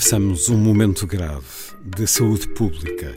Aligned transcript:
Atravessamos 0.00 0.48
um 0.48 0.56
momento 0.56 1.06
grave 1.06 1.44
de 1.84 2.06
saúde 2.06 2.48
pública 2.54 3.14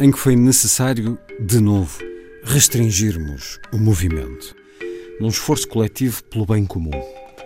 em 0.00 0.10
que 0.10 0.18
foi 0.18 0.34
necessário, 0.34 1.18
de 1.38 1.60
novo, 1.60 1.98
restringirmos 2.42 3.60
o 3.70 3.76
movimento, 3.76 4.56
num 5.20 5.28
esforço 5.28 5.68
coletivo 5.68 6.24
pelo 6.24 6.46
bem 6.46 6.64
comum, 6.64 6.98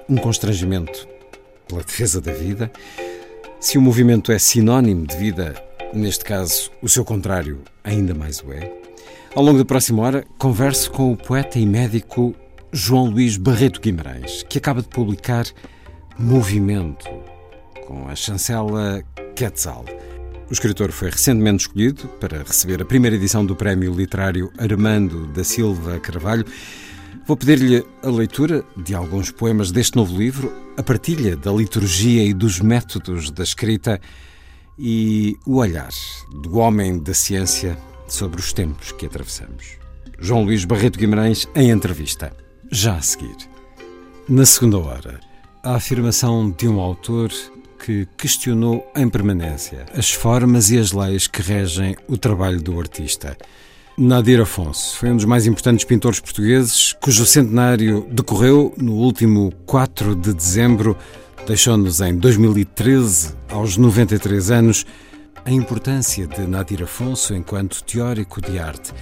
um 0.08 0.14
constrangimento 0.16 1.04
pela 1.66 1.82
defesa 1.82 2.20
da 2.20 2.32
vida. 2.32 2.70
Se 3.58 3.76
o 3.76 3.82
movimento 3.82 4.30
é 4.30 4.38
sinónimo 4.38 5.04
de 5.04 5.16
vida, 5.16 5.60
neste 5.92 6.24
caso, 6.24 6.70
o 6.80 6.88
seu 6.88 7.04
contrário 7.04 7.62
ainda 7.82 8.14
mais 8.14 8.40
o 8.40 8.52
é. 8.52 8.72
Ao 9.34 9.42
longo 9.42 9.58
da 9.58 9.64
próxima 9.64 10.00
hora, 10.04 10.24
converso 10.38 10.92
com 10.92 11.10
o 11.10 11.16
poeta 11.16 11.58
e 11.58 11.66
médico 11.66 12.36
João 12.72 13.10
Luís 13.10 13.36
Barreto 13.36 13.80
Guimarães, 13.80 14.44
que 14.48 14.58
acaba 14.58 14.80
de 14.80 14.88
publicar 14.88 15.44
Movimento 16.16 17.04
com 17.86 18.08
a 18.08 18.14
chancela 18.14 19.02
Quetzal. 19.34 19.84
O 20.50 20.52
escritor 20.52 20.92
foi 20.92 21.10
recentemente 21.10 21.62
escolhido 21.62 22.08
para 22.20 22.42
receber 22.42 22.82
a 22.82 22.84
primeira 22.84 23.16
edição 23.16 23.46
do 23.46 23.56
Prémio 23.56 23.94
Literário 23.94 24.52
Armando 24.58 25.26
da 25.28 25.42
Silva 25.42 25.98
Carvalho. 25.98 26.44
Vou 27.26 27.36
pedir-lhe 27.36 27.84
a 28.02 28.10
leitura 28.10 28.64
de 28.76 28.94
alguns 28.94 29.30
poemas 29.30 29.72
deste 29.72 29.96
novo 29.96 30.16
livro, 30.16 30.52
a 30.76 30.82
partilha 30.82 31.36
da 31.36 31.50
liturgia 31.50 32.24
e 32.24 32.34
dos 32.34 32.60
métodos 32.60 33.30
da 33.30 33.42
escrita 33.42 34.00
e 34.78 35.36
o 35.46 35.56
olhar 35.56 35.91
do 36.42 36.58
homem 36.58 36.98
da 36.98 37.14
ciência 37.14 37.76
sobre 38.06 38.41
os 38.41 38.52
tempos 38.52 38.92
que 38.92 39.06
atravessamos. 39.06 39.78
João 40.19 40.44
Luís 40.44 40.64
Barreto 40.64 40.98
Guimarães 40.98 41.48
em 41.54 41.70
entrevista. 41.70 42.32
Já 42.70 42.96
a 42.96 43.02
seguir. 43.02 43.36
Na 44.28 44.44
segunda 44.44 44.78
hora, 44.78 45.20
a 45.62 45.75
afirmação 45.75 46.50
de 46.50 46.69
um 46.69 46.78
autor 46.78 47.32
que 47.78 48.09
questionou 48.16 48.91
em 48.97 49.09
permanência 49.09 49.87
as 49.94 50.12
formas 50.12 50.70
e 50.70 50.78
as 50.78 50.92
leis 50.92 51.26
que 51.26 51.42
regem 51.42 51.97
o 52.09 52.16
trabalho 52.16 52.60
do 52.60 52.78
artista. 52.78 53.37
Nadir 53.98 54.41
Afonso 54.41 54.97
foi 54.97 55.10
um 55.10 55.16
dos 55.16 55.25
mais 55.25 55.47
importantes 55.47 55.84
pintores 55.84 56.20
portugueses, 56.20 56.92
cujo 57.00 57.25
centenário 57.25 58.06
decorreu 58.10 58.75
no 58.76 58.92
último 58.92 59.53
4 59.64 60.14
de 60.14 60.34
dezembro, 60.34 60.97
deixou-nos 61.47 62.00
em 62.00 62.14
2013, 62.16 63.34
aos 63.48 63.76
93 63.76 64.50
anos. 64.50 64.84
A 65.44 65.50
importância 65.50 66.26
de 66.26 66.47
Nadir 66.47 66.82
Afonso 66.82 67.34
enquanto 67.34 67.82
teórico 67.84 68.43
de 68.43 68.58
arte 68.58 68.93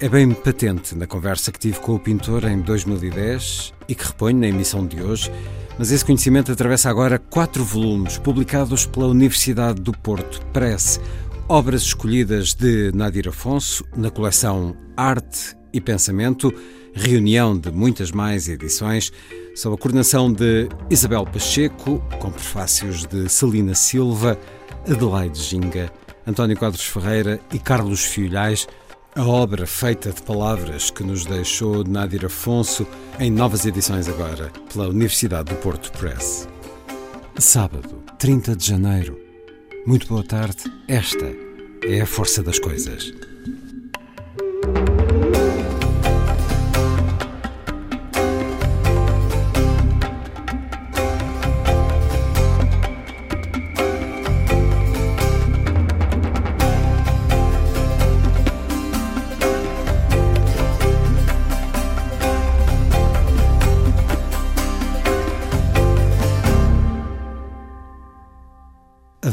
é 0.00 0.08
bem 0.08 0.32
patente 0.32 0.94
na 0.94 1.06
conversa 1.06 1.50
que 1.50 1.58
tive 1.58 1.78
com 1.78 1.94
o 1.94 1.98
pintor 1.98 2.44
em 2.44 2.60
2010 2.60 3.72
e 3.88 3.94
que 3.94 4.04
reponho 4.04 4.38
na 4.38 4.48
emissão 4.48 4.86
de 4.86 5.00
hoje 5.00 5.30
mas 5.78 5.90
esse 5.90 6.04
conhecimento 6.04 6.52
atravessa 6.52 6.88
agora 6.88 7.18
quatro 7.18 7.64
volumes 7.64 8.18
publicados 8.18 8.86
pela 8.86 9.08
Universidade 9.08 9.80
do 9.80 9.92
Porto 9.92 10.44
Press, 10.52 11.00
obras 11.48 11.82
escolhidas 11.82 12.54
de 12.54 12.92
Nadir 12.94 13.28
Afonso 13.28 13.84
na 13.96 14.10
coleção 14.10 14.76
Arte 14.96 15.56
e 15.72 15.80
Pensamento, 15.80 16.52
reunião 16.94 17.58
de 17.58 17.70
muitas 17.70 18.12
mais 18.12 18.48
edições, 18.48 19.12
sob 19.56 19.74
a 19.74 19.78
coordenação 19.78 20.32
de 20.32 20.68
Isabel 20.88 21.24
Pacheco, 21.24 22.02
com 22.20 22.30
prefácios 22.30 23.04
de 23.04 23.28
Celina 23.28 23.74
Silva, 23.74 24.38
Adelaide 24.88 25.42
Ginga, 25.42 25.92
António 26.26 26.56
Quadros 26.56 26.84
Ferreira 26.84 27.40
e 27.52 27.58
Carlos 27.58 28.04
Filhais. 28.04 28.66
A 29.16 29.24
obra 29.24 29.64
feita 29.64 30.10
de 30.10 30.20
palavras 30.22 30.90
que 30.90 31.04
nos 31.04 31.24
deixou 31.24 31.84
Nadir 31.84 32.26
Afonso 32.26 32.84
em 33.20 33.30
novas 33.30 33.64
edições 33.64 34.08
agora 34.08 34.50
pela 34.72 34.88
Universidade 34.88 35.54
do 35.54 35.60
Porto 35.60 35.92
Press. 35.92 36.48
Sábado, 37.38 38.02
30 38.18 38.56
de 38.56 38.66
janeiro. 38.66 39.16
Muito 39.86 40.08
boa 40.08 40.24
tarde. 40.24 40.64
Esta 40.88 41.32
é 41.84 42.00
a 42.00 42.06
força 42.06 42.42
das 42.42 42.58
coisas. 42.58 43.12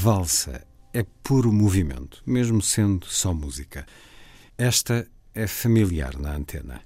Valsa 0.02 0.66
é 0.96 1.06
puro 1.22 1.54
movimento, 1.54 2.24
mesmo 2.26 2.60
sendo 2.60 3.06
só 3.06 3.36
música. 3.36 3.86
Esta 4.58 5.08
é 5.36 5.46
familiar 5.46 6.18
na 6.18 6.34
antena. 6.34 6.82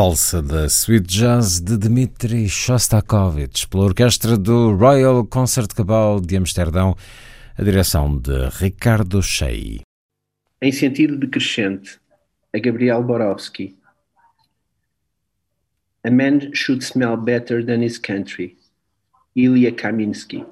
Valsa 0.00 0.40
da 0.40 0.68
Sweet 0.68 1.08
Jazz 1.08 1.60
de 1.60 1.76
Dmitri 1.76 2.48
Shostakovich, 2.48 3.66
pela 3.66 3.86
orquestra 3.86 4.38
do 4.38 4.76
Royal 4.76 5.26
Concert 5.26 5.74
Cabal 5.74 6.20
de 6.20 6.36
Amsterdão, 6.36 6.94
a 7.58 7.64
direção 7.64 8.16
de 8.16 8.48
Ricardo 8.60 9.20
Shea. 9.20 9.80
Em 10.62 10.70
sentido 10.70 11.16
decrescente, 11.16 11.98
a 12.54 12.60
Gabriel 12.60 13.02
Borowski. 13.02 13.76
A 16.04 16.10
man 16.12 16.54
should 16.54 16.84
smell 16.84 17.16
better 17.16 17.66
than 17.66 17.84
his 17.84 17.98
country. 17.98 18.56
Ilya 19.34 19.72
Kaminsky. 19.72 20.46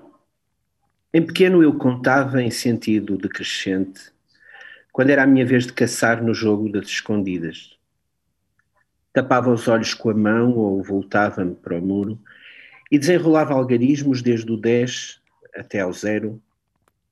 Em 1.15 1.25
pequeno 1.25 1.63
eu 1.63 1.73
contava 1.75 2.43
em 2.43 2.51
sentido 2.51 3.17
decrescente, 3.17 4.11
quando 4.93 5.11
era 5.11 5.23
a 5.23 5.27
minha 5.27 5.47
vez 5.47 5.67
de 5.67 5.73
caçar 5.73 6.21
no 6.21 6.35
jogo 6.35 6.69
das 6.69 6.89
escondidas 6.89 7.75
tapava 9.17 9.51
os 9.51 9.67
olhos 9.67 9.95
com 9.95 10.11
a 10.11 10.15
mão 10.15 10.53
ou 10.53 10.83
voltava-me 10.83 11.55
para 11.55 11.79
o 11.79 11.81
muro 11.81 12.21
e 12.93 12.99
desenrolava 12.99 13.55
algarismos 13.55 14.21
desde 14.21 14.53
o 14.53 14.59
10 14.59 15.23
até 15.55 15.81
ao 15.81 15.91
zero, 15.91 16.39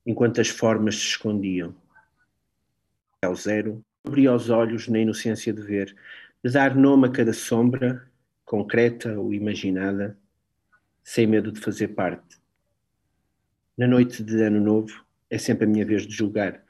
enquanto 0.05 0.39
as 0.39 0.47
formas 0.47 0.97
se 0.97 1.01
escondiam. 1.01 1.73
Ao 3.23 3.35
zero, 3.35 3.83
abria 4.05 4.31
os 4.31 4.51
olhos 4.51 4.87
na 4.87 4.99
inocência 4.99 5.51
de 5.51 5.63
ver, 5.63 5.95
de 6.43 6.51
dar 6.51 6.75
nome 6.75 7.07
a 7.07 7.11
cada 7.11 7.33
sombra, 7.33 8.07
concreta 8.45 9.19
ou 9.19 9.33
imaginada, 9.33 10.15
sem 11.03 11.25
medo 11.25 11.51
de 11.51 11.59
fazer 11.59 11.87
parte. 11.87 12.37
Na 13.75 13.87
noite 13.87 14.21
de 14.21 14.43
Ano 14.43 14.61
Novo, 14.61 15.03
é 15.27 15.39
sempre 15.39 15.65
a 15.65 15.67
minha 15.67 15.83
vez 15.83 16.05
de 16.05 16.13
julgar. 16.13 16.63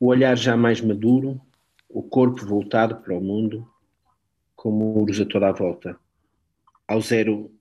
O 0.00 0.06
olhar 0.06 0.36
já 0.36 0.56
mais 0.56 0.80
maduro, 0.80 1.40
o 1.88 2.02
corpo 2.02 2.44
voltado 2.44 2.96
para 2.96 3.16
o 3.16 3.20
mundo, 3.20 3.71
com 4.62 4.70
muros 4.70 5.20
a 5.20 5.26
toda 5.26 5.48
a 5.48 5.52
volta. 5.52 5.98
Ao 6.86 7.00
zero, 7.00 7.52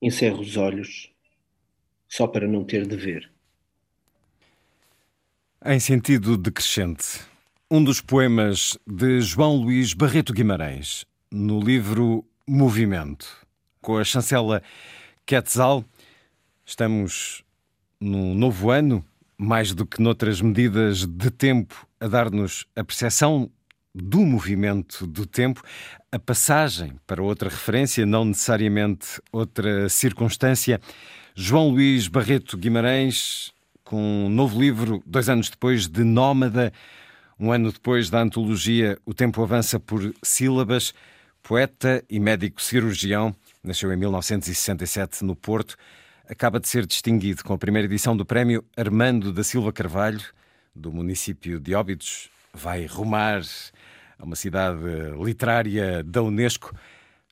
encerro 0.00 0.40
os 0.42 0.56
olhos, 0.56 1.10
só 2.08 2.24
para 2.28 2.46
não 2.46 2.62
ter 2.62 2.86
de 2.86 2.94
ver. 2.94 3.28
Em 5.66 5.80
sentido 5.80 6.36
decrescente, 6.36 7.18
um 7.68 7.82
dos 7.82 8.00
poemas 8.00 8.78
de 8.86 9.20
João 9.20 9.56
Luís 9.56 9.92
Barreto 9.92 10.32
Guimarães, 10.32 11.04
no 11.32 11.58
livro 11.58 12.24
Movimento, 12.46 13.26
com 13.80 13.98
a 13.98 14.04
chancela 14.04 14.62
Quetzal, 15.26 15.84
estamos 16.64 17.42
num 18.00 18.36
novo 18.36 18.70
ano, 18.70 19.04
mais 19.36 19.74
do 19.74 19.84
que 19.84 20.00
noutras 20.00 20.40
medidas 20.40 21.04
de 21.04 21.28
tempo, 21.28 21.88
a 21.98 22.06
dar-nos 22.06 22.68
a 22.76 22.84
percepção 22.84 23.50
do 23.94 24.20
movimento 24.20 25.06
do 25.06 25.26
tempo, 25.26 25.62
a 26.12 26.18
passagem 26.18 26.92
para 27.06 27.22
outra 27.22 27.48
referência, 27.48 28.06
não 28.06 28.24
necessariamente 28.24 29.20
outra 29.32 29.88
circunstância. 29.88 30.80
João 31.34 31.68
Luís 31.70 32.08
Barreto 32.08 32.56
Guimarães, 32.56 33.52
com 33.84 34.26
um 34.26 34.28
novo 34.28 34.60
livro, 34.60 35.02
dois 35.04 35.28
anos 35.28 35.50
depois 35.50 35.88
de 35.88 36.04
Nómada, 36.04 36.72
um 37.38 37.50
ano 37.50 37.72
depois 37.72 38.10
da 38.10 38.20
antologia 38.20 38.98
O 39.04 39.14
Tempo 39.14 39.42
Avança 39.42 39.80
por 39.80 40.14
Sílabas, 40.22 40.94
poeta 41.42 42.04
e 42.08 42.20
médico 42.20 42.60
cirurgião, 42.60 43.34
nasceu 43.64 43.92
em 43.92 43.96
1967 43.96 45.24
no 45.24 45.34
Porto, 45.34 45.76
acaba 46.28 46.60
de 46.60 46.68
ser 46.68 46.86
distinguido 46.86 47.42
com 47.42 47.52
a 47.52 47.58
primeira 47.58 47.86
edição 47.86 48.16
do 48.16 48.24
prémio 48.24 48.64
Armando 48.76 49.32
da 49.32 49.42
Silva 49.42 49.72
Carvalho, 49.72 50.22
do 50.76 50.92
município 50.92 51.58
de 51.58 51.74
Óbidos, 51.74 52.30
vai 52.52 52.86
rumar 52.86 53.42
a 54.20 54.24
uma 54.24 54.36
cidade 54.36 54.82
literária 55.22 56.02
da 56.04 56.22
Unesco. 56.22 56.74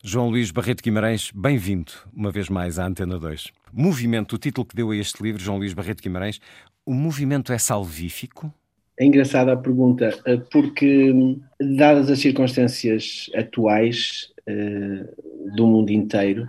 João 0.03 0.31
Luís 0.31 0.51
Barreto 0.51 0.83
Guimarães, 0.83 1.31
bem-vindo 1.35 1.93
uma 2.15 2.31
vez 2.31 2.49
mais 2.49 2.79
à 2.79 2.87
Antena 2.87 3.19
2. 3.19 3.49
Movimento, 3.73 4.37
o 4.37 4.39
título 4.39 4.67
que 4.67 4.75
deu 4.75 4.91
a 4.91 4.97
este 4.97 5.23
livro, 5.23 5.43
João 5.43 5.59
Luís 5.59 5.75
Barreto 5.75 6.03
Guimarães, 6.03 6.41
o 6.87 6.95
movimento 6.95 7.53
é 7.53 7.59
salvífico? 7.59 8.53
É 8.99 9.05
engraçada 9.05 9.53
a 9.53 9.57
pergunta, 9.57 10.19
eh, 10.25 10.39
porque, 10.51 11.13
dadas 11.61 12.11
as 12.11 12.19
circunstâncias 12.21 13.31
atuais 13.35 14.33
uh, 14.49 15.55
do 15.55 15.67
mundo 15.67 15.91
inteiro, 15.91 16.49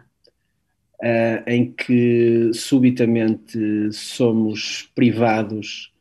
uh, 1.01 1.43
em 1.47 1.71
que 1.71 2.51
subitamente 2.53 3.91
somos 3.91 4.89
privados 4.95 5.91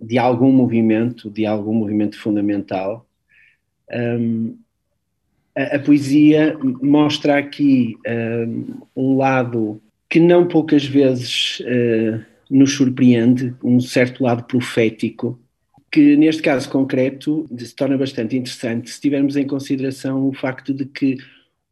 de 0.00 0.18
algum 0.18 0.50
movimento, 0.50 1.30
de 1.30 1.44
algum 1.44 1.74
movimento 1.74 2.18
fundamental. 2.18 3.06
A, 5.54 5.78
poesia 5.78 6.56
mostra 6.80 7.36
aqui 7.38 7.96
um, 8.96 9.16
lado 9.16 9.80
que 10.08 10.18
não 10.18 10.48
poucas 10.48 10.84
vezes 10.84 11.60
uh, 11.60 12.24
nos 12.50 12.72
surpreende, 12.72 13.54
um 13.62 13.78
certo 13.78 14.24
lado 14.24 14.44
profético, 14.44 15.38
que 15.90 16.16
neste 16.16 16.42
caso 16.42 16.68
concreto 16.68 17.46
se 17.56 17.74
torna 17.74 17.96
bastante 17.96 18.36
interessante 18.36 18.90
se 18.90 19.00
tivermos 19.00 19.36
em 19.36 19.46
consideração 19.46 20.26
o 20.26 20.32
facto 20.32 20.74
de 20.74 20.84
que 20.84 21.16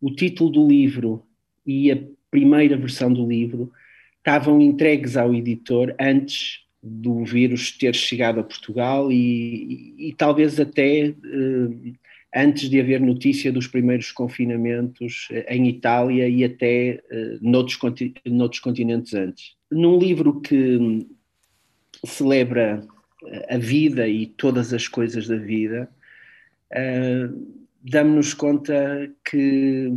o 0.00 0.10
título 0.10 0.50
do 0.50 0.68
livro 0.68 1.22
e 1.66 1.90
a 1.90 1.98
primeira 2.30 2.76
versão 2.76 3.12
do 3.12 3.26
livro 3.26 3.72
estavam 4.18 4.60
entregues 4.60 5.16
ao 5.16 5.34
editor 5.34 5.94
antes 6.00 6.60
do 6.82 7.24
vírus 7.24 7.72
ter 7.72 7.94
chegado 7.94 8.40
a 8.40 8.44
Portugal 8.44 9.10
e, 9.10 9.94
e, 9.98 10.08
e 10.08 10.12
talvez 10.14 10.58
até 10.60 11.10
uh, 11.10 11.94
antes 12.34 12.68
de 12.68 12.80
haver 12.80 13.00
notícia 13.00 13.50
dos 13.50 13.66
primeiros 13.66 14.12
confinamentos 14.12 15.28
eh, 15.30 15.56
em 15.56 15.66
Itália 15.68 16.28
e 16.28 16.44
até 16.44 17.02
uh, 17.10 17.38
noutros, 17.40 17.78
noutros 18.26 18.60
continentes 18.60 19.14
antes. 19.14 19.56
Num 19.70 19.98
livro 19.98 20.40
que 20.40 21.06
celebra 22.04 22.86
a 23.48 23.58
vida 23.58 24.06
e 24.06 24.26
todas 24.26 24.72
as 24.72 24.86
coisas 24.86 25.26
da 25.26 25.36
vida, 25.36 25.90
uh, 26.72 27.56
damos-nos 27.82 28.34
conta 28.34 29.10
que 29.28 29.90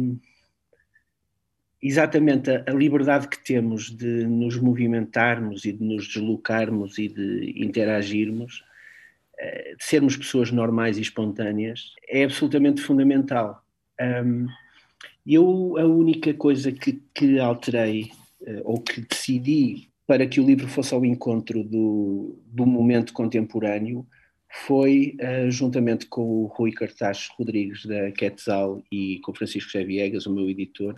exatamente 1.82 2.52
a, 2.52 2.64
a, 2.68 2.74
liberdade 2.74 3.28
que 3.28 3.44
temos 3.44 3.90
de 3.90 4.26
nos 4.26 4.58
movimentarmos 4.58 5.66
e 5.66 5.72
de 5.72 5.84
nos 5.84 6.08
deslocarmos 6.08 6.98
e 6.98 7.08
de 7.08 7.54
interagirmos, 7.56 8.64
eh, 9.40 9.76
de 9.78 9.84
sermos 9.84 10.16
pessoas 10.16 10.52
normais 10.52 10.98
e 10.98 11.02
espontâneas, 11.02 11.94
é 12.08 12.24
absolutamente 12.24 12.82
fundamental. 12.82 13.64
Um, 14.00 14.48
eu, 15.26 15.76
a 15.78 15.86
única 15.86 16.34
coisa 16.34 16.72
que, 16.72 17.02
que 17.14 17.40
alterei 17.40 18.12
eh, 18.46 18.62
ou 18.64 18.80
que 18.80 19.02
decidi 19.02 19.90
para 20.06 20.28
que 20.28 20.40
o 20.42 20.46
livro 20.46 20.68
fosse 20.68 20.94
ao 20.94 21.06
encontro 21.06 21.64
do, 21.64 22.38
do 22.46 22.66
momento 22.66 23.14
contemporâneo 23.14 24.06
foi, 24.66 25.16
uh, 25.22 25.50
juntamente 25.50 26.06
com 26.08 26.22
o 26.22 26.46
Rui 26.48 26.74
Cartaz 26.74 27.30
Rodrigues 27.38 27.86
da 27.86 28.12
Quetzal 28.12 28.84
e 28.92 29.20
com 29.20 29.32
o 29.32 29.36
Francisco 29.36 29.72
José 29.72 29.86
Viegas, 29.86 30.26
o 30.26 30.34
meu 30.34 30.50
editor, 30.50 30.96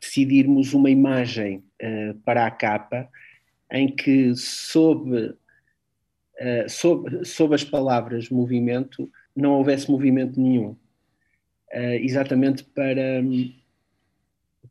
decidirmos 0.00 0.74
uma 0.74 0.90
imagem 0.90 1.64
uh, 1.82 2.14
para 2.24 2.46
a 2.46 2.50
capa 2.50 3.08
em 3.70 3.94
que, 3.94 4.34
sob, 4.34 5.10
uh, 5.20 6.68
sob, 6.68 7.24
sob 7.24 7.54
as 7.54 7.64
palavras 7.64 8.30
movimento, 8.30 9.10
não 9.34 9.52
houvesse 9.52 9.90
movimento 9.90 10.40
nenhum. 10.40 10.76
Uh, 11.72 11.98
exatamente 12.00 12.64
para, 12.64 13.22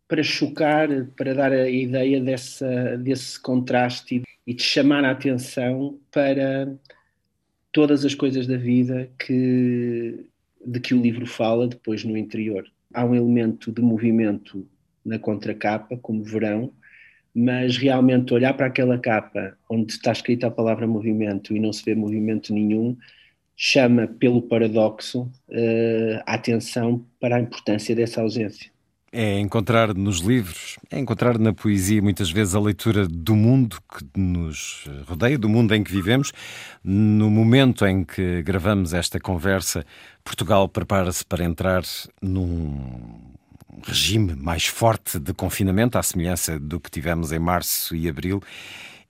para 0.08 0.24
chocar, 0.24 0.90
para 1.16 1.36
dar 1.36 1.52
a 1.52 1.70
ideia 1.70 2.20
dessa, 2.20 2.98
desse 2.98 3.40
contraste 3.40 4.24
e 4.46 4.54
de 4.54 4.64
chamar 4.64 5.04
a 5.04 5.12
atenção 5.12 6.00
para 6.10 6.74
todas 7.72 8.04
as 8.04 8.16
coisas 8.16 8.48
da 8.48 8.58
vida 8.58 9.12
que, 9.20 10.26
de 10.66 10.80
que 10.80 10.96
o 10.96 11.02
livro 11.02 11.28
fala 11.28 11.68
depois 11.68 12.04
no 12.04 12.18
interior. 12.18 12.66
Há 12.94 13.06
um 13.06 13.14
elemento 13.14 13.72
de 13.72 13.82
movimento 13.82 14.68
na 15.08 15.18
contracapa, 15.18 15.98
como 15.98 16.24
verão, 16.24 16.72
mas 17.34 17.78
realmente 17.78 18.34
olhar 18.34 18.54
para 18.54 18.66
aquela 18.66 18.98
capa 18.98 19.56
onde 19.70 19.94
está 19.94 20.12
escrita 20.12 20.48
a 20.48 20.52
palavra 20.52 20.88
movimento 20.88 21.56
e 21.56 21.60
não 21.60 21.72
se 21.72 21.84
vê 21.84 21.96
movimento 21.96 22.54
nenhum, 22.54 22.98
chama 23.56 24.08
pelo 24.08 24.42
paradoxo 24.42 25.22
uh, 25.50 26.22
a 26.26 26.34
atenção 26.34 27.06
para 27.20 27.38
a 27.38 27.40
importância 27.40 27.96
dessa 27.96 28.22
ausência. 28.22 28.72
É 29.12 29.40
encontrar 29.40 29.94
nos 29.94 30.20
livros, 30.20 30.78
é 30.92 31.00
encontrar 31.00 31.40
na 31.40 31.54
poesia 31.54 32.02
muitas 32.02 32.30
vezes 32.30 32.54
a 32.54 32.60
leitura 32.60 33.08
do 33.08 33.36
mundo 33.36 33.78
que 33.90 34.20
nos 34.20 34.86
rodeia, 35.08 35.38
do 35.38 35.48
mundo 35.48 35.74
em 35.74 35.82
que 35.82 35.92
vivemos. 35.92 36.34
No 36.84 37.32
momento 37.32 37.86
em 37.86 38.04
que 38.04 38.44
gravamos 38.44 38.94
esta 38.94 39.20
conversa, 39.20 39.86
Portugal 40.26 40.68
prepara-se 40.68 41.26
para 41.26 41.46
entrar 41.46 41.84
num 42.22 43.37
regime 43.84 44.36
mais 44.36 44.66
forte 44.66 45.20
de 45.20 45.34
confinamento, 45.34 45.98
à 45.98 46.04
semelhança 46.04 46.60
do 46.60 46.80
que 46.80 46.90
tivemos 46.90 47.32
em 47.32 47.40
março 47.40 47.96
e 47.96 48.08
abril. 48.10 48.42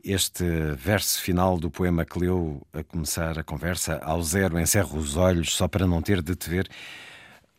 Este 0.04 0.44
verso 0.78 1.22
final 1.22 1.60
do 1.60 1.70
poema 1.70 2.06
que 2.06 2.20
leu 2.20 2.66
a 2.72 2.84
começar 2.84 3.38
a 3.38 3.44
conversa, 3.44 3.98
ao 3.98 4.22
zero 4.22 4.60
encerro 4.60 4.98
os 4.98 5.16
olhos 5.16 5.56
só 5.56 5.68
para 5.68 5.88
não 5.88 6.02
ter 6.02 6.22
de 6.22 6.36
te 6.36 6.50
ver, 6.50 6.70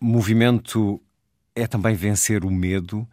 movimento 0.00 1.00
é 1.54 1.66
também 1.66 1.94
vencer 1.94 2.44
o 2.44 2.50
medo. 2.50 3.06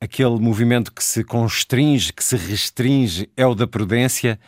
Aquele 0.00 0.38
movimento 0.38 0.92
que 0.92 1.02
se 1.02 1.24
constringe, 1.24 2.12
que 2.12 2.22
se 2.22 2.36
restringe, 2.36 3.30
é 3.36 3.46
o 3.46 3.54
da 3.54 3.66
prudência. 3.66 4.38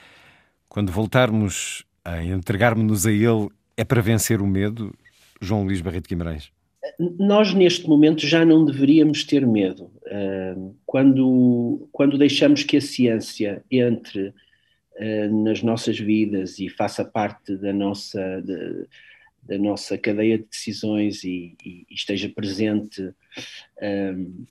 Quando 0.69 0.93
voltarmos 0.93 1.85
a 2.05 2.23
entregarmos-nos 2.23 3.07
a 3.07 3.13
ele, 3.13 3.49
é 3.77 3.85
para 3.85 4.03
vencer 4.03 4.41
o 4.41 4.47
medo, 4.47 4.95
João 5.41 5.65
Luís 5.65 5.81
Barreto 5.81 6.09
Guimarães? 6.09 6.53
Nós, 6.99 7.53
neste 7.55 7.89
momento, 7.89 8.27
já 8.27 8.45
não 8.45 8.65
deveríamos 8.65 9.25
ter 9.25 9.47
medo. 9.47 9.91
Quando, 10.87 11.89
quando 11.93 12.19
deixamos 12.19 12.63
que 12.63 12.77
a 12.77 12.81
ciência 12.81 13.63
entre 13.71 14.33
nas 15.31 15.63
nossas 15.63 15.99
vidas 15.99 16.59
e 16.59 16.69
faça 16.69 17.05
parte 17.05 17.57
da 17.57 17.73
nossa, 17.73 18.21
da 19.43 19.59
nossa 19.59 19.97
cadeia 19.97 20.39
de 20.39 20.45
decisões 20.45 21.25
e, 21.25 21.57
e 21.65 21.87
esteja 21.91 22.29
presente 22.29 23.13
um, 23.83 24.45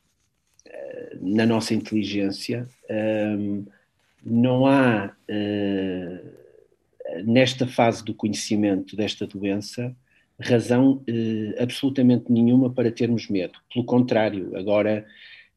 na 1.22 1.46
nossa 1.46 1.74
inteligência, 1.74 2.68
não 4.24 4.66
há 4.66 5.14
uh, 5.30 7.24
nesta 7.24 7.68
fase 7.68 8.04
do 8.04 8.14
conhecimento 8.14 8.96
desta 8.96 9.26
doença 9.26 9.96
razão 10.40 11.04
uh, 11.10 11.62
absolutamente 11.62 12.32
nenhuma 12.32 12.70
para 12.70 12.92
termos 12.92 13.28
medo. 13.28 13.60
Pelo 13.74 13.86
contrário, 13.86 14.56
agora, 14.56 15.06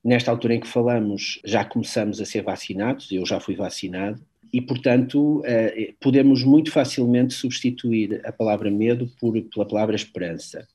nesta 0.04 0.30
altura 0.30 0.54
em 0.54 0.60
que 0.60 0.66
falamos, 0.66 1.40
já 1.44 1.64
começamos 1.64 2.20
a 2.20 2.24
ser 2.24 2.42
vacinados, 2.42 3.10
eu 3.12 3.24
já 3.24 3.38
fui 3.38 3.54
vacinado, 3.54 4.20
e, 4.52 4.60
portanto, 4.60 5.40
uh, 5.40 5.94
podemos 6.00 6.44
muito 6.44 6.70
facilmente 6.70 7.32
substituir 7.32 8.20
a 8.24 8.32
palavra 8.32 8.70
medo 8.70 9.10
por, 9.20 9.40
pela 9.42 9.66
palavra 9.66 9.96
esperança. 9.96 10.66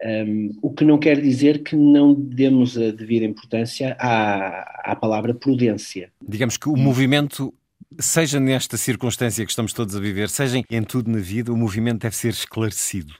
Um, 0.00 0.50
o 0.62 0.70
que 0.70 0.84
não 0.84 0.96
quer 0.96 1.20
dizer 1.20 1.64
que 1.64 1.74
não 1.74 2.14
demos 2.14 2.78
a 2.78 2.92
devida 2.92 3.24
importância 3.24 3.96
à, 3.98 4.92
à 4.92 4.96
palavra 4.96 5.34
prudência. 5.34 6.12
Digamos 6.26 6.56
que 6.56 6.68
o 6.68 6.76
movimento 6.76 7.52
seja 7.98 8.38
nesta 8.38 8.76
circunstância 8.76 9.44
que 9.44 9.50
estamos 9.50 9.72
todos 9.72 9.94
a 9.96 10.00
viver, 10.00 10.28
seja 10.28 10.62
em 10.70 10.82
tudo 10.82 11.10
na 11.10 11.18
vida, 11.18 11.52
o 11.52 11.56
movimento 11.56 12.02
deve 12.02 12.16
ser 12.16 12.30
esclarecido. 12.30 13.14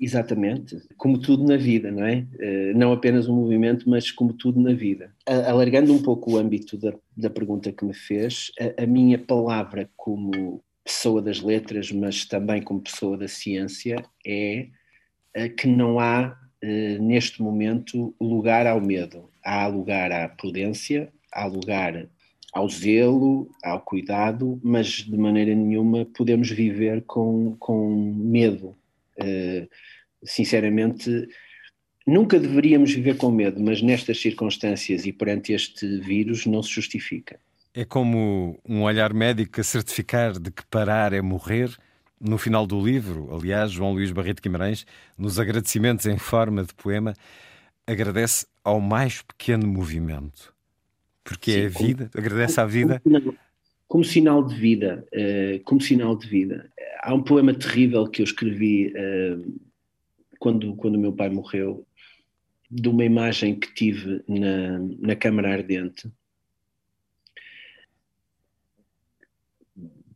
Exatamente, 0.00 0.82
como 0.96 1.18
tudo 1.18 1.44
na 1.44 1.56
vida, 1.56 1.90
não 1.90 2.04
é? 2.04 2.26
Eh, 2.38 2.72
não 2.74 2.92
apenas 2.92 3.28
um 3.28 3.34
movimento, 3.34 3.88
mas 3.88 4.10
como 4.10 4.32
tudo 4.32 4.60
na 4.60 4.72
vida. 4.72 5.14
Alargando 5.24 5.92
um 5.92 6.02
pouco 6.02 6.32
o 6.32 6.36
âmbito 6.36 6.76
da, 6.76 6.92
da 7.16 7.30
pergunta 7.30 7.70
que 7.70 7.84
me 7.84 7.94
fez, 7.94 8.50
a, 8.58 8.82
a, 8.82 8.86
minha 8.86 9.18
palavra 9.18 9.88
como 9.96 10.60
pessoa 10.84 11.22
das 11.22 11.40
letras, 11.40 11.92
mas 11.92 12.24
também 12.24 12.60
como 12.60 12.80
pessoa 12.80 13.16
da 13.16 13.28
ciência, 13.28 14.04
é 14.26 14.66
eh, 15.32 15.48
que 15.48 15.68
não 15.68 16.00
há, 16.00 16.36
eh, 16.60 16.98
neste 16.98 17.40
momento, 17.40 18.14
lugar 18.20 18.66
ao 18.66 18.80
medo. 18.80 19.30
Há 19.44 19.66
lugar 19.68 20.10
à 20.10 20.28
prudência, 20.28 21.12
há 21.32 21.46
lugar 21.46 22.08
ao 22.54 22.68
zelo, 22.68 23.50
ao 23.64 23.80
cuidado, 23.80 24.60
mas 24.62 24.86
de 24.86 25.18
maneira 25.18 25.52
nenhuma 25.52 26.04
podemos 26.04 26.48
viver 26.48 27.02
com, 27.02 27.56
com 27.58 28.14
medo. 28.14 28.76
Uh, 29.18 29.68
sinceramente, 30.22 31.28
nunca 32.06 32.38
deveríamos 32.38 32.92
viver 32.94 33.16
com 33.16 33.30
medo, 33.32 33.60
mas 33.60 33.82
nestas 33.82 34.20
circunstâncias 34.20 35.04
e 35.04 35.12
perante 35.12 35.52
este 35.52 35.98
vírus 35.98 36.46
não 36.46 36.62
se 36.62 36.70
justifica. 36.70 37.40
É 37.74 37.84
como 37.84 38.56
um 38.64 38.82
olhar 38.82 39.12
médico 39.12 39.60
a 39.60 39.64
certificar 39.64 40.38
de 40.38 40.52
que 40.52 40.64
parar 40.66 41.12
é 41.12 41.20
morrer. 41.20 41.76
No 42.20 42.38
final 42.38 42.64
do 42.68 42.80
livro, 42.80 43.34
aliás, 43.34 43.72
João 43.72 43.92
Luís 43.92 44.12
Barreto 44.12 44.40
Guimarães, 44.40 44.86
nos 45.18 45.40
agradecimentos 45.40 46.06
em 46.06 46.16
forma 46.16 46.62
de 46.62 46.72
poema, 46.72 47.14
agradece 47.84 48.46
ao 48.62 48.80
mais 48.80 49.20
pequeno 49.22 49.66
movimento 49.66 50.53
porque 51.24 51.52
Sim, 51.52 51.60
é 51.60 51.66
a 51.66 51.68
vida, 51.68 52.10
como, 52.12 52.24
agradece 52.24 52.60
à 52.60 52.66
vida. 52.66 53.00
Como, 53.00 53.36
como, 53.88 54.04
sinal 54.04 54.44
de 54.44 54.54
vida, 54.54 55.06
uh, 55.12 55.64
como 55.64 55.80
sinal 55.80 56.14
de 56.16 56.28
vida. 56.28 56.70
Há 57.02 57.14
um 57.14 57.22
poema 57.22 57.54
terrível 57.54 58.06
que 58.06 58.20
eu 58.20 58.24
escrevi 58.24 58.88
uh, 58.88 59.60
quando, 60.38 60.76
quando 60.76 60.96
o 60.96 61.00
meu 61.00 61.14
pai 61.14 61.30
morreu, 61.30 61.86
de 62.70 62.88
uma 62.88 63.04
imagem 63.04 63.58
que 63.58 63.72
tive 63.72 64.22
na, 64.28 64.78
na 64.98 65.16
Câmara 65.16 65.52
Ardente. 65.52 66.10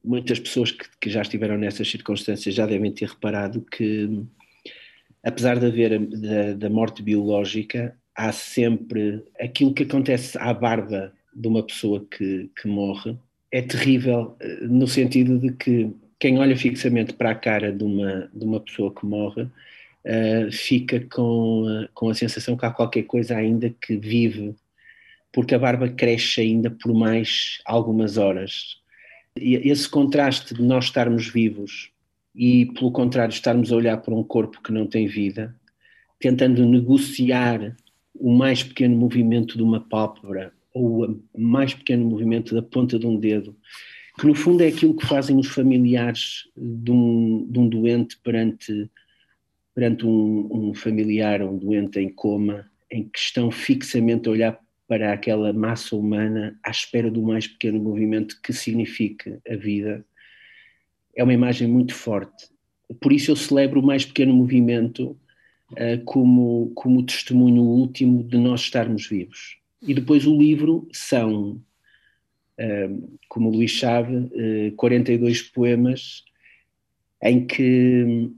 Muitas 0.05 0.39
pessoas 0.39 0.73
que, 0.73 0.85
que 1.01 1.11
já 1.11 1.23
estiveram 1.23 1.57
nessas 1.57 1.91
circunstâncias 1.91 2.55
já 2.55 2.67
devem 2.67 2.93
ter 2.93 3.09
reparado 3.09 3.63
que, 3.63 4.25
apesar 5.23 5.59
de 5.59 5.67
haver 5.67 5.99
da, 5.99 6.53
da 6.55 6.71
morte 6.71 7.03
biológica, 7.03 7.97
há 8.19 8.33
sempre 8.33 9.23
aquilo 9.41 9.73
que 9.73 9.85
acontece 9.85 10.37
à 10.39 10.53
barba 10.53 11.13
de 11.33 11.47
uma 11.47 11.63
pessoa 11.63 12.05
que, 12.11 12.51
que 12.61 12.67
morre. 12.67 13.17
É 13.53 13.63
terrível 13.63 14.37
eh, 14.41 14.59
no 14.63 14.89
sentido 14.89 15.39
de 15.39 15.53
que 15.53 15.95
quem 16.19 16.37
olha 16.41 16.57
fixamente 16.57 17.13
para 17.13 17.31
a 17.31 17.35
cara 17.37 17.73
de 17.73 17.85
uma, 17.85 18.29
de 18.35 18.45
uma 18.45 18.59
pessoa 18.59 18.93
que 18.93 19.07
morre 19.07 19.43
uh, 19.43 20.51
fica 20.51 20.99
com, 21.09 21.63
uh, 21.63 21.89
com 21.95 22.11
a 22.11 22.15
sensação 22.15 22.57
que 22.57 22.67
há 22.67 22.73
qualquer 22.73 23.05
coisa 23.05 23.37
ainda 23.37 23.73
que 23.81 23.97
vive, 23.97 24.57
porque 25.33 25.55
a 25.55 25.59
barba 25.59 25.89
cresce 25.89 26.41
ainda 26.41 26.73
por 26.73 26.93
mais 26.93 27.61
algumas 27.65 28.17
horas. 28.19 28.79
E 29.37 29.55
esse 29.71 29.89
contraste 29.89 30.55
de 30.55 30.63
nós 30.63 30.87
estarmos 30.87 31.29
vivos 31.29 31.93
e, 32.35 32.67
pelo 32.67 32.91
contrário, 32.91 33.33
estarmos 33.33 33.71
a 33.71 33.77
olhar 33.77 33.99
para 33.99 34.13
um 34.13 34.25
corpo 34.25 34.61
que 34.61 34.73
não 34.73 34.87
tem 34.87 35.07
vida, 35.07 35.55
tentando 36.19 36.67
negociar 36.67 37.77
o 38.15 38.33
mais 38.33 38.63
pequeno 38.63 38.97
movimento 38.97 39.57
de 39.57 39.63
uma 39.63 39.81
pálpebra 39.81 40.53
ou 40.73 41.05
o 41.33 41.41
mais 41.41 41.75
pequeno 41.75 42.05
movimento 42.05 42.55
da 42.55 42.63
ponta 42.63 42.99
de 42.99 43.07
um 43.07 43.19
dedo, 43.19 43.57
que 44.19 44.27
no 44.27 44.35
fundo 44.35 44.63
é 44.63 44.69
aquilo 44.69 44.97
que 44.97 45.07
fazem 45.07 45.37
os 45.37 45.49
familiares 45.49 46.49
de 46.57 46.91
um, 46.91 47.47
de 47.49 47.59
um 47.59 47.69
doente 47.69 48.19
perante, 48.19 48.91
perante 49.75 50.05
um, 50.05 50.49
um 50.51 50.75
familiar, 50.75 51.43
um 51.43 51.57
doente 51.57 52.01
em 52.01 52.09
coma, 52.09 52.69
em 52.91 53.05
que 53.05 53.19
estão 53.19 53.51
fixamente 53.51 54.29
a 54.29 54.33
olhar 54.33 54.61
para 54.89 55.13
aquela 55.13 55.53
massa 55.53 55.95
humana 55.95 56.59
à 56.65 56.71
espera 56.71 57.11
do 57.11 57.23
mais 57.23 57.47
pequeno 57.47 57.79
movimento 57.79 58.41
que 58.43 58.53
signifique 58.53 59.39
a 59.49 59.55
vida. 59.55 60.05
É 61.15 61.23
uma 61.23 61.35
imagem 61.35 61.69
muito 61.69 61.95
forte. 61.95 62.49
Por 63.01 63.13
isso 63.13 63.31
eu 63.31 63.37
celebro 63.37 63.81
o 63.81 63.87
mais 63.87 64.05
pequeno 64.05 64.35
movimento 64.35 65.17
como, 66.05 66.73
como 66.75 67.05
testemunho 67.05 67.63
último 67.63 68.25
de 68.25 68.39
nós 68.39 68.63
estarmos 68.63 69.07
vivos. 69.07 69.59
E 69.83 69.95
depois 69.95 70.27
o 70.27 70.37
livro 70.37 70.89
são, 70.93 71.63
uh, 72.59 73.19
como 73.29 73.49
o 73.49 73.53
Luís 73.53 73.79
sabe, 73.79 74.17
uh, 74.17 74.73
42 74.77 75.43
poemas 75.43 76.25
em 77.23 77.47
que 77.47 78.31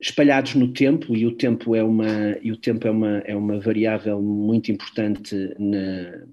espalhados 0.00 0.54
no 0.54 0.72
tempo 0.72 1.14
e 1.16 1.26
o 1.26 1.32
tempo 1.32 1.74
é 1.74 1.82
uma 1.82 2.36
e 2.42 2.52
o 2.52 2.56
tempo 2.56 2.86
é 2.86 2.90
uma 2.90 3.18
é 3.18 3.34
uma 3.34 3.58
variável 3.58 4.20
muito 4.20 4.70
importante 4.70 5.34
na, 5.58 6.26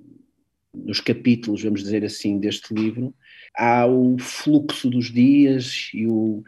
nos 0.74 1.00
capítulos 1.00 1.63
vamos 1.63 1.82
dizer 1.82 2.04
assim 2.04 2.40
deste 2.40 2.74
livro 2.74 3.13
há 3.58 3.86
o 3.86 4.18
fluxo 4.20 4.90
dos 4.90 5.12
dias 5.12 5.90
e 5.94 6.06
o 6.08 6.44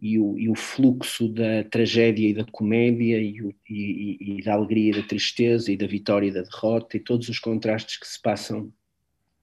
e 0.00 0.18
o, 0.18 0.38
e 0.38 0.48
o, 0.48 0.54
fluxo 0.54 1.28
da 1.28 1.64
tragédia 1.64 2.28
e 2.28 2.34
da 2.34 2.44
comédia 2.44 3.18
e, 3.18 3.42
o, 3.42 3.54
e, 3.68 4.38
e, 4.38 4.42
da 4.42 4.54
alegria 4.54 4.90
e 4.90 5.00
da 5.00 5.06
tristeza 5.06 5.72
e 5.72 5.76
da 5.76 5.86
vitória 5.86 6.28
e 6.28 6.32
da 6.32 6.42
derrota 6.42 6.96
e 6.96 7.00
todos 7.00 7.28
os 7.28 7.38
contrastes 7.38 7.98
que 7.98 8.06
se 8.06 8.20
passam 8.20 8.72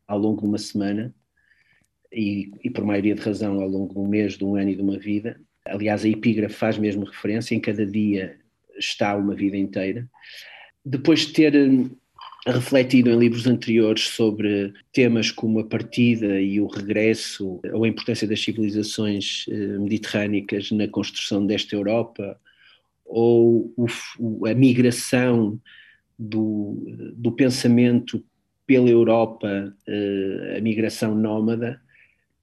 ao 0.07 0.19
longo 0.19 0.41
de 0.41 0.48
uma 0.48 0.57
semana 0.57 1.13
e, 2.12 2.51
e 2.63 2.69
por 2.69 2.86
maioria 2.86 3.15
de 3.15 3.22
razão 3.22 3.60
ao 3.60 3.67
longo 3.67 3.93
de 3.93 4.00
um 4.00 4.07
mês, 4.07 4.38
de 4.38 4.45
um 4.45 4.55
ano 4.55 4.69
e 4.69 4.75
de 4.75 4.81
uma 4.81 4.98
vida. 4.98 5.39
Aliás, 5.65 6.05
a 6.05 6.10
epígrafe 6.10 6.55
faz 6.55 6.77
mesmo 6.77 7.05
referência, 7.05 7.55
em 7.55 7.60
cada 7.60 7.86
dia 7.86 8.38
está 8.77 9.15
uma 9.15 9.33
vida 9.33 9.57
inteira. 9.57 10.07
Depois 10.86 11.22
de 11.22 11.33
ter 11.33 11.53
refletido 12.46 13.10
em 13.10 13.18
livros 13.18 13.48
anteriores 13.48 14.10
sobre 14.10 14.74
temas 14.92 15.32
como 15.32 15.60
a 15.60 15.64
partida 15.64 16.42
e 16.42 16.60
o 16.60 16.68
regresso, 16.68 17.62
ou 17.72 17.84
a 17.84 17.88
importância 17.88 18.28
das 18.28 18.42
civilizações 18.42 19.46
eh, 19.50 19.78
mediterrânicas 19.80 20.70
na 20.72 20.88
construção 20.88 21.46
desta 21.46 21.75
Europa, 21.75 22.38
ou 23.06 23.74
a 24.46 24.53
migração 24.53 25.60
do, 26.20 26.84
do 27.16 27.32
pensamento 27.32 28.24
pela 28.66 28.90
Europa, 28.90 29.74
eh, 29.88 30.56
a 30.58 30.62
migração 30.62 31.16
nómada, 31.16 31.82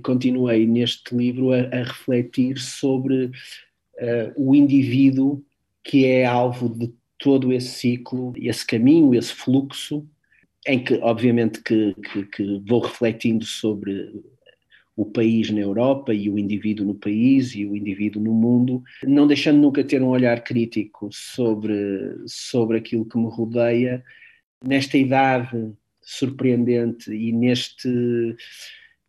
continuei 0.00 0.66
neste 0.66 1.14
livro 1.14 1.52
a, 1.52 1.58
a 1.58 1.82
refletir 1.82 2.58
sobre 2.58 3.26
uh, 3.26 3.30
o 4.36 4.54
indivíduo 4.54 5.44
que 5.84 6.06
é 6.06 6.24
alvo 6.24 6.68
de 6.68 6.92
todo 7.20 7.52
esse 7.52 7.68
ciclo, 7.68 8.32
esse 8.36 8.66
caminho, 8.66 9.14
esse 9.14 9.32
fluxo, 9.32 10.08
em 10.66 10.82
que 10.82 10.94
obviamente 10.94 11.62
que, 11.62 11.94
que, 11.94 12.24
que 12.24 12.62
vou 12.66 12.80
refletindo 12.80 13.44
sobre 13.44 14.10
o 14.96 15.04
país 15.04 15.50
na 15.50 15.60
Europa 15.60 16.12
e 16.12 16.28
o 16.28 16.38
indivíduo 16.38 16.86
no 16.86 16.94
país 16.94 17.54
e 17.54 17.64
o 17.64 17.76
indivíduo 17.76 18.22
no 18.22 18.32
mundo, 18.32 18.82
não 19.04 19.26
deixando 19.26 19.60
nunca 19.60 19.84
ter 19.84 20.02
um 20.02 20.08
olhar 20.08 20.42
crítico 20.42 21.08
sobre, 21.12 22.22
sobre 22.26 22.78
aquilo 22.78 23.04
que 23.04 23.18
me 23.18 23.28
rodeia, 23.28 24.02
nesta 24.64 24.98
idade 24.98 25.72
surpreendente 26.02 27.12
e 27.12 27.32
neste, 27.32 28.36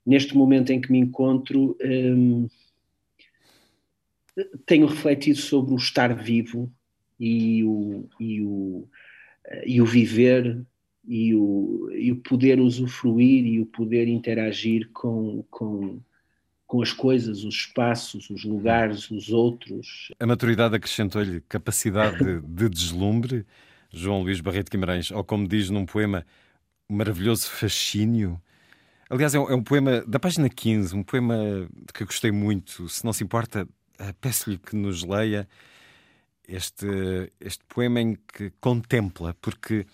neste 0.06 0.36
momento 0.36 0.72
em 0.72 0.80
que 0.80 0.92
me 0.92 1.00
encontro, 1.00 1.78
hum, 1.84 2.48
tenho 4.66 4.86
refletido 4.86 5.40
sobre 5.40 5.74
o 5.74 5.78
estar 5.78 6.14
vivo 6.14 6.72
e 7.22 7.64
o, 7.64 8.10
e 8.20 8.42
o, 8.42 8.88
e 9.64 9.80
o 9.80 9.86
viver 9.86 10.66
e 11.08 11.36
o, 11.36 11.90
e 11.94 12.12
o 12.12 12.16
poder 12.16 12.60
usufruir 12.60 13.46
e 13.46 13.60
o 13.60 13.66
poder 13.68 14.08
interagir 14.08 14.90
com, 14.92 15.44
com, 15.52 16.02
com 16.66 16.82
as 16.82 16.92
coisas, 16.92 17.44
os 17.44 17.56
espaços, 17.56 18.30
os 18.32 18.44
lugares, 18.44 19.12
os 19.12 19.30
outros. 19.30 20.12
A 20.20 20.26
maturidade 20.26 20.76
acrescentou-lhe 20.76 21.42
capacidade 21.42 22.18
de, 22.18 22.42
de 22.42 22.70
deslumbre, 22.70 23.46
João 23.92 24.24
Luís 24.24 24.42
Barreto 24.42 24.72
Guimarães, 24.72 25.12
ou 25.12 25.24
como 25.24 25.48
diz 25.48 25.70
num 25.70 25.86
poema, 25.86 26.26
maravilhoso 26.90 27.50
fascínio. 27.50 28.42
Aliás, 29.10 29.36
é 29.36 29.40
um, 29.40 29.50
é 29.50 29.56
um, 29.56 29.64
poema 29.64 30.02
da 30.08 30.20
página 30.20 30.50
15, 30.50 30.96
um 30.96 31.04
poema 31.04 31.68
que 31.94 32.04
gostei 32.04 32.32
muito. 32.32 32.90
Se 32.90 33.06
não 33.06 33.14
se 33.14 33.24
importa, 33.24 33.68
eh, 34.00 34.14
peço-lhe 34.22 34.58
que 34.58 34.76
nos 34.76 35.04
leia 35.04 35.48
este, 36.48 36.86
este 37.40 37.64
poema 37.66 38.02
em 38.02 38.16
que 38.16 38.52
contempla, 38.60 39.36
porque 39.42 39.86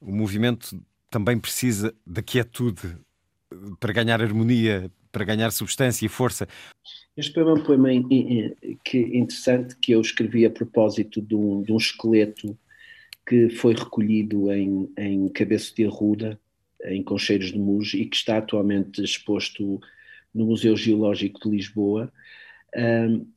o 0.00 0.12
movimento 0.12 0.80
também 1.10 1.38
precisa 1.38 1.94
da 2.06 2.22
quietude 2.22 2.96
para 3.80 3.92
ganhar 3.92 4.22
harmonia, 4.22 4.90
para 5.10 5.24
ganhar 5.24 5.50
substância 5.50 6.04
e 6.06 6.08
força. 6.08 6.46
Este 7.16 7.32
poema 7.32 7.50
é 7.50 7.54
um 7.54 7.64
poema 7.64 7.88
que, 8.84 8.98
interessante 8.98 9.76
que 9.76 9.92
eu 9.92 10.00
escrevi 10.00 10.44
a 10.46 10.50
propósito 10.50 11.20
de 11.20 11.34
um, 11.34 11.62
de 11.62 11.72
um 11.72 11.76
esqueleto 11.76 12.56
que 13.26 13.50
foi 13.50 13.74
recolhido 13.74 14.50
em, 14.52 14.90
em 14.96 15.28
Cabeço 15.28 15.74
de 15.74 15.84
Arruda, 15.84 16.40
em 16.84 17.02
Concheiros 17.02 17.52
de 17.52 17.58
Muge, 17.58 18.00
e 18.00 18.06
que 18.06 18.16
está 18.16 18.38
atualmente 18.38 19.02
exposto 19.02 19.80
no 20.34 20.46
Museu 20.46 20.76
Geológico 20.76 21.40
de 21.40 21.50
Lisboa. 21.50 22.12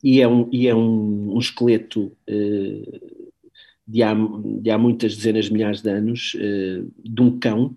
E 0.02 0.20
é 0.20 0.28
um, 0.28 0.48
e 0.52 0.68
é 0.68 0.74
um, 0.74 1.34
um 1.34 1.38
esqueleto 1.38 2.12
uh, 2.28 3.00
de 3.86 4.02
há, 4.02 4.14
de 4.60 4.70
há 4.70 4.78
muitas 4.78 5.16
dezenas 5.16 5.46
de 5.46 5.52
milhares 5.52 5.80
de 5.80 5.90
anos, 5.90 6.34
uh, 6.34 6.92
de 7.02 7.22
um 7.22 7.38
cão, 7.38 7.76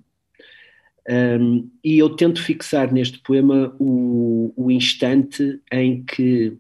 um, 1.08 1.70
e 1.84 2.00
eu 2.00 2.10
tento 2.15 2.41
fixar 2.41 2.91
neste 2.91 3.20
poema 3.20 3.76
o, 3.80 4.52
o 4.56 4.72
instante 4.72 5.62
em 5.72 6.04
que, 6.04 6.58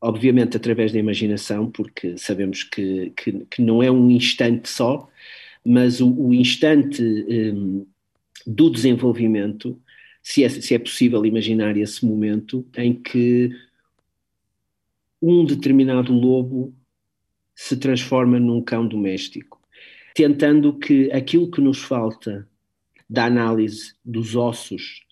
obviamente 0.00 0.56
através 0.56 0.92
da 0.92 0.98
imaginação, 0.98 1.70
porque 1.70 2.18
sabemos 2.18 2.64
que, 2.64 3.12
que, 3.16 3.46
que 3.48 3.62
não 3.62 3.80
é 3.82 3.90
um 3.90 4.10
instante 4.10 4.68
só, 4.68 5.08
mas 5.64 6.00
o, 6.00 6.12
o 6.12 6.34
instante 6.34 7.00
um, 7.02 7.86
do 8.44 8.68
desenvolvimento, 8.68 9.80
se 10.24 10.42
é, 10.42 10.48
se 10.48 10.74
é 10.74 10.78
possível 10.78 11.24
imaginar 11.26 11.76
esse 11.76 12.04
momento 12.04 12.66
em 12.78 12.94
que 12.94 13.50
um 15.20 15.44
determinado 15.44 16.14
lobo 16.14 16.74
se 17.54 17.76
transforma 17.76 18.40
num 18.40 18.62
cão 18.62 18.88
doméstico, 18.88 19.60
tentando 20.14 20.78
que 20.78 21.12
aquilo 21.12 21.50
que 21.50 21.60
nos 21.60 21.78
falta 21.78 22.48
da 23.08 23.26
análise 23.26 23.94
dos 24.02 24.34
ossos 24.34 25.04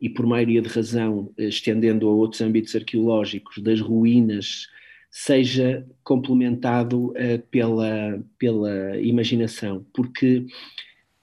e 0.00 0.08
por 0.08 0.26
maioria 0.26 0.62
de 0.62 0.68
razão, 0.70 1.30
estendendo 1.36 2.08
a 2.08 2.10
outros 2.10 2.40
âmbitos 2.40 2.74
arqueológicos, 2.74 3.62
das 3.62 3.82
ruínas, 3.82 4.66
seja 5.10 5.86
complementado 6.02 7.10
uh, 7.10 7.38
pela, 7.50 8.18
pela 8.38 8.98
imaginação, 8.98 9.86
porque 9.92 10.46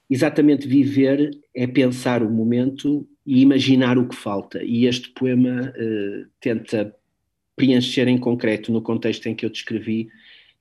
exatamente 0.08 0.66
viver 0.66 1.30
é 1.52 1.66
pensar 1.66 2.22
o 2.22 2.30
momento 2.30 3.06
e 3.24 3.40
imaginar 3.40 3.98
o 3.98 4.08
que 4.08 4.16
falta, 4.16 4.62
e 4.62 4.86
este 4.86 5.10
poema 5.10 5.72
uh, 5.76 6.30
tenta 6.40 6.94
preencher 7.54 8.08
em 8.08 8.18
concreto, 8.18 8.72
no 8.72 8.82
contexto 8.82 9.26
em 9.26 9.34
que 9.34 9.44
eu 9.44 9.50
descrevi, 9.50 10.10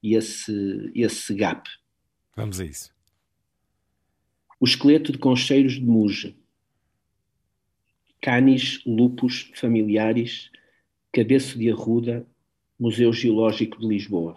esse, 0.04 0.91
esse 0.95 1.34
gap. 1.34 1.69
Vamos 2.36 2.60
a 2.60 2.65
isso. 2.65 2.91
O 4.60 4.65
esqueleto 4.65 5.12
de 5.12 5.17
concheiros 5.17 5.74
de 5.74 5.86
Muge. 5.86 6.36
Canis 8.21 8.84
lupus 8.86 9.52
familiares, 9.56 10.52
cabeço 11.12 11.58
de 11.58 11.71
arruda, 11.71 12.26
Museu 12.80 13.12
Geológico 13.12 13.80
de 13.80 13.88
Lisboa. 13.88 14.36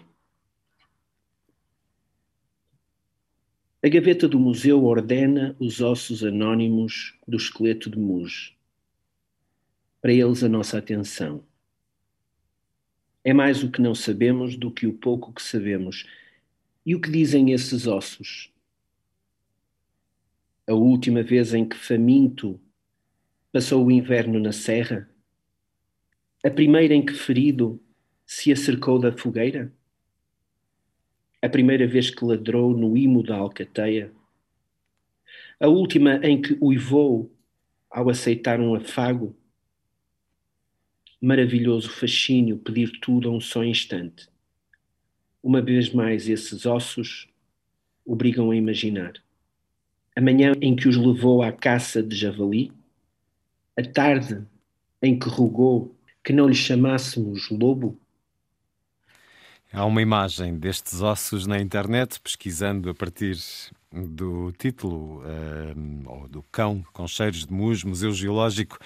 A 3.85 3.89
gaveta 3.91 4.27
do 4.27 4.41
museu 4.41 4.83
ordena 4.83 5.55
os 5.61 5.83
ossos 5.83 6.25
anónimos 6.25 7.19
do 7.29 7.37
esqueleto 7.37 7.91
de 7.91 7.99
Muge. 7.99 8.57
Para 10.01 10.11
eles 10.11 10.43
a 10.43 10.49
nossa 10.49 10.79
atenção. 10.79 11.45
É 13.23 13.35
mais 13.35 13.63
o 13.63 13.71
que 13.71 13.83
não 13.83 13.95
sabemos 13.95 14.57
do 14.57 14.71
que 14.71 14.87
o 14.87 14.95
pouco 14.95 15.35
que 15.35 15.43
sabemos. 15.43 16.07
E 16.87 16.95
o 16.95 17.01
que 17.01 17.11
dizem 17.11 17.53
esses 17.53 17.87
ossos? 17.87 18.51
A 20.67 20.73
última 20.73 21.23
vez 21.23 21.53
em 21.53 21.69
que 21.69 21.77
faminto 21.77 22.59
passou 23.53 23.85
o 23.85 23.93
inverno 23.93 24.41
na 24.41 24.53
serra? 24.53 25.11
A 26.43 26.49
primeira 26.49 26.95
em 26.95 27.05
que 27.05 27.13
ferido 27.13 27.79
se 28.25 28.51
acercou 28.51 28.99
da 28.99 29.13
fogueira? 29.13 29.71
A 31.45 31.49
primeira 31.51 31.87
vez 31.87 32.09
que 32.09 32.25
ladrou 32.25 32.75
no 32.75 32.97
imo 32.97 33.23
da 33.23 33.37
alcateia? 33.37 34.11
A 35.61 35.69
última 35.69 36.17
em 36.23 36.41
que 36.41 36.57
uivou 36.59 37.31
ao 37.91 38.09
aceitar 38.09 38.59
um 38.59 38.75
afago? 38.75 39.37
maravilhoso 41.21 41.91
fascínio 41.91 42.57
pedir 42.57 42.99
tudo 42.99 43.29
a 43.29 43.33
um 43.33 43.41
só 43.41 43.63
instante. 43.63 44.27
Uma 45.43 45.61
vez 45.61 45.93
mais, 45.93 46.29
esses 46.31 46.65
ossos 46.65 47.29
obrigam 48.07 48.51
a 48.51 48.57
imaginar. 48.57 49.13
A 50.17 50.23
manhã 50.23 50.53
em 50.63 50.75
que 50.75 50.89
os 50.89 50.97
levou 50.97 51.43
à 51.43 51.53
caça 51.53 52.03
de 52.03 52.17
javali, 52.17 52.73
a 53.77 53.83
tarde 53.83 54.47
em 55.03 55.19
que 55.19 55.29
rogou 55.29 55.95
que 56.25 56.33
não 56.33 56.49
lhe 56.49 56.55
chamássemos 56.55 57.51
lobo. 57.51 58.01
Há 59.77 59.85
uma 59.85 60.01
imagem 60.01 60.57
destes 60.57 61.01
ossos 61.01 61.49
na 61.49 61.59
internet, 61.59 62.21
pesquisando 62.21 62.89
a 62.89 62.95
partir 62.95 63.37
do 63.93 64.53
título, 64.53 65.21
uh, 65.23 66.03
ou 66.07 66.29
do 66.29 66.45
cão 66.45 66.85
com 66.93 67.09
cheiros 67.09 67.45
de 67.45 67.53
musgo, 67.53 67.89
Museu 67.89 68.13
Geológico. 68.13 68.79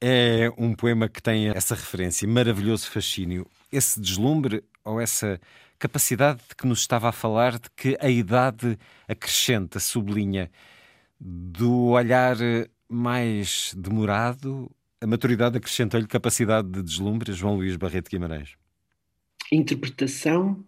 É 0.00 0.50
um 0.56 0.74
poema 0.74 1.06
que 1.06 1.22
tem 1.22 1.50
essa 1.50 1.74
referência, 1.74 2.26
maravilhoso 2.26 2.90
fascínio, 2.90 3.46
esse 3.70 4.00
deslumbre 4.00 4.64
ou 4.82 4.98
essa 4.98 5.38
capacidade 5.78 6.40
de 6.48 6.56
que 6.56 6.66
nos 6.66 6.80
estava 6.80 7.10
a 7.10 7.12
falar 7.12 7.58
de 7.58 7.68
que 7.76 7.98
a 8.00 8.08
idade 8.08 8.78
acrescenta, 9.06 9.78
sublinha, 9.78 10.50
do 11.20 11.88
olhar 11.88 12.38
mais 12.88 13.74
demorado, 13.76 14.70
a 14.98 15.06
maturidade 15.06 15.58
acrescenta-lhe 15.58 16.06
capacidade 16.06 16.70
de 16.70 16.82
deslumbre, 16.82 17.34
João 17.34 17.56
Luís 17.56 17.76
Barreto 17.76 18.10
Guimarães. 18.10 18.56
Interpretação, 19.52 20.64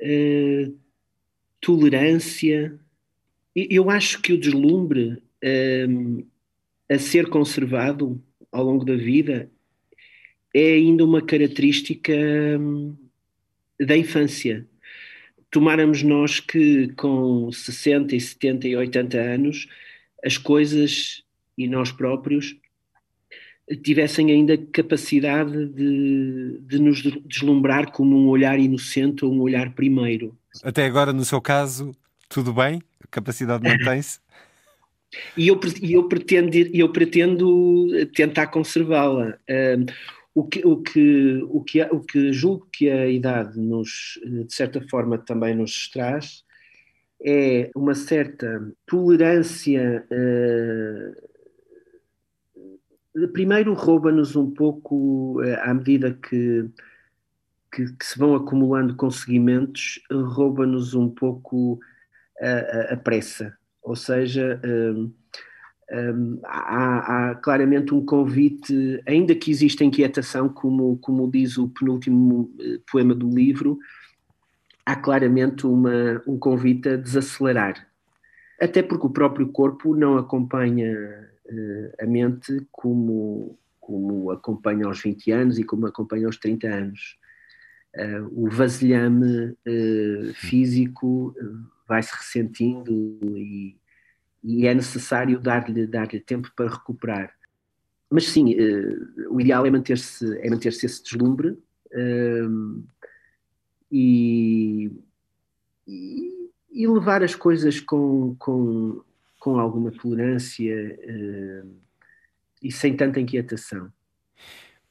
eh, 0.00 0.70
tolerância. 1.60 2.78
Eu 3.54 3.90
acho 3.90 4.20
que 4.22 4.32
o 4.32 4.38
deslumbre 4.38 5.22
eh, 5.42 5.86
a 6.88 6.98
ser 6.98 7.28
conservado 7.28 8.22
ao 8.52 8.64
longo 8.64 8.84
da 8.84 8.96
vida 8.96 9.50
é 10.54 10.72
ainda 10.72 11.04
uma 11.04 11.20
característica 11.20 12.12
hum, 12.58 12.96
da 13.78 13.96
infância. 13.96 14.66
Tomáramos 15.50 16.02
nós 16.02 16.40
que 16.40 16.88
com 16.94 17.50
60 17.52 18.16
e 18.16 18.20
70 18.20 18.68
e 18.68 18.76
80 18.76 19.18
anos 19.18 19.68
as 20.24 20.38
coisas 20.38 21.22
e 21.56 21.66
nós 21.68 21.92
próprios 21.92 22.56
tivessem 23.82 24.30
ainda 24.30 24.56
capacidade 24.56 25.66
de, 25.66 26.58
de 26.60 26.78
nos 26.78 27.02
deslumbrar 27.24 27.90
como 27.90 28.16
um 28.16 28.28
olhar 28.28 28.58
inocente 28.58 29.24
ou 29.24 29.32
um 29.32 29.40
olhar 29.40 29.74
primeiro. 29.74 30.36
Até 30.62 30.84
agora, 30.84 31.12
no 31.12 31.24
seu 31.24 31.40
caso, 31.40 31.92
tudo 32.28 32.52
bem? 32.52 32.80
A 33.02 33.06
capacidade 33.08 33.62
mantém-se? 33.68 34.20
E 35.36 35.48
eu, 35.48 35.58
eu, 35.82 36.08
pretendo, 36.08 36.56
eu 36.56 36.92
pretendo 36.92 37.88
tentar 38.14 38.48
conservá-la. 38.48 39.36
o, 40.34 40.44
que, 40.44 40.66
o, 40.66 40.76
que, 40.82 41.42
o, 41.48 41.60
que, 41.62 41.82
o 41.82 42.00
que 42.00 42.32
julgo 42.32 42.68
que 42.72 42.90
a 42.90 43.08
idade 43.08 43.58
nos, 43.58 44.20
de 44.24 44.54
certa 44.54 44.80
forma, 44.88 45.18
também 45.18 45.54
nos 45.54 45.88
traz 45.88 46.44
é 47.24 47.70
uma 47.74 47.94
certa 47.94 48.70
tolerância 48.86 50.06
uh, 50.10 51.35
primeiro 53.32 53.72
rouba-nos 53.72 54.36
um 54.36 54.50
pouco, 54.50 55.40
eh, 55.42 55.60
à 55.62 55.72
medida 55.72 56.12
que, 56.12 56.68
que, 57.72 57.92
que, 57.92 58.04
se 58.04 58.18
vão 58.18 58.34
acumulando 58.34 58.94
conseguimentos, 58.94 60.00
rouba-nos 60.10 60.94
um 60.94 61.08
pouco 61.08 61.80
a, 62.40 62.94
a, 62.94 62.96
pressa. 62.96 63.56
Ou 63.82 63.96
seja, 63.96 64.60
um, 64.64 65.12
um, 65.92 66.40
há, 66.44 67.30
há, 67.30 67.34
claramente 67.36 67.94
um 67.94 68.04
convite, 68.04 69.02
ainda 69.06 69.34
que 69.34 69.50
exista 69.50 69.84
inquietação, 69.84 70.48
como, 70.48 70.98
como 70.98 71.30
diz 71.30 71.56
o 71.56 71.68
penúltimo 71.68 72.52
eh, 72.60 72.80
poema 72.90 73.14
do 73.14 73.30
livro, 73.30 73.78
há 74.84 74.94
claramente 74.94 75.66
uma, 75.66 76.22
um 76.26 76.38
convite 76.38 76.88
a 76.88 76.96
desacelerar. 76.96 77.86
Até 78.60 78.82
porque 78.82 79.06
o 79.06 79.10
próprio 79.10 79.48
corpo 79.48 79.94
não 79.94 80.18
acompanha 80.18 81.30
a 82.00 82.06
mente 82.06 82.66
como, 82.70 83.58
como 83.80 84.30
acompanha 84.30 84.86
aos 84.86 85.00
20 85.00 85.30
anos 85.32 85.58
e 85.58 85.64
como 85.64 85.86
acompanha 85.86 86.26
aos 86.26 86.36
30 86.36 86.66
anos. 86.68 87.18
Uh, 87.96 88.44
o 88.44 88.50
vasilhame 88.50 89.50
uh, 89.66 90.34
físico 90.34 91.34
vai 91.88 92.02
se 92.02 92.14
ressentindo 92.14 92.92
e, 93.22 93.76
e 94.44 94.66
é 94.66 94.74
necessário 94.74 95.40
dar-lhe 95.40 95.86
dar 95.86 96.08
tempo 96.08 96.50
para 96.54 96.70
recuperar. 96.70 97.32
Mas 98.10 98.28
sim, 98.28 98.54
o 99.30 99.40
ideal 99.40 99.66
é 99.66 99.70
manter-se 99.70 100.38
é 100.38 100.48
manter 100.48 100.68
esse 100.68 101.02
deslumbre 101.02 101.58
e, 103.90 104.90
e, 105.86 106.50
e, 106.70 106.86
levar 106.86 107.22
as 107.22 107.34
coisas 107.34 107.80
com, 107.80 108.36
com, 108.38 109.02
com 109.46 109.60
alguma 109.60 109.92
tolerância 109.92 110.98
uh, 111.04 111.76
e 112.60 112.72
sem 112.72 112.96
tanta 112.96 113.20
inquietação. 113.20 113.92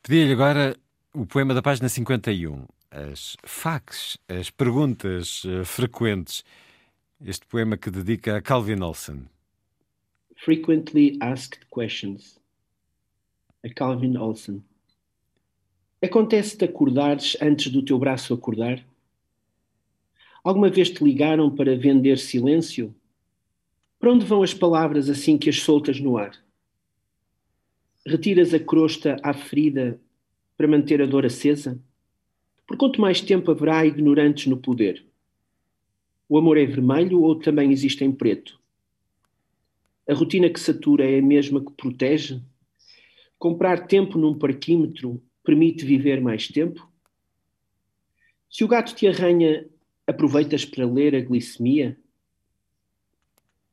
Pedi-lhe 0.01 0.31
agora 0.31 0.77
o 1.13 1.25
poema 1.25 1.53
da 1.53 1.61
página 1.61 1.89
51, 1.89 2.63
as 2.89 3.35
fax, 3.43 4.17
as 4.29 4.49
perguntas 4.49 5.43
uh, 5.43 5.65
frequentes. 5.65 6.41
Este 7.21 7.45
poema 7.45 7.75
que 7.75 7.91
dedica 7.91 8.37
a 8.37 8.41
Calvin 8.41 8.81
Olson. 8.81 9.23
Frequently 10.37 11.17
Asked 11.19 11.59
Questions. 11.69 12.39
A 13.61 13.67
Calvin 13.73 14.15
Olson. 14.15 14.61
Acontece-te 16.01 16.63
acordares 16.63 17.35
antes 17.41 17.69
do 17.69 17.83
teu 17.83 17.99
braço 17.99 18.33
acordar? 18.33 18.81
Alguma 20.41 20.69
vez 20.69 20.89
te 20.91 21.03
ligaram 21.03 21.53
para 21.53 21.77
vender 21.77 22.17
silêncio? 22.17 22.95
Para 23.99 24.11
onde 24.11 24.25
vão 24.25 24.43
as 24.43 24.53
palavras 24.53 25.09
assim 25.09 25.37
que 25.37 25.49
as 25.49 25.61
soltas 25.61 25.99
no 25.99 26.17
ar? 26.17 26.35
Retiras 28.05 28.53
a 28.53 28.59
crosta 28.59 29.17
à 29.23 29.33
ferida 29.33 29.99
para 30.57 30.67
manter 30.67 31.01
a 31.01 31.05
dor 31.05 31.25
acesa? 31.25 31.79
Por 32.67 32.77
quanto 32.77 33.01
mais 33.01 33.21
tempo 33.21 33.51
haverá 33.51 33.85
ignorantes 33.85 34.47
no 34.47 34.57
poder? 34.57 35.05
O 36.27 36.37
amor 36.37 36.57
é 36.57 36.65
vermelho 36.65 37.21
ou 37.21 37.35
também 37.35 37.71
existe 37.71 38.03
em 38.03 38.11
preto? 38.11 38.59
A 40.07 40.13
rotina 40.13 40.49
que 40.49 40.59
satura 40.59 41.09
é 41.09 41.19
a 41.19 41.21
mesma 41.21 41.63
que 41.63 41.71
protege? 41.71 42.41
Comprar 43.39 43.87
tempo 43.87 44.17
num 44.17 44.37
parquímetro 44.37 45.21
permite 45.43 45.85
viver 45.85 46.21
mais 46.21 46.47
tempo? 46.47 46.87
Se 48.49 48.63
o 48.63 48.67
gato 48.67 48.95
te 48.95 49.07
arranha, 49.07 49.67
aproveitas 50.07 50.63
para 50.63 50.85
ler 50.85 51.15
a 51.15 51.21
glicemia? 51.21 51.97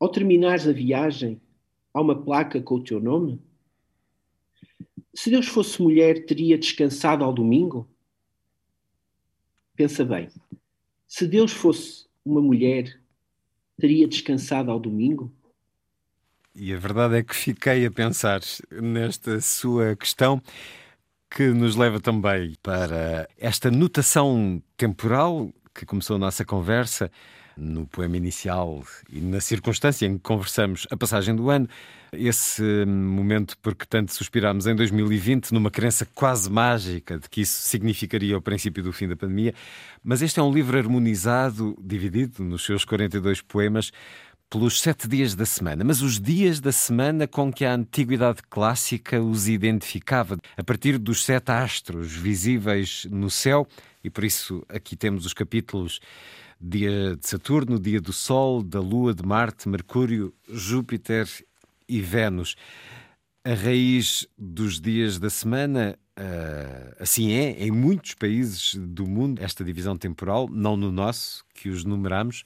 Ao 0.03 0.09
terminares 0.09 0.67
a 0.67 0.73
viagem, 0.73 1.41
há 1.95 2.01
uma 2.01 2.21
placa 2.21 2.61
com 2.61 2.75
o 2.75 2.83
teu 2.83 2.99
nome? 2.99 3.41
Se 5.15 5.31
Deus 5.31 5.47
fosse 5.47 5.81
mulher, 5.81 6.27
teria 6.27 6.59
descansado 6.59 7.23
ao 7.23 7.33
domingo? 7.33 7.89
Pensa 9.77 10.05
bem. 10.05 10.29
Se 11.07 11.25
Deus 11.25 11.53
fosse 11.53 12.09
uma 12.25 12.41
mulher, 12.43 13.01
teria 13.79 14.09
descansado 14.09 14.73
ao 14.73 14.81
domingo? 14.81 15.33
E 16.53 16.75
a 16.75 16.79
verdade 16.79 17.19
é 17.19 17.23
que 17.23 17.37
fiquei 17.37 17.87
a 17.87 17.91
pensar 17.93 18.41
nesta 18.73 19.41
sua 19.41 19.95
questão, 19.95 20.43
que 21.31 21.47
nos 21.51 21.77
leva 21.77 22.01
também 22.01 22.57
para 22.61 23.29
esta 23.39 23.71
notação 23.71 24.61
temporal 24.77 25.53
que 25.73 25.87
começou 25.87 26.17
a 26.17 26.19
nossa 26.19 26.45
conversa 26.45 27.09
no 27.57 27.87
poema 27.87 28.17
inicial 28.17 28.85
e 29.11 29.21
na 29.21 29.41
circunstância 29.41 30.07
em 30.07 30.15
que 30.17 30.23
conversamos 30.23 30.87
a 30.91 30.97
passagem 30.97 31.35
do 31.35 31.51
ano, 31.51 31.69
esse 32.13 32.63
momento 32.85 33.57
porque 33.63 33.87
tanto 33.87 34.13
suspirámos 34.13 34.67
em 34.67 34.75
2020, 34.75 35.53
numa 35.53 35.71
crença 35.71 36.07
quase 36.15 36.51
mágica 36.51 37.19
de 37.19 37.29
que 37.29 37.41
isso 37.41 37.61
significaria 37.69 38.37
o 38.37 38.43
princípio 38.43 38.83
do 38.83 38.93
fim 38.93 39.09
da 39.09 39.17
pandemia. 39.17 39.55
Mas 40.05 40.21
este 40.21 40.39
é 40.39 40.43
um 40.43 40.53
livro 40.53 40.77
harmonizado, 40.77 41.77
dividido 41.83 42.45
nos 42.45 42.65
seus 42.65 42.85
42 42.85 43.41
poemas, 43.41 43.93
pelos 44.53 44.83
sete 44.83 45.09
dias 45.09 45.35
da 45.35 45.47
semana, 45.47 45.83
mas 45.83 46.03
os 46.03 46.21
dias 46.21 46.61
da 46.61 46.71
semana 46.71 47.27
com 47.27 47.51
que 47.51 47.65
a 47.65 47.73
antiguidade 47.73 48.43
clássica 48.51 49.19
os 49.19 49.49
identificava, 49.49 50.37
a 50.55 50.63
partir 50.63 50.99
dos 50.99 51.25
sete 51.25 51.51
astros 51.51 52.13
visíveis 52.13 53.07
no 53.11 53.31
céu, 53.31 53.67
e 54.05 54.11
por 54.11 54.25
isso 54.25 54.63
aqui 54.69 54.95
temos 54.95 55.25
os 55.25 55.33
capítulos 55.33 56.01
dia 56.63 57.17
de 57.17 57.27
Saturno, 57.27 57.79
dia 57.79 58.01
do 58.01 58.13
Sol, 58.13 58.63
da 58.63 58.79
Lua, 58.79 59.13
de 59.13 59.27
Marte, 59.27 59.69
Mercúrio, 59.69 60.33
Júpiter 60.49 61.29
e 61.89 62.01
Vênus. 62.01 62.55
A 63.45 63.55
raiz 63.55 64.27
dos 64.39 64.81
dias 64.81 65.19
da 65.19 65.29
semana, 65.29 65.99
uh, 66.17 67.03
assim 67.03 67.33
é, 67.33 67.65
em 67.65 67.73
muitos 67.73 68.15
países 68.15 68.77
do 68.77 69.05
mundo, 69.05 69.43
esta 69.43 69.65
divisão 69.65 69.97
temporal, 69.97 70.49
não 70.49 70.77
no 70.77 70.93
nosso, 70.93 71.45
que 71.53 71.69
os 71.69 71.85
numeramos. 71.85 72.45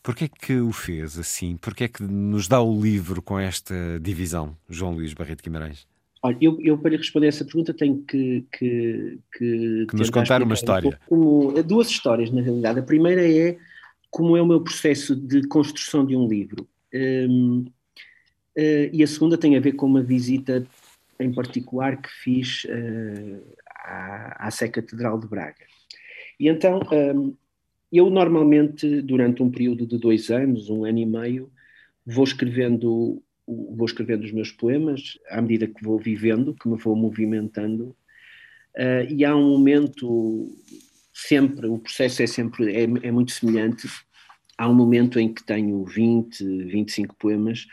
Porquê 0.00 0.26
é 0.26 0.28
que 0.28 0.60
o 0.60 0.70
fez 0.70 1.18
assim? 1.18 1.56
Porquê 1.56 1.84
é 1.84 1.88
que 1.88 2.04
nos 2.04 2.46
dá 2.46 2.62
o 2.62 2.80
livro 2.80 3.20
com 3.20 3.38
esta 3.38 3.74
divisão, 4.00 4.56
João 4.68 4.92
Luís 4.92 5.12
Barreto 5.12 5.42
Guimarães? 5.42 5.84
Olha, 6.22 6.36
eu, 6.40 6.58
eu, 6.60 6.78
para 6.78 6.96
responder 6.96 7.28
essa 7.28 7.44
pergunta 7.44 7.72
tenho 7.72 8.02
que, 8.02 8.44
que, 8.52 9.18
que, 9.32 9.86
que 9.88 9.96
nos 9.96 10.10
contar 10.10 10.42
uma 10.42 10.54
história. 10.54 10.98
Um 11.10 11.52
como, 11.52 11.62
duas 11.62 11.88
histórias, 11.88 12.30
na 12.30 12.40
realidade. 12.40 12.80
A 12.80 12.82
primeira 12.82 13.26
é 13.30 13.56
como 14.10 14.36
é 14.36 14.42
o 14.42 14.46
meu 14.46 14.60
processo 14.60 15.14
de 15.14 15.46
construção 15.46 16.04
de 16.04 16.16
um 16.16 16.26
livro. 16.26 16.68
Um, 16.92 17.60
uh, 17.60 17.72
eh, 18.56 18.90
e 18.92 19.02
a 19.02 19.06
segunda 19.06 19.36
tem 19.38 19.56
a 19.56 19.60
ver 19.60 19.72
com 19.72 19.86
uma 19.86 20.02
visita 20.02 20.66
em 21.20 21.32
particular 21.32 22.00
que 22.00 22.08
fiz 22.10 22.64
uh, 22.64 23.42
à, 23.84 24.46
à 24.46 24.50
Sé 24.50 24.68
Catedral 24.68 25.20
de 25.20 25.28
Braga. 25.28 25.66
E 26.40 26.48
então, 26.48 26.80
um, 27.14 27.34
eu 27.92 28.10
normalmente, 28.10 29.02
durante 29.02 29.42
um 29.42 29.50
período 29.50 29.86
de 29.86 29.98
dois 29.98 30.30
anos, 30.30 30.68
um 30.70 30.84
ano 30.84 30.98
e 30.98 31.06
meio, 31.06 31.50
vou 32.06 32.24
escrevendo 32.24 33.22
vou 33.48 33.86
escrevendo 33.86 34.24
os 34.24 34.32
meus 34.32 34.52
poemas 34.52 35.18
à 35.30 35.40
medida 35.40 35.66
que 35.66 35.82
vou 35.82 35.98
vivendo, 35.98 36.54
que 36.54 36.68
me 36.68 36.76
vou 36.76 36.94
movimentando, 36.94 37.96
uh, 38.76 39.10
e 39.10 39.24
há 39.24 39.34
um 39.34 39.50
momento, 39.50 40.54
sempre, 41.12 41.66
o 41.66 41.78
processo 41.78 42.22
é 42.22 42.26
sempre, 42.26 42.74
é, 42.74 42.82
é, 42.82 43.10
muito 43.10 43.32
semelhante, 43.32 43.88
há 44.56 44.68
um 44.68 44.74
momento 44.74 45.18
em 45.18 45.32
que 45.32 45.44
tenho 45.44 45.82
20, 45.84 46.44
25 46.64 47.16
poemas, 47.16 47.66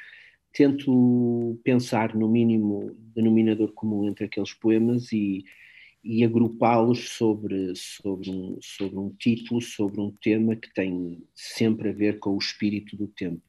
tento 0.53 1.59
pensar 1.63 2.15
no 2.15 2.29
mínimo 2.29 2.95
denominador 3.13 3.73
comum 3.73 4.07
entre 4.07 4.25
aqueles 4.25 4.53
poemas 4.53 5.11
e, 5.11 5.43
e 6.01 6.23
agrupá-los 6.23 7.09
sobre, 7.09 7.73
sobre, 7.75 8.29
um, 8.31 8.57
sobre 8.61 8.97
um 8.97 9.09
título, 9.09 9.61
sobre 9.61 9.99
um 9.99 10.11
tema 10.21 10.55
que 10.55 10.73
tem 10.73 11.21
sempre 11.35 11.89
a 11.89 11.93
ver 11.93 12.19
com 12.19 12.35
o 12.35 12.37
espírito 12.37 12.95
do 12.95 13.07
tempo. 13.07 13.41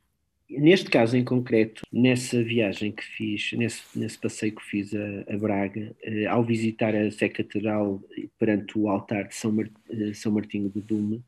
Neste 0.48 0.88
caso 0.88 1.16
em 1.16 1.24
concreto, 1.24 1.82
nessa 1.92 2.42
viagem 2.42 2.92
que 2.92 3.04
fiz, 3.04 3.52
nesse, 3.52 3.82
nesse 3.96 4.16
passeio 4.16 4.54
que 4.54 4.64
fiz 4.64 4.94
a, 4.94 5.34
a 5.34 5.36
Braga, 5.36 5.94
eh, 6.02 6.26
ao 6.26 6.44
visitar 6.44 6.94
a 6.94 7.10
Sé 7.10 7.28
Catedral 7.28 8.00
perante 8.38 8.78
o 8.78 8.88
altar 8.88 9.26
de 9.26 9.34
São, 9.34 9.50
Mar, 9.50 9.68
eh, 9.90 10.12
São 10.14 10.30
Martinho 10.30 10.68
do 10.68 10.80
Dume, 10.80 11.24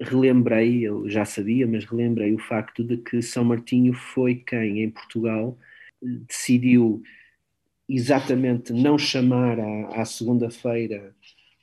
relembrei, 0.00 0.82
eu 0.82 1.08
já 1.08 1.24
sabia, 1.24 1.66
mas 1.66 1.84
relembrei 1.84 2.32
o 2.32 2.38
facto 2.38 2.84
de 2.84 2.96
que 2.96 3.20
São 3.20 3.44
Martinho 3.44 3.92
foi 3.92 4.36
quem, 4.36 4.82
em 4.82 4.90
Portugal, 4.90 5.58
decidiu 6.00 7.02
exatamente 7.88 8.72
não 8.72 8.96
chamar 8.96 9.58
à 9.92 10.04
segunda-feira 10.04 11.14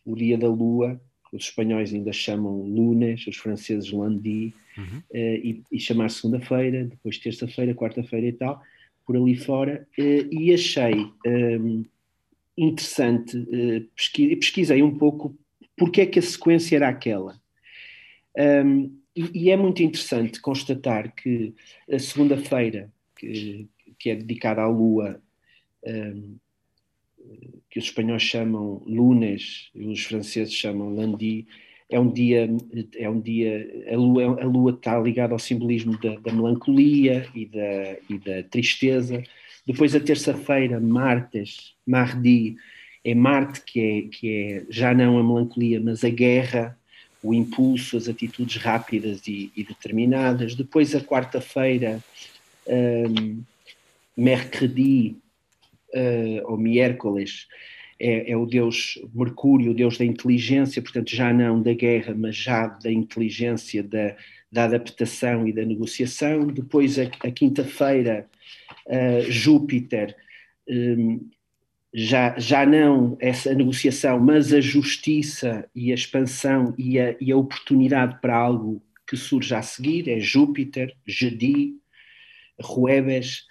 o 0.05 0.13
dia 0.13 0.37
da 0.37 0.49
lua, 0.49 1.01
os 1.31 1.45
espanhóis 1.45 1.93
ainda 1.93 2.13
chamam 2.13 2.61
lunes, 2.61 3.25
os 3.27 3.37
franceses 3.37 3.91
lundi, 3.91 4.53
uhum. 4.77 4.99
uh, 4.99 5.17
e, 5.17 5.63
e, 5.71 5.79
chamar 5.79 6.09
segunda-feira, 6.09 6.85
depois 6.85 7.17
terça-feira, 7.17 7.73
quarta-feira 7.73 8.27
e 8.27 8.33
tal, 8.33 8.61
por 9.05 9.15
ali 9.15 9.35
fora, 9.35 9.87
uh, 9.97 10.01
e 10.01 10.53
achei 10.53 10.95
um, 10.95 11.11
ehm, 11.25 11.85
interessante, 12.57 13.37
pesqui 13.95 14.35
pesquisei 14.35 14.81
um 14.81 14.97
pouco 14.97 15.35
porque 15.75 16.01
é 16.01 16.05
que 16.05 16.19
a 16.19 16.23
sequência 16.23 16.75
era 16.75 16.89
aquela. 16.89 17.39
Um, 18.35 18.41
ehm, 18.41 18.91
e, 19.15 19.45
e, 19.45 19.51
é 19.51 19.57
muito 19.57 19.81
interessante 19.81 20.39
constatar 20.39 21.13
que 21.15 21.53
a 21.91 21.97
segunda-feira, 21.97 22.91
que, 23.15 23.67
que, 23.97 24.09
é 24.11 24.15
dedicada 24.15 24.61
à 24.61 24.67
Lua, 24.67 25.21
um, 25.83 25.89
ehm, 25.89 26.37
que 27.69 27.79
os 27.79 27.85
espanhóis 27.85 28.21
chamam 28.21 28.81
lunes, 28.85 29.69
os 29.75 30.03
franceses 30.03 30.53
chamam 30.53 30.89
lundi, 30.89 31.45
é 31.89 31.99
um 31.99 32.09
dia, 32.09 32.49
é 32.97 33.09
um 33.09 33.19
dia 33.19 33.85
a 33.89 33.95
lua, 33.95 34.41
a 34.41 34.45
lua 34.45 34.71
está 34.71 34.99
ligada 34.99 35.33
ao 35.33 35.39
simbolismo 35.39 35.97
da, 35.99 36.15
da 36.15 36.33
melancolia 36.33 37.27
e 37.33 37.45
da, 37.45 37.97
e 38.09 38.17
da 38.17 38.43
tristeza. 38.49 39.23
Depois 39.65 39.95
a 39.95 39.99
terça-feira, 39.99 40.79
martes, 40.79 41.73
mardi, 41.85 42.57
é 43.07 43.15
Marte 43.15 43.61
que 43.61 43.79
é, 43.79 44.01
que 44.01 44.29
é 44.29 44.65
já 44.69 44.93
não 44.93 45.17
a 45.17 45.23
melancolia, 45.23 45.79
mas 45.79 46.03
a 46.03 46.09
guerra, 46.09 46.77
o 47.23 47.33
impulso, 47.33 47.95
as 47.95 48.09
atitudes 48.09 48.57
rápidas 48.57 49.25
e, 49.25 49.49
e 49.55 49.63
determinadas. 49.63 50.55
Depois 50.55 50.93
a 50.93 50.99
quarta-feira, 50.99 52.03
um, 52.67 53.41
mercredi, 54.15 55.15
uh, 55.93 56.51
ou 56.51 56.57
miércoles, 56.57 57.47
é, 57.99 58.31
é, 58.31 58.37
o 58.37 58.45
deus 58.45 58.99
Mercúrio, 59.13 59.71
o 59.71 59.75
deus 59.75 59.97
da 59.97 60.05
inteligência, 60.05 60.81
portanto, 60.81 61.09
já 61.09 61.33
não 61.33 61.61
da 61.61 61.73
guerra, 61.73 62.13
mas 62.15 62.35
já 62.35 62.67
da 62.67 62.91
inteligência, 62.91 63.81
da, 63.81 64.15
da 64.51 64.65
adaptação 64.65 65.47
e 65.47 65.53
da 65.53 65.65
negociação. 65.65 66.47
Depois, 66.47 66.99
a, 66.99 67.03
a 67.03 67.31
quinta-feira, 67.31 68.29
uh, 68.85 69.31
Júpiter, 69.31 70.15
um, 70.69 71.27
já, 71.93 72.37
já 72.37 72.65
não 72.65 73.17
essa 73.19 73.53
negociação, 73.53 74.19
mas 74.19 74.53
a 74.53 74.61
justiça 74.61 75.67
e 75.73 75.91
a 75.91 75.95
expansão 75.95 76.75
e 76.77 76.99
a, 76.99 77.15
e 77.19 77.31
a 77.31 77.37
oportunidade 77.37 78.19
para 78.21 78.35
algo 78.35 78.81
que 79.07 79.17
surge 79.17 79.55
a 79.55 79.61
seguir, 79.61 80.09
é 80.09 80.19
Júpiter, 80.19 80.93
Jedi, 81.07 81.73
Ruebes. 82.61 83.45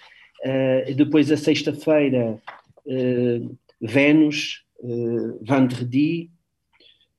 Uh, 0.44 0.94
depois, 0.94 1.31
a 1.31 1.37
sexta-feira, 1.37 2.38
uh, 2.87 3.57
Vênus, 3.81 4.64
uh, 4.81 5.38
Vendredi, 5.42 6.31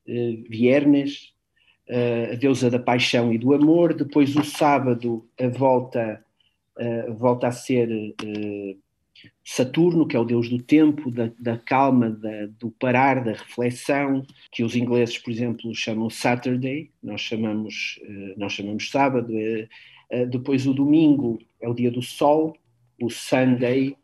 uh, 0.08 0.44
Viernes, 0.50 1.34
a 1.90 2.36
deusa 2.36 2.70
da 2.70 2.80
paixão 2.80 3.32
e 3.32 3.38
do 3.38 3.54
amor. 3.54 3.94
Depois, 3.94 4.36
o 4.36 4.44
sábado, 4.44 5.26
a 5.40 5.48
volta, 5.48 6.22
volta 7.18 7.48
a 7.48 7.52
ser 7.54 7.88
Saturno, 9.42 10.06
que 10.06 10.18
é 10.18 10.20
o 10.20 10.26
deus 10.26 10.50
do 10.50 10.62
tempo, 10.62 11.10
da, 11.10 11.32
da 11.40 11.58
calma, 11.58 12.10
da, 12.10 12.48
do 12.60 12.72
parar, 12.72 13.24
da 13.24 13.32
reflexão, 13.32 14.22
que 14.52 14.66
os 14.66 14.76
ingleses, 14.76 15.18
por 15.18 15.32
exemplo, 15.32 15.74
chamam 15.74 16.10
Saturday, 16.10 16.92
nós 17.02 17.22
chamamos, 17.22 18.02
nós 18.36 18.52
chamamos 18.52 18.90
sábado. 18.90 19.34
depois, 20.30 20.68
o 20.68 20.74
domingo 20.74 21.40
é 21.62 21.70
o 21.70 21.74
dia 21.74 21.90
do 21.90 22.02
sol, 22.02 22.54
o 23.00 23.10
Sunday, 23.10 23.96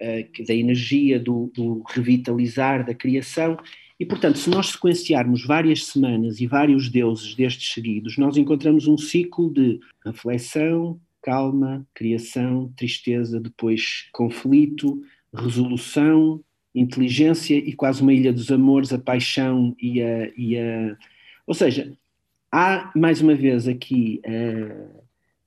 uh, 0.00 0.46
da 0.46 0.54
energia, 0.54 1.18
do, 1.18 1.50
do 1.54 1.82
revitalizar, 1.88 2.84
da 2.84 2.94
criação. 2.94 3.58
E, 3.98 4.06
portanto, 4.06 4.38
se 4.38 4.48
nós 4.48 4.68
sequenciarmos 4.68 5.44
várias 5.44 5.86
semanas 5.86 6.40
e 6.40 6.46
vários 6.46 6.88
deuses 6.88 7.34
destes 7.34 7.72
seguidos, 7.72 8.16
nós 8.16 8.36
encontramos 8.36 8.86
um 8.86 8.96
ciclo 8.96 9.52
de 9.52 9.80
reflexão, 10.04 11.00
calma, 11.20 11.84
criação, 11.92 12.72
tristeza, 12.76 13.40
depois 13.40 14.08
conflito, 14.12 15.02
resolução, 15.34 16.40
inteligência 16.74 17.56
e 17.56 17.72
quase 17.72 18.00
uma 18.02 18.12
ilha 18.12 18.32
dos 18.32 18.52
amores, 18.52 18.92
a 18.92 18.98
paixão 18.98 19.74
e 19.80 20.00
a. 20.00 20.30
E 20.36 20.56
a... 20.56 20.96
Ou 21.46 21.54
seja, 21.54 21.92
há 22.52 22.92
mais 22.94 23.20
uma 23.20 23.34
vez 23.34 23.66
aqui 23.66 24.20
uh, 24.24 25.02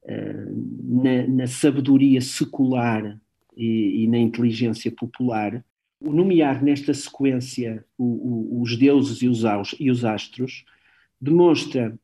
na, 0.08 1.28
na, 1.28 1.48
sabedoria 1.48 2.22
secular 2.22 3.20
e, 3.56 4.04
e 4.04 4.08
na 4.08 4.18
inteligência 4.18 4.92
popular, 4.92 5.64
o 6.00 6.12
nomear 6.12 6.64
nesta 6.64 6.94
sequência 6.94 7.86
o, 7.98 8.04
o, 8.04 8.62
os 8.62 8.76
deuses 8.76 9.22
e 9.22 9.28
os, 9.28 9.44
e 9.80 9.92
os 9.92 10.04
astros 10.04 10.66
demonstra 11.20 11.98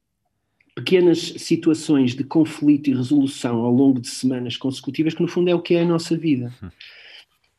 pequenas 0.76 1.20
situações 1.38 2.14
de 2.14 2.24
conflito 2.24 2.88
e 2.88 2.94
resolução 2.94 3.62
ao 3.62 3.74
longo 3.74 4.00
de 4.00 4.08
semanas 4.08 4.56
consecutivas, 4.58 5.16
que 5.16 5.22
no 5.24 5.28
fundo 5.28 5.50
é 5.50 5.56
o 5.56 5.62
que 5.62 5.74
é 5.74 5.82
a 5.82 5.86
nossa 5.86 6.16
vida. 6.16 6.54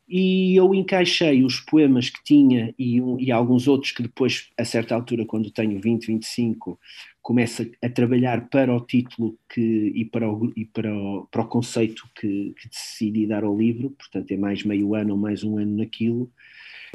E 0.09 0.57
eu 0.57 0.75
encaixei 0.75 1.45
os 1.45 1.61
poemas 1.61 2.09
que 2.09 2.23
tinha 2.25 2.75
e, 2.79 3.01
um, 3.01 3.21
e 3.21 3.31
alguns 3.31 3.69
outros 3.69 3.93
que 3.93 4.03
depois, 4.03 4.49
a 4.57 4.65
certa 4.65 4.95
altura, 4.95 5.27
quando 5.27 5.51
tenho 5.51 5.79
20, 5.79 6.07
25, 6.07 6.81
começa 7.21 7.71
a 7.83 7.89
trabalhar 7.91 8.49
para 8.49 8.75
o 8.75 8.81
título 8.81 9.39
que, 9.53 9.93
e, 9.95 10.07
para 10.07 10.31
o, 10.33 10.51
e 10.57 10.65
para, 10.65 10.97
o, 10.97 11.29
para 11.31 11.43
o 11.43 11.49
conceito 11.49 12.09
que, 12.15 12.55
que 12.59 12.69
decidi 12.71 13.27
dar 13.27 13.45
ao 13.45 13.57
livro, 13.57 13.91
portanto 13.91 14.31
é 14.31 14.37
mais 14.39 14.65
meio 14.65 14.95
ano 14.95 15.13
ou 15.13 15.19
mais 15.19 15.45
um 15.45 15.59
ano 15.59 15.77
naquilo. 15.77 16.31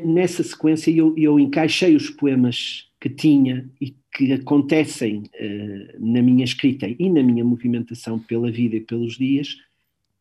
Nessa 0.03 0.41
sequência 0.41 0.89
eu, 0.89 1.13
eu 1.15 1.39
encaixei 1.39 1.95
os 1.95 2.09
poemas 2.09 2.89
que 2.99 3.09
tinha 3.09 3.69
e 3.79 3.95
que 4.11 4.33
acontecem 4.33 5.23
uh, 5.35 5.99
na 5.99 6.21
minha 6.21 6.43
escrita 6.43 6.87
e 6.87 7.09
na 7.09 7.21
minha 7.21 7.45
movimentação 7.45 8.17
pela 8.17 8.51
vida 8.51 8.75
e 8.75 8.81
pelos 8.81 9.17
dias 9.17 9.57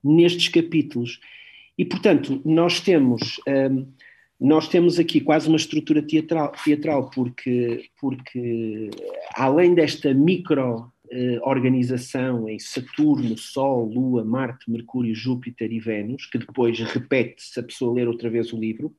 nestes 0.05 0.49
capítulos. 0.49 1.21
E, 1.77 1.85
portanto, 1.85 2.41
nós 2.45 2.81
temos 2.81 3.41
um, 3.49 3.87
nós 4.43 4.69
temos 4.69 4.99
aqui 4.99 5.21
quase 5.21 5.47
uma 5.47 5.57
estrutura 5.57 6.03
teatral, 6.03 6.51
teatral 6.65 7.09
porque, 7.11 7.89
porque 8.01 8.91
além 9.37 9.73
desta 9.73 10.13
micro 10.13 10.93
eh, 11.13 11.39
organização 11.43 12.49
em 12.49 12.59
Saturno, 12.59 13.39
Sol, 13.39 13.85
Lua, 13.85 14.25
Marte, 14.25 14.69
Mercúrio, 14.69 15.15
Júpiter 15.15 15.71
e 15.71 15.79
Vênus, 15.79 16.27
que 16.27 16.39
depois 16.39 16.77
repete 16.81 17.41
se 17.41 17.61
a 17.61 17.63
pessoa 17.63 17.95
ler 17.95 18.09
outra 18.09 18.29
vez 18.29 18.53
o 18.53 18.59
livro, 18.59 18.93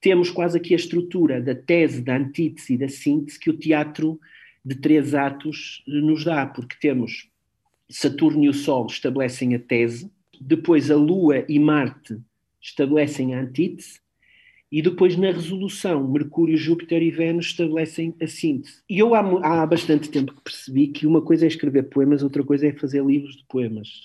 temos 0.00 0.30
quase 0.30 0.56
aqui 0.56 0.72
a 0.72 0.76
estrutura 0.76 1.42
da 1.42 1.54
tese, 1.54 2.00
da 2.00 2.16
antítese 2.16 2.74
e 2.74 2.78
da 2.78 2.88
síntese 2.88 3.38
que 3.38 3.50
o 3.50 3.58
teatro 3.58 4.18
de 4.64 4.76
três 4.76 5.14
atos 5.14 5.82
nos 5.86 6.24
dá, 6.24 6.46
porque 6.46 6.76
temos 6.80 7.28
Saturno 7.90 8.44
e 8.44 8.48
o 8.48 8.54
Sol 8.54 8.86
estabelecem 8.86 9.54
a 9.54 9.58
tese, 9.58 10.10
depois 10.40 10.90
a 10.90 10.96
Lua 10.96 11.44
e 11.48 11.58
Marte 11.58 12.18
estabelecem 12.60 13.34
a 13.34 13.40
antítese 13.40 14.00
e 14.70 14.82
depois 14.82 15.16
na 15.16 15.30
resolução 15.30 16.06
Mercúrio, 16.06 16.56
Júpiter 16.56 17.02
e 17.02 17.10
Vênus 17.10 17.46
estabelecem 17.46 18.14
a 18.20 18.26
síntese. 18.26 18.82
E 18.88 18.98
eu 18.98 19.14
há, 19.14 19.20
há 19.20 19.66
bastante 19.66 20.10
tempo 20.10 20.34
que 20.34 20.42
percebi 20.42 20.88
que 20.88 21.06
uma 21.06 21.22
coisa 21.22 21.46
é 21.46 21.48
escrever 21.48 21.84
poemas, 21.84 22.22
outra 22.22 22.44
coisa 22.44 22.66
é 22.66 22.72
fazer 22.72 23.02
livros 23.02 23.36
de 23.36 23.44
poemas. 23.48 24.02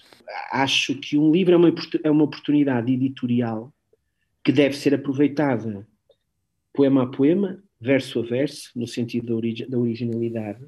Acho 0.51 0.95
que 0.95 1.17
um 1.17 1.31
livro 1.31 1.53
é 1.53 1.57
uma, 1.57 1.73
é 2.03 2.09
uma 2.09 2.23
oportunidade 2.23 2.93
editorial 2.93 3.73
que 4.43 4.51
deve 4.51 4.75
ser 4.75 4.93
aproveitada 4.93 5.85
poema 6.73 7.03
a 7.03 7.07
poema, 7.07 7.61
verso 7.79 8.19
a 8.19 8.23
verso, 8.23 8.71
no 8.75 8.87
sentido 8.87 9.27
da, 9.27 9.35
origi 9.35 9.65
da 9.65 9.77
originalidade, 9.77 10.65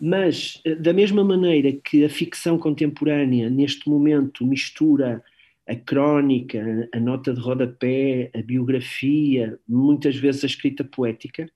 mas 0.00 0.60
eh, 0.64 0.74
da 0.74 0.92
mesma 0.92 1.22
maneira 1.22 1.72
que 1.72 2.04
a 2.04 2.08
ficção 2.08 2.58
contemporânea 2.58 3.50
neste 3.50 3.88
momento 3.88 4.46
mistura 4.46 5.22
a 5.68 5.76
crónica, 5.76 6.88
a 6.92 6.98
nota 6.98 7.32
de 7.32 7.40
rodapé, 7.40 8.30
a 8.34 8.42
biografia, 8.42 9.58
muitas 9.68 10.16
vezes 10.16 10.42
a 10.42 10.46
escrita 10.48 10.82
poética. 10.82 11.48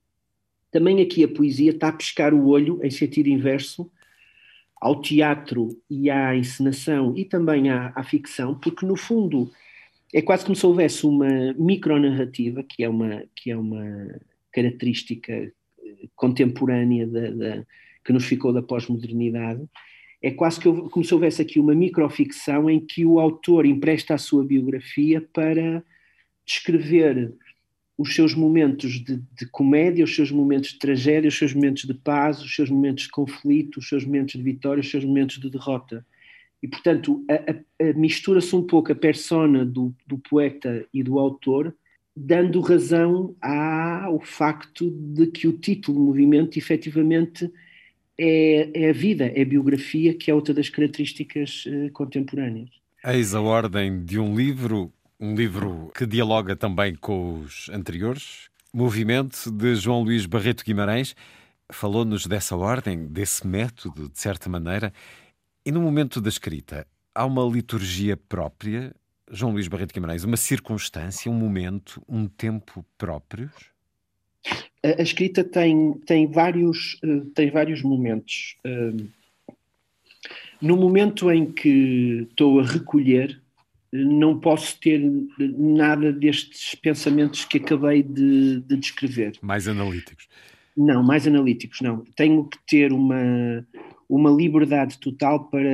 Também 0.71 1.01
aqui 1.01 1.25
a 1.25 1.29
poesia 1.29 1.73
está 1.73 1.89
a 1.89 1.93
pescar 1.93 2.33
o 2.33 2.47
olho, 2.47 2.79
em 2.85 2.91
sentido 2.91 3.29
inverso, 3.29 3.91
ao 4.81 5.01
teatro 5.01 5.81
e 5.91 6.11
à 6.11 6.37
encenação 6.37 7.15
e 7.17 7.25
também 7.25 7.71
à, 7.71 7.93
à 7.97 8.05
ficção, 8.05 8.55
porque 8.55 8.85
no 8.85 8.97
fundo 8.97 9.51
é 10.13 10.23
quase 10.23 10.45
como 10.45 10.55
se 10.55 10.65
houvesse 10.65 11.07
uma 11.07 11.53
micronarrativa, 11.55 12.63
que 12.63 12.85
é 12.85 12.89
uma, 12.89 13.25
que 13.35 13.51
é 13.51 13.57
uma 13.57 13.85
característica 14.53 15.33
eh, 15.33 15.53
contemporânea 16.15 17.07
da, 17.07 17.31
da, 17.31 17.67
que 18.05 18.13
nos 18.13 18.25
ficou 18.25 18.53
da 18.53 18.63
pós-modernidade, 18.63 19.67
é 20.23 20.31
quase 20.31 20.59
que 20.59 20.71
como 20.71 21.05
se 21.05 21.13
houvesse 21.13 21.43
aqui 21.43 21.61
uma 21.61 21.75
microficção 21.75 22.69
em 22.71 22.81
que 22.81 23.05
o 23.05 23.21
autor 23.21 23.67
empresta 23.67 24.15
a 24.15 24.19
sua 24.19 24.45
biografia 24.45 25.21
para 25.33 25.85
descrever 26.47 27.33
os 27.97 28.15
seus 28.15 28.35
momentos 28.35 28.93
de, 28.93 29.17
de, 29.17 29.47
comédia, 29.47 30.05
os 30.05 30.15
seus 30.15 30.31
momentos 30.31 30.71
de 30.71 30.79
tragédia, 30.79 31.29
os 31.29 31.39
seus 31.39 31.55
momentos 31.55 31.85
de 31.85 31.95
paz, 31.95 32.43
os 32.43 32.55
seus 32.55 32.69
momentos 32.69 33.05
de 33.05 33.11
conflito, 33.11 33.79
os 33.79 33.89
seus 33.89 34.05
momentos 34.05 34.35
de 34.35 34.43
vitória, 34.43 34.81
os 34.81 34.91
seus 34.91 35.05
momentos 35.05 35.39
de 35.39 35.51
derrota. 35.51 36.05
E, 36.63 36.67
portanto, 36.69 37.25
mistura-se 37.95 38.57
um 38.57 38.63
pouco 38.63 38.91
a 38.91 38.95
persona 38.95 39.65
do, 39.65 39.95
do, 40.07 40.19
poeta 40.19 40.85
e 40.93 41.03
do 41.03 41.19
autor, 41.19 41.75
dando 42.17 42.61
razão 42.61 43.37
ao 43.41 44.19
facto 44.21 44.91
de 44.91 45.27
que 45.27 45.47
o 45.47 45.53
título 45.53 46.01
movimento 46.01 46.59
efetivamente 46.59 47.51
é, 48.19 48.71
é 48.75 48.91
a 48.91 48.93
vida, 48.93 49.27
é 49.27 49.43
a 49.43 49.45
biografia, 49.45 50.15
que 50.15 50.31
é 50.31 50.35
outra 50.35 50.55
das 50.55 50.69
características 50.69 51.65
uh, 51.67 51.91
contemporâneas. 51.93 52.71
Eis 53.05 53.35
a 53.35 53.41
ordem 53.41 54.05
de 54.05 54.19
um 54.19 54.35
livro, 54.35 54.93
um 55.21 55.35
livro 55.35 55.91
que 55.95 56.07
dialoga 56.07 56.57
também 56.57 56.95
com 56.95 57.41
os 57.41 57.69
anteriores. 57.69 58.49
Movimento 58.73 59.51
de 59.51 59.75
João 59.77 60.03
Luís 60.03 60.27
Barreto 60.27 60.65
Guimarães 60.65 61.15
falou-nos 61.71 62.27
dessa 62.27 62.57
ordem, 62.57 63.07
desse 63.07 63.47
método, 63.47 64.09
de 64.09 64.19
certa 64.19 64.49
maneira. 64.49 64.93
E 65.67 65.71
no 65.71 65.81
momento 65.81 66.21
da 66.21 66.29
escrita, 66.29 66.87
há 67.15 67.25
uma 67.25 67.45
liturgia 67.45 68.17
própria? 68.17 68.95
João 69.31 69.53
Luís 69.53 69.69
Barreto 69.69 69.93
Guimarães, 69.93 70.25
uma 70.25 70.37
circunstância, 70.37 71.31
um 71.31 71.35
momento, 71.35 72.03
um 72.09 72.27
tempo 72.27 72.85
próprios? 72.99 73.74
A, 74.85 75.03
escrita 75.03 75.43
tem, 75.43 75.95
tem, 76.05 76.31
vários, 76.31 76.95
uh, 77.03 77.25
tem 77.35 77.51
vários 77.51 77.83
momentos. 77.83 78.57
Uh, 78.67 79.09
no 80.61 80.77
momento 80.77 81.31
em 81.31 81.51
que 81.51 82.27
estou 82.29 82.61
a 82.61 82.65
recolher, 82.65 83.41
não 83.93 84.39
posso 84.39 84.79
ter 84.81 85.01
nada 85.39 86.13
destes 86.13 86.75
pensamentos 86.75 87.45
que 87.45 87.59
acabei 87.59 88.03
de, 88.03 88.61
de 88.61 88.77
descrever. 88.77 89.39
Mais 89.41 89.69
analíticos. 89.69 90.29
Não, 90.77 91.03
mais 91.03 91.27
analíticos, 91.27 91.81
não. 91.81 92.05
Tenho 92.17 92.45
que 92.45 92.59
ter 92.67 92.93
uma, 92.93 93.65
uma 94.09 94.31
liberdade 94.31 94.99
total 94.99 95.45
para 95.49 95.69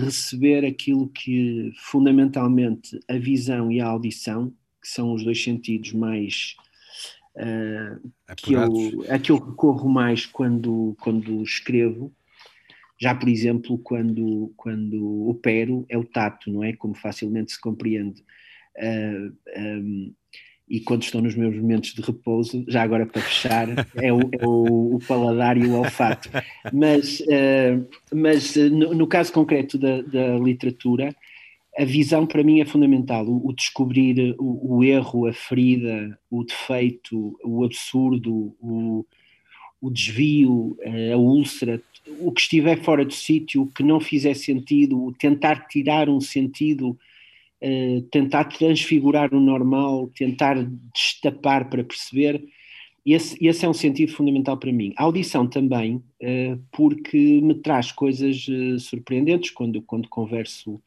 receber 0.00 0.64
aquilo 0.64 1.08
que 1.08 1.72
fundamentalmente 1.76 2.98
a 3.08 3.18
visão 3.18 3.70
e 3.72 3.80
a 3.80 3.86
audição, 3.86 4.52
que 4.80 4.88
são 4.88 5.12
os 5.12 5.24
dois 5.24 5.42
sentidos 5.42 5.92
mais 5.92 6.54
uh, 7.38 8.36
que 8.36 8.52
eu, 8.52 9.04
a 9.08 9.18
que 9.18 9.32
eu 9.32 9.38
recorro 9.38 9.88
mais 9.88 10.26
quando, 10.26 10.96
quando 11.00 11.42
escrevo. 11.42 12.12
Já, 13.00 13.14
por 13.14 13.28
exemplo, 13.28 13.78
quando, 13.78 14.52
quando 14.56 15.28
opero, 15.28 15.86
é 15.88 15.96
o 15.96 16.04
tato, 16.04 16.50
não 16.50 16.64
é? 16.64 16.72
Como 16.72 16.94
facilmente 16.94 17.52
se 17.52 17.60
compreende. 17.60 18.22
Uh, 18.76 19.32
ah, 19.56 19.60
um, 19.60 20.14
e 20.68 20.80
quando 20.80 21.02
estou 21.02 21.22
nos 21.22 21.34
meus 21.34 21.56
momentos 21.56 21.94
de 21.94 22.02
repouso, 22.02 22.64
já 22.68 22.82
agora 22.82 23.06
para 23.06 23.22
fechar, 23.22 23.68
é 23.96 24.12
o, 24.12 24.20
é 24.38 24.46
o, 24.46 24.96
o 24.96 24.98
paladar 25.06 25.56
e 25.56 25.66
o 25.66 25.76
olfato. 25.76 26.28
Mas, 26.72 27.20
uh, 27.20 27.88
mas 28.12 28.54
no, 28.56 28.94
no, 28.94 29.06
caso 29.06 29.32
concreto 29.32 29.78
da, 29.78 30.02
da, 30.02 30.38
literatura, 30.38 31.14
a 31.78 31.84
visão 31.84 32.26
para 32.26 32.42
mim 32.42 32.60
é 32.60 32.64
fundamental. 32.64 33.26
O, 33.26 33.48
o 33.48 33.52
descobrir 33.52 34.34
o, 34.38 34.76
o, 34.76 34.84
erro, 34.84 35.26
a 35.26 35.32
ferida, 35.32 36.18
o 36.30 36.42
defeito, 36.42 37.38
o 37.44 37.64
absurdo, 37.64 38.56
o, 38.60 39.06
o 39.80 39.90
desvio, 39.90 40.76
uh, 40.80 41.14
a 41.14 41.16
úlcera, 41.16 41.80
o 42.20 42.32
que 42.32 42.40
estiver 42.40 42.82
fora 42.82 43.04
do 43.04 43.12
sítio, 43.12 43.70
que 43.74 43.82
não 43.82 44.00
fizer 44.00 44.34
sentido, 44.34 45.14
tentar 45.18 45.68
tirar 45.68 46.08
um 46.08 46.20
sentido 46.20 46.98
uh, 47.62 48.02
tentar 48.10 48.44
transfigurar 48.44 49.32
o 49.34 49.40
normal, 49.40 50.08
tentar 50.14 50.56
destapar 50.94 51.68
para 51.68 51.84
perceber. 51.84 52.42
Esse, 53.04 53.36
esse 53.44 53.64
é 53.64 53.68
um 53.68 53.74
sentido 53.74 54.12
fundamental 54.12 54.56
para 54.56 54.72
mim. 54.72 54.92
A 54.96 55.04
audição 55.04 55.46
também, 55.46 55.96
uh, 55.96 56.60
porque 56.72 57.40
me 57.40 57.54
traz 57.54 57.92
coisas 57.92 58.46
uh, 58.48 58.78
surpreendentes 58.78 59.50
quando, 59.50 59.80
quando 59.82 60.08
converso 60.08 60.80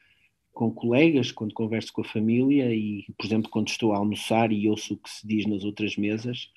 com 0.54 0.72
colegas, 0.72 1.32
quando 1.32 1.54
converso 1.54 1.94
com 1.94 2.02
a 2.02 2.06
família 2.06 2.74
e, 2.74 3.06
por 3.18 3.26
exemplo, 3.26 3.50
quando 3.50 3.70
estou 3.70 3.94
a 3.94 3.98
almoçar 3.98 4.52
e 4.52 4.70
ouço 4.70 4.94
o 4.94 4.98
que 4.98 5.10
se 5.10 5.26
diz 5.26 5.46
nas 5.46 5.64
outras 5.64 5.96
mesas, 5.96 6.50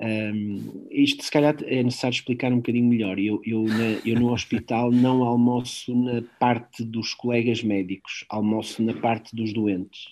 um, 0.00 0.88
isto 0.90 1.22
se 1.22 1.30
calhar 1.30 1.54
é 1.64 1.82
necessário 1.82 2.14
explicar 2.14 2.52
um 2.52 2.56
bocadinho 2.56 2.88
melhor. 2.88 3.18
Eu, 3.18 3.40
eu, 3.44 3.62
na, 3.62 4.00
eu, 4.04 4.18
no 4.18 4.32
hospital 4.32 4.90
não 4.90 5.22
almoço 5.22 5.94
na 5.94 6.22
parte 6.40 6.82
dos 6.84 7.14
colegas 7.14 7.62
médicos, 7.62 8.24
almoço 8.28 8.82
na 8.82 8.94
parte 8.94 9.34
dos 9.36 9.52
doentes, 9.52 10.06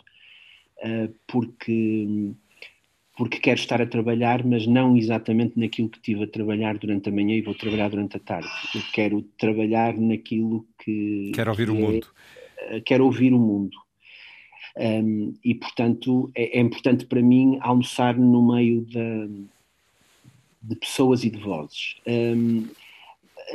uh, 0.79 1.13
porque, 1.27 2.33
porque 3.17 3.41
quero 3.41 3.59
estar 3.59 3.83
a 3.83 3.87
trabalhar, 3.87 4.45
mas 4.45 4.65
não 4.65 4.97
exatamente 4.97 5.59
naquilo 5.59 5.89
que 5.89 5.99
estive 5.99 6.23
a 6.23 6.29
trabalhar 6.29 6.79
durante 6.79 7.09
a 7.09 7.13
manhã 7.13 7.35
e 7.35 7.43
vou 7.43 7.55
trabalhar 7.55 7.91
durante 7.91 8.17
a 8.17 8.21
tarde. 8.21 8.49
Eu 8.73 8.83
quero 8.93 9.23
trabalhar 9.37 9.97
naquilo 9.99 10.65
que. 10.79 11.33
Quero 11.35 11.51
ouvir 11.51 11.67
que 11.67 11.73
o 11.73 11.77
é, 11.77 11.81
mundo. 11.81 12.07
Quero 12.85 13.05
ouvir 13.05 13.33
o 13.33 13.39
mundo. 13.39 13.77
Um, 14.77 15.35
e, 15.45 15.55
portanto, 15.55 16.31
é, 16.35 16.59
é 16.59 16.61
importante 16.61 17.05
para 17.05 17.21
mim 17.21 17.59
almoçar 17.61 18.17
no 18.17 18.55
meio 18.55 18.83
da 18.83 19.27
de 20.63 20.77
pessoas 20.77 21.25
e 21.25 21.31
de 21.31 21.39
vozes. 21.39 21.97
Um, 22.07 22.69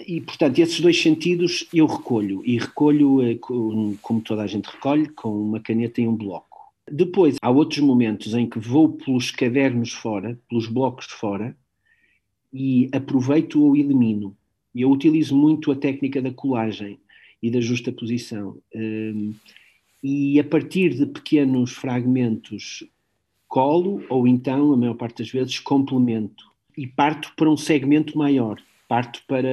e, 0.06 0.20
portanto, 0.22 0.60
esses 0.60 0.80
dois 0.80 1.02
sentidos 1.02 1.68
eu 1.74 1.86
recolho, 1.86 2.42
e 2.44 2.58
recolho 2.58 3.22
eh, 3.22 3.38
como 4.02 4.22
toda 4.22 4.42
a 4.42 4.48
gente 4.48 4.66
recolhe, 4.66 5.08
com 5.08 5.30
uma 5.30 5.60
caneta 5.60 6.02
e 6.02 6.08
um 6.08 6.16
bloco. 6.16 6.74
Depois, 6.92 7.38
há 7.42 7.50
outros 7.50 7.80
momentos 7.80 8.34
em 8.34 8.50
que 8.50 8.60
vou 8.60 8.90
pelos 8.90 9.32
cadernos 9.32 9.92
fora, 9.92 10.38
pelos 10.50 10.68
blocos 10.68 11.06
fora, 11.06 11.56
e 12.52 12.90
aproveito 12.92 13.64
ou 13.64 13.76
elimino. 13.76 14.36
Eu 14.74 14.92
utilizo 14.92 15.36
muito 15.36 15.72
a 15.72 15.76
técnica 15.76 16.22
da 16.22 16.32
colagem 16.32 17.00
e 17.42 17.52
da 17.52 17.60
justa 17.60 17.92
posição. 17.92 18.58
Um, 18.74 19.34
e 20.04 20.40
a 20.40 20.44
partir 20.44 20.94
de 20.94 21.06
pequenos 21.06 21.72
fragmentos 21.72 22.84
colo, 23.48 24.04
ou 24.10 24.28
então, 24.28 24.74
a 24.74 24.78
maior 24.78 24.96
parte 24.96 25.24
das 25.24 25.32
vezes, 25.32 25.60
complemento 25.60 26.44
e 26.78 26.86
parto 26.86 27.32
para 27.36 27.50
um 27.50 27.58
segmento 27.58 28.18
maior. 28.18 28.60
Parto 28.88 29.22
para. 29.28 29.50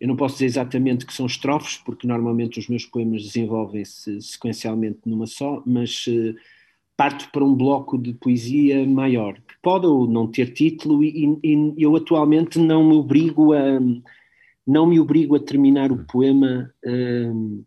Eu 0.00 0.08
não 0.08 0.16
posso 0.16 0.34
dizer 0.34 0.46
exatamente 0.46 1.06
que 1.06 1.14
são 1.14 1.24
estrofes, 1.24 1.76
porque 1.78 2.06
normalmente 2.06 2.58
os 2.58 2.68
meus 2.68 2.84
poemas 2.84 3.22
desenvolvem-se 3.22 4.20
sequencialmente 4.20 4.98
numa 5.06 5.26
só, 5.26 5.62
mas 5.64 6.06
uh, 6.08 6.34
parto 6.96 7.30
para 7.30 7.44
um 7.44 7.54
bloco 7.54 7.96
de 7.96 8.12
poesia 8.12 8.84
maior, 8.86 9.34
que 9.34 9.54
pode 9.62 9.86
ou 9.86 10.06
não 10.06 10.26
ter 10.26 10.52
título, 10.52 11.02
e, 11.02 11.38
e, 11.42 11.74
eu 11.78 11.96
atualmente 11.96 12.58
não 12.58 12.86
me 12.86 12.94
obrigo 12.94 13.52
a. 13.52 13.80
Não 14.66 14.86
me 14.86 14.98
obrigo 14.98 15.36
a 15.36 15.40
terminar 15.40 15.92
o 15.92 16.04
poema, 16.04 16.72
uh, 16.84 17.64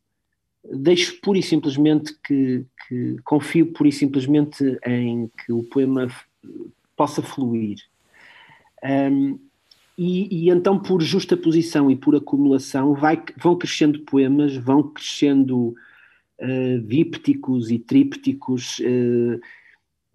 deixo 0.73 1.19
pura 1.21 1.37
e 1.37 1.43
simplesmente 1.43 2.15
que, 2.25 2.65
que 2.87 3.17
confio 3.23 3.71
pura 3.73 3.89
e 3.89 3.91
simplesmente 3.91 4.79
em 4.85 5.29
que 5.45 5.53
o 5.53 5.63
poema 5.63 6.07
possa 6.95 7.21
fluir. 7.21 7.77
Um, 8.83 9.39
e, 9.97 10.45
e, 10.45 10.49
então, 10.49 10.77
por 10.77 11.01
justa 11.01 11.35
posição 11.35 11.89
e 11.89 11.95
por 11.95 12.15
acumulação, 12.15 12.93
vai, 12.93 13.23
vão 13.35 13.57
crescendo 13.57 14.01
poemas, 14.01 14.55
vão 14.55 14.83
crescendo 14.83 15.73
uh, 16.39 16.79
dípticos 16.85 17.71
e 17.71 17.79
trípticos. 17.79 18.79
Uh, 18.79 19.39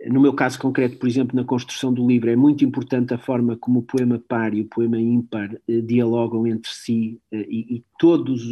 no 0.07 0.21
meu 0.21 0.33
caso 0.33 0.59
concreto, 0.59 0.97
por 0.97 1.09
exemplo, 1.09 1.37
na 1.37 1.45
construção 1.45 1.93
do 1.93 2.07
livro, 2.07 2.31
é 2.31 2.37
muito 2.37 2.65
importante 2.65 3.15
a 3.15 3.19
forma 3.19 3.57
como 3.57 3.81
o 3.81 3.83
poema 3.83 4.19
par 4.19 4.55
e 4.55 4.63
o 4.63 4.67
poema 4.67 4.99
ímpar 4.99 5.55
uh, 5.55 5.83
dialogam 5.83 6.47
entre 6.47 6.71
si 6.71 7.21
e, 7.33 7.77
e 7.77 7.85
todos, 7.99 8.43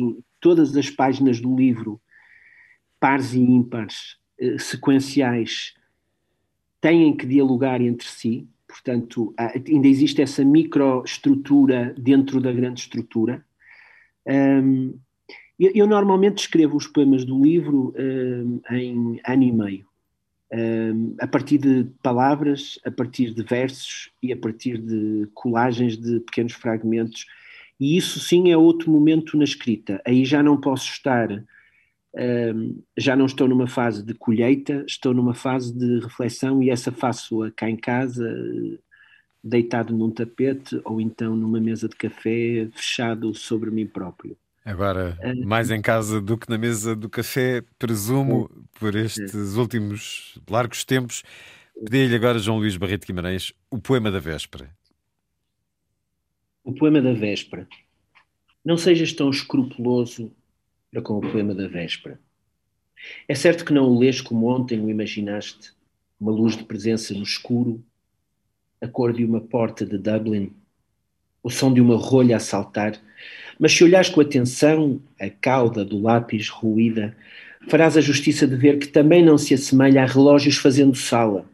todas 0.40 0.76
as 0.76 0.90
páginas 0.90 1.40
do 1.40 1.54
livro, 1.54 2.00
pares 2.98 3.34
e 3.34 3.40
ímpares, 3.40 4.18
sequenciais, 4.58 5.74
têm 6.80 7.14
que 7.14 7.26
dialogar 7.26 7.80
entre 7.80 8.06
si 8.06 8.48
Portanto, 8.70 9.34
ainda 9.36 9.88
existe 9.88 10.22
essa 10.22 10.44
microestrutura 10.44 11.92
dentro 11.98 12.40
da 12.40 12.52
grande 12.52 12.80
estrutura. 12.80 13.44
Um, 14.24 14.96
eu, 15.58 15.72
eu, 15.74 15.86
normalmente 15.88 16.38
escrevo 16.38 16.76
os 16.76 16.86
poemas 16.86 17.24
do 17.24 17.42
livro 17.42 17.92
um, 17.98 18.60
em 18.70 19.20
ano 19.26 19.42
e 19.42 19.52
meio, 19.52 19.86
a 21.20 21.26
partir 21.26 21.58
de 21.58 21.86
palavras, 22.02 22.78
a 22.84 22.90
partir 22.90 23.32
de 23.32 23.42
versos 23.42 24.10
e 24.22 24.32
a 24.32 24.36
partir 24.36 24.78
de 24.78 25.28
colagens 25.34 25.96
de 25.96 26.20
pequenos 26.20 26.52
fragmentos. 26.52 27.26
E 27.78 27.96
isso 27.96 28.18
sim 28.20 28.50
é 28.50 28.56
outro 28.56 28.90
momento 28.90 29.36
na 29.36 29.44
escrita. 29.44 30.02
Aí 30.04 30.24
já 30.24 30.42
não 30.42 30.60
posso 30.60 30.90
estar 30.90 31.44
um, 32.14 32.82
já 32.96 33.14
não 33.14 33.26
estou 33.26 33.46
numa 33.48 33.68
fase 33.68 34.04
de 34.04 34.14
colheita, 34.14 34.84
estou 34.86 35.14
numa 35.14 35.34
fase 35.34 35.72
de 35.72 36.00
reflexão 36.00 36.62
e 36.62 36.70
essa 36.70 36.90
faço-a 36.90 37.50
cá 37.50 37.70
em 37.70 37.76
casa, 37.76 38.28
deitado 39.42 39.96
num 39.96 40.10
tapete 40.10 40.80
ou 40.84 41.00
então 41.00 41.36
numa 41.36 41.60
mesa 41.60 41.88
de 41.88 41.96
café, 41.96 42.68
fechado 42.74 43.34
sobre 43.34 43.70
mim 43.70 43.86
próprio. 43.86 44.36
Agora, 44.64 45.18
mais 45.44 45.70
em 45.70 45.80
casa 45.80 46.20
do 46.20 46.36
que 46.36 46.48
na 46.50 46.58
mesa 46.58 46.94
do 46.94 47.08
café, 47.08 47.62
presumo, 47.78 48.50
por 48.78 48.94
estes 48.94 49.54
últimos 49.56 50.38
largos 50.48 50.84
tempos. 50.84 51.22
Pedi-lhe 51.74 52.14
agora, 52.14 52.38
João 52.38 52.58
Luís 52.58 52.76
Barreto 52.76 53.06
Guimarães, 53.06 53.54
o 53.70 53.78
poema 53.78 54.10
da 54.10 54.18
véspera. 54.18 54.70
O 56.62 56.74
poema 56.74 57.00
da 57.00 57.14
véspera. 57.14 57.66
Não 58.62 58.76
sejas 58.76 59.12
tão 59.14 59.30
escrupuloso 59.30 60.30
para 60.90 61.00
com 61.00 61.16
o 61.16 61.20
poema 61.20 61.54
da 61.54 61.66
véspera. 61.66 62.20
É 63.26 63.34
certo 63.34 63.64
que 63.64 63.72
não 63.72 63.84
o 63.84 63.98
lês 63.98 64.20
como 64.20 64.46
ontem 64.46 64.78
o 64.78 64.90
imaginaste, 64.90 65.72
uma 66.20 66.30
luz 66.30 66.54
de 66.54 66.64
presença 66.64 67.14
no 67.14 67.22
escuro, 67.22 67.82
a 68.80 68.86
cor 68.86 69.12
de 69.12 69.24
uma 69.24 69.40
porta 69.40 69.86
de 69.86 69.96
Dublin, 69.96 70.54
o 71.42 71.48
som 71.48 71.72
de 71.72 71.80
uma 71.80 71.96
rolha 71.96 72.36
a 72.36 72.40
saltar, 72.40 73.00
mas 73.60 73.72
se 73.72 73.84
olhares 73.84 74.08
com 74.08 74.22
atenção 74.22 74.98
a 75.20 75.28
cauda 75.28 75.84
do 75.84 76.00
lápis 76.00 76.48
ruída, 76.48 77.14
farás 77.68 77.94
a 77.94 78.00
justiça 78.00 78.46
de 78.48 78.56
ver 78.56 78.78
que 78.78 78.88
também 78.88 79.22
não 79.22 79.36
se 79.36 79.52
assemelha 79.52 80.02
a 80.02 80.06
relógios 80.06 80.56
fazendo 80.56 80.96
sala, 80.96 81.44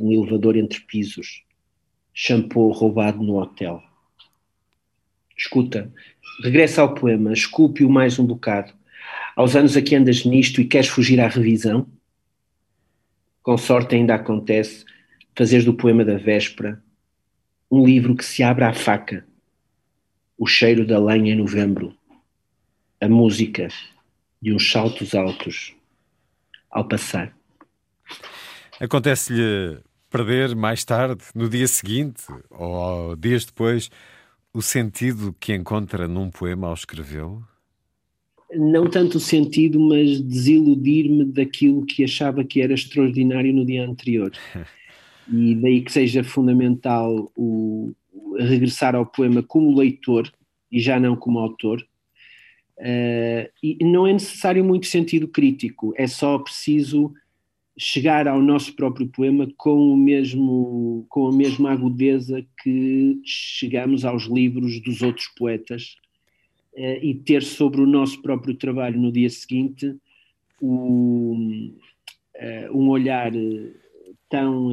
um 0.00 0.10
elevador 0.10 0.56
entre 0.56 0.80
pisos, 0.80 1.44
shampoo 2.14 2.72
roubado 2.72 3.22
no 3.22 3.36
hotel. 3.36 3.82
Escuta, 5.36 5.92
regressa 6.42 6.80
ao 6.80 6.94
poema, 6.94 7.34
esculpe-o 7.34 7.90
mais 7.90 8.18
um 8.18 8.24
bocado. 8.24 8.72
Aos 9.36 9.54
anos 9.54 9.76
a 9.76 9.82
que 9.82 9.94
andas 9.94 10.24
nisto 10.24 10.58
e 10.58 10.64
queres 10.64 10.88
fugir 10.88 11.20
à 11.20 11.28
revisão? 11.28 11.86
Com 13.42 13.58
sorte 13.58 13.94
ainda 13.94 14.14
acontece 14.14 14.86
fazeres 15.36 15.64
do 15.64 15.74
poema 15.74 16.04
da 16.04 16.16
véspera 16.16 16.82
um 17.70 17.84
livro 17.86 18.14
que 18.14 18.24
se 18.24 18.42
abre 18.42 18.64
à 18.64 18.74
faca, 18.74 19.26
o 20.42 20.46
cheiro 20.48 20.84
da 20.84 20.98
lenha 20.98 21.34
em 21.34 21.36
novembro, 21.36 21.94
a 23.00 23.08
música 23.08 23.68
de 24.42 24.52
uns 24.52 24.72
saltos 24.72 25.14
altos 25.14 25.72
ao 26.68 26.84
passar. 26.88 27.32
Acontece-lhe 28.80 29.78
perder 30.10 30.56
mais 30.56 30.84
tarde, 30.84 31.22
no 31.32 31.48
dia 31.48 31.68
seguinte 31.68 32.24
ou 32.50 33.14
dias 33.14 33.44
depois, 33.44 33.88
o 34.52 34.60
sentido 34.60 35.32
que 35.38 35.54
encontra 35.54 36.08
num 36.08 36.28
poema 36.28 36.66
ao 36.66 36.74
escrevê-lo? 36.74 37.46
Não 38.52 38.90
tanto 38.90 39.18
o 39.18 39.20
sentido, 39.20 39.78
mas 39.78 40.20
desiludir-me 40.20 41.24
daquilo 41.24 41.86
que 41.86 42.02
achava 42.02 42.42
que 42.42 42.60
era 42.60 42.74
extraordinário 42.74 43.54
no 43.54 43.64
dia 43.64 43.86
anterior. 43.86 44.32
e 45.32 45.54
daí 45.54 45.82
que 45.82 45.92
seja 45.92 46.24
fundamental 46.24 47.30
o, 47.36 47.92
regressar 48.38 48.94
ao 48.94 49.06
poema 49.06 49.42
como 49.42 49.76
leitor 49.76 50.30
e 50.70 50.80
já 50.80 50.98
não 50.98 51.16
como 51.16 51.38
autor. 51.38 51.86
Uh, 52.78 53.46
e 53.62 53.78
não 53.84 54.06
é 54.06 54.12
necessário 54.12 54.64
muito 54.64 54.86
sentido 54.86 55.28
crítico, 55.28 55.92
é 55.96 56.06
só 56.06 56.38
preciso 56.38 57.12
chegar 57.78 58.26
ao 58.26 58.40
nosso 58.42 58.74
próprio 58.74 59.06
poema 59.06 59.48
com 59.56 59.92
o 59.92 59.96
mesmo 59.96 61.06
com 61.08 61.28
a 61.28 61.32
mesma 61.32 61.70
agudeza 61.72 62.44
que 62.62 63.20
chegamos 63.24 64.04
aos 64.04 64.24
livros 64.24 64.80
dos 64.80 65.00
outros 65.00 65.28
poetas 65.36 65.96
uh, 66.74 66.98
e 67.02 67.14
ter 67.14 67.42
sobre 67.42 67.80
o 67.80 67.86
nosso 67.86 68.20
próprio 68.20 68.54
trabalho 68.54 69.00
no 69.00 69.12
dia 69.12 69.30
seguinte 69.30 69.94
o, 70.60 71.34
uh, 71.34 72.76
um 72.76 72.88
olhar 72.88 73.32
tão 74.28 74.70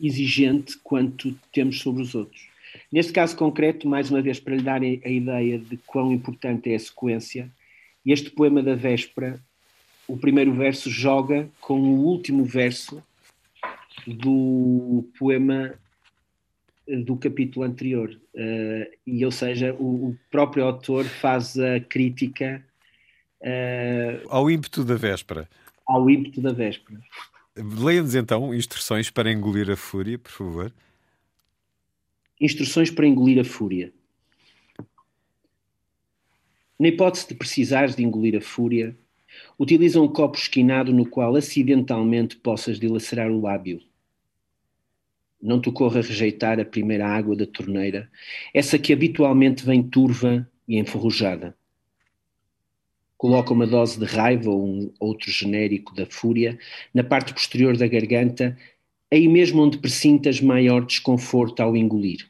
exigente 0.00 0.78
quanto 0.82 1.34
temos 1.52 1.80
sobre 1.80 2.02
os 2.02 2.14
outros. 2.14 2.48
Neste 2.90 3.12
caso 3.12 3.36
concreto, 3.36 3.88
mais 3.88 4.10
uma 4.10 4.22
vez 4.22 4.38
para 4.38 4.54
lhe 4.54 4.62
dar 4.62 4.80
a 4.82 4.86
ideia 4.86 5.58
de 5.58 5.76
quão 5.78 6.12
importante 6.12 6.70
é 6.70 6.74
a 6.74 6.78
sequência, 6.78 7.50
este 8.04 8.30
poema 8.30 8.62
da 8.62 8.74
véspera 8.74 9.40
o 10.10 10.16
primeiro 10.16 10.52
verso 10.52 10.90
joga 10.90 11.48
com 11.60 11.80
o 11.80 12.04
último 12.04 12.44
verso 12.44 13.00
do 14.04 15.08
poema 15.16 15.72
eh, 16.88 16.96
do 16.96 17.16
capítulo 17.16 17.64
anterior. 17.64 18.10
Uh, 18.34 18.90
e, 19.06 19.24
ou 19.24 19.30
seja, 19.30 19.72
o, 19.74 20.08
o, 20.08 20.18
próprio 20.28 20.64
autor 20.64 21.04
faz 21.04 21.56
a 21.56 21.78
crítica 21.78 22.60
uh, 23.40 24.26
ao 24.28 24.50
ímpeto 24.50 24.84
da 24.84 24.96
véspera. 24.96 25.48
Ao 25.86 26.10
ímpeto 26.10 26.40
da 26.40 26.52
véspera. 26.52 27.00
Leia-nos 27.56 28.14
então 28.14 28.54
instruções 28.54 29.10
para 29.10 29.30
engolir 29.30 29.70
a 29.70 29.76
fúria, 29.76 30.18
por 30.18 30.30
favor. 30.30 30.72
Instruções 32.40 32.90
para 32.90 33.06
engolir 33.06 33.38
a 33.38 33.44
fúria. 33.44 33.92
Na 36.78 36.88
hipótese 36.88 37.28
de 37.28 37.34
precisares 37.34 37.94
de 37.94 38.02
engolir 38.02 38.36
a 38.36 38.40
fúria, 38.40 38.96
Utiliza 39.58 40.00
um 40.00 40.08
copo 40.08 40.38
esquinado 40.38 40.92
no 40.92 41.06
qual 41.06 41.36
acidentalmente 41.36 42.36
possas 42.36 42.78
dilacerar 42.78 43.30
o 43.30 43.40
lábio. 43.40 43.80
Não 45.40 45.60
te 45.60 45.68
ocorra 45.68 46.02
rejeitar 46.02 46.60
a 46.60 46.64
primeira 46.64 47.06
água 47.06 47.34
da 47.36 47.46
torneira, 47.46 48.10
essa 48.52 48.78
que 48.78 48.92
habitualmente 48.92 49.64
vem 49.64 49.82
turva 49.82 50.48
e 50.66 50.78
enferrujada. 50.78 51.56
Coloca 53.20 53.52
uma 53.52 53.66
dose 53.66 53.98
de 53.98 54.06
raiva 54.06 54.48
ou 54.48 54.66
um 54.66 54.94
outro 54.98 55.30
genérico 55.30 55.94
da 55.94 56.06
fúria 56.06 56.58
na 56.94 57.04
parte 57.04 57.34
posterior 57.34 57.76
da 57.76 57.86
garganta, 57.86 58.56
aí 59.12 59.28
mesmo 59.28 59.60
onde 59.60 59.76
presintas 59.76 60.40
maior 60.40 60.86
desconforto 60.86 61.60
ao 61.60 61.76
engolir. 61.76 62.26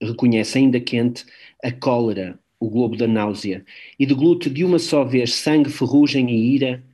Reconhece 0.00 0.58
ainda 0.58 0.78
quente 0.78 1.26
a 1.64 1.72
cólera 1.72 2.38
o 2.60 2.70
globo 2.70 2.96
da 2.96 3.08
náusea, 3.08 3.64
e 3.98 4.06
deglute 4.06 4.48
de 4.48 4.64
uma 4.64 4.78
só 4.78 5.02
vez 5.02 5.34
sangue, 5.34 5.68
ferrugem 5.68 6.30
e 6.30 6.54
ira, 6.54 6.84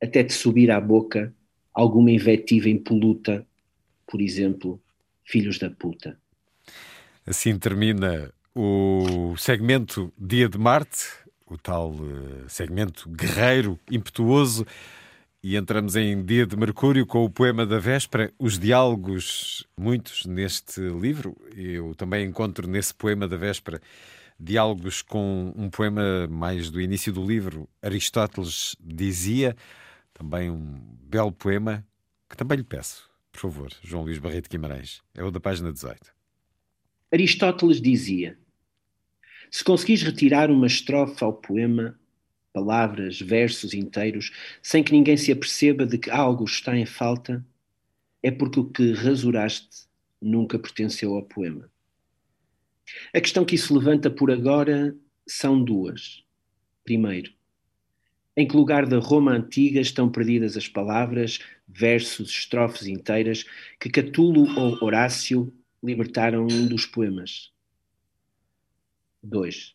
até 0.00 0.22
te 0.22 0.32
subir 0.32 0.70
à 0.70 0.80
boca 0.80 1.34
alguma 1.72 2.12
invectiva 2.12 2.68
impoluta, 2.68 3.44
por 4.06 4.20
exemplo, 4.20 4.80
filhos 5.24 5.58
da 5.58 5.68
puta. 5.68 6.16
Assim 7.26 7.58
termina 7.58 8.32
o 8.54 9.34
segmento 9.36 10.12
Dia 10.16 10.48
de 10.48 10.56
Marte, 10.56 11.23
o 11.54 11.58
tal 11.58 11.92
uh, 11.92 12.48
segmento 12.48 13.08
guerreiro, 13.08 13.78
impetuoso, 13.90 14.66
e 15.42 15.56
entramos 15.56 15.94
em 15.94 16.24
Dia 16.24 16.46
de 16.46 16.56
Mercúrio 16.56 17.06
com 17.06 17.24
o 17.24 17.30
poema 17.30 17.64
da 17.66 17.78
véspera, 17.78 18.32
os 18.38 18.58
diálogos, 18.58 19.66
muitos 19.78 20.24
neste 20.24 20.80
livro. 20.80 21.36
Eu 21.54 21.94
também 21.94 22.26
encontro 22.26 22.66
nesse 22.66 22.94
poema 22.94 23.28
da 23.28 23.36
véspera 23.36 23.80
diálogos 24.38 25.02
com 25.02 25.52
um 25.56 25.70
poema 25.70 26.26
mais 26.28 26.70
do 26.70 26.80
início 26.80 27.12
do 27.12 27.24
livro, 27.24 27.68
Aristóteles 27.80 28.74
dizia, 28.80 29.56
também 30.12 30.50
um 30.50 30.80
belo 31.02 31.30
poema, 31.30 31.86
que 32.28 32.36
também 32.36 32.58
lhe 32.58 32.64
peço, 32.64 33.08
por 33.30 33.40
favor, 33.40 33.70
João 33.82 34.04
Luís 34.04 34.18
Barreto 34.18 34.50
Guimarães. 34.50 35.02
É 35.14 35.22
o 35.22 35.30
da 35.30 35.38
página 35.38 35.72
18. 35.72 36.00
Aristóteles 37.12 37.80
dizia: 37.80 38.36
Se 39.54 39.62
conseguis 39.62 40.02
retirar 40.02 40.50
uma 40.50 40.66
estrofe 40.66 41.22
ao 41.22 41.32
poema, 41.32 41.96
palavras, 42.52 43.20
versos 43.20 43.72
inteiros, 43.72 44.32
sem 44.60 44.82
que 44.82 44.90
ninguém 44.90 45.16
se 45.16 45.30
aperceba 45.30 45.86
de 45.86 45.96
que 45.96 46.10
algo 46.10 46.42
está 46.42 46.76
em 46.76 46.84
falta, 46.84 47.46
é 48.20 48.32
porque 48.32 48.58
o 48.58 48.68
que 48.68 48.90
rasuraste 48.90 49.86
nunca 50.20 50.58
pertenceu 50.58 51.14
ao 51.14 51.22
poema. 51.22 51.70
A 53.14 53.20
questão 53.20 53.44
que 53.44 53.54
isso 53.54 53.78
levanta 53.78 54.10
por 54.10 54.28
agora 54.28 54.92
são 55.24 55.62
duas. 55.62 56.24
Primeiro, 56.82 57.32
em 58.36 58.48
que 58.48 58.56
lugar 58.56 58.86
da 58.86 58.98
Roma 58.98 59.30
antiga 59.30 59.80
estão 59.80 60.10
perdidas 60.10 60.56
as 60.56 60.66
palavras, 60.66 61.38
versos, 61.68 62.28
estrofes 62.28 62.88
inteiras 62.88 63.44
que 63.78 63.88
Catulo 63.88 64.52
ou 64.58 64.84
Horácio 64.84 65.54
libertaram 65.80 66.44
dos 66.48 66.86
poemas? 66.86 67.53
2. 69.24 69.74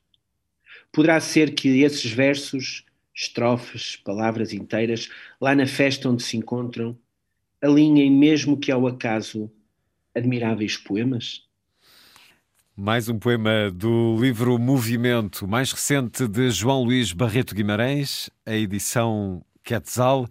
Poderá 0.91 1.19
ser 1.19 1.53
que 1.53 1.81
esses 1.83 2.11
versos, 2.11 2.85
estrofes, 3.13 3.95
palavras 3.97 4.53
inteiras, 4.53 5.09
lá 5.41 5.53
na 5.53 5.67
festa 5.67 6.09
onde 6.09 6.23
se 6.23 6.37
encontram, 6.37 6.97
alinhem 7.61 8.11
mesmo 8.11 8.57
que 8.57 8.71
ao 8.71 8.87
acaso 8.87 9.51
admiráveis 10.15 10.77
poemas? 10.77 11.43
Mais 12.75 13.09
um 13.09 13.19
poema 13.19 13.69
do 13.69 14.17
livro 14.21 14.57
Movimento, 14.57 15.45
mais 15.45 15.73
recente 15.73 16.25
de 16.27 16.49
João 16.49 16.83
Luís 16.83 17.11
Barreto 17.11 17.53
Guimarães, 17.53 18.29
a 18.45 18.55
edição 18.55 19.43
Quetzal. 19.63 20.27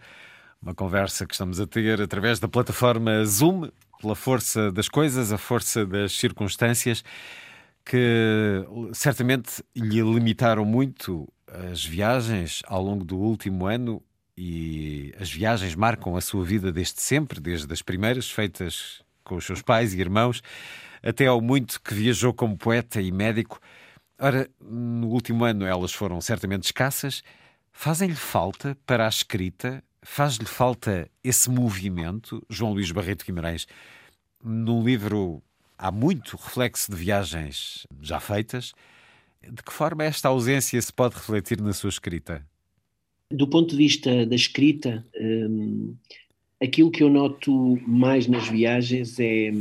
Uma 0.60 0.74
conversa 0.74 1.26
que 1.26 1.34
estamos 1.34 1.60
a 1.60 1.66
ter 1.66 2.00
através 2.00 2.40
da 2.40 2.48
plataforma 2.48 3.22
Zoom, 3.26 3.68
pela 4.00 4.14
força 4.16 4.72
das 4.72 4.88
coisas, 4.88 5.30
a 5.30 5.36
força 5.36 5.84
das 5.84 6.12
circunstâncias, 6.12 7.04
que 7.88 8.66
certamente 8.92 9.64
lhe 9.74 10.02
limitaram 10.02 10.62
muito 10.62 11.26
as 11.46 11.82
viagens 11.82 12.62
ao 12.66 12.82
longo 12.82 13.02
do 13.02 13.16
último 13.16 13.64
ano 13.64 14.02
e 14.36 15.14
as 15.18 15.32
viagens 15.32 15.74
marcam 15.74 16.14
a 16.14 16.20
sua 16.20 16.44
vida 16.44 16.70
desde 16.70 17.00
sempre, 17.00 17.40
desde 17.40 17.72
as 17.72 17.80
primeiras 17.80 18.30
feitas 18.30 19.02
com 19.24 19.36
os 19.36 19.46
seus 19.46 19.62
pais 19.62 19.94
e 19.94 20.00
irmãos 20.00 20.42
até 21.02 21.26
ao 21.26 21.40
muito 21.40 21.80
que 21.80 21.94
viajou 21.94 22.34
como 22.34 22.58
poeta 22.58 23.00
e 23.00 23.10
médico. 23.10 23.58
Ora, 24.18 24.50
no 24.60 25.08
último 25.08 25.44
ano 25.46 25.64
elas 25.64 25.94
foram 25.94 26.20
certamente 26.20 26.64
escassas. 26.64 27.22
Fazem-lhe 27.72 28.14
falta 28.14 28.76
para 28.84 29.06
a 29.06 29.08
escrita? 29.08 29.82
Faz-lhe 30.02 30.44
falta 30.44 31.10
esse 31.24 31.48
movimento, 31.48 32.44
João 32.50 32.74
Luís 32.74 32.90
Barreto 32.92 33.24
Guimarães? 33.24 33.66
No 34.44 34.82
livro 34.82 35.42
há 35.78 35.90
muito 35.92 36.36
reflexo 36.36 36.90
de 36.90 36.96
viagens 36.96 37.86
já 38.02 38.18
feitas. 38.18 38.72
De 39.40 39.62
que 39.62 39.72
forma 39.72 40.04
esta 40.04 40.28
ausência 40.28 40.80
se 40.82 40.92
pode 40.92 41.14
refletir 41.14 41.60
na 41.60 41.72
sua 41.72 41.90
escrita? 41.90 42.44
Do 43.30 43.46
ponto 43.46 43.70
de 43.70 43.76
vista 43.76 44.26
da 44.26 44.34
escrita, 44.34 45.06
hum, 45.18 45.94
aquilo 46.60 46.90
que 46.90 47.02
eu 47.02 47.08
noto 47.08 47.78
mais 47.86 48.26
nas 48.26 48.48
viagens 48.48 49.18
é 49.20 49.52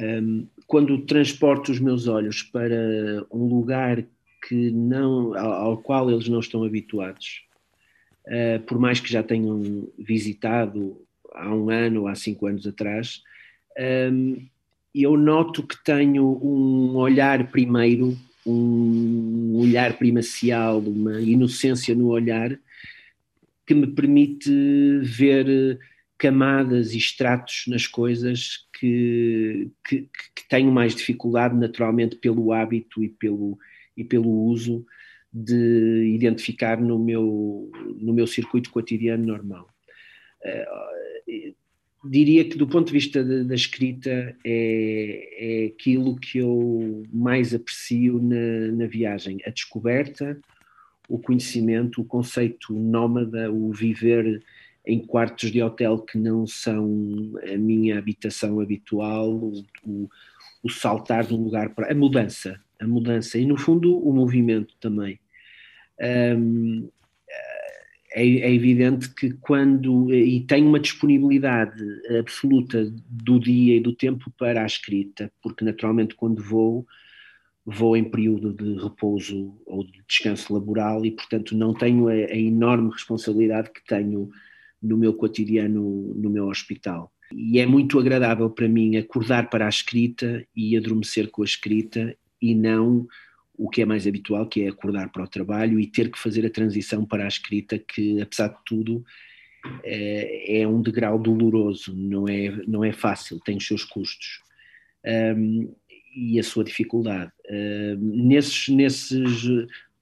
um, 0.00 0.46
quando 0.66 0.98
transporto 1.02 1.72
os 1.72 1.80
meus 1.80 2.06
olhos 2.06 2.42
para 2.42 3.24
um 3.30 3.46
lugar 3.46 4.04
que 4.46 4.70
não, 4.70 5.34
ao, 5.36 5.76
qual 5.78 6.10
eles 6.10 6.28
não 6.28 6.40
estão 6.40 6.64
habituados, 6.64 7.44
uh, 8.26 8.60
por 8.66 8.78
mais 8.78 9.00
que 9.00 9.10
já 9.10 9.22
tenham 9.22 9.88
visitado 9.98 11.00
há 11.32 11.54
um 11.54 11.70
ano 11.70 12.06
há 12.06 12.14
cinco 12.14 12.46
anos 12.46 12.66
atrás, 12.66 13.22
um, 14.10 14.46
eu 14.94 15.16
noto 15.16 15.62
que 15.66 15.82
tenho 15.82 16.38
um 16.42 16.96
olhar 16.96 17.50
primeiro 17.50 18.16
um 18.44 19.56
olhar 19.56 19.96
primacial, 19.96 20.80
uma 20.80 21.20
inocência 21.20 21.94
no 21.94 22.08
olhar 22.08 22.58
que 23.66 23.74
me 23.74 23.86
permite 23.86 24.50
ver 25.02 25.78
camadas 26.18 26.92
e 26.92 26.98
estratos 26.98 27.64
nas 27.68 27.86
coisas 27.86 28.66
que, 28.78 29.70
que, 29.86 30.08
que 30.34 30.48
tenho 30.48 30.70
mais 30.70 30.94
dificuldade 30.94 31.56
naturalmente 31.56 32.16
pelo 32.16 32.52
hábito 32.52 33.02
e 33.02 33.08
pelo, 33.08 33.58
e 33.96 34.04
pelo 34.04 34.28
uso 34.28 34.84
de 35.32 36.12
identificar 36.14 36.80
no 36.80 36.98
meu, 36.98 37.70
no 37.96 38.12
meu 38.12 38.26
circuito 38.26 38.70
cotidiano 38.70 39.24
normal. 39.24 39.68
Diria 42.04 42.44
que 42.44 42.56
do 42.58 42.66
ponto 42.66 42.88
de 42.88 42.92
vista 42.92 43.24
da, 43.24 43.44
da 43.44 43.54
escrita 43.54 44.36
é, 44.44 45.64
é 45.64 45.66
aquilo 45.66 46.16
que 46.16 46.38
eu 46.38 47.04
mais 47.12 47.54
aprecio 47.54 48.20
na, 48.20 48.72
na 48.72 48.86
viagem, 48.86 49.38
a 49.46 49.50
descoberta, 49.50 50.36
o 51.08 51.18
conhecimento, 51.18 52.00
o 52.00 52.04
conceito 52.04 52.72
nómada, 52.72 53.52
o 53.52 53.72
viver 53.72 54.42
em 54.84 54.98
quartos 54.98 55.52
de 55.52 55.62
hotel 55.62 55.98
que 55.98 56.18
não 56.18 56.46
são 56.46 57.34
a 57.52 57.56
minha 57.56 57.98
habitação 57.98 58.58
habitual, 58.60 59.30
o, 59.30 59.64
o, 59.84 60.10
o 60.62 60.70
saltar 60.70 61.24
de 61.24 61.34
um 61.34 61.44
lugar 61.44 61.70
para 61.70 61.92
a 61.92 61.94
mudança, 61.94 62.60
a 62.80 62.86
mudança 62.86 63.38
e 63.38 63.46
no 63.46 63.56
fundo 63.56 63.96
o 63.96 64.12
movimento 64.12 64.74
também. 64.80 65.20
Um, 66.36 66.88
é, 68.14 68.24
é, 68.24 68.54
evidente 68.54 69.12
que 69.14 69.32
quando 69.34 70.12
e 70.12 70.40
tenho 70.42 70.68
uma 70.68 70.80
disponibilidade 70.80 71.82
absoluta 72.18 72.92
do 73.08 73.38
dia 73.38 73.76
e 73.76 73.80
do 73.80 73.94
tempo 73.94 74.30
para 74.38 74.62
a 74.62 74.66
escrita, 74.66 75.32
porque 75.42 75.64
naturalmente 75.64 76.14
quando 76.14 76.42
vou 76.42 76.86
vou 77.64 77.96
em 77.96 78.04
período 78.04 78.52
de 78.52 78.82
repouso 78.82 79.56
ou 79.66 79.84
de 79.84 80.02
descanso 80.08 80.52
laboral 80.52 81.06
e 81.06 81.12
portanto 81.12 81.56
não 81.56 81.72
tenho 81.72 82.08
a, 82.08 82.12
a 82.12 82.36
enorme 82.36 82.90
responsabilidade 82.90 83.70
que 83.70 83.84
tenho 83.86 84.30
no 84.82 84.96
meu 84.96 85.14
cotidiano 85.14 86.14
no 86.14 86.28
meu 86.28 86.48
hospital. 86.48 87.12
E 87.34 87.58
é 87.58 87.66
muito 87.66 87.98
agradável 87.98 88.50
para 88.50 88.68
mim 88.68 88.96
acordar 88.96 89.48
para 89.48 89.66
a 89.66 89.68
escrita 89.68 90.44
e 90.54 90.76
adormecer 90.76 91.30
com 91.30 91.42
a 91.42 91.46
escrita 91.46 92.14
e 92.40 92.54
não 92.54 93.06
o 93.62 93.68
que 93.68 93.80
é 93.80 93.84
mais 93.84 94.08
habitual, 94.08 94.48
que 94.48 94.62
é 94.62 94.68
acordar 94.68 95.12
para 95.12 95.22
o 95.22 95.28
trabalho 95.28 95.78
e 95.78 95.86
ter 95.86 96.10
que 96.10 96.18
fazer 96.18 96.44
a 96.44 96.50
transição 96.50 97.04
para 97.06 97.24
a 97.24 97.28
escrita, 97.28 97.78
que 97.78 98.20
apesar 98.20 98.48
de 98.48 98.58
tudo 98.66 99.04
é, 99.84 100.62
é 100.62 100.66
um 100.66 100.82
degrau 100.82 101.16
doloroso, 101.16 101.94
não 101.96 102.26
é, 102.26 102.50
não 102.66 102.82
é 102.82 102.92
fácil, 102.92 103.38
tem 103.38 103.56
os 103.56 103.64
seus 103.64 103.84
custos 103.84 104.40
um, 105.36 105.72
e 106.16 106.40
a 106.40 106.42
sua 106.42 106.64
dificuldade. 106.64 107.30
Um, 107.48 108.26
nesses, 108.26 108.66
nesses 108.66 109.44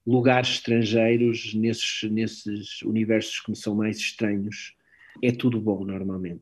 lugares 0.07 0.53
estrangeiros, 0.53 1.53
nesses, 1.53 2.11
nesses 2.11 2.81
universos 2.81 3.41
que 3.41 3.51
me 3.51 3.57
são 3.57 3.75
mais 3.75 3.99
estranhos, 3.99 4.75
é 5.23 5.31
tudo 5.31 5.61
bom 5.61 5.85
normalmente. 5.85 6.41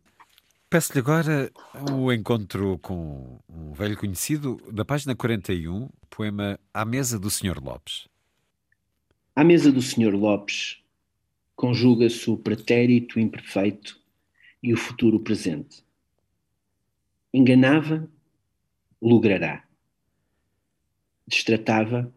Peço-lhe 0.71 0.99
agora 0.99 1.51
o 1.91 2.12
encontro 2.12 2.79
com 2.81 3.41
um 3.49 3.73
velho 3.73 3.97
conhecido 3.97 4.61
da 4.71 4.85
página 4.85 5.16
41, 5.16 5.89
poema 6.11 6.61
À 6.75 6.85
Mesa 6.85 7.19
do 7.19 7.31
Sr. 7.31 7.59
Lopes. 7.59 8.07
À 9.35 9.43
mesa 9.43 9.73
do 9.73 9.81
Sr. 9.81 10.14
Lopes 10.14 10.83
conjuga-se 11.57 12.29
o 12.29 12.37
pretérito 12.37 13.19
imperfeito 13.19 13.99
e 14.62 14.75
o 14.75 14.77
futuro 14.77 15.21
presente. 15.21 15.83
Enganava, 17.33 18.07
logrará. 19.01 19.64
Destratava, 21.27 22.12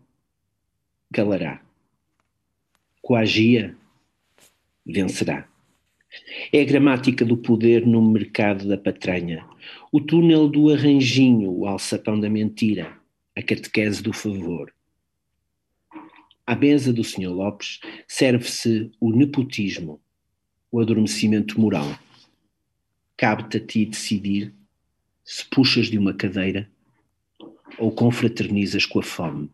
calará. 1.14 1.64
Coagia, 3.02 3.78
vencerá. 4.86 5.51
É 6.52 6.62
a 6.62 6.66
gramática 6.66 7.24
do 7.24 7.38
poder 7.38 7.86
no 7.86 8.02
mercado 8.02 8.68
da 8.68 8.78
patranha, 8.78 9.46
o 9.92 10.02
túnel 10.02 10.50
do 10.50 10.70
arranjinho, 10.70 11.50
o 11.52 11.66
alçapão 11.66 12.20
da 12.20 12.30
mentira, 12.30 12.98
a 13.36 13.42
catequese 13.42 14.04
do 14.04 14.12
favor. 14.12 14.74
À 16.46 16.56
mesa 16.56 16.92
do 16.92 17.04
Sr. 17.04 17.30
Lopes 17.30 17.80
serve-se 18.08 18.92
o 19.00 19.12
nepotismo, 19.12 20.02
o 20.70 20.82
adormecimento 20.82 21.60
moral. 21.60 21.98
Cabe-te 23.16 23.58
a 23.58 23.66
ti 23.66 23.86
decidir 23.86 24.54
se 25.24 25.46
puxas 25.46 25.88
de 25.88 25.98
uma 25.98 26.14
cadeira 26.14 26.70
ou 27.78 27.92
confraternizas 27.92 28.86
com 28.86 29.00
a 29.00 29.04
fome. 29.04 29.50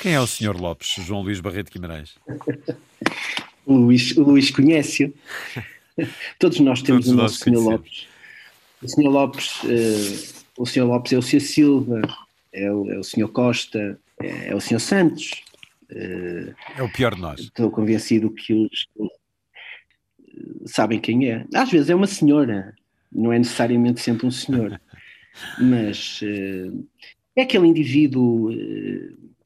Quem 0.00 0.14
é 0.14 0.20
o 0.20 0.26
Sr. 0.26 0.56
Lopes, 0.56 0.94
João 1.04 1.22
Luís 1.22 1.40
Barreto 1.40 1.72
Guimarães? 1.72 2.14
o 3.68 3.76
Luís, 3.76 4.16
o 4.16 4.22
Luís 4.22 4.50
conhece-o. 4.50 5.12
Todos 6.38 6.58
nós 6.60 6.80
temos 6.80 7.04
Todos 7.04 7.18
o 7.18 7.22
nosso 7.22 7.38
Sr. 7.38 7.58
Lopes. 7.58 8.08
O 8.82 8.88
Sr. 8.88 9.08
Lopes, 9.08 9.62
uh, 9.64 10.62
o 10.62 10.66
Sr. 10.66 10.84
Lopes 10.84 11.12
é 11.12 11.18
o 11.18 11.22
Sr. 11.22 11.40
Silva, 11.40 12.00
é 12.52 12.72
o, 12.72 12.90
é 12.90 12.98
o 12.98 13.04
Sr. 13.04 13.28
Costa, 13.28 14.00
é, 14.20 14.48
é, 14.48 14.54
o 14.54 14.60
Sr. 14.60 14.80
Santos. 14.80 15.30
Uh, 15.90 16.54
é 16.76 16.82
o 16.82 16.90
pior 16.90 17.14
de 17.14 17.20
nós. 17.20 17.40
Estou 17.40 17.70
convencido 17.70 18.30
que 18.30 18.54
os 18.54 18.88
sabem 20.66 21.00
quem 21.00 21.30
é. 21.30 21.44
Às 21.54 21.70
vezes 21.70 21.90
é 21.90 21.94
uma 21.94 22.06
senhora, 22.06 22.74
não 23.12 23.32
é 23.32 23.38
necessariamente 23.38 24.00
sempre 24.00 24.26
um 24.26 24.30
senhor, 24.30 24.80
mas 25.60 26.20
uh, 26.22 26.86
é 27.36 27.42
aquele 27.42 27.66
indivíduo 27.66 28.50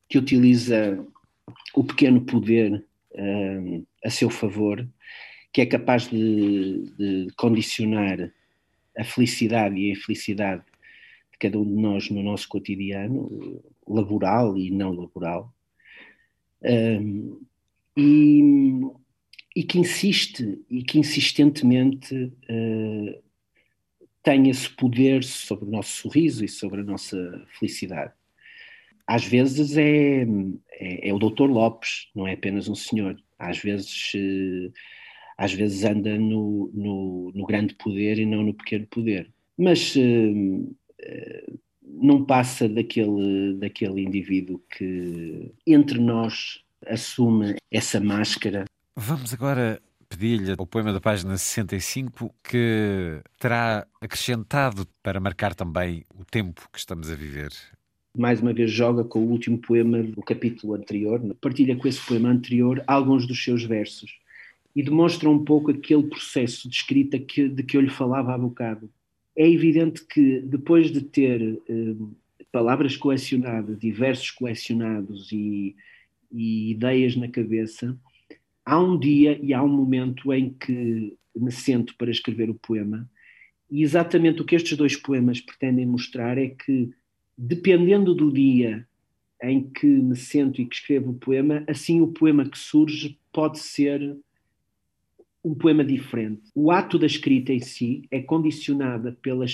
que 0.08 0.18
utiliza 0.18 1.04
o 1.74 1.82
pequeno 1.82 2.20
poder 2.20 2.84
uh, 3.14 3.86
a 4.04 4.10
seu 4.10 4.30
favor, 4.30 4.86
que 5.52 5.60
é 5.60 5.66
capaz 5.66 6.08
de, 6.08 6.84
de, 6.96 7.28
condicionar 7.36 8.32
a 8.96 9.04
felicidade 9.04 9.78
e 9.78 9.90
a 9.90 9.92
infelicidade 9.92 10.64
de 11.32 11.38
cada 11.38 11.58
um 11.58 11.64
de 11.64 11.80
nós 11.80 12.10
no 12.10 12.22
nosso 12.22 12.48
cotidiano, 12.48 13.62
laboral 13.86 14.56
e 14.56 14.70
não 14.70 14.92
laboral, 14.92 15.52
um, 16.62 17.40
e, 17.96 18.40
e, 19.56 19.62
que 19.64 19.78
insiste 19.78 20.60
e 20.70 20.82
que 20.82 20.98
insistentemente 20.98 22.14
uh, 22.14 23.22
tem 24.22 24.48
esse 24.48 24.70
poder 24.70 25.24
sobre 25.24 25.64
o 25.64 25.70
nosso 25.70 26.02
sorriso 26.02 26.44
e 26.44 26.48
sobre 26.48 26.80
a 26.80 26.84
nossa 26.84 27.44
felicidade 27.58 28.12
às 29.06 29.24
vezes 29.24 29.76
é, 29.76 30.22
é, 30.72 31.08
é, 31.08 31.12
o 31.12 31.18
doutor 31.18 31.50
Lopes, 31.50 32.08
não 32.14 32.26
é 32.26 32.34
apenas 32.34 32.68
um 32.68 32.74
senhor. 32.74 33.16
Às 33.38 33.58
vezes, 33.58 34.12
eh, 34.14 34.70
às 35.36 35.52
vezes 35.52 35.84
anda 35.84 36.16
no, 36.18 36.70
no, 36.72 37.32
no, 37.34 37.46
grande 37.46 37.74
poder 37.74 38.18
e 38.18 38.26
não 38.26 38.42
no 38.42 38.54
pequeno 38.54 38.86
poder. 38.86 39.30
Mas 39.58 39.94
eh, 39.96 40.32
eh, 41.00 41.52
não 41.82 42.24
passa 42.24 42.68
daquele, 42.68 43.54
daquele 43.58 44.02
indivíduo 44.02 44.62
que 44.70 45.52
entre 45.66 45.98
nós 45.98 46.62
assume 46.86 47.56
essa 47.70 48.00
máscara. 48.00 48.64
Vamos 48.96 49.32
agora 49.32 49.80
pedir-lhe 50.08 50.54
o 50.58 50.66
poema 50.66 50.92
da 50.92 51.00
página 51.00 51.36
65 51.36 52.34
que 52.42 53.20
terá 53.38 53.86
acrescentado 54.00 54.86
para 55.02 55.18
marcar 55.18 55.54
também 55.54 56.04
o 56.14 56.24
tempo 56.24 56.68
que 56.70 56.78
estamos 56.78 57.10
a 57.10 57.14
viver 57.14 57.50
mais 58.16 58.40
uma 58.40 58.52
vez 58.52 58.70
joga 58.70 59.04
com 59.04 59.20
o 59.20 59.30
último 59.30 59.58
poema 59.58 60.02
do 60.02 60.20
capítulo 60.22 60.74
anterior, 60.74 61.20
partilha 61.40 61.76
com 61.76 61.88
esse 61.88 62.04
poema 62.06 62.28
anterior 62.28 62.82
alguns 62.86 63.26
dos 63.26 63.42
seus 63.42 63.64
versos 63.64 64.18
e 64.76 64.82
demonstra 64.82 65.28
um 65.28 65.42
pouco 65.44 65.70
aquele 65.70 66.04
processo 66.04 66.68
de 66.68 66.76
escrita 66.76 67.18
que, 67.18 67.48
de 67.48 67.62
que 67.62 67.76
eu 67.76 67.80
lhe 67.80 67.90
falava 67.90 68.34
há 68.34 68.38
bocado. 68.38 68.90
É 69.36 69.48
evidente 69.48 70.04
que 70.04 70.40
depois 70.40 70.90
de 70.90 71.02
ter 71.02 71.58
eh, 71.68 71.94
palavras 72.50 72.96
colecionadas, 72.96 73.78
versos 73.82 74.30
colecionados 74.30 75.30
e, 75.32 75.74
e 76.30 76.70
ideias 76.70 77.16
na 77.16 77.28
cabeça, 77.28 77.96
há 78.64 78.78
um 78.78 78.98
dia 78.98 79.38
e 79.42 79.54
há 79.54 79.62
um 79.62 79.68
momento 79.68 80.32
em 80.32 80.50
que 80.50 81.16
me 81.34 81.50
sento 81.50 81.94
para 81.96 82.10
escrever 82.10 82.50
o 82.50 82.54
poema 82.54 83.08
e 83.70 83.82
exatamente 83.82 84.42
o 84.42 84.44
que 84.44 84.54
estes 84.54 84.76
dois 84.76 84.96
poemas 84.96 85.40
pretendem 85.40 85.86
mostrar 85.86 86.36
é 86.36 86.48
que 86.48 86.92
dependendo 87.36 88.14
do 88.14 88.32
dia 88.32 88.86
em 89.42 89.62
que 89.62 89.86
me 89.86 90.14
sento 90.14 90.60
e 90.60 90.66
que 90.66 90.76
escrevo 90.76 91.10
o 91.10 91.14
poema, 91.14 91.64
assim 91.66 92.00
o 92.00 92.08
poema 92.08 92.48
que 92.48 92.58
surge 92.58 93.18
pode 93.32 93.58
ser 93.58 94.16
um 95.44 95.54
poema 95.54 95.84
diferente. 95.84 96.42
O 96.54 96.70
ato 96.70 96.98
da 96.98 97.06
escrita 97.06 97.52
em 97.52 97.58
si 97.58 98.04
é 98.10 98.20
condicionada 98.20 99.18
pela, 99.20 99.44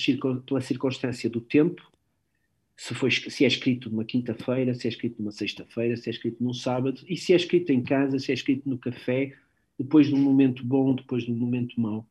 pela 0.47 0.61
circunstância 0.61 1.31
do 1.31 1.41
tempo, 1.41 1.83
se, 2.76 2.95
foi, 2.95 3.11
se 3.11 3.45
é 3.45 3.49
escrito 3.49 3.91
numa 3.91 4.05
quinta-feira, 4.05 4.74
se 4.74 4.87
é 4.87 4.91
escrito 4.91 5.20
numa 5.20 5.33
sexta-feira, 5.33 5.97
se 5.97 6.09
é 6.09 6.12
escrito 6.12 6.45
num 6.45 6.55
sábado, 6.55 7.01
e 7.09 7.16
se 7.16 7.33
é 7.33 7.37
escrito 7.37 7.72
em 7.72 7.83
casa, 7.83 8.18
se 8.18 8.31
é 8.31 8.35
escrito 8.35 8.68
no 8.68 8.79
café, 8.79 9.35
depois 9.79 10.07
de 10.07 10.14
um 10.14 10.18
momento 10.18 10.64
bom, 10.64 10.95
depois 10.95 11.24
de 11.24 11.33
um 11.33 11.37
momento 11.37 11.81
mau. 11.81 12.07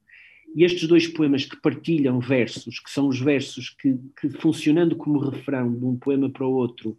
E 0.55 0.63
estes 0.63 0.87
dois 0.87 1.07
poemas 1.07 1.45
que 1.45 1.59
partilham 1.61 2.19
versos, 2.19 2.79
que 2.79 2.89
são 2.89 3.07
os 3.07 3.19
versos 3.19 3.69
que, 3.69 3.97
que 4.19 4.29
funcionando 4.29 4.95
como 4.95 5.19
refrão 5.19 5.73
de 5.73 5.85
um 5.85 5.95
poema 5.95 6.29
para 6.29 6.45
o 6.45 6.53
outro, 6.53 6.97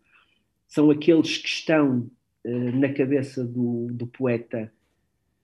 são 0.67 0.91
aqueles 0.91 1.39
que 1.39 1.49
estão 1.49 2.11
uh, 2.45 2.79
na 2.79 2.93
cabeça 2.93 3.45
do, 3.45 3.89
do 3.91 4.07
poeta 4.07 4.73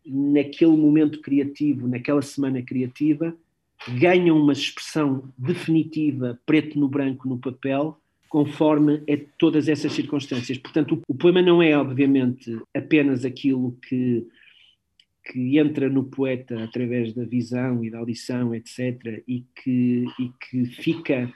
naquele 0.06 0.76
momento 0.76 1.20
criativo, 1.20 1.88
naquela 1.88 2.20
semana 2.20 2.62
criativa, 2.62 3.34
ganham 3.98 4.38
uma 4.38 4.52
expressão 4.52 5.32
definitiva, 5.36 6.38
preto 6.46 6.78
no 6.78 6.88
branco, 6.88 7.28
no 7.28 7.38
papel, 7.38 7.98
conforme 8.28 9.02
é 9.06 9.16
todas 9.38 9.68
essas 9.68 9.92
circunstâncias. 9.92 10.58
Portanto, 10.58 11.00
o 11.08 11.14
poema 11.14 11.40
não 11.40 11.62
é, 11.62 11.76
obviamente, 11.76 12.58
apenas 12.74 13.24
aquilo 13.24 13.78
que, 13.88 14.26
que 15.24 15.58
entra 15.58 15.88
no 15.88 16.04
poeta 16.04 16.62
através 16.62 17.12
da 17.14 17.24
visão 17.24 17.82
e 17.82 17.90
da 17.90 17.98
audição, 17.98 18.54
etc., 18.54 19.22
e 19.26 19.44
que, 19.54 20.04
e 20.18 20.30
que 20.40 20.66
fica 20.66 21.32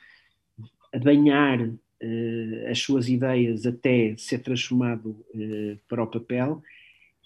a 0.92 0.98
banhar 0.98 1.60
uh, 1.68 2.70
as 2.70 2.78
suas 2.78 3.08
ideias 3.08 3.64
até 3.66 4.14
ser 4.16 4.40
transformado 4.40 5.10
uh, 5.34 5.78
para 5.88 6.02
o 6.02 6.06
papel, 6.06 6.62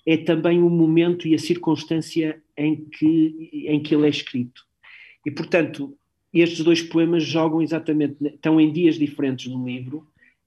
é 0.07 0.17
também 0.17 0.63
o 0.63 0.71
momento 0.71 1.27
e 1.27 1.35
a 1.35 1.39
circunstância 1.39 2.41
em 2.57 2.77
que, 2.77 3.67
em 3.67 3.83
que 3.83 3.95
ele 3.95 4.07
é 4.07 4.11
escrito. 4.11 4.65
E, 5.25 5.31
portanto, 5.31 5.97
estes 6.33 6.65
dois 6.65 6.83
poemas 6.83 7.25
jogam 7.25 7.61
exatamente, 7.63 8.17
estão 8.25 8.61
em 8.61 8.73
dias 8.73 8.97
diferentes 8.97 9.47
no 9.47 9.65
livro 9.65 10.07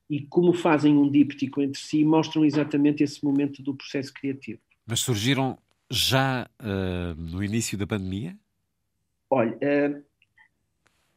e, 0.10 0.22
como 0.22 0.54
fazem 0.54 0.98
um 0.98 1.10
díptico 1.10 1.62
entre 1.62 1.80
si, 1.80 2.04
mostram 2.04 2.44
exatamente 2.44 3.04
esse 3.04 3.24
momento 3.24 3.62
do 3.62 3.74
processo 3.74 4.14
criativo. 4.14 4.60
Mas 4.86 5.00
surgiram 5.00 5.58
já 5.90 6.50
uh, 6.60 7.16
no 7.16 7.44
início 7.44 7.78
da 7.78 7.88
pandemia? 7.88 8.38
Olha, 9.30 9.56
uh, 9.56 10.04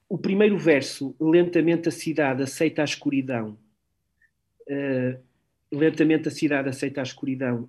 o 0.08 0.18
primeiro 0.18 0.58
verso, 0.58 1.14
lentamente 1.20 1.88
a 1.88 1.92
cidade 1.92 2.42
aceita 2.42 2.82
a 2.82 2.84
escuridão, 2.84 3.58
uh, 4.68 5.18
lentamente 5.70 6.28
a 6.28 6.30
cidade 6.30 6.68
aceita 6.68 7.00
a 7.00 7.04
escuridão, 7.04 7.68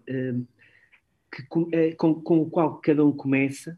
que, 1.31 1.43
com, 1.47 2.13
com 2.21 2.41
o 2.41 2.49
qual 2.49 2.79
cada 2.79 3.05
um 3.05 3.11
começa, 3.11 3.77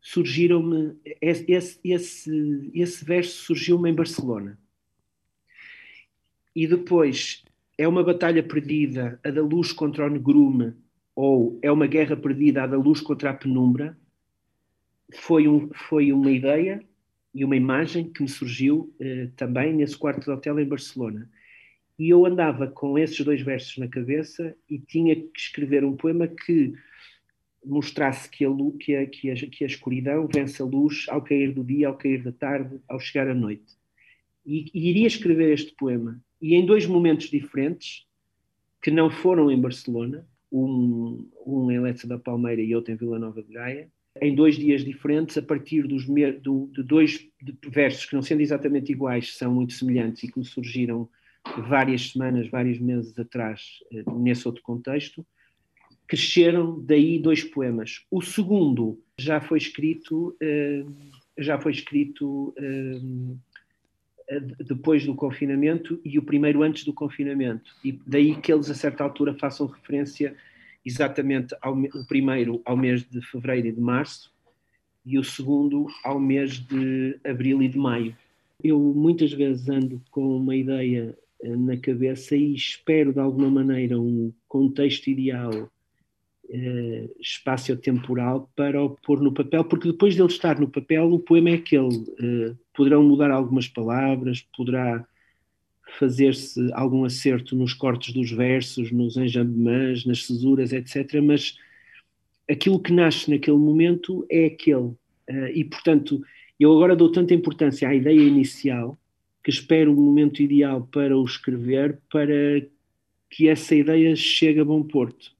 surgiram-me. 0.00 0.96
Esse, 1.20 1.78
esse, 1.84 2.70
esse 2.74 3.04
verso 3.04 3.44
surgiu-me 3.44 3.90
em 3.90 3.94
Barcelona. 3.94 4.58
E 6.56 6.66
depois 6.66 7.44
é 7.76 7.86
uma 7.86 8.02
batalha 8.02 8.42
perdida, 8.42 9.20
a 9.24 9.30
da 9.30 9.42
luz 9.42 9.72
contra 9.72 10.06
o 10.06 10.10
negrume, 10.10 10.74
ou 11.14 11.58
é 11.62 11.70
uma 11.70 11.86
guerra 11.86 12.16
perdida, 12.16 12.62
a 12.62 12.66
da 12.66 12.76
luz 12.76 13.00
contra 13.00 13.30
a 13.30 13.34
penumbra. 13.34 13.96
Foi, 15.14 15.46
um, 15.46 15.70
foi 15.72 16.12
uma 16.12 16.30
ideia 16.30 16.82
e 17.32 17.44
uma 17.44 17.56
imagem 17.56 18.10
que 18.10 18.22
me 18.22 18.28
surgiu 18.28 18.94
eh, 19.00 19.28
também 19.36 19.72
nesse 19.72 19.96
quarto 19.96 20.24
de 20.24 20.30
hotel 20.30 20.58
em 20.58 20.66
Barcelona. 20.66 21.28
E 21.98 22.08
eu 22.08 22.26
andava 22.26 22.66
com 22.66 22.98
esses 22.98 23.20
dois 23.20 23.40
versos 23.40 23.76
na 23.78 23.86
cabeça 23.86 24.56
e 24.68 24.78
tinha 24.78 25.14
que 25.14 25.38
escrever 25.38 25.84
um 25.84 25.96
poema 25.96 26.26
que 26.26 26.74
mostrasse 27.64 28.28
que 28.28 28.44
a, 28.44 28.48
que, 28.78 28.96
a, 28.96 29.06
que, 29.06 29.30
a, 29.30 29.34
que 29.34 29.64
a 29.64 29.66
escuridão 29.66 30.28
vence 30.32 30.60
a 30.60 30.64
luz 30.64 31.06
ao 31.08 31.22
cair 31.22 31.52
do 31.52 31.64
dia, 31.64 31.88
ao 31.88 31.96
cair 31.96 32.22
da 32.22 32.32
tarde, 32.32 32.78
ao 32.88 33.00
chegar 33.00 33.28
à 33.28 33.34
noite. 33.34 33.74
E, 34.44 34.70
e, 34.74 34.90
iria 34.90 35.06
escrever 35.06 35.52
este 35.52 35.74
poema. 35.74 36.20
E 36.40 36.54
em 36.54 36.66
dois 36.66 36.86
momentos 36.86 37.30
diferentes, 37.30 38.06
que 38.82 38.90
não 38.90 39.08
foram 39.08 39.50
em 39.50 39.58
Barcelona, 39.58 40.26
um, 40.54 41.28
um 41.44 41.70
em 41.70 41.80
Leite 41.80 42.06
da 42.06 42.18
Palmeira 42.18 42.62
e 42.62 42.74
outro 42.74 42.92
em 42.92 42.96
Vila 42.96 43.18
Nova 43.18 43.42
de 43.42 43.52
Gaia, 43.52 43.88
em 44.22 44.34
dois 44.34 44.56
dias 44.56 44.84
diferentes, 44.84 45.36
a 45.36 45.42
partir 45.42 45.82
dos, 45.88 46.06
do, 46.40 46.70
de 46.72 46.82
dois 46.84 47.28
versos 47.66 48.06
que, 48.06 48.14
não 48.14 48.22
sendo 48.22 48.42
exatamente 48.42 48.92
iguais, 48.92 49.36
são 49.36 49.52
muito 49.52 49.72
semelhantes 49.72 50.22
e 50.22 50.30
que 50.30 50.38
me 50.38 50.44
surgiram 50.44 51.08
várias 51.68 52.12
semanas, 52.12 52.48
vários 52.48 52.78
meses 52.78 53.18
atrás, 53.18 53.80
eh, 53.92 54.04
nesse 54.16 54.46
outro 54.46 54.62
contexto, 54.62 55.26
cresceram 56.06 56.80
daí 56.80 57.18
dois 57.18 57.42
poemas. 57.42 58.06
O 58.10 58.22
segundo 58.22 59.00
já 59.18 59.40
foi 59.40 59.58
escrito, 59.58 60.28
uh, 60.40 60.92
já 61.36 61.58
foi 61.58 61.72
escrito 61.72 62.54
uh, 62.56 63.38
depois 64.66 65.04
do 65.04 65.14
confinamento 65.14 66.00
e 66.04 66.18
o 66.18 66.22
primeiro 66.22 66.62
antes 66.62 66.84
do 66.84 66.92
confinamento. 66.92 67.74
E 67.84 67.98
daí 68.06 68.34
que 68.36 68.52
eles 68.52 68.70
a 68.70 68.74
certa 68.74 69.04
altura 69.04 69.34
façam 69.34 69.66
referência 69.66 70.34
exatamente 70.84 71.54
ao 71.60 71.74
o 71.74 72.06
primeiro 72.06 72.60
ao 72.64 72.76
mês 72.76 73.02
de 73.02 73.20
fevereiro 73.22 73.68
e 73.68 73.72
de 73.72 73.80
março 73.80 74.32
e 75.04 75.18
o 75.18 75.24
segundo 75.24 75.86
ao 76.02 76.18
mês 76.18 76.58
de 76.58 77.18
abril 77.24 77.62
e 77.62 77.68
de 77.68 77.78
maio. 77.78 78.16
Eu 78.62 78.78
muitas 78.78 79.32
vezes 79.32 79.68
ando 79.68 80.00
com 80.10 80.36
uma 80.36 80.56
ideia 80.56 81.16
eh, 81.42 81.56
na 81.56 81.76
cabeça 81.76 82.34
e 82.34 82.54
espero 82.54 83.12
de 83.12 83.20
alguma 83.20 83.50
maneira 83.50 84.00
um 84.00 84.32
contexto 84.48 85.08
ideal 85.08 85.70
uh, 86.50 87.20
espaço-temporal 87.20 88.50
para 88.56 88.82
o 88.82 88.90
pôr 88.90 89.20
no 89.20 89.32
papel, 89.32 89.64
porque 89.64 89.90
depois 89.90 90.14
dele 90.14 90.28
estar 90.28 90.58
no 90.58 90.68
papel, 90.68 91.12
o 91.12 91.18
poema 91.18 91.50
é 91.50 91.54
aquele. 91.54 91.96
Uh, 91.96 92.56
poderão 92.74 93.02
mudar 93.02 93.30
algumas 93.30 93.68
palavras, 93.68 94.46
poderá 94.56 95.06
fazer-se 95.98 96.72
algum 96.72 97.04
acerto 97.04 97.54
nos 97.54 97.72
cortes 97.72 98.12
dos 98.12 98.30
versos, 98.30 98.90
nos 98.90 99.16
enjambemãs, 99.16 100.04
nas 100.04 100.24
cesuras, 100.24 100.72
etc. 100.72 101.20
Mas 101.22 101.56
aquilo 102.50 102.80
que 102.80 102.92
nasce 102.92 103.30
naquele 103.30 103.58
momento 103.58 104.26
é 104.30 104.46
aquele. 104.46 104.94
Uh, 105.30 105.48
e, 105.54 105.64
portanto, 105.64 106.22
eu 106.58 106.72
agora 106.72 106.96
dou 106.96 107.10
tanta 107.10 107.34
importância 107.34 107.88
à 107.88 107.94
ideia 107.94 108.20
inicial 108.20 108.98
que 109.42 109.50
espero 109.50 109.92
o 109.92 110.00
momento 110.00 110.42
ideal 110.42 110.88
para 110.90 111.16
o 111.16 111.24
escrever 111.24 111.98
para 112.10 112.66
que 113.28 113.48
essa 113.48 113.74
ideia 113.74 114.16
chegue 114.16 114.60
a 114.60 114.64
bom 114.64 114.82
porto. 114.82 115.33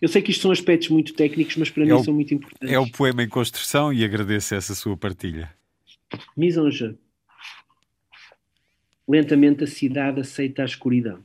Eu 0.00 0.08
sei 0.08 0.22
que 0.22 0.30
isto 0.30 0.42
são 0.42 0.50
aspectos 0.50 0.88
muito 0.88 1.12
técnicos, 1.12 1.56
mas 1.56 1.70
para 1.70 1.82
é 1.82 1.86
mim 1.86 1.92
o, 1.92 2.04
são 2.04 2.14
muito 2.14 2.32
importantes. 2.32 2.72
É 2.72 2.78
o 2.78 2.90
poema 2.90 3.22
em 3.22 3.28
construção 3.28 3.92
e 3.92 4.04
agradeço 4.04 4.54
essa 4.54 4.74
sua 4.74 4.96
partilha. 4.96 5.52
Misonja. 6.36 6.96
Lentamente 9.06 9.64
a 9.64 9.66
cidade 9.66 10.20
aceita 10.20 10.62
a 10.62 10.64
escuridão. 10.64 11.24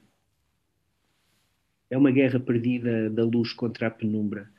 É 1.89 1.97
uma 1.97 2.11
guerra 2.11 2.39
perdida 2.39 3.09
da 3.09 3.23
luz 3.23 3.53
contra 3.53 3.87
a 3.87 3.91
penumbra. 3.91 4.49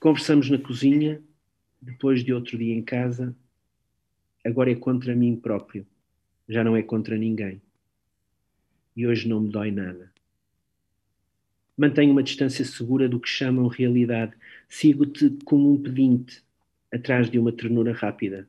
Conversamos 0.00 0.50
na 0.50 0.58
cozinha, 0.58 1.22
depois 1.80 2.24
de 2.24 2.32
outro 2.32 2.58
dia 2.58 2.74
em 2.74 2.82
casa. 2.82 3.36
Agora 4.44 4.72
é 4.72 4.74
contra 4.74 5.14
mim 5.14 5.36
próprio. 5.36 5.86
Já 6.48 6.64
não 6.64 6.76
é 6.76 6.82
contra 6.82 7.16
ninguém. 7.16 7.62
E 8.96 9.06
hoje 9.06 9.28
não 9.28 9.40
me 9.40 9.48
dói 9.48 9.70
nada. 9.70 10.12
Mantenho 11.82 12.12
uma 12.12 12.22
distância 12.22 12.64
segura 12.64 13.08
do 13.08 13.18
que 13.18 13.28
chamam 13.28 13.66
realidade. 13.66 14.34
Sigo-te 14.68 15.30
como 15.44 15.72
um 15.72 15.82
pedinte, 15.82 16.40
atrás 16.92 17.28
de 17.28 17.40
uma 17.40 17.50
ternura 17.50 17.92
rápida. 17.92 18.48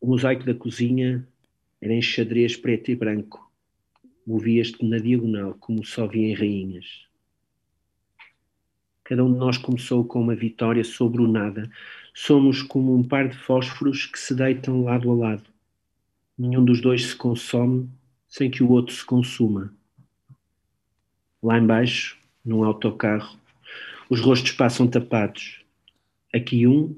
O 0.00 0.08
mosaico 0.08 0.42
da 0.42 0.52
cozinha 0.52 1.24
era 1.80 1.92
em 1.92 2.02
xadrez 2.02 2.56
preto 2.56 2.90
e 2.90 2.96
branco. 2.96 3.48
Movias-te 4.26 4.84
na 4.84 4.98
diagonal, 4.98 5.54
como 5.60 5.84
só 5.84 6.08
via 6.08 6.26
em 6.26 6.34
rainhas. 6.34 7.06
Cada 9.04 9.24
um 9.24 9.32
de 9.32 9.38
nós 9.38 9.56
começou 9.56 10.04
com 10.04 10.20
uma 10.20 10.34
vitória 10.34 10.82
sobre 10.82 11.22
o 11.22 11.28
nada. 11.28 11.70
Somos 12.12 12.60
como 12.60 12.92
um 12.92 13.04
par 13.04 13.28
de 13.28 13.36
fósforos 13.36 14.04
que 14.04 14.18
se 14.18 14.34
deitam 14.34 14.82
lado 14.82 15.12
a 15.12 15.14
lado. 15.14 15.48
Nenhum 16.36 16.64
dos 16.64 16.80
dois 16.80 17.06
se 17.06 17.14
consome 17.14 17.88
sem 18.26 18.50
que 18.50 18.64
o 18.64 18.70
outro 18.72 18.92
se 18.92 19.04
consuma. 19.04 19.72
Lá 21.42 21.58
embaixo, 21.58 22.18
num 22.44 22.64
autocarro, 22.64 23.38
os 24.08 24.20
rostos 24.20 24.52
passam 24.52 24.86
tapados. 24.86 25.64
Aqui 26.34 26.66
um, 26.66 26.96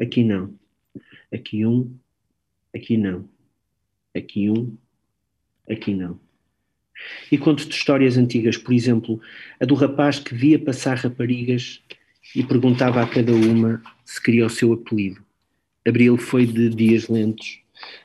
aqui 0.00 0.24
não. 0.24 0.54
Aqui 1.32 1.66
um, 1.66 1.94
aqui 2.74 2.96
não. 2.96 3.28
Aqui 4.14 4.50
um, 4.50 4.76
aqui 5.68 5.94
não. 5.94 6.18
E 7.30 7.38
conto-te 7.38 7.76
histórias 7.76 8.16
antigas, 8.16 8.56
por 8.56 8.72
exemplo, 8.72 9.20
a 9.60 9.64
do 9.64 9.74
rapaz 9.74 10.18
que 10.18 10.34
via 10.34 10.58
passar 10.58 10.96
raparigas 10.96 11.80
e 12.34 12.42
perguntava 12.42 13.02
a 13.02 13.06
cada 13.06 13.32
uma 13.32 13.82
se 14.04 14.22
queria 14.22 14.46
o 14.46 14.50
seu 14.50 14.72
apelido. 14.72 15.24
Abril 15.86 16.16
foi 16.16 16.46
de 16.46 16.68
dias 16.68 17.08
lentos. 17.08 17.60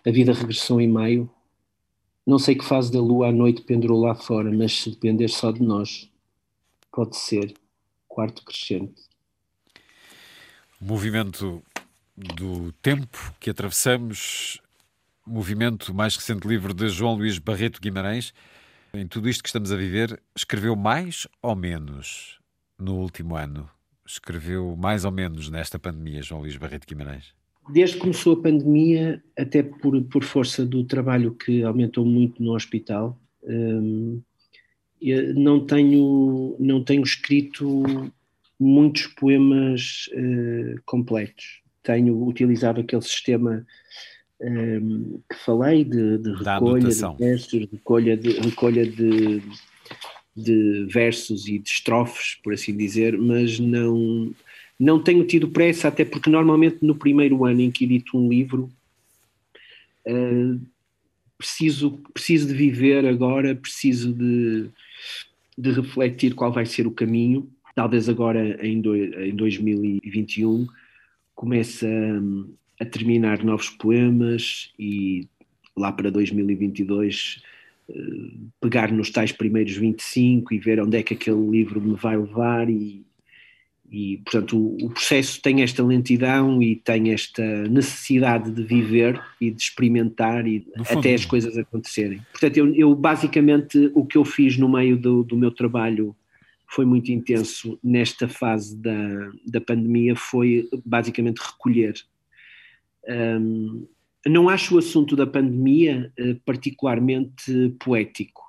A 0.05 0.11
vida 0.11 0.33
regressou 0.33 0.79
em 0.79 0.87
maio 0.87 1.29
não 2.25 2.39
sei 2.39 2.55
que 2.55 2.65
fase 2.65 2.91
da 2.91 2.99
lua 2.99 3.29
à 3.29 3.31
noite 3.31 3.61
pendurou 3.61 4.01
lá 4.01 4.15
fora, 4.15 4.51
mas 4.51 4.81
se 4.81 4.89
depender 4.89 5.27
só 5.27 5.51
de 5.51 5.61
nós, 5.61 6.09
pode 6.91 7.15
ser 7.15 7.53
quarto 8.07 8.43
crescente. 8.43 9.03
Movimento 10.81 11.61
do 12.17 12.71
tempo 12.81 13.33
que 13.39 13.49
atravessamos, 13.49 14.59
movimento 15.25 15.93
mais 15.93 16.15
recente 16.15 16.47
livro 16.47 16.73
de 16.73 16.89
João 16.89 17.15
Luís 17.15 17.37
Barreto 17.37 17.79
Guimarães. 17.79 18.33
Em 18.93 19.07
tudo 19.07 19.29
isto 19.29 19.43
que 19.43 19.49
estamos 19.49 19.71
a 19.71 19.75
viver, 19.75 20.21
escreveu 20.35 20.75
mais 20.75 21.27
ou 21.41 21.55
menos 21.55 22.39
no 22.79 22.95
último 22.95 23.35
ano? 23.35 23.69
Escreveu 24.05 24.75
mais 24.77 25.03
ou 25.03 25.11
menos 25.11 25.49
nesta 25.49 25.77
pandemia, 25.77 26.21
João 26.23 26.41
Luís 26.41 26.55
Barreto 26.55 26.87
Guimarães? 26.87 27.34
Desde 27.69 27.95
que 27.95 28.01
começou 28.01 28.33
a 28.33 28.41
pandemia, 28.41 29.23
até 29.37 29.63
por, 29.63 30.01
por 30.03 30.23
força 30.23 30.65
do 30.65 30.83
trabalho 30.83 31.33
que 31.33 31.63
aumentou 31.63 32.05
muito 32.05 32.41
no 32.41 32.53
hospital, 32.55 33.19
um, 33.43 34.21
não 35.35 35.65
tenho, 35.65 36.55
não 36.59 36.83
tenho 36.83 37.03
escrito 37.03 37.83
muitos 38.59 39.07
poemas 39.07 40.09
uh, 40.13 40.81
completos. 40.85 41.61
Tenho 41.83 42.25
utilizado 42.25 42.81
aquele 42.81 43.01
sistema 43.01 43.65
um, 44.41 45.19
que 45.29 45.37
falei 45.37 45.83
de, 45.83 46.17
de 46.17 46.33
recolha 46.33 46.89
de 46.89 47.17
versos, 47.17 47.67
recolha 47.71 48.17
de, 48.17 48.29
recolha 48.39 48.85
de, 48.85 49.41
de 50.35 50.87
versos 50.91 51.47
e 51.47 51.59
de 51.59 51.69
estrofes, 51.69 52.35
por 52.43 52.53
assim 52.53 52.75
dizer, 52.75 53.17
mas 53.17 53.59
não, 53.59 54.33
não 54.79 55.01
tenho 55.01 55.25
tido 55.25 55.49
pressa, 55.49 55.87
até 55.87 56.03
porque 56.03 56.29
normalmente 56.29 56.79
no 56.81 56.95
primeiro 56.95 57.45
ano 57.45 57.61
em 57.61 57.71
que 57.71 57.85
edito 57.85 58.17
um 58.17 58.27
livro 58.27 58.69
uh, 60.05 60.59
preciso, 61.37 61.99
preciso 62.13 62.47
de 62.47 62.53
viver 62.53 63.05
agora, 63.05 63.55
preciso 63.55 64.13
de, 64.13 64.69
de 65.57 65.71
refletir 65.71 66.35
qual 66.35 66.51
vai 66.51 66.65
ser 66.65 66.85
o 66.87 66.91
caminho. 66.91 67.49
Talvez 67.73 68.07
agora 68.07 68.65
em, 68.65 68.81
do, 68.81 68.95
em 68.95 69.35
2021 69.35 70.67
comece 71.33 71.85
a, 71.85 72.83
a, 72.83 72.85
terminar 72.85 73.43
novos 73.43 73.69
poemas 73.69 74.73
e 74.79 75.27
lá 75.75 75.91
para 75.91 76.09
2022 76.09 77.41
uh, 77.89 77.93
eh, 77.93 78.31
pegar 78.61 78.91
nos 78.93 79.09
tais 79.09 79.33
primeiros 79.33 79.75
25 79.75 80.53
e 80.53 80.57
ver 80.57 80.79
onde 80.79 80.97
é 80.97 81.03
que 81.03 81.13
aquele 81.13 81.49
livro 81.49 81.81
me 81.81 81.95
vai 81.95 82.17
levar 82.17 82.69
e, 82.69 83.05
e, 83.91 84.17
portanto, 84.17 84.57
o, 84.57 84.85
o, 84.85 84.89
processo 84.89 85.41
tem 85.41 85.61
esta 85.61 85.83
lentidão 85.83 86.61
e 86.61 86.75
tem 86.75 87.13
esta 87.13 87.43
necessidade 87.67 88.51
de 88.51 88.63
viver 88.63 89.21
e 89.39 89.51
de 89.51 89.61
experimentar 89.61 90.47
e 90.47 90.67
até 90.89 91.13
as 91.13 91.25
coisas 91.25 91.57
acontecerem. 91.57 92.21
Portanto, 92.31 92.57
eu, 92.57 92.73
eu, 92.73 92.95
basicamente 92.95 93.91
o 93.93 94.05
que 94.05 94.17
eu 94.17 94.25
fiz 94.25 94.57
no 94.57 94.67
meio 94.67 94.97
do, 94.97 95.23
do 95.23 95.37
meu 95.37 95.51
trabalho 95.51 96.15
foi 96.67 96.83
muito 96.83 97.11
intenso 97.11 97.79
nesta 97.83 98.27
fase 98.27 98.75
da, 98.75 99.31
da 99.45 99.61
pandemia, 99.61 100.15
foi 100.15 100.67
basicamente 100.83 101.37
recolher. 101.37 101.93
Um, 103.07 103.87
não 104.25 104.49
acho 104.49 104.75
o 104.75 104.79
assunto 104.79 105.15
da 105.15 105.27
pandemia 105.27 106.11
uh, 106.19 106.35
particularmente 106.43 107.75
poético 107.79 108.44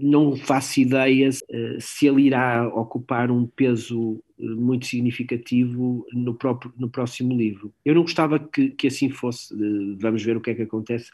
não 0.00 0.36
faço 0.36 0.80
ideia 0.80 1.28
uh, 1.28 1.80
se 1.80 2.06
ele 2.06 2.22
irá 2.22 2.66
ocupar 2.68 3.30
um 3.30 3.46
peso 3.46 4.22
uh, 4.38 4.56
muito 4.56 4.86
significativo 4.86 6.06
no, 6.12 6.34
próprio, 6.34 6.72
no 6.76 6.88
próximo 6.88 7.36
livro. 7.36 7.72
Eu 7.84 7.94
não 7.94 8.02
gostava 8.02 8.38
que, 8.38 8.70
que 8.70 8.86
assim 8.86 9.10
fosse, 9.10 9.52
uh, 9.54 9.96
vamos 9.98 10.22
ver 10.22 10.36
o 10.36 10.40
que 10.40 10.50
é 10.50 10.54
que 10.54 10.62
acontece, 10.62 11.10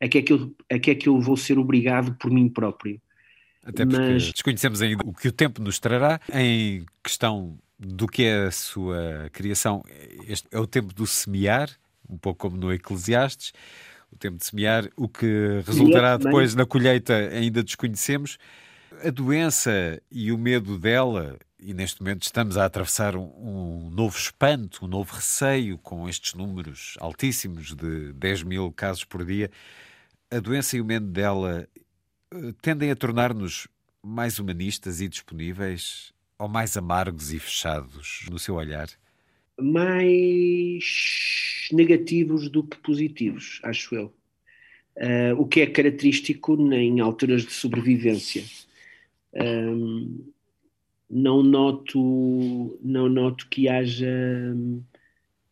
a 0.00 0.08
que 0.08 0.18
é 0.18 0.22
que, 0.22 0.32
eu, 0.32 0.54
a 0.70 0.78
que 0.78 0.90
é 0.90 0.94
que 0.94 1.08
eu 1.08 1.20
vou 1.20 1.36
ser 1.36 1.58
obrigado 1.58 2.14
por 2.16 2.30
mim 2.30 2.48
próprio. 2.48 3.00
Até 3.62 3.84
porque 3.84 4.12
Mas... 4.12 4.32
desconhecemos 4.32 4.80
ainda 4.80 5.04
o 5.04 5.12
que 5.12 5.28
o 5.28 5.32
tempo 5.32 5.62
nos 5.62 5.78
trará 5.78 6.18
em 6.32 6.84
questão 7.04 7.58
do 7.78 8.06
que 8.06 8.24
é 8.24 8.46
a 8.46 8.50
sua 8.50 9.28
criação. 9.32 9.82
Este 10.26 10.48
é 10.50 10.58
o 10.58 10.66
tempo 10.66 10.94
do 10.94 11.06
semear, 11.06 11.70
um 12.08 12.16
pouco 12.16 12.48
como 12.48 12.56
no 12.56 12.72
Eclesiastes 12.72 13.52
o 14.12 14.16
tempo 14.16 14.36
de 14.36 14.44
semear, 14.44 14.88
o 14.96 15.08
que 15.08 15.62
resultará 15.66 16.16
depois 16.16 16.54
na 16.54 16.66
colheita 16.66 17.14
ainda 17.14 17.62
desconhecemos. 17.62 18.38
A 19.04 19.10
doença 19.10 20.00
e 20.10 20.30
o 20.30 20.38
medo 20.38 20.78
dela, 20.78 21.38
e 21.58 21.72
neste 21.72 22.02
momento 22.02 22.22
estamos 22.22 22.56
a 22.56 22.64
atravessar 22.64 23.16
um, 23.16 23.30
um, 23.38 23.90
novo 23.90 24.16
espanto, 24.18 24.84
um 24.84 24.88
novo 24.88 25.14
receio 25.14 25.78
com 25.78 26.08
estes 26.08 26.34
números 26.34 26.96
altíssimos 27.00 27.74
de 27.74 28.12
10 28.12 28.42
mil 28.42 28.72
casos 28.72 29.04
por 29.04 29.24
dia, 29.24 29.50
a 30.30 30.38
doença 30.38 30.76
e 30.76 30.80
o 30.80 30.84
medo 30.84 31.06
dela 31.06 31.66
eh, 32.32 32.54
tendem 32.60 32.90
a 32.90 32.96
tornar-nos 32.96 33.66
mais 34.02 34.38
humanistas 34.38 35.00
e 35.00 35.08
disponíveis 35.08 36.12
ou 36.38 36.48
mais 36.48 36.76
amargos 36.76 37.32
e 37.32 37.38
fechados 37.38 38.26
no 38.30 38.38
seu 38.38 38.54
olhar? 38.54 38.88
Mais 39.58 40.84
negativos 41.72 42.48
do 42.48 42.62
que 42.64 42.76
positivos, 42.78 43.60
acho 43.62 43.94
eu. 43.94 44.12
Uh, 44.96 45.34
o 45.38 45.46
que 45.46 45.60
é 45.60 45.66
característico 45.66 46.60
em 46.72 47.00
alturas 47.00 47.44
de 47.44 47.52
sobrevivência. 47.52 48.44
Um, 49.34 50.26
não 51.08 51.42
noto, 51.42 52.78
não 52.82 53.08
noto 53.08 53.48
que 53.48 53.68
haja 53.68 54.54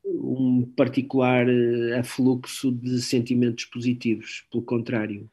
um 0.05 0.63
particular 0.77 1.47
afluxo 1.99 2.71
de 2.73 3.01
sentimentos 3.03 3.65
positivos, 3.65 4.47
pelo 4.51 4.63
contrário. 4.63 5.29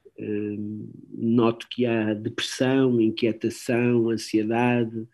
Noto 1.13 1.67
que 1.69 1.85
há 1.85 2.13
depressão, 2.13 2.99
inquietação, 2.99 4.09
ansiedade, 4.09 5.07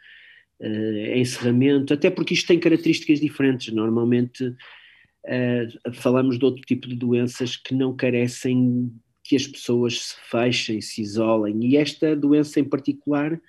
uh, 0.61 1.17
encerramento, 1.17 1.93
até 1.93 2.09
porque 2.09 2.33
isto 2.33 2.47
tem 2.47 2.59
características 2.59 3.19
diferentes. 3.19 3.73
Normalmente 3.73 4.45
uh, 4.45 5.93
falamos 5.93 6.37
de 6.39 6.45
outro 6.45 6.61
tipo 6.61 6.87
de 6.87 6.95
doenças 6.95 7.55
que 7.55 7.73
não 7.73 7.95
carecem 7.95 8.91
que 9.23 9.35
as 9.35 9.47
pessoas 9.47 9.99
se 9.99 10.15
fechem, 10.29 10.81
se 10.81 11.01
isolem, 11.01 11.63
e 11.65 11.77
esta 11.77 12.15
doença 12.15 12.59
em 12.59 12.63
particular 12.63 13.39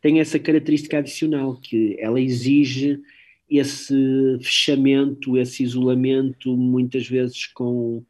tem 0.00 0.20
essa 0.20 0.38
característica 0.38 0.98
adicional, 0.98 1.56
que 1.56 1.96
ela 1.98 2.20
exige 2.20 3.00
esse 3.48 3.94
fechamento, 4.42 5.38
esse 5.38 5.62
isolamento, 5.62 6.54
muitas 6.56 7.08
vezes 7.08 7.46
com 7.46 8.04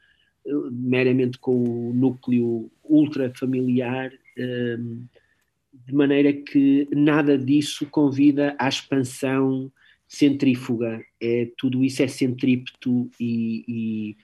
meramente 0.71 1.39
com 1.39 1.91
o 1.91 1.95
núcleo 1.95 2.71
ultrafamiliar, 2.85 4.13
um, 4.39 5.05
de 5.87 5.95
maneira 5.95 6.33
que 6.33 6.89
nada 6.93 7.37
disso 7.37 7.87
convida 7.87 8.55
à 8.59 8.69
expansão 8.69 9.73
centrífuga, 10.07 11.05
é, 11.21 11.51
tudo 11.57 11.85
isso 11.85 12.03
é 12.03 12.09
centrípeto 12.09 13.11
e, 13.19 14.17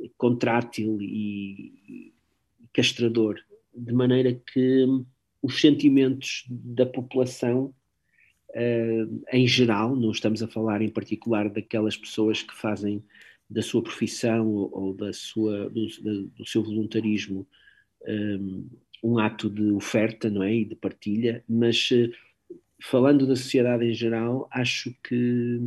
e 0.00 0.08
contrátil 0.16 0.98
e, 1.00 1.72
e 1.88 2.14
castrador, 2.72 3.36
de 3.74 3.92
maneira 3.92 4.32
que 4.34 4.86
os 5.42 5.60
sentimentos 5.60 6.44
da 6.48 6.86
população 6.86 7.74
uh, 8.50 9.24
em 9.32 9.46
geral, 9.46 9.94
não 9.94 10.10
estamos 10.10 10.42
a 10.42 10.48
falar 10.48 10.82
em 10.82 10.88
particular 10.88 11.48
daquelas 11.50 11.96
pessoas 11.96 12.42
que 12.42 12.54
fazem 12.54 13.04
da 13.48 13.62
sua 13.62 13.82
profissão 13.82 14.48
ou, 14.48 14.70
ou 14.72 14.94
da 14.94 15.12
sua, 15.12 15.70
do, 15.70 15.86
do 16.36 16.46
seu 16.46 16.62
voluntarismo 16.64 17.46
um, 18.08 18.66
eh, 18.72 18.76
um, 19.14 19.18
ato 19.18 19.48
de 19.48 19.72
oferta 19.72 20.28
não 20.30 20.42
é? 20.42 20.54
e 20.54 20.64
de 20.64 20.74
partilha, 20.74 21.44
mas 21.48 21.90
uh, 21.90 22.10
falando 22.82 23.26
da 23.26 23.36
sociedade 23.36 23.84
em 23.84 23.94
geral, 23.94 24.48
acho 24.50 24.94
que 25.02 25.60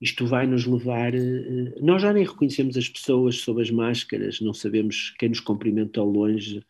isto 0.00 0.26
vai 0.26 0.46
nos 0.46 0.64
levar. 0.64 1.14
Eh, 1.14 1.74
nós 1.80 2.02
já 2.02 2.12
nem 2.12 2.24
reconhecemos 2.24 2.76
as 2.76 2.88
pessoas 2.88 3.36
sob 3.36 3.60
as 3.60 3.70
máscaras, 3.70 4.40
não 4.40 4.54
sabemos 4.54 5.10
quem 5.18 5.28
nos 5.28 5.40
cumprimenta 5.40 6.00
ao 6.00 6.06
longe, 6.06 6.64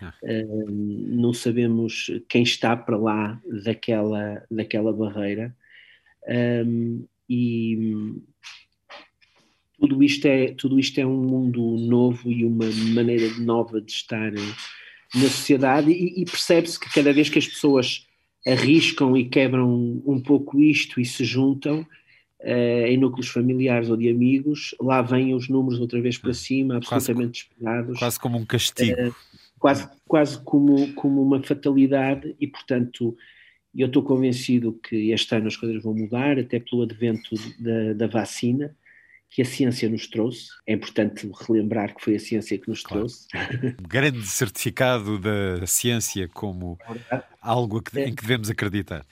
eh, 0.22 0.46
não 0.68 1.32
sabemos 1.32 2.10
quem 2.28 2.42
está 2.42 2.76
para 2.76 2.96
lá 2.96 3.40
daquela, 3.64 4.44
daquela 4.50 4.92
barreira. 4.92 5.54
e 7.28 8.14
tudo 9.78 10.02
isto, 10.02 10.26
é, 10.26 10.54
tudo 10.54 10.78
isto 10.78 10.98
é 10.98 11.06
um 11.06 11.22
mundo 11.22 11.60
novo 11.76 12.30
e 12.30 12.44
uma 12.44 12.64
maneira 12.94 13.28
nova 13.38 13.80
de 13.80 13.92
estar 13.92 14.32
na 15.14 15.28
sociedade, 15.28 15.90
e, 15.90 16.22
e 16.22 16.24
percebe-se 16.24 16.78
que 16.78 16.92
cada 16.92 17.12
vez 17.12 17.28
que 17.28 17.38
as 17.38 17.46
pessoas 17.46 18.06
arriscam 18.46 19.16
e 19.16 19.24
quebram 19.24 20.02
um 20.06 20.20
pouco 20.20 20.60
isto 20.60 21.00
e 21.00 21.04
se 21.04 21.24
juntam 21.24 21.80
uh, 22.40 22.86
em 22.86 22.96
núcleos 22.96 23.28
familiares 23.28 23.90
ou 23.90 23.96
de 23.96 24.08
amigos, 24.08 24.74
lá 24.80 25.02
vêm 25.02 25.34
os 25.34 25.48
números 25.48 25.80
outra 25.80 26.00
vez 26.00 26.16
para 26.16 26.32
cima, 26.32 26.76
absolutamente 26.76 27.44
quase, 27.44 27.54
esperados. 27.54 27.98
Quase 27.98 28.20
como 28.20 28.38
um 28.38 28.44
castigo. 28.44 29.08
Uh, 29.08 29.14
quase 29.58 29.88
quase 30.06 30.40
como, 30.42 30.92
como 30.94 31.22
uma 31.22 31.42
fatalidade 31.42 32.36
e, 32.40 32.46
portanto, 32.46 33.16
eu 33.74 33.88
estou 33.88 34.02
convencido 34.02 34.78
que 34.82 35.10
este 35.10 35.34
ano 35.34 35.48
as 35.48 35.56
coisas 35.56 35.82
vão 35.82 35.92
mudar, 35.92 36.38
até 36.38 36.58
pelo 36.58 36.82
advento 36.82 37.34
da, 37.58 37.92
da 37.92 38.06
vacina, 38.06 38.74
que 39.30 39.42
a 39.42 39.44
ciência 39.44 39.88
nos 39.88 40.06
trouxe. 40.06 40.48
É 40.66 40.72
importante 40.72 41.30
relembrar 41.46 41.94
que 41.94 42.02
foi 42.02 42.16
a 42.16 42.20
ciência 42.20 42.58
que 42.58 42.68
nos 42.68 42.82
claro. 42.82 43.06
trouxe. 43.06 43.26
Um 43.78 43.88
grande 43.88 44.26
certificado 44.26 45.18
da 45.18 45.66
ciência 45.66 46.28
como 46.28 46.78
é 47.10 47.22
algo 47.40 47.82
em 47.96 48.14
que 48.14 48.22
devemos 48.22 48.50
acreditar. 48.50 49.04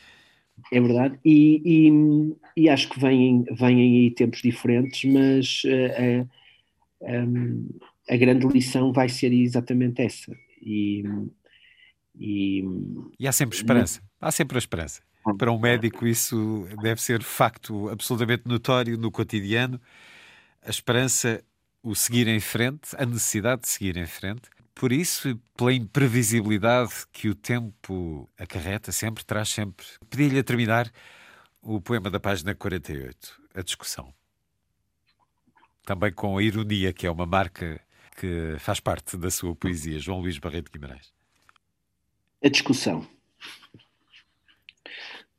É 0.72 0.80
verdade, 0.80 1.18
e, 1.24 1.60
e, 1.64 2.62
e 2.62 2.68
acho 2.68 2.88
que 2.88 3.00
vêm, 3.00 3.44
vêm 3.52 3.80
aí 3.80 4.10
tempos 4.12 4.40
diferentes, 4.40 5.10
mas 5.10 5.62
uh, 5.64 6.22
uh, 7.02 7.80
a 8.08 8.16
grande 8.16 8.46
lição 8.46 8.92
vai 8.92 9.08
ser 9.08 9.32
exatamente 9.32 10.00
essa. 10.00 10.34
E, 10.62 11.04
e, 12.18 12.64
e 13.18 13.26
há 13.26 13.32
sempre 13.32 13.56
esperança, 13.56 14.00
há 14.20 14.30
sempre 14.30 14.56
a 14.56 14.60
esperança. 14.60 15.02
Para 15.32 15.50
um 15.50 15.58
médico, 15.58 16.06
isso 16.06 16.68
deve 16.82 17.00
ser 17.00 17.22
facto 17.22 17.88
absolutamente 17.88 18.42
notório 18.46 18.98
no 18.98 19.10
cotidiano. 19.10 19.80
A 20.62 20.68
esperança, 20.70 21.42
o 21.82 21.94
seguir 21.94 22.28
em 22.28 22.40
frente, 22.40 22.94
a 22.98 23.06
necessidade 23.06 23.62
de 23.62 23.68
seguir 23.68 23.96
em 23.96 24.06
frente. 24.06 24.42
por 24.74 24.92
isso 24.92 25.40
pela 25.56 25.72
imprevisibilidade 25.72 26.92
que 27.12 27.28
o 27.28 27.34
tempo 27.34 28.28
acarreta, 28.36 28.92
sempre, 28.92 29.24
traz 29.24 29.48
sempre. 29.48 29.86
Pedi-lhe 30.10 30.38
a 30.38 30.44
terminar 30.44 30.90
o 31.62 31.80
poema 31.80 32.10
da 32.10 32.20
página 32.20 32.54
48, 32.54 33.40
a 33.54 33.62
discussão. 33.62 34.12
Também 35.84 36.12
com 36.12 36.36
a 36.36 36.42
ironia, 36.42 36.92
que 36.92 37.06
é 37.06 37.10
uma 37.10 37.26
marca 37.26 37.80
que 38.16 38.56
faz 38.58 38.80
parte 38.80 39.16
da 39.16 39.30
sua 39.30 39.54
poesia, 39.54 39.98
João 39.98 40.20
Luís 40.20 40.38
Barreto 40.38 40.70
Guimarães. 40.70 41.12
A 42.42 42.48
discussão. 42.48 43.06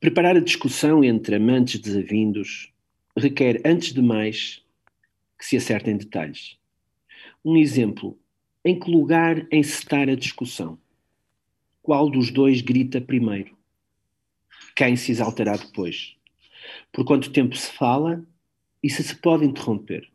Preparar 0.06 0.38
a 0.38 0.40
discussão 0.40 1.04
entre 1.04 1.38
amantes 1.38 1.80
desavindos 1.80 2.72
requer, 3.18 3.60
antes 3.66 3.92
de 3.92 4.04
mais, 4.04 4.64
que 5.36 5.44
se 5.44 5.58
acertem 5.58 5.98
detalhes. 5.98 6.60
Um 7.44 7.58
exemplo. 7.58 8.16
Em 8.64 8.80
que 8.80 8.88
lugar 8.88 9.48
encetar 9.52 10.08
a 10.08 10.14
discussão? 10.14 10.78
Qual 11.82 12.08
dos 12.08 12.30
dois 12.30 12.62
grita 12.62 13.02
primeiro? 13.02 13.58
Quem 14.76 14.96
se 14.96 15.12
exaltará 15.12 15.58
depois? 15.58 16.16
Por 16.92 17.04
quanto 17.04 17.32
tempo 17.32 17.58
se 17.58 17.72
fala 17.72 18.24
e 18.84 18.92
se 18.92 19.02
se 19.02 19.16
pode 19.16 19.44
interromper? 19.44 20.08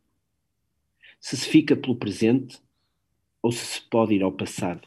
Se 1.20 1.36
se 1.36 1.48
fica 1.48 1.74
pelo 1.74 1.96
presente 1.96 2.60
ou 3.42 3.50
se 3.50 3.66
se 3.66 3.80
pode 3.80 4.14
ir 4.14 4.22
ao 4.22 4.30
passado? 4.30 4.86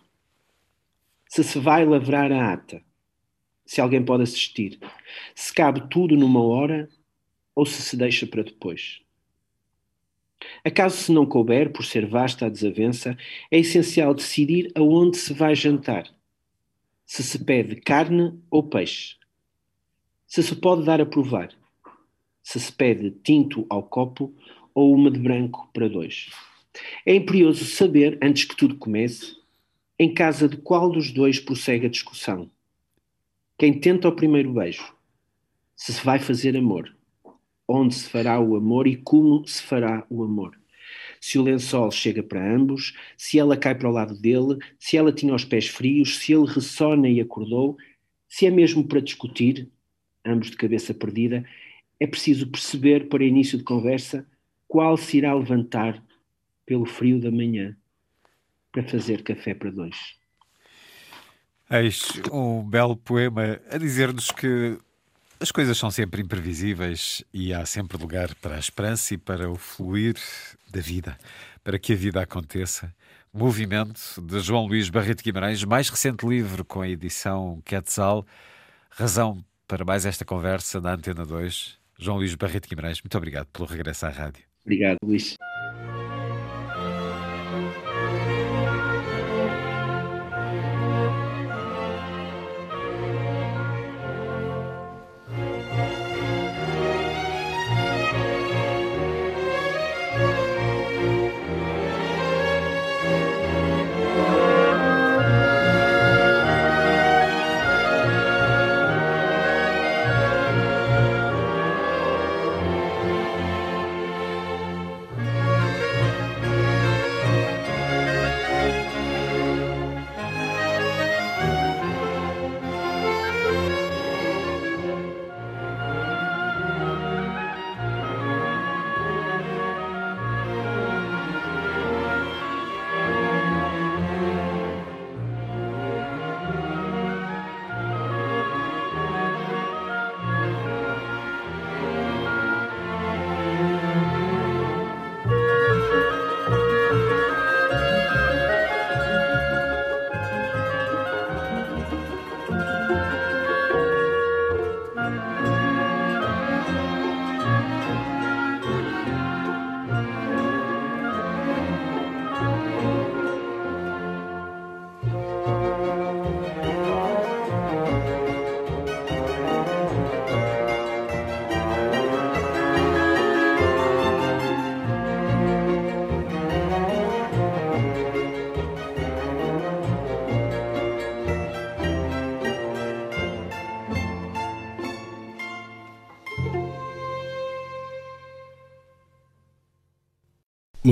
Se 1.28 1.44
se 1.44 1.60
vai 1.60 1.84
lavrar 1.84 2.32
a 2.32 2.54
ata? 2.54 2.82
Se 3.66 3.80
alguém 3.82 4.04
pode 4.04 4.24
assistir? 4.24 4.80
Se 5.34 5.54
cabe 5.54 5.88
tudo 5.90 6.16
numa 6.16 6.44
hora 6.44 6.90
ou 7.56 7.66
se 7.66 7.82
se 7.82 7.96
deixa 7.96 8.28
para 8.28 8.44
depois? 8.44 9.02
Acaso 10.64 10.98
se 10.98 11.12
não 11.12 11.26
couber, 11.26 11.72
por 11.72 11.86
ser 11.86 12.06
vasta 12.06 12.46
a 12.46 12.50
desavença, 12.50 13.18
é 13.50 13.60
essencial 13.60 14.14
decidir 14.14 14.72
aonde 14.76 15.18
se 15.18 15.34
vai 15.34 15.56
jantar. 15.56 16.10
Se 17.06 17.24
se 17.24 17.44
pede 17.44 17.78
carne 17.78 18.40
ou 18.50 18.64
peixe. 18.64 19.16
Se 20.28 20.42
se 20.42 20.56
pode 20.56 20.86
dar 20.86 21.00
a 21.00 21.06
provar. 21.06 21.50
Se 22.42 22.60
se 22.60 22.72
pede 22.72 23.12
tinto 23.12 23.66
ao 23.70 23.84
copo 23.84 24.34
ou 24.74 24.94
uma 24.94 25.12
de 25.12 25.20
branco 25.20 25.70
para 25.74 25.88
dois. 25.88 26.30
É 27.06 27.14
imperioso 27.14 27.66
saber, 27.66 28.18
antes 28.22 28.46
que 28.46 28.56
tudo 28.56 28.76
comece, 28.76 29.36
em 30.00 30.14
casa 30.14 30.50
de 30.50 30.58
qual 30.58 30.90
dos 30.90 31.12
dois 31.12 31.40
prossegue 31.40 31.86
a 31.86 31.90
discussão. 31.90 32.50
Quem 33.64 33.80
tenta 33.80 34.10
o 34.10 34.12
primeiro 34.12 34.52
beijo. 34.52 34.94
Se 35.74 35.94
se 35.94 36.04
vai 36.04 36.20
fazer 36.20 36.58
amor 36.58 36.94
onde 37.66 37.96
se 37.96 38.10
fará 38.10 38.38
o 38.38 38.58
amor 38.58 38.88
e 38.88 38.98
como 38.98 39.48
se 39.48 39.64
fará 39.64 40.06
o 40.10 40.22
amor. 40.22 40.60
Se 41.22 41.40
o 41.40 41.44
lençol 41.44 41.90
chega 41.90 42.22
para 42.22 42.54
ambos, 42.54 42.94
se 43.16 43.40
ela 43.40 43.56
cai 43.56 43.74
para 43.74 43.88
o 43.88 43.94
lado 43.94 44.20
dele, 44.20 44.58
se 44.78 44.98
ela 44.98 45.14
tinha 45.14 45.34
os 45.34 45.46
pés 45.46 45.70
frios, 45.70 46.18
se 46.18 46.34
ele 46.34 46.46
ressona 46.46 47.08
e 47.08 47.22
acordou, 47.22 47.78
se 48.28 48.46
é 48.46 48.52
mesmo 48.52 48.86
para 48.86 49.00
discutir, 49.00 49.72
ambos 50.26 50.52
de 50.52 50.58
cabeça 50.58 50.94
perdida, 50.94 51.46
é 52.02 52.06
preciso 52.06 52.50
perceber 52.50 53.08
para 53.08 53.24
início 53.24 53.58
de 53.58 53.64
conversa 53.64 54.28
qual 54.68 54.98
se 54.98 55.20
irá 55.20 55.34
levantar 55.34 56.04
pelo 56.66 56.86
frio 56.86 57.18
da 57.18 57.32
manhã 57.32 57.78
para 58.74 58.84
fazer 58.84 59.24
café 59.24 59.54
para 59.54 59.72
dois. 59.72 60.22
Eis 61.76 62.04
um 62.32 62.62
belo 62.62 62.96
poema 62.96 63.60
a 63.68 63.80
dizer-nos 63.80 64.30
que 64.30 64.78
as 65.40 65.52
coisas 65.52 65.76
são 65.76 65.90
sempre 65.90 66.22
imprevisíveis 66.22 67.24
e 67.34 67.52
há 67.52 67.66
sempre 67.66 67.98
lugar 67.98 68.36
para 68.36 68.58
a 68.58 68.60
esperança 68.60 69.16
e 69.16 69.18
para 69.18 69.50
o 69.50 69.56
fluir 69.56 70.14
da 70.70 70.80
vida, 70.80 71.18
para 71.64 71.80
que 71.80 71.94
a 71.94 71.96
vida 71.96 72.22
aconteça. 72.22 72.94
Movimento 73.34 74.22
de 74.22 74.40
João 74.40 74.68
Luís 74.68 74.88
Barreto 74.88 75.24
Guimarães, 75.24 75.64
mais 75.64 75.90
recente 75.90 76.28
livro 76.28 76.64
com 76.64 76.82
a 76.82 76.88
edição 76.88 77.60
Quetzal. 77.66 78.24
Razão 78.92 79.44
para 79.68 79.84
mais 79.84 80.06
esta 80.06 80.24
conversa 80.24 80.80
na 80.80 80.94
Antena 80.94 81.26
2. 81.26 81.80
João 81.98 82.18
Luís 82.18 82.36
Barreto 82.36 82.70
Guimarães, 82.70 83.02
muito 83.02 83.18
obrigado 83.18 83.48
pelo 83.48 83.68
regresso 83.68 84.06
à 84.06 84.10
rádio. 84.10 84.44
Obrigado, 84.64 85.00
Luís. 85.04 85.36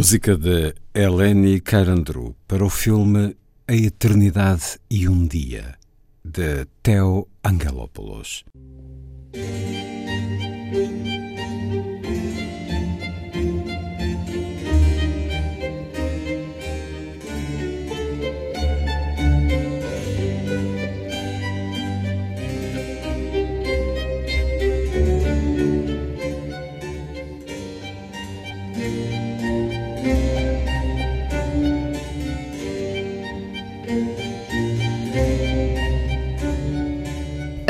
Música 0.01 0.35
de 0.35 0.73
Eleni 0.95 1.61
Carandru 1.61 2.35
para 2.47 2.65
o 2.65 2.71
filme 2.71 3.37
A 3.67 3.75
Eternidade 3.75 4.79
e 4.89 5.07
um 5.07 5.27
Dia, 5.27 5.75
de 6.25 6.65
Theo 6.81 7.27
Angelopoulos. 7.43 8.43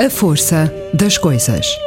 A 0.04 0.10
força 0.10 0.74
das 0.96 1.16
coisas. 1.16 1.78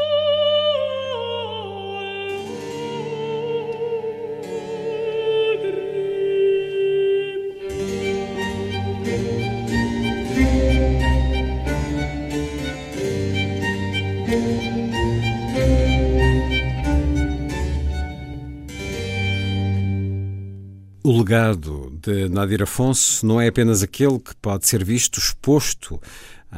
O 21.02 21.18
legado 21.18 21.98
de 22.00 22.28
Nadir 22.28 22.62
Afonso 22.62 23.26
não 23.26 23.40
é 23.40 23.48
apenas 23.48 23.82
aquele 23.82 24.20
que 24.20 24.36
pode 24.36 24.68
ser 24.68 24.84
visto 24.84 25.18
exposto 25.18 26.00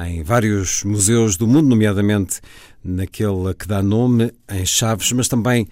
em 0.04 0.22
vários 0.22 0.84
museus 0.84 1.36
do 1.36 1.46
mundo, 1.46 1.68
nomeadamente 1.68 2.40
naquele 2.84 3.54
que 3.54 3.66
dá 3.66 3.82
nome 3.82 4.32
em 4.48 4.66
Chaves, 4.66 5.12
mas 5.12 5.28
também 5.28 5.66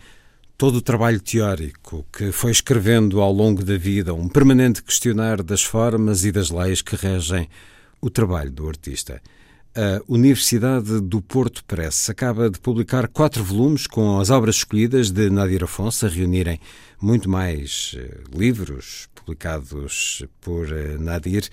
todo 0.56 0.76
o 0.76 0.82
trabalho 0.82 1.20
teórico 1.20 2.06
que 2.12 2.32
foi 2.32 2.50
escrevendo 2.50 3.20
ao 3.20 3.32
longo 3.32 3.64
da 3.64 3.76
vida, 3.76 4.14
um 4.14 4.28
permanente 4.28 4.82
questionar 4.82 5.42
das 5.42 5.62
formas 5.62 6.24
e 6.24 6.32
das 6.32 6.50
leis 6.50 6.80
que 6.80 6.96
regem 6.96 7.48
o 8.00 8.08
trabalho 8.08 8.50
do 8.50 8.68
artista. 8.68 9.20
A 9.76 10.00
Universidade 10.06 11.00
do 11.00 11.20
Porto 11.20 11.64
Press 11.64 12.08
acaba 12.08 12.48
de 12.48 12.60
publicar 12.60 13.08
quatro 13.08 13.42
volumes 13.42 13.88
com 13.88 14.20
as 14.20 14.30
obras 14.30 14.56
escolhidas 14.56 15.10
de 15.10 15.28
Nadir 15.28 15.64
Afonso, 15.64 16.06
a 16.06 16.08
reunirem 16.08 16.60
muito 17.00 17.28
mais 17.28 17.96
eh, 17.98 18.20
livros 18.32 19.08
publicados 19.12 20.24
por 20.40 20.72
eh, 20.72 20.96
Nadir 20.96 21.48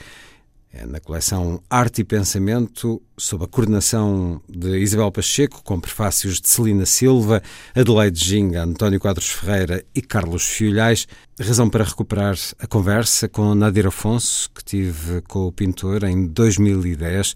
na 0.87 0.99
coleção 0.99 1.61
Arte 1.69 2.01
e 2.01 2.03
Pensamento, 2.03 3.01
sob 3.17 3.43
a 3.43 3.47
coordenação 3.47 4.41
de 4.47 4.77
Isabel 4.79 5.11
Pacheco, 5.11 5.61
com 5.63 5.79
prefácios 5.79 6.39
de 6.39 6.47
Celina 6.47 6.85
Silva, 6.85 7.41
Adelaide 7.75 8.23
Ginga, 8.23 8.63
António 8.63 8.99
Quadros 8.99 9.29
Ferreira 9.29 9.83
e 9.93 10.01
Carlos 10.01 10.45
Fiolhais. 10.45 11.07
Razão 11.39 11.69
para 11.69 11.83
recuperar 11.83 12.35
a 12.59 12.67
conversa 12.67 13.27
com 13.27 13.53
Nadir 13.53 13.87
Afonso, 13.87 14.49
que 14.51 14.63
tive 14.63 15.21
com 15.21 15.47
o 15.47 15.51
pintor 15.51 16.03
em 16.03 16.27
2010. 16.27 17.35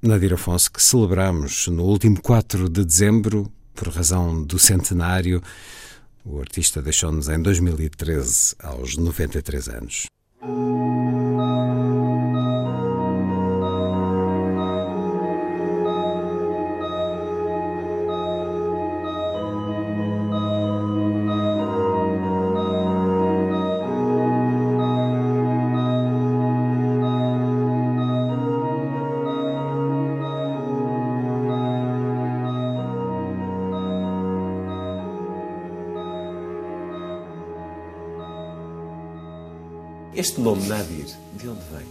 Nadir 0.00 0.34
Afonso, 0.34 0.72
que 0.72 0.82
celebramos 0.82 1.68
no 1.68 1.84
último 1.84 2.20
4 2.20 2.68
de 2.68 2.84
dezembro, 2.84 3.52
por 3.74 3.88
razão 3.88 4.42
do 4.42 4.58
centenário. 4.58 5.42
O 6.24 6.40
artista 6.40 6.80
deixou-nos 6.80 7.28
em 7.28 7.40
2013, 7.40 8.54
aos 8.60 8.96
93 8.96 9.68
anos. 9.68 10.06
Música 10.42 10.82
Este 40.22 40.40
nome 40.40 40.68
Nadir, 40.68 41.06
de 41.34 41.48
onde 41.48 41.60
vem? 41.72 41.86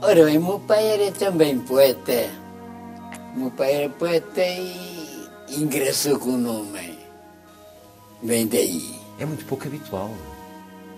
Ora 0.00 0.24
bem, 0.24 0.38
meu 0.38 0.58
pai 0.58 0.86
era 0.86 1.12
também 1.12 1.58
poeta. 1.58 2.30
Meu 3.36 3.50
pai 3.50 3.74
era 3.74 3.90
poeta 3.90 4.40
e 4.40 5.12
ingressou 5.50 6.18
com 6.18 6.30
o 6.30 6.38
nome. 6.38 6.98
Vem 8.22 8.46
daí. 8.46 8.94
É 9.18 9.26
muito 9.26 9.44
pouco 9.44 9.66
habitual. 9.66 10.10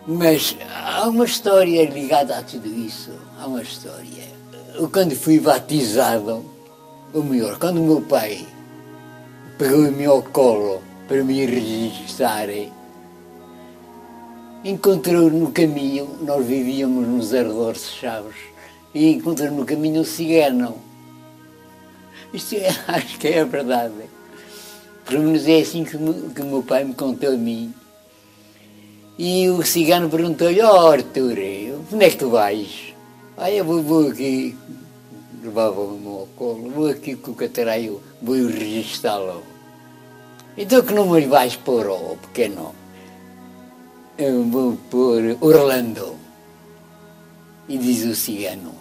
Mas 0.07 0.57
há 0.73 1.09
uma 1.09 1.25
história 1.25 1.85
ligada 1.91 2.39
a 2.39 2.43
tudo 2.45 2.69
isso. 2.69 3.11
Há 3.41 3.45
uma 3.49 3.61
história. 3.61 4.29
Eu, 4.77 4.89
quando 4.89 5.17
fui 5.17 5.41
batizado, 5.41 6.45
ou 7.13 7.25
melhor, 7.25 7.59
quando 7.59 7.79
o 7.79 7.85
meu 7.85 8.03
pai 8.03 8.47
pegou-me 9.59 10.05
ao 10.05 10.23
colo 10.23 10.85
para 11.09 11.25
me 11.25 11.45
registrar, 11.45 12.47
encontrou 14.65 15.31
no 15.31 15.53
caminho, 15.53 16.19
nós 16.23 16.45
vivíamos 16.45 17.07
nos 17.07 17.35
arredores 17.35 17.83
de 17.83 18.01
Chaves, 18.01 18.37
e 18.95 19.13
encontrou 19.13 19.51
no 19.51 19.65
caminho 19.65 20.01
um 20.01 20.05
cigano. 20.05 20.77
Isto 22.33 22.57
é, 22.57 22.69
acho 22.89 23.19
que 23.19 23.29
é 23.29 23.41
a 23.41 23.45
verdade. 23.45 23.95
Pelo 25.05 25.23
menos 25.23 25.47
é 25.47 25.61
assim 25.61 25.85
que, 25.85 25.97
que 25.97 26.43
o 26.43 26.45
meu 26.45 26.63
pai 26.63 26.85
me 26.85 26.95
contou 26.95 27.33
a 27.33 27.37
mim. 27.37 27.73
E 29.19 29.49
o 29.49 29.65
cigano 29.65 30.09
perguntou-lhe, 30.09 30.61
ó 30.63 30.91
oh, 30.91 30.93
onde 30.93 32.05
é 32.05 32.11
que 32.11 32.17
tu 32.17 32.31
vais? 32.31 32.95
Ah, 33.37 33.51
eu 33.51 33.65
vou, 33.65 33.83
vou 33.83 34.09
aqui, 34.09 34.57
levava-me 35.43 36.07
ao 36.07 36.29
colo, 36.37 36.71
vou 36.71 36.89
aqui 36.89 37.17
com 37.17 37.33
o 37.33 37.35
cataraio, 37.35 38.01
vou 38.23 38.37
registá-lo. 38.47 39.43
Então 40.57 40.83
que 40.83 40.93
número 40.93 41.29
vais 41.29 41.57
pôr, 41.57 41.87
ó 41.89 42.13
oh, 42.13 42.17
pequeno? 42.17 42.75
Eu 44.19 44.43
vou 44.45 44.77
pôr 44.91 45.39
Orlando. 45.41 46.19
E 47.69 47.79
diz 47.79 48.05
o 48.05 48.15
cigano, 48.15 48.75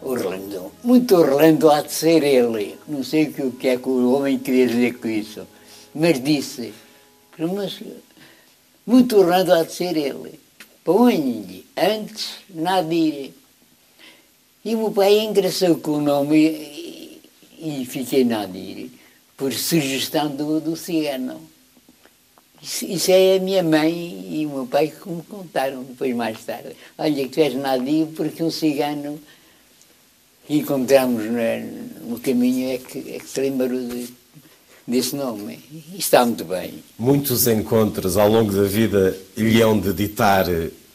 Orlando. 0.00 0.70
Muito 0.84 1.16
Orlando 1.16 1.68
há 1.70 1.82
de 1.82 1.92
ser 1.92 2.22
ele. 2.22 2.78
Não 2.86 3.02
sei 3.02 3.24
o 3.38 3.50
que 3.50 3.68
é 3.68 3.76
que 3.76 3.88
o 3.88 4.12
homem 4.12 4.38
queria 4.38 4.68
dizer 4.68 4.98
com 4.98 5.08
isso. 5.08 5.46
Mas 5.92 6.22
disse, 6.22 6.72
mas 7.36 7.82
muito 8.86 9.16
Orlando 9.16 9.52
há 9.52 9.64
de 9.64 9.72
ser 9.72 9.96
ele. 9.96 10.38
Põe-lhe 10.84 11.66
antes 11.76 12.36
Nadir. 12.48 13.32
E 14.64 14.74
o 14.74 14.78
meu 14.78 14.90
pai 14.92 15.18
engraçou 15.18 15.76
com 15.78 15.92
o 15.92 16.00
nome 16.00 16.36
e, 16.38 17.22
e 17.58 17.86
fiquei 17.86 18.24
Nadir, 18.24 18.90
por 19.36 19.52
sugestão 19.52 20.28
do, 20.28 20.60
do 20.60 20.76
cigano. 20.76 21.55
Isso, 22.66 23.12
é 23.12 23.36
a 23.36 23.40
minha 23.40 23.62
mãe 23.62 24.26
e 24.28 24.44
o 24.44 24.50
meu 24.50 24.66
pai 24.66 24.88
que 24.88 25.08
me 25.08 25.22
contaram 25.22 25.84
depois 25.84 26.14
mais 26.16 26.44
tarde. 26.44 26.74
Olha, 26.98 27.22
que 27.22 27.28
tu 27.28 27.40
és 27.40 27.54
nadio 27.54 28.08
porque 28.08 28.42
um 28.42 28.50
cigano 28.50 29.20
que 30.46 30.54
encontramos 30.54 31.22
no, 32.02 32.18
caminho 32.18 32.70
é 32.70 32.78
que, 32.78 32.98
é 33.14 33.18
que 33.20 33.28
se 33.28 33.40
lembrou 33.40 33.68
de, 33.68 34.08
desse 34.84 35.14
nome. 35.14 35.60
E 35.70 35.96
está 35.96 36.26
muito 36.26 36.44
bem. 36.44 36.82
Muitos 36.98 37.46
encontros 37.46 38.16
ao 38.16 38.28
longo 38.28 38.52
da 38.52 38.64
vida 38.64 39.16
lhe 39.36 39.62
hão 39.62 39.78
de 39.78 39.92
ditar 39.92 40.46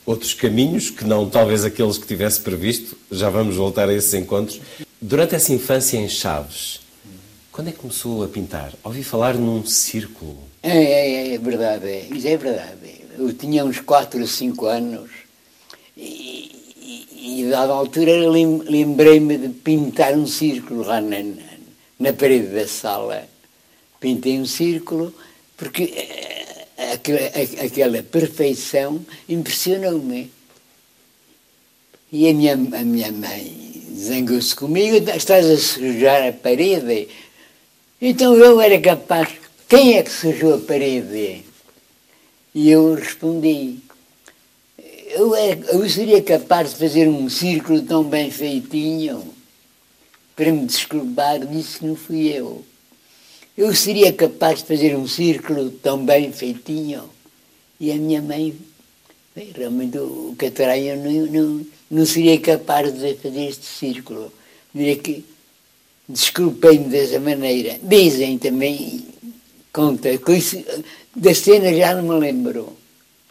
outros 0.05 0.33
caminhos 0.33 0.89
que 0.89 1.05
não 1.05 1.29
talvez 1.29 1.63
aqueles 1.63 1.97
que 1.97 2.05
tivesse 2.05 2.41
previsto. 2.41 2.97
Já 3.09 3.29
vamos 3.29 3.55
voltar 3.55 3.87
a 3.87 3.93
esses 3.93 4.13
encontros. 4.13 4.59
Durante 5.01 5.35
essa 5.35 5.53
infância 5.53 5.97
em 5.97 6.09
Chaves, 6.09 6.81
quando 7.49 7.69
é 7.69 7.71
que 7.71 7.79
começou 7.79 8.25
a 8.25 8.27
pintar? 8.27 8.73
Ouvi 8.83 9.03
falar 9.03 9.35
num 9.35 9.65
círculo. 9.65 10.50
É, 10.63 10.77
é, 10.77 11.33
é 11.33 11.37
verdade, 11.39 11.87
é. 11.87 12.07
isso 12.11 12.27
é 12.27 12.37
verdade. 12.37 13.01
Eu 13.17 13.33
tinha 13.33 13.65
uns 13.65 13.79
4 13.79 14.21
ou 14.21 14.27
5 14.27 14.65
anos 14.67 15.09
e, 15.97 16.51
e, 16.77 17.41
e 17.41 17.49
dada 17.49 17.73
altura 17.73 18.29
lembrei-me 18.29 19.37
de 19.37 19.49
pintar 19.49 20.13
um 20.13 20.27
círculo 20.27 20.83
lá 20.83 21.01
na, 21.01 21.17
na 21.99 22.13
parede 22.13 22.47
da 22.47 22.67
sala. 22.67 23.27
Pintei 23.99 24.39
um 24.39 24.45
círculo 24.45 25.13
porque 25.57 25.83
eh, 25.95 26.93
aquela, 26.93 27.65
aquela 27.65 28.03
perfeição 28.03 29.03
impressionou-me. 29.27 30.31
E 32.11 32.29
a 32.29 32.33
minha, 32.33 32.53
a 32.53 32.83
minha 32.83 33.11
mãe 33.11 33.83
zangou-se 33.95 34.55
comigo, 34.55 34.97
estás 35.09 35.49
a 35.49 35.57
sujar 35.57 36.27
a 36.27 36.33
parede. 36.33 37.07
Então 38.01 38.35
eu 38.35 38.59
era 38.59 38.79
capaz 38.79 39.40
quem 39.71 39.95
é 39.95 40.03
que 40.03 40.11
sujou 40.11 40.55
a 40.55 40.57
parede? 40.57 41.45
E 42.53 42.69
eu 42.69 42.93
respondi, 42.93 43.77
eu, 45.11 45.33
é, 45.33 45.57
eu 45.69 45.89
seria 45.89 46.21
capaz 46.21 46.71
de 46.71 46.75
fazer 46.75 47.07
um 47.07 47.29
círculo 47.29 47.81
tão 47.81 48.03
bem 48.03 48.29
feitinho 48.29 49.33
para 50.35 50.51
me 50.51 50.65
desculpar 50.65 51.39
disso 51.45 51.79
que 51.79 51.85
não 51.85 51.95
fui 51.95 52.27
eu. 52.27 52.65
Eu 53.57 53.73
seria 53.73 54.11
capaz 54.11 54.59
de 54.59 54.65
fazer 54.65 54.93
um 54.93 55.07
círculo 55.07 55.69
tão 55.69 56.05
bem 56.05 56.33
feitinho. 56.33 57.09
E 57.79 57.93
a 57.93 57.95
minha 57.95 58.21
mãe, 58.21 58.53
bem, 59.33 59.53
realmente 59.55 59.97
o 59.97 60.35
Catarina 60.37 60.97
não, 60.97 61.11
não, 61.27 61.65
não 61.89 62.05
seria 62.05 62.37
capaz 62.41 62.93
de 62.93 63.13
fazer 63.13 63.47
este 63.47 63.65
círculo. 63.67 64.33
Diria 64.75 64.97
que 64.97 65.23
desculpei-me 66.09 66.89
dessa 66.89 67.21
maneira. 67.21 67.79
Dizem 67.81 68.37
também, 68.37 69.10
conta. 69.71 70.09
Da 71.15 71.35
cena 71.35 71.73
já 71.73 71.95
não 71.95 72.03
me 72.03 72.19
lembro. 72.19 72.77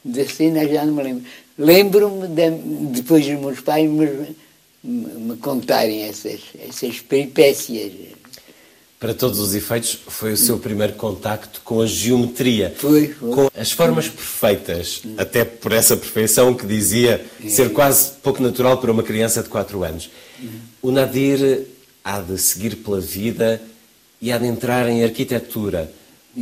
Da 0.04 0.24
cena 0.26 0.66
já 0.66 0.84
não 0.84 0.94
me 0.94 1.02
lembro. 1.02 1.24
Lembro-me 1.58 2.28
de, 2.28 2.50
depois 2.92 3.26
dos 3.26 3.38
meus 3.38 3.60
pais 3.60 3.88
me, 3.88 4.36
me, 4.82 5.06
me 5.14 5.36
contarem 5.36 6.02
essas, 6.02 6.40
essas 6.66 7.00
peripécias. 7.00 7.92
Para 8.98 9.14
todos 9.14 9.38
os 9.38 9.54
efeitos, 9.54 9.98
foi 10.08 10.34
o 10.34 10.36
seu 10.36 10.58
primeiro 10.58 10.92
contacto 10.92 11.62
com 11.64 11.80
a 11.80 11.86
geometria. 11.86 12.74
Foi, 12.76 13.08
foi. 13.08 13.30
Com 13.30 13.50
as 13.58 13.72
formas 13.72 14.08
perfeitas, 14.08 15.02
até 15.16 15.42
por 15.42 15.72
essa 15.72 15.96
perfeição 15.96 16.52
que 16.52 16.66
dizia 16.66 17.24
ser 17.48 17.72
quase 17.72 18.12
pouco 18.22 18.42
natural 18.42 18.76
para 18.76 18.92
uma 18.92 19.02
criança 19.02 19.42
de 19.42 19.48
4 19.48 19.82
anos. 19.84 20.10
O 20.82 20.90
Nadir 20.90 21.66
há 22.04 22.20
de 22.20 22.38
seguir 22.38 22.76
pela 22.76 23.00
vida 23.00 23.60
e 24.20 24.30
há 24.30 24.36
de 24.36 24.46
entrar 24.46 24.86
em 24.88 25.02
arquitetura 25.02 25.90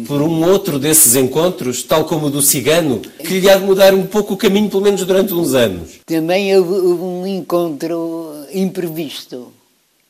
por 0.07 0.21
um 0.21 0.45
outro 0.45 0.79
desses 0.79 1.17
encontros, 1.17 1.83
tal 1.83 2.05
como 2.05 2.27
o 2.27 2.31
do 2.31 2.43
cigano, 2.43 3.01
que 3.01 3.41
lhe 3.41 3.49
há 3.49 3.57
de 3.57 3.65
mudar 3.65 3.95
um 3.95 4.07
pouco 4.07 4.35
o 4.35 4.37
caminho, 4.37 4.69
pelo 4.69 4.83
menos 4.83 5.05
durante 5.05 5.33
uns 5.33 5.55
anos? 5.55 6.01
Também 6.05 6.57
houve, 6.57 6.75
houve 6.75 7.03
um 7.03 7.27
encontro 7.27 8.47
imprevisto. 8.53 9.53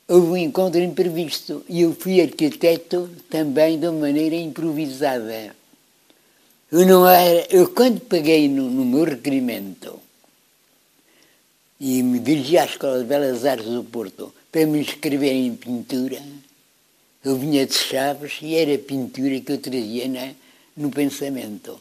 Houve 0.09 0.26
um 0.29 0.37
encontro 0.37 0.81
imprevisto 0.81 1.62
e 1.68 1.83
eu 1.83 1.95
fui 1.99 2.20
arquiteto 2.20 3.11
também 3.29 3.79
de 3.79 3.87
uma 3.87 4.01
maneira 4.01 4.35
improvisada. 4.35 5.55
Eu 6.72 6.87
não 6.87 7.07
era, 7.07 7.47
eu 7.51 7.68
quando 7.68 8.01
peguei 8.01 8.49
no, 8.49 8.70
no 8.70 8.85
meu 8.85 9.05
requerimento 9.05 9.99
e 11.79 12.03
me 12.03 12.18
dirigi 12.18 12.59
à 12.59 12.64
Escola 12.64 12.99
de 12.99 13.05
Belas 13.05 13.45
Artes 13.45 13.68
do 13.68 13.85
Porto 13.85 14.35
para 14.51 14.66
me 14.66 14.81
inscrever 14.81 15.33
em 15.33 15.55
pintura, 15.55 16.20
eu 17.29 17.37
vinha 17.37 17.66
de 17.66 17.74
Chaves 17.74 18.39
e 18.41 18.55
era 18.55 18.74
a 18.74 18.79
pintura 18.79 19.39
que 19.41 19.53
eu 19.53 19.59
trazia 19.59 20.09
na, 20.09 20.31
no 20.76 20.91
pensamento. 20.91 21.81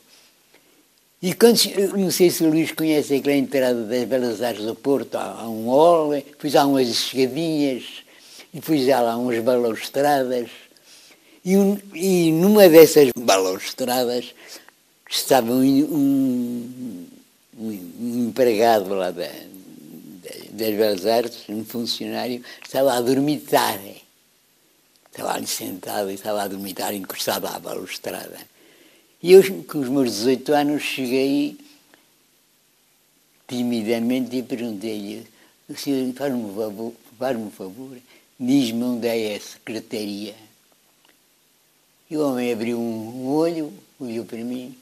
E 1.22 1.34
quando, 1.34 1.58
não 1.98 2.12
sei 2.12 2.30
se 2.30 2.44
o 2.44 2.50
Luís 2.50 2.72
conhece 2.72 3.16
aquela 3.16 3.36
entrada 3.36 3.86
das 3.86 4.04
Belas 4.04 4.42
Artes 4.42 4.66
do 4.66 4.76
Porto, 4.76 5.16
há, 5.16 5.48
um 5.48 5.68
hall, 5.68 6.12
depois 6.12 6.56
há 6.56 6.66
umas 6.66 6.88
escadinhas, 6.88 7.84
depois 8.54 8.88
há 8.90 9.00
lá 9.00 9.18
umas 9.18 9.40
balustradas. 9.40 10.50
E, 11.44 11.56
um, 11.56 11.80
e 11.94 12.32
numa 12.34 12.68
dessas 12.68 13.10
balustradas 13.18 14.36
estava 15.10 15.52
um, 15.52 15.64
um, 15.98 17.08
um 17.58 18.28
empregado 18.28 18.94
lá 18.94 19.12
da, 19.12 19.30
das 20.52 20.76
Belas 20.76 21.06
Artes, 21.06 21.40
um 21.48 21.64
funcionário, 21.64 22.44
estava 22.64 22.94
a 22.94 23.02
dormitar. 23.02 23.80
Estava 25.18 25.34
ali 25.34 25.48
sentado 25.48 26.12
e 26.12 26.14
estava 26.14 26.44
a 26.44 26.48
dormitar 26.48 26.94
encostado 26.94 27.48
à 27.48 27.58
balustrada. 27.58 28.38
E 29.24 29.32
eu, 29.32 29.64
com 29.64 29.80
os 29.80 29.90
meus 29.90 30.12
18 30.12 30.54
anos, 30.54 30.84
cheguei 30.84 31.58
timidamente 33.48 34.36
e 34.36 34.44
perguntei-lhe, 34.44 35.26
o 35.68 35.76
senhor 35.76 36.14
faz-me 36.14 36.38
um 36.38 36.56
favor, 36.56 36.94
faz 37.18 37.36
um 37.36 37.50
favor 37.50 37.98
diz-me 38.40 38.84
onde 38.84 39.08
é 39.08 39.36
a 39.36 39.40
secretaria. 39.40 40.36
E 42.10 42.16
o 42.16 42.22
homem 42.22 42.54
abriu 42.54 42.80
um 42.80 43.28
olho, 43.28 43.74
olhou 44.00 44.26
para 44.26 44.38
mim, 44.38 44.78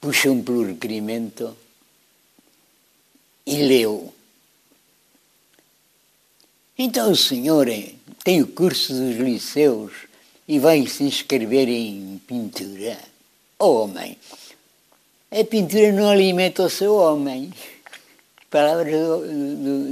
puxou-me 0.00 0.42
pelo 0.42 0.66
requerimento 0.66 1.56
e 3.46 3.56
leu. 3.62 4.12
Então 6.78 7.10
o 7.10 7.16
senhor 7.16 7.66
tem 8.22 8.42
o 8.42 8.46
curso 8.46 8.92
dos 8.92 9.16
liceus 9.16 9.92
e 10.46 10.58
vai 10.58 10.86
se 10.86 11.04
inscrever 11.04 11.68
em 11.68 12.20
pintura. 12.26 12.98
Oh, 13.58 13.84
homem, 13.84 14.16
a 15.30 15.44
pintura 15.44 15.90
não 15.92 16.10
alimenta 16.10 16.62
o 16.62 16.70
seu 16.70 16.94
homem. 16.94 17.52
Palavras 18.50 18.92
do, 18.92 19.20
do, 19.26 19.84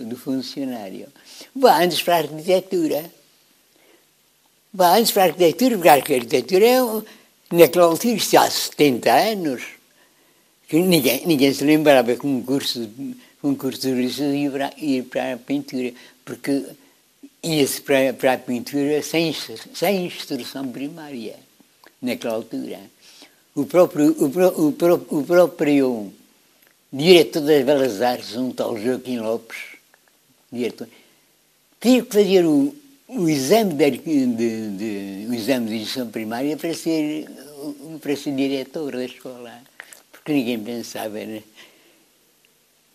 do, 0.00 0.04
do 0.06 0.16
funcionário. 0.16 1.06
Vá 1.54 1.82
antes 1.82 2.02
para 2.02 2.16
a 2.16 2.18
arquitetura. 2.18 3.10
Vá 4.72 4.96
antes 4.96 5.12
para 5.12 5.24
a 5.24 5.26
arquitetura, 5.26 5.76
porque 5.76 5.88
a 5.88 5.94
arquitetura 5.94 6.64
é, 6.66 6.78
naquela 7.52 7.86
altura, 7.86 8.16
há 8.38 8.50
70 8.50 9.12
anos, 9.12 9.62
que 10.68 10.76
ninguém, 10.78 11.26
ninguém 11.26 11.52
se 11.52 11.62
lembrava 11.62 12.16
que 12.16 12.26
um 12.26 12.42
curso, 12.42 12.90
um 13.44 13.54
curso 13.54 13.80
de 13.80 14.22
ia 14.22 14.50
para, 14.50 14.72
ia 14.78 15.02
para 15.04 15.34
a 15.34 15.36
pintura, 15.36 15.92
porque 16.24 16.64
ia-se 17.42 17.80
para, 17.80 18.12
para 18.12 18.34
a 18.34 18.38
pintura 18.38 19.02
sem, 19.02 19.34
sem 19.74 20.06
instrução 20.06 20.68
primária, 20.70 21.36
naquela 22.00 22.34
altura. 22.34 22.80
O 23.54 23.66
próprio, 23.66 24.12
o, 24.12 24.68
o, 24.68 25.18
o 25.18 25.24
próprio 25.24 26.12
diretor 26.92 27.42
das 27.42 27.64
Belas 27.64 28.02
Artes, 28.02 28.36
um 28.36 28.52
tal 28.52 28.78
Joaquim 28.78 29.18
Lopes, 29.18 29.58
diretor, 30.50 30.88
tinha 31.80 32.02
que 32.02 32.12
fazer 32.12 32.46
o, 32.46 32.74
o 33.08 33.28
exame 33.28 33.74
de, 33.74 33.90
de, 33.98 34.26
de, 34.76 35.26
o 35.28 35.34
exame 35.34 35.68
de 35.68 35.76
instrução 35.76 36.10
primária 36.10 36.56
para 36.56 36.72
ser, 36.74 37.28
para 38.00 38.16
ser 38.16 38.34
diretor 38.34 38.92
da 38.92 39.04
escola, 39.04 39.52
porque 40.10 40.32
ninguém 40.32 40.58
pensava, 40.58 41.18
né? 41.24 41.42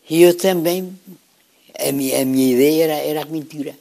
E 0.09 0.21
eu 0.21 0.35
também, 0.37 0.97
a 1.79 1.91
minha, 1.91 2.21
a 2.21 2.25
minha 2.25 2.53
ideia 2.53 2.83
era, 2.83 2.93
era 2.93 3.21
a 3.23 3.25
pintura. 3.25 3.75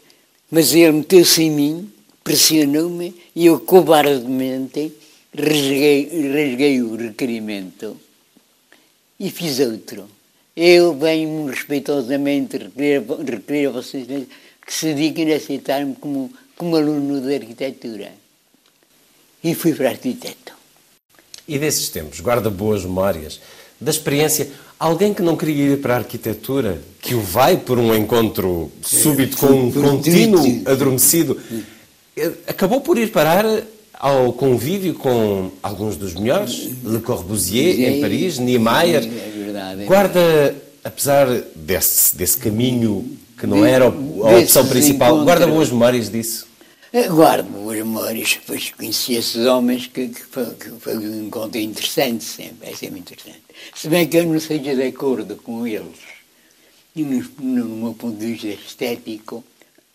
Mas 0.50 0.74
ele 0.74 0.92
meteu-se 0.92 1.42
em 1.42 1.50
mim, 1.50 1.92
pressionou-me 2.22 3.14
e 3.34 3.46
eu 3.46 3.60
cobardemente 3.60 4.92
rasguei, 5.36 6.08
rasguei 6.32 6.82
o 6.82 6.96
requerimento 6.96 7.96
e 9.18 9.30
fiz 9.30 9.58
outro. 9.60 10.08
Eu 10.56 10.94
venho 10.94 11.46
respeitosamente 11.46 12.56
requerer, 12.56 13.02
requerer 13.02 13.68
a 13.68 13.72
vocês 13.72 14.06
que 14.06 14.72
se 14.72 14.94
dignem 14.94 15.34
a 15.34 15.36
aceitar-me 15.36 15.94
como, 15.96 16.32
como 16.56 16.76
aluno 16.76 17.20
de 17.20 17.34
arquitetura. 17.34 18.12
E 19.44 19.54
fui 19.54 19.74
para 19.74 19.90
arquiteto. 19.90 20.54
E 21.46 21.58
desses 21.58 21.88
tempos, 21.90 22.20
guarda 22.20 22.50
boas 22.50 22.84
memórias 22.84 23.40
da 23.80 23.90
experiência. 23.90 24.50
Alguém 24.78 25.14
que 25.14 25.22
não 25.22 25.36
queria 25.36 25.72
ir 25.72 25.80
para 25.80 25.94
a 25.94 25.98
arquitetura, 25.98 26.80
que 27.00 27.14
o 27.14 27.20
vai 27.20 27.56
por 27.56 27.78
um 27.78 27.94
encontro 27.94 28.70
súbito 28.82 29.38
com 29.38 29.46
um 29.46 29.72
contínuo 29.72 30.62
adormecido, 30.66 31.38
eh, 32.14 32.30
acabou 32.46 32.82
por 32.82 32.98
ir 32.98 33.10
parar 33.10 33.44
ao 33.94 34.34
convívio 34.34 34.92
com 34.94 35.50
alguns 35.62 35.96
dos 35.96 36.14
melhores, 36.14 36.68
Le 36.84 36.98
Corbusier 37.00 37.80
em 37.80 38.00
Paris, 38.02 38.38
Niemeyer. 38.38 39.02
É 39.02 39.84
guarda, 39.86 40.54
apesar 40.84 41.26
desse, 41.54 42.14
desse 42.14 42.36
caminho 42.36 43.16
que 43.38 43.46
não 43.46 43.64
era 43.64 43.86
a 43.86 44.38
opção 44.38 44.66
principal, 44.66 45.24
guarda 45.24 45.46
boas 45.46 45.70
memórias 45.70 46.10
disso? 46.10 46.46
Guardo 46.92 47.50
boas 47.50 47.78
memórias, 47.78 48.38
pois 48.46 48.70
conheci 48.70 49.14
esses 49.14 49.44
homens 49.44 49.88
que, 49.88 50.08
que, 50.08 50.22
foi, 50.22 50.54
que 50.54 50.70
foi 50.78 50.96
um 50.96 51.26
encontro 51.26 51.58
interessante 51.58 52.22
sempre, 52.24 52.70
é 52.70 52.76
sempre 52.76 53.00
interessante. 53.00 53.42
Se 53.74 53.88
bem 53.88 54.08
que 54.08 54.16
eu 54.16 54.24
não 54.24 54.38
seja 54.38 54.74
de 54.74 54.84
acordo 54.84 55.36
com 55.36 55.66
eles, 55.66 55.98
e 56.94 57.02
no, 57.02 57.22
no 57.40 57.64
meu 57.76 57.94
ponto 57.94 58.16
de 58.16 58.32
vista 58.32 58.46
estético, 58.46 59.44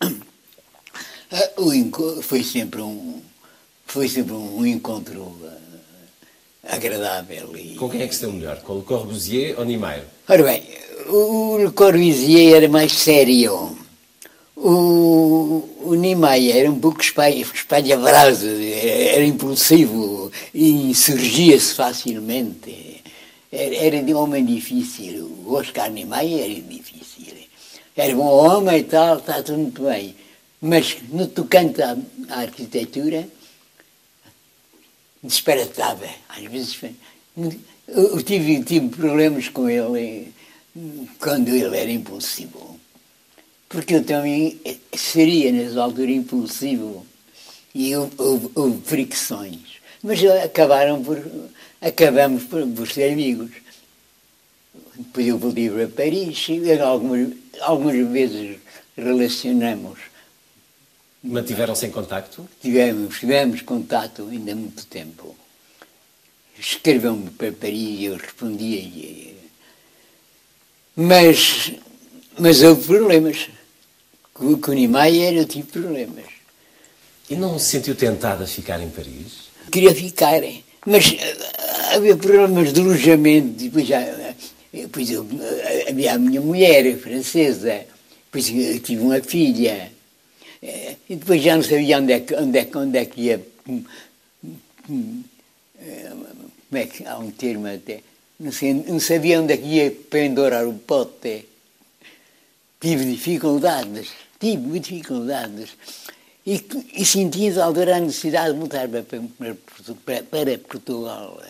eh, 1.32 1.52
foi 2.20 2.44
sempre 2.44 2.82
um, 2.82 3.22
foi 3.86 4.08
sempre 4.08 4.34
um 4.34 4.64
encontro 4.66 5.36
eh, 5.44 6.74
agradável. 6.76 7.56
E... 7.56 7.74
Com 7.74 7.88
quem 7.88 8.02
é 8.02 8.06
que 8.06 8.14
se 8.14 8.20
deu 8.20 8.32
melhor? 8.32 8.60
Com 8.60 8.78
o 8.78 8.82
Corbusier 8.82 9.58
ou 9.58 9.64
Niemeyer? 9.64 10.04
Ora 10.28 10.42
bem, 10.42 10.62
o 11.08 11.56
Le 11.58 11.70
Corbusier 11.72 12.56
era 12.56 12.68
mais 12.68 12.92
sério. 12.92 13.81
O, 14.64 15.68
o 15.80 15.94
era 15.96 16.70
um 16.70 16.78
pouco 16.78 17.00
espalha-brasa, 17.00 18.46
era 18.48 19.24
impulsivo 19.24 20.30
e 20.54 20.90
insurgia-se 20.90 21.74
facilmente. 21.74 23.02
Era, 23.50 23.74
era 23.74 24.02
de 24.04 24.14
homem 24.14 24.44
difícil. 24.44 25.26
O 25.44 25.54
Oscar 25.54 25.90
Niemeyer 25.90 26.44
era 26.44 26.60
difícil. 26.60 27.02
Era 27.96 28.14
bom 28.14 28.28
homem 28.28 28.78
e 28.78 28.84
tal, 28.84 29.18
está 29.18 29.42
tudo 29.42 29.58
muito 29.58 29.82
bem. 29.82 30.14
Mas 30.60 30.96
no 31.08 31.26
tocante 31.26 31.82
à, 31.82 31.96
à 32.28 32.42
arquitetura, 32.42 33.28
disparatava. 35.24 36.06
Às 36.28 36.44
vezes 36.44 36.78
eu 37.88 38.22
tive, 38.22 38.62
tive 38.62 38.88
problemas 38.90 39.48
com 39.48 39.68
ele 39.68 40.32
quando 41.18 41.48
ele 41.48 41.76
era 41.76 41.90
impulsivo. 41.90 42.71
Porque 43.72 43.94
eu 43.94 44.04
também 44.04 44.60
seria, 44.94 45.50
nessa 45.50 45.82
altura, 45.82 46.10
impulsivo. 46.10 47.06
E 47.74 47.96
houve, 47.96 48.12
houve, 48.18 48.50
houve 48.54 48.80
fricções. 48.84 49.80
Mas 50.02 50.22
acabaram 50.44 51.02
por, 51.02 51.18
acabamos 51.80 52.44
por, 52.44 52.66
por 52.68 52.86
ser 52.86 53.12
amigos. 53.12 53.50
Depois 54.94 55.26
eu 55.26 55.38
voltei 55.38 55.70
para 55.70 55.88
Paris 55.88 56.46
e 56.50 56.78
algumas, 56.78 57.30
algumas 57.62 58.08
vezes 58.08 58.58
relacionamos. 58.94 59.98
Mantiveram-se 61.24 61.86
em 61.86 61.90
contacto? 61.90 62.46
Tivemos, 62.60 63.18
tivemos 63.18 63.62
contato 63.62 64.28
ainda 64.30 64.52
há 64.52 64.54
muito 64.54 64.84
tempo. 64.86 65.34
Escrevam-me 66.58 67.30
para 67.30 67.52
Paris 67.52 68.00
e 68.00 68.04
eu 68.04 68.16
respondia-lhe 68.16 69.42
mas, 70.94 71.72
mas 72.38 72.62
houve 72.62 72.86
problemas. 72.86 73.48
Com, 74.34 74.58
com 74.58 74.70
o 74.70 74.74
Niemeyer 74.74 75.34
eu 75.34 75.44
tive 75.46 75.66
problemas. 75.68 76.26
E 77.28 77.36
não 77.36 77.58
se 77.58 77.70
sentiu 77.70 77.94
tentado 77.94 78.44
a 78.44 78.46
ficar 78.46 78.80
em 78.80 78.90
Paris? 78.90 79.50
Queria 79.70 79.94
ficar, 79.94 80.40
mas 80.86 81.14
eh, 81.18 81.94
havia 81.94 82.16
problemas 82.16 82.72
de 82.72 82.80
alojamento. 82.80 83.64
Depois, 83.64 83.86
já, 83.86 84.00
depois 84.72 85.10
eu, 85.10 85.26
eh, 85.40 85.86
havia 85.90 86.14
a 86.14 86.18
minha 86.18 86.40
mulher 86.40 86.96
francesa, 86.98 87.84
depois 88.26 88.50
eu 88.50 88.80
tive 88.80 89.02
uma 89.02 89.20
filha. 89.20 89.92
Eh, 90.62 90.96
e 91.08 91.16
depois 91.16 91.42
já 91.42 91.56
não 91.56 91.62
sabia 91.62 91.98
onde 91.98 92.12
é 92.12 92.20
que, 92.20 92.34
onde 92.34 92.58
é, 92.58 92.68
onde 92.74 92.98
é 92.98 93.04
que 93.04 93.20
ia 93.20 93.52
como 96.72 96.80
é 96.80 96.86
que 96.86 97.06
há 97.06 97.18
um 97.18 97.30
termo 97.30 97.66
até, 97.66 98.00
não, 98.40 98.50
sei, 98.50 98.72
não 98.72 98.98
sabia 98.98 99.40
onde 99.40 99.52
é 99.52 99.56
que 99.56 99.66
ia 99.66 99.90
pendurar 99.90 100.66
o 100.66 100.74
pote. 100.74 101.46
Tive 102.80 103.04
dificuldades, 103.04 104.08
tive 104.42 104.80
dificuldades. 104.80 105.70
E, 106.44 106.60
e 106.94 107.06
senti 107.06 107.48
a 107.56 107.64
altura 107.64 107.96
a 107.96 108.00
necessidade 108.00 108.52
de 108.52 108.58
mudar 108.58 108.88
para, 108.88 109.04
para, 110.04 110.22
para 110.24 110.58
Portugal. 110.58 111.40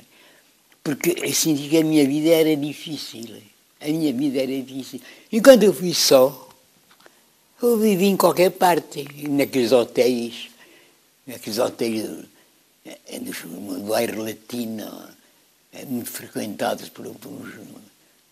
Porque 0.85 1.16
eu 1.23 1.32
senti 1.32 1.69
que 1.70 1.78
a 1.78 1.85
minha 1.85 2.06
vida 2.06 2.28
era 2.28 2.55
difícil. 2.55 3.40
A 3.81 3.86
minha 3.86 4.12
vida 4.12 4.43
era 4.43 4.62
difícil. 4.62 5.01
E 5.31 5.40
quando 5.40 5.62
eu 5.62 5.73
fui 5.73 5.94
só, 5.94 6.51
eu 7.62 7.78
vivi 7.78 8.06
em 8.06 8.16
qualquer 8.16 8.51
parte, 8.51 9.06
naqueles 9.28 9.73
hotéis, 9.73 10.51
naqueles 11.27 11.59
hotéis 11.59 12.02
do, 12.02 12.28
do 13.78 13.86
bairro 13.89 14.23
latino, 14.23 15.09
muito 15.86 16.10
frequentados 16.10 16.90
por, 16.90 17.06
por, 17.14 17.51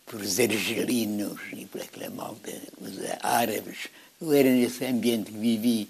por 0.05 0.20
os 0.20 0.39
argelinos 0.39 1.41
e 1.53 1.65
por 1.65 1.81
aquela 1.81 2.11
malta, 2.11 2.53
os 2.78 2.99
árabes. 3.23 3.89
Eu 4.20 4.32
era 4.32 4.51
nesse 4.51 4.84
ambiente 4.84 5.32
que 5.32 5.38
vivi. 5.38 5.88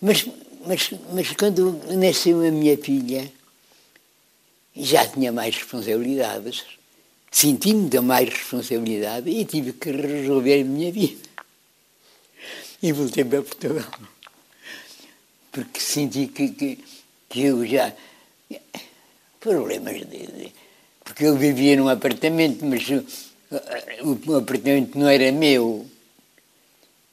Mas, 0.00 0.26
mas, 0.66 0.90
mas 1.12 1.30
quando 1.32 1.80
nasceu 1.96 2.46
a 2.46 2.50
minha 2.50 2.76
filha, 2.76 3.32
já 4.74 5.06
tinha 5.06 5.32
mais 5.32 5.56
responsabilidades, 5.56 6.64
senti 7.30 7.72
muita 7.72 8.02
mais 8.02 8.28
responsabilidade 8.28 9.30
e 9.30 9.44
tive 9.44 9.72
que 9.72 9.90
resolver 9.90 10.60
a 10.60 10.64
minha 10.64 10.92
vida. 10.92 11.26
E 12.82 12.92
voltei 12.92 13.24
para 13.24 13.42
Portugal. 13.42 13.90
Porque 15.50 15.80
senti 15.80 16.26
que, 16.26 16.50
que, 16.50 16.84
que 17.28 17.40
eu 17.40 17.66
já. 17.66 17.92
Problemas 19.40 19.96
de, 19.96 20.26
de, 20.26 20.52
Porque 21.02 21.24
eu 21.24 21.36
vivia 21.36 21.76
num 21.76 21.88
apartamento, 21.88 22.66
mas 22.66 22.86
o, 24.02 24.30
o 24.30 24.36
apartamento 24.36 24.98
não 24.98 25.08
era 25.08 25.32
meu. 25.32 25.86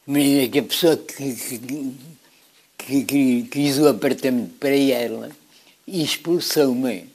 Mas 0.06 0.56
a 0.56 0.62
pessoa 0.62 0.96
que, 0.96 1.34
que, 1.34 1.94
que, 2.78 3.04
que 3.04 3.42
quis 3.50 3.78
o 3.78 3.88
apartamento 3.88 4.52
para 4.58 4.76
ela 4.76 5.30
e 5.86 6.02
expulsou-me. 6.02 7.08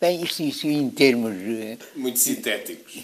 Bem, 0.00 0.22
isto, 0.22 0.42
isto 0.42 0.66
em 0.68 0.88
termos. 0.90 1.34
Muito 1.96 2.18
sintéticos. 2.18 3.02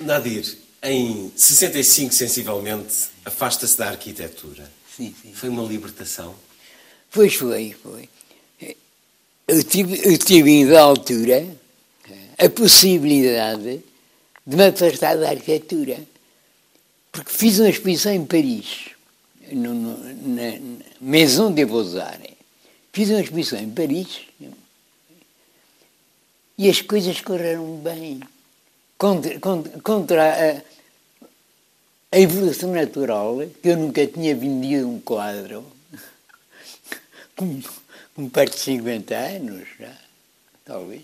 Nadir, 0.00 0.58
em 0.82 1.32
65, 1.34 2.12
sensivelmente, 2.12 3.08
afasta-se 3.24 3.78
da 3.78 3.88
arquitetura. 3.88 4.70
Sim, 4.94 5.14
sim. 5.20 5.32
Foi 5.32 5.48
uma 5.48 5.62
libertação? 5.62 6.34
Pois 7.10 7.34
foi, 7.34 7.74
foi. 7.82 8.08
Eu 9.46 9.62
tive, 9.62 10.00
eu 10.04 10.18
tive 10.18 10.66
da 10.66 10.82
altura 10.82 11.46
a 12.38 12.48
possibilidade 12.48 13.82
de 14.46 14.56
me 14.56 14.66
afastar 14.66 15.16
da 15.16 15.30
arquitetura. 15.30 15.98
Porque 17.14 17.30
fiz 17.30 17.60
uma 17.60 17.68
exposição 17.68 18.12
em 18.12 18.26
Paris, 18.26 18.90
no, 19.52 19.72
no, 19.72 20.34
na 20.34 20.58
Maison 21.00 21.52
de 21.54 21.64
Beaux-Arts. 21.64 22.34
Fiz 22.92 23.08
uma 23.08 23.20
exposição 23.20 23.60
em 23.60 23.70
Paris 23.70 24.22
e 26.58 26.68
as 26.68 26.80
coisas 26.80 27.20
correram 27.20 27.76
bem. 27.76 28.18
Contra, 28.98 29.38
contra, 29.38 29.80
contra 29.80 30.24
a, 30.24 30.62
a, 32.10 32.18
evolução 32.18 32.72
natural, 32.72 33.38
que 33.62 33.68
eu 33.68 33.76
nunca 33.76 34.04
tinha 34.08 34.34
vendido 34.34 34.88
um 34.88 34.98
quadro, 34.98 35.64
com, 37.36 37.62
com 38.16 38.28
perto 38.28 38.54
de 38.54 38.60
50 38.60 39.14
anos 39.14 39.68
já, 39.78 39.96
talvez, 40.64 41.02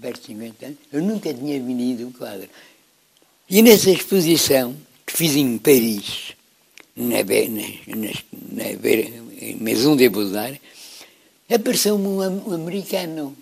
perto 0.00 0.22
de 0.22 0.26
50 0.26 0.66
anos, 0.66 0.78
eu 0.92 1.02
nunca 1.02 1.32
tinha 1.32 1.62
vendido 1.62 2.08
um 2.08 2.12
quadro. 2.12 2.48
E 3.52 3.60
nessa 3.60 3.90
exposição 3.90 4.74
que 5.04 5.14
fiz 5.14 5.36
em 5.36 5.58
Paris, 5.58 6.32
na, 6.96 7.18
na, 7.18 7.96
na, 7.96 8.12
na 8.50 9.56
Maison 9.60 9.94
de 9.94 10.08
Beaux-Arts, 10.08 10.58
apareceu-me 11.50 12.06
um, 12.06 12.54
americano 12.54 13.36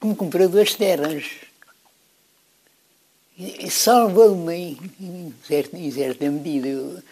que 0.00 0.06
me 0.06 0.14
comprou 0.14 0.48
duas 0.48 0.76
terras. 0.76 1.24
E 3.36 3.68
salvou-me 3.68 4.78
em 5.00 5.34
certa, 5.44 5.76
em 5.76 5.90
certa 5.90 6.30
medida. 6.30 6.68
Eu, 6.68 7.02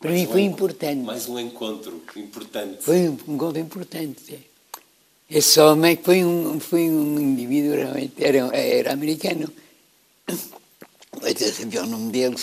para 0.00 0.10
mais 0.10 0.22
mim 0.22 0.26
foi 0.26 0.42
um, 0.42 0.46
importante. 0.46 1.02
Mais 1.02 1.28
um 1.28 1.38
encontro 1.38 2.02
importante. 2.16 2.82
Foi 2.82 3.08
um 3.08 3.16
encontro 3.28 3.60
importante. 3.60 4.40
Esse 5.30 5.60
homem 5.60 5.96
foi 6.02 6.24
um, 6.24 6.58
foi 6.58 6.90
um 6.90 7.20
indivíduo 7.20 7.76
realmente, 7.76 8.14
era, 8.18 8.38
era 8.56 8.92
americano. 8.92 9.48
Eu 10.26 11.52
sabia 11.52 11.82
o 11.82 11.86
nome 11.86 12.10
dele. 12.12 12.36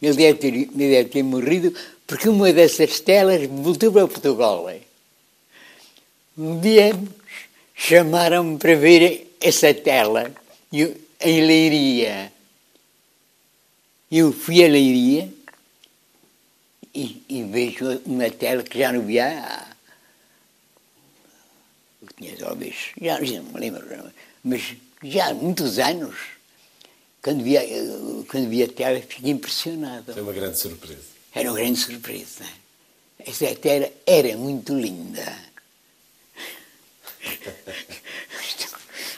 Ele 0.00 0.14
deve, 0.14 0.38
ter, 0.38 0.54
ele 0.54 0.66
deve 0.66 1.08
ter 1.08 1.22
morrido 1.22 1.74
porque 2.06 2.28
uma 2.28 2.52
dessas 2.52 3.00
telas 3.00 3.46
voltou 3.46 3.92
para 3.92 4.08
Portugal. 4.08 4.70
Um 6.36 6.60
dia 6.60 6.92
chamaram-me 7.74 8.58
para 8.58 8.74
ver 8.74 9.36
essa 9.40 9.72
tela 9.72 10.32
em 10.72 11.46
Leiria. 11.46 12.32
Eu 14.10 14.32
fui 14.32 14.64
a 14.64 14.68
Leiria 14.68 15.32
e, 16.94 17.22
e 17.28 17.42
vejo 17.42 18.00
uma 18.06 18.30
tela 18.30 18.62
que 18.62 18.78
já 18.78 18.92
não 18.92 19.02
via 19.02 19.26
há, 19.26 19.66
eu 22.00 22.08
tinha 22.16 22.36
talvez, 22.36 22.92
já, 23.00 23.22
já 23.24 23.42
não 23.42 23.52
me 23.52 23.60
lembro, 23.60 24.12
mas 24.44 24.76
já 25.02 25.28
há 25.28 25.34
muitos 25.34 25.78
anos, 25.78 26.14
quando 27.24 27.42
via, 27.42 27.62
quando 28.28 28.50
via 28.50 28.66
a 28.66 28.68
tela, 28.68 29.00
fiquei 29.00 29.30
impressionado. 29.30 30.12
Foi 30.12 30.22
uma 30.22 30.32
grande 30.32 30.60
surpresa. 30.60 31.00
Era 31.34 31.50
uma 31.50 31.58
grande 31.58 31.78
surpresa. 31.78 32.44
Essa 33.18 33.46
tela 33.54 33.90
era 34.06 34.36
muito 34.36 34.78
linda. 34.78 35.24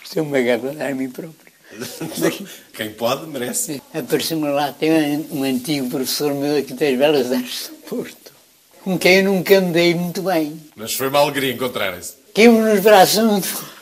Estou-me 0.04 0.38
a 0.38 0.42
gabar 0.42 0.86
a 0.86 0.94
mim 0.94 1.10
próprio. 1.10 1.52
Quem 2.72 2.92
pode, 2.92 3.26
merece. 3.26 3.82
Apareceu-me 3.92 4.50
lá, 4.50 4.72
tem 4.72 4.92
um, 4.92 5.40
um, 5.40 5.42
antigo 5.42 5.90
professor 5.90 6.32
meu 6.32 6.58
aqui 6.58 6.74
das 6.74 6.96
Belas 6.96 7.32
Artes 7.32 7.68
do 7.70 7.74
Porto, 7.88 8.32
com 8.84 8.96
quem 8.96 9.16
eu 9.16 9.24
nunca 9.24 9.60
me 9.60 9.72
dei 9.72 9.94
muito 9.94 10.22
bem. 10.22 10.60
Mas 10.76 10.94
foi 10.94 11.08
uma 11.08 11.18
alegria 11.18 11.52
encontrarem-se. 11.52 12.14
Caímos 12.32 12.64
nos 12.64 12.80
braços 12.80 13.18
um 13.18 13.40
do 13.40 13.75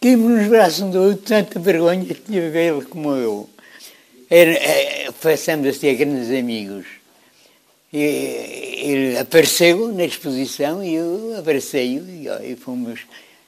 Caímos 0.00 0.30
nos 0.30 0.48
braços 0.48 0.80
um 0.80 0.90
do 0.90 1.02
outro, 1.02 1.24
tanta 1.24 1.58
vergonha 1.58 2.06
tinha 2.14 2.50
vê-lo 2.50 2.84
como 2.86 3.16
eu. 3.16 3.50
Era, 4.30 4.52
é, 4.52 5.10
passamos 5.10 5.66
a 5.66 5.72
ser 5.72 5.96
grandes 5.96 6.30
amigos. 6.30 6.86
E, 7.92 7.98
ele 7.98 9.18
apareceu 9.18 9.92
na 9.92 10.04
exposição 10.04 10.84
e 10.84 10.94
eu 10.94 11.34
abracei-o 11.36 12.04
e, 12.08 12.28
e 12.52 12.54
fomos. 12.54 13.00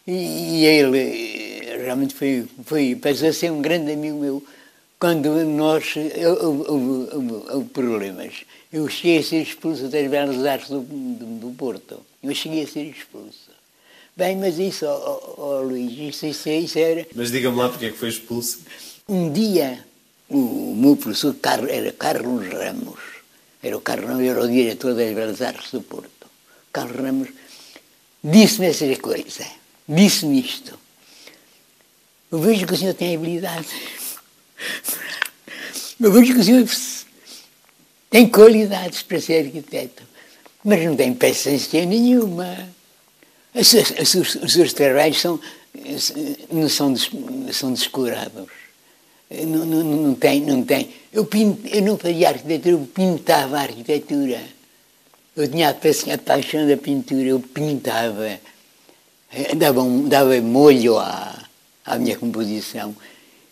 E, 0.04 0.12
e 0.12 0.66
ele 0.66 1.60
realmente 1.84 2.14
foi, 2.14 2.46
foi, 2.64 2.96
passou 2.96 3.28
a 3.28 3.32
ser 3.32 3.52
um 3.52 3.62
grande 3.62 3.92
amigo 3.92 4.18
meu 4.18 4.44
quando 4.98 5.30
nós 5.44 5.94
houve 7.52 7.68
problemas. 7.70 8.44
Eu 8.72 8.88
cheguei 8.88 9.18
a 9.18 9.22
ser 9.22 9.42
expulso 9.42 9.88
das 9.88 10.10
Belas 10.10 10.44
Artes 10.44 10.68
do, 10.68 10.80
do, 10.80 11.26
do, 11.38 11.50
Porto. 11.56 12.00
Eu 12.22 12.34
cheguei 12.34 12.64
a 12.64 12.66
ser 12.66 12.84
expulso. 12.84 13.49
Bem, 14.20 14.36
mas 14.36 14.58
isso, 14.58 14.84
oh, 14.84 15.34
oh, 15.38 15.62
Luís, 15.62 15.92
isso, 15.96 16.26
isso, 16.26 16.46
isso 16.50 16.78
era... 16.78 17.06
Mas 17.14 17.30
diga-me 17.30 17.56
lá 17.56 17.70
porque 17.70 17.86
é 17.86 17.90
que 17.90 17.96
foi 17.96 18.10
expulso. 18.10 18.58
Um 19.08 19.32
dia, 19.32 19.82
o 20.28 20.74
meu 20.76 20.94
professor 20.94 21.34
era 21.66 21.90
Carlos 21.92 22.46
Ramos, 22.46 23.00
era 23.62 23.74
o 23.74 23.80
Carlos 23.80 24.10
Ramos, 24.10 24.26
era 24.26 24.42
o 24.42 24.46
diretor 24.46 24.94
das 24.94 25.14
Belas 25.14 25.40
Artes 25.40 25.70
do 25.70 25.80
Porto. 25.80 26.26
Carlos 26.70 27.00
Ramos 27.00 27.30
disse-me 28.22 28.66
essa 28.66 28.94
coisa, 28.96 29.46
disse-me 29.88 30.38
isto. 30.38 30.78
Eu 32.30 32.40
vejo 32.40 32.66
que 32.66 32.74
o 32.74 32.76
senhor 32.76 32.92
tem 32.92 33.16
habilidade. 33.16 33.68
Eu 35.98 36.12
vejo 36.12 36.34
que 36.34 36.40
o 36.40 36.44
senhor 36.44 36.68
tem 38.10 38.28
qualidades 38.28 39.02
para 39.02 39.18
ser 39.18 39.46
arquiteto, 39.46 40.02
mas 40.62 40.84
não 40.84 40.94
tem 40.94 41.14
paciência 41.14 41.86
nenhuma. 41.86 42.78
Os 43.54 43.72
os 43.72 44.34
os 44.36 44.52
seus 44.52 44.72
são, 45.18 45.40
não 46.52 46.68
são, 46.68 46.94
são 47.52 47.72
descurados. 47.72 48.46
Não, 49.30 49.64
não, 49.64 49.84
não, 49.84 50.14
tem, 50.14 50.40
não 50.40 50.62
tem. 50.62 50.90
Eu, 51.12 51.24
pinto, 51.24 51.66
eu 51.68 51.82
não 51.82 51.96
fazia 51.96 52.28
arquitetura, 52.28 52.74
eu 52.74 52.88
pintava 52.92 53.58
a 53.58 53.62
arquitetura. 53.62 54.40
Eu 55.36 55.48
tinha 55.48 55.70
a 55.70 56.18
paixão 56.18 56.66
da 56.66 56.76
pintura, 56.76 57.28
eu 57.28 57.40
pintava. 57.40 58.40
Dava, 59.56 59.82
dava 60.08 60.40
molho 60.40 60.98
à, 60.98 61.48
à 61.86 61.98
minha 61.98 62.16
composição. 62.16 62.94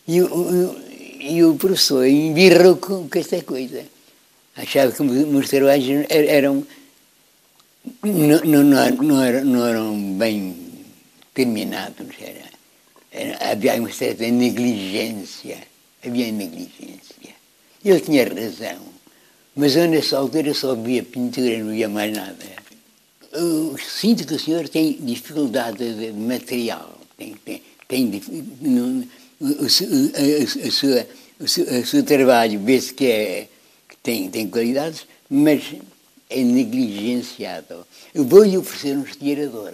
E 0.05 0.21
o, 0.21 0.75
e 1.19 1.43
o 1.43 1.55
professor 1.55 2.05
embirrou 2.05 2.75
com, 2.75 3.07
com 3.07 3.19
esta 3.19 3.41
coisa. 3.41 3.83
Achava 4.57 4.91
que 4.91 5.01
os 5.01 5.27
meus 5.27 5.49
trabalhos 5.49 6.05
eram 6.09 6.65
não, 8.03 8.63
não, 8.63 8.63
não, 8.63 9.23
eram, 9.23 9.45
não 9.45 9.67
eram 9.67 10.13
bem 10.17 10.55
terminados. 11.33 12.07
Era, 12.21 12.49
era, 13.11 13.51
havia 13.51 13.75
uma 13.75 13.91
certa 13.91 14.27
negligência. 14.29 15.57
Havia 16.05 16.31
negligência. 16.31 17.35
Ele 17.83 17.99
tinha 17.99 18.27
razão. 18.27 18.79
Mas 19.55 19.75
eu, 19.75 19.87
nessa 19.87 20.17
altura, 20.17 20.53
só 20.53 20.75
via 20.75 21.03
pintura, 21.03 21.57
não 21.59 21.71
via 21.71 21.89
mais 21.89 22.15
nada. 22.15 22.45
Eu 23.31 23.77
sinto 23.77 24.25
que 24.25 24.33
o 24.33 24.39
senhor 24.39 24.67
tem 24.69 24.93
dificuldade 24.93 25.93
de 25.95 26.11
material. 26.11 26.97
Tem, 27.17 27.35
tem, 27.45 27.61
tem 27.87 28.21
não, 28.61 29.03
o, 29.39 29.45
o, 29.45 29.65
o, 29.65 29.69
seu, 29.69 31.05
o 31.39 31.85
seu 31.85 32.03
trabalho 32.03 32.59
vê-se 32.59 32.93
que, 32.93 33.05
é, 33.05 33.47
que 33.87 33.97
tem, 33.97 34.29
tem 34.29 34.47
qualidades, 34.47 35.05
mas 35.29 35.63
é 36.29 36.43
negligenciado. 36.43 37.85
Eu 38.13 38.23
vou-lhe 38.23 38.57
oferecer 38.57 38.95
um 38.95 39.03
estirador. 39.03 39.73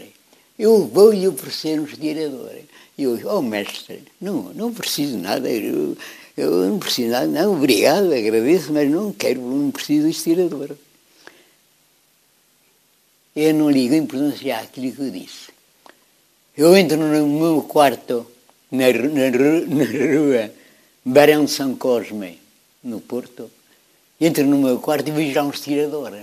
Eu 0.57 0.87
vou-lhe 0.87 1.27
oferecer 1.27 1.79
um 1.79 1.85
estirador. 1.85 2.55
E 2.97 3.03
eu, 3.03 3.19
oh 3.25 3.41
mestre, 3.41 4.03
não, 4.21 4.53
não 4.53 4.73
preciso 4.73 5.17
nada, 5.17 5.49
eu, 5.49 5.97
eu 6.37 6.51
não 6.69 6.79
preciso 6.79 7.09
nada, 7.09 7.27
não, 7.27 7.57
obrigado, 7.57 8.13
agradeço, 8.13 8.71
mas 8.71 8.89
não 8.89 9.11
quero, 9.11 9.41
não 9.41 9.69
preciso 9.69 10.05
de 10.05 10.11
estirador. 10.11 10.69
Eu 13.35 13.53
não 13.53 13.69
ligo 13.69 13.93
em 13.93 14.05
pronunciar 14.05 14.63
aquilo 14.63 14.93
que 14.93 15.01
eu 15.01 15.11
disse. 15.11 15.49
Eu 16.55 16.77
entro 16.77 16.97
no 16.97 17.27
meu 17.27 17.61
quarto, 17.63 18.25
na, 18.71 18.93
na, 18.93 19.29
na 19.29 19.83
rua 19.83 20.51
Barão 21.03 21.43
de 21.43 21.51
São 21.51 21.75
Cosme, 21.75 22.39
no 22.81 23.01
Porto, 23.01 23.51
entro 24.21 24.45
no 24.45 24.57
meu 24.57 24.79
quarto 24.79 25.09
e 25.09 25.11
vejo 25.11 25.35
lá 25.35 25.43
um 25.43 25.49
estirador. 25.49 26.13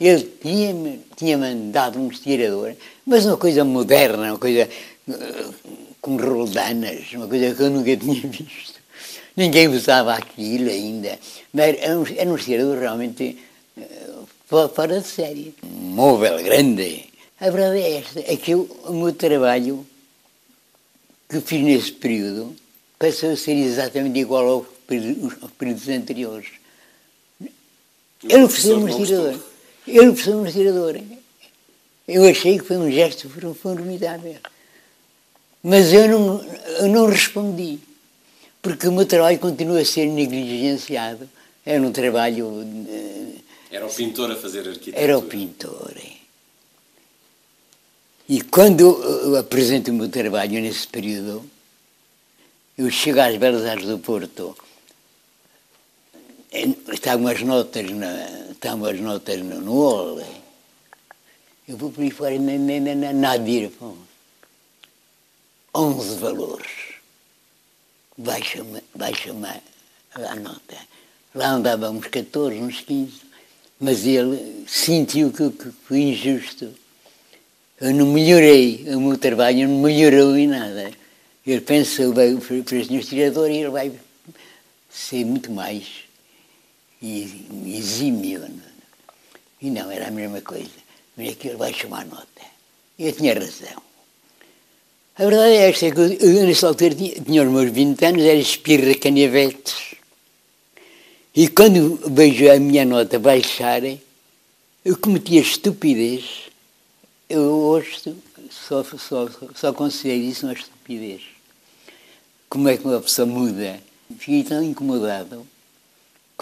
Ele 0.00 0.22
tinha-me 0.40 1.00
tinha 1.16 1.38
mandado 1.38 2.00
um 2.00 2.08
estirador, 2.08 2.74
mas 3.06 3.24
uma 3.24 3.36
coisa 3.36 3.64
moderna, 3.64 4.30
uma 4.30 4.38
coisa 4.38 4.68
uh, 5.08 5.54
com 6.00 6.16
roldanas, 6.16 7.12
uma 7.12 7.28
coisa 7.28 7.54
que 7.54 7.62
eu 7.62 7.70
nunca 7.70 7.94
tinha 7.96 8.20
visto. 8.28 8.80
Ninguém 9.36 9.68
usava 9.68 10.14
aquilo 10.14 10.68
ainda. 10.68 11.18
Mas 11.52 11.78
era 11.78 11.98
um, 11.98 12.04
era 12.16 12.30
um 12.30 12.36
estirador 12.36 12.78
realmente 12.78 13.38
uh, 13.76 14.68
fora 14.74 15.00
de 15.00 15.06
série. 15.06 15.54
Um 15.62 15.94
móvel 15.94 16.42
grande. 16.42 17.04
A 17.40 17.50
verdade 17.50 17.80
é 17.80 17.98
esta, 17.98 18.20
é 18.20 18.36
que 18.36 18.52
eu, 18.52 18.68
o 18.84 18.92
meu 18.92 19.12
trabalho 19.12 19.86
que 21.28 21.40
fiz 21.40 21.62
nesse 21.62 21.92
período 21.92 22.54
passou 22.98 23.30
a 23.30 23.36
ser 23.36 23.54
exatamente 23.54 24.18
igual 24.18 24.48
aos 24.48 24.66
períodos 25.58 25.88
anteriores. 25.88 26.48
Eu 28.28 28.38
não 28.38 28.48
fiz 28.48 28.66
um 28.66 28.88
estirador. 28.88 29.51
Eu 29.86 30.06
não 30.06 30.16
sou 30.16 30.34
um 30.34 30.44
atirador. 30.44 31.00
Eu 32.06 32.28
achei 32.28 32.58
que 32.58 32.64
foi 32.64 32.76
um 32.76 32.90
gesto 32.90 33.28
formidável. 33.54 34.36
Mas 35.62 35.92
eu 35.92 36.08
não, 36.08 36.44
eu 36.80 36.88
não 36.88 37.06
respondi, 37.06 37.78
porque 38.60 38.88
o 38.88 38.92
meu 38.92 39.06
trabalho 39.06 39.38
continua 39.38 39.80
a 39.80 39.84
ser 39.84 40.06
negligenciado. 40.06 41.28
Era 41.64 41.80
um 41.80 41.92
trabalho. 41.92 42.66
Era 43.70 43.86
o 43.86 43.94
pintor 43.94 44.32
a 44.32 44.36
fazer 44.36 44.68
arquitetura. 44.68 45.00
Era 45.00 45.18
o 45.18 45.22
pintor. 45.22 45.94
E 48.28 48.40
quando 48.40 48.80
eu 48.80 49.36
apresento 49.36 49.90
o 49.90 49.94
meu 49.94 50.08
trabalho 50.08 50.60
nesse 50.60 50.86
período, 50.88 51.44
eu 52.76 52.90
chego 52.90 53.20
às 53.20 53.36
Belas 53.36 53.64
Artes 53.64 53.86
do 53.86 53.98
Porto, 53.98 54.56
estavam 56.92 57.28
as 57.28 57.42
notas 57.42 57.90
na, 57.90 58.41
estavam 58.62 58.88
as 58.88 59.00
notas 59.00 59.40
no, 59.42 59.76
óleo. 59.76 60.24
Eu 61.66 61.76
vou 61.76 61.92
fora 62.10 62.38
na, 62.38 63.32
Adira, 63.32 63.72
11 65.74 66.16
valores. 66.18 66.70
Baixa-me 68.16 68.80
baixa 68.94 69.30
a 70.14 70.36
nota. 70.36 70.76
Lá 71.34 71.50
andava 71.50 71.90
uns 71.90 72.06
14, 72.06 72.58
uns 72.58 72.80
15, 72.82 73.12
mas 73.80 74.06
ele 74.06 74.64
sentiu 74.68 75.32
que, 75.32 75.50
que 75.50 75.70
foi 75.84 75.98
injusto. 75.98 76.72
Eu 77.80 77.92
não 77.92 78.06
melhorei, 78.06 78.84
o 78.94 79.00
meu 79.00 79.18
trabalho 79.18 79.66
não 79.66 79.80
melhorou 79.80 80.36
em 80.36 80.46
nada. 80.46 80.92
Ele 81.44 81.60
pensou, 81.60 82.12
vai, 82.12 82.38
fez 82.40 82.88
no 82.88 82.98
estirador 82.98 83.50
e 83.50 83.56
ele 83.56 83.70
vai 83.70 83.92
ser 84.88 85.24
muito 85.24 85.50
mais 85.50 86.11
exímio. 87.02 88.48
E 89.60 89.70
não, 89.70 89.90
era 89.90 90.08
a 90.08 90.10
mesma 90.10 90.40
coisa. 90.40 90.70
Mas 91.16 91.30
aquilo 91.30 91.58
vai 91.58 91.72
chamar 91.72 92.06
nota. 92.06 92.42
Eu 92.98 93.12
tinha 93.12 93.34
razão. 93.34 93.82
A 95.16 95.24
verdade 95.24 95.52
é 95.52 95.68
esta, 95.68 95.90
que 95.90 96.00
eu, 96.00 96.46
nessa 96.46 96.68
altura 96.68 96.94
tinha, 96.94 97.20
tinha 97.20 97.42
os 97.42 97.50
meus 97.50 97.70
20 97.70 98.04
anos, 98.04 98.22
era 98.22 98.34
espirra 98.34 98.94
canavetes. 98.94 99.94
E 101.34 101.48
quando 101.48 102.00
vejo 102.10 102.50
a 102.50 102.58
minha 102.58 102.84
nota 102.84 103.18
baixar, 103.18 103.82
eu 104.84 104.96
cometi 104.96 105.38
a 105.38 105.42
estupidez. 105.42 106.50
Eu 107.28 107.42
hoje 107.42 108.14
só, 108.50 108.82
só, 108.84 109.28
só 109.54 109.72
considero 109.72 110.20
isso 110.20 110.46
uma 110.46 110.54
estupidez. 110.54 111.22
Como 112.48 112.68
é 112.68 112.76
que 112.76 112.84
uma 112.84 113.00
pessoa 113.00 113.26
muda? 113.26 113.80
Fiquei 114.18 114.44
tão 114.44 114.62
incomodado 114.62 115.46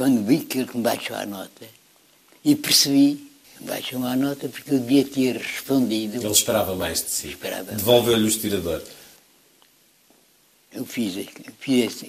quando 0.01 0.25
vi 0.25 0.39
que 0.39 0.61
ele 0.61 0.71
me 0.73 0.81
baixou 0.81 1.15
a 1.15 1.27
nota 1.27 1.67
e 2.43 2.57
percebi, 2.57 3.23
baixou 3.61 4.03
a 4.03 4.17
nota 4.17 4.49
porque 4.49 4.73
eu 4.73 4.79
devia 4.79 5.05
ter 5.05 5.37
respondido. 5.37 6.17
Ele 6.17 6.33
esperava 6.33 6.75
mais 6.75 7.05
de 7.05 7.11
si. 7.11 7.37
Devolveu-lhe 7.77 8.25
o 8.25 8.29
estirador. 8.29 8.83
Eu 10.73 10.87
fiz, 10.87 11.27
fiz, 11.59 12.03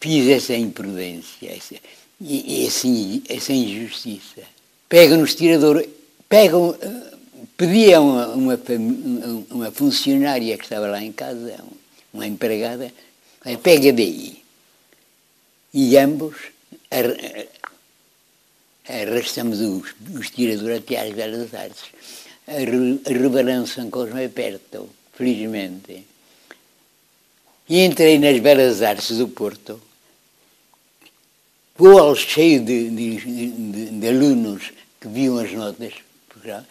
fiz 0.00 0.28
essa 0.30 0.54
imprudência, 0.54 1.54
essa, 1.54 1.74
e, 2.18 2.64
essa, 2.64 2.88
essa 3.28 3.52
injustiça. 3.52 4.40
Pegam 4.88 5.18
no 5.18 5.26
estirador, 5.26 5.86
pegam, 6.30 6.74
pediam 7.54 8.08
uma, 8.08 8.28
uma, 8.28 8.60
uma 9.50 9.70
funcionária 9.70 10.56
que 10.56 10.64
estava 10.64 10.86
lá 10.86 11.02
em 11.02 11.12
casa, 11.12 11.62
uma 12.14 12.26
empregada, 12.26 12.90
pega 13.62 13.92
daí. 13.92 14.42
E 15.74 15.98
ambos 15.98 16.55
arrastamos 18.88 19.60
os, 19.60 19.94
os 20.14 20.30
tiradores 20.30 20.78
até 20.78 21.00
às 21.00 21.12
Belas 21.12 21.54
Artes. 21.54 21.84
Rebelão 22.46 23.66
São 23.66 23.90
Cosme 23.90 24.24
é 24.24 24.28
perto, 24.28 24.88
felizmente. 25.12 26.06
E 27.68 27.84
entrei 27.84 28.18
nas 28.18 28.38
Belas 28.38 28.82
Artes 28.82 29.18
do 29.18 29.28
Porto. 29.28 29.80
O 31.78 31.88
hall 31.88 32.14
cheio 32.14 32.64
de, 32.64 32.88
de, 32.88 33.16
de, 33.16 33.90
de, 33.90 34.08
alunos 34.08 34.72
que 35.00 35.08
viam 35.08 35.38
as 35.38 35.52
notas, 35.52 35.92
a, 36.46 36.64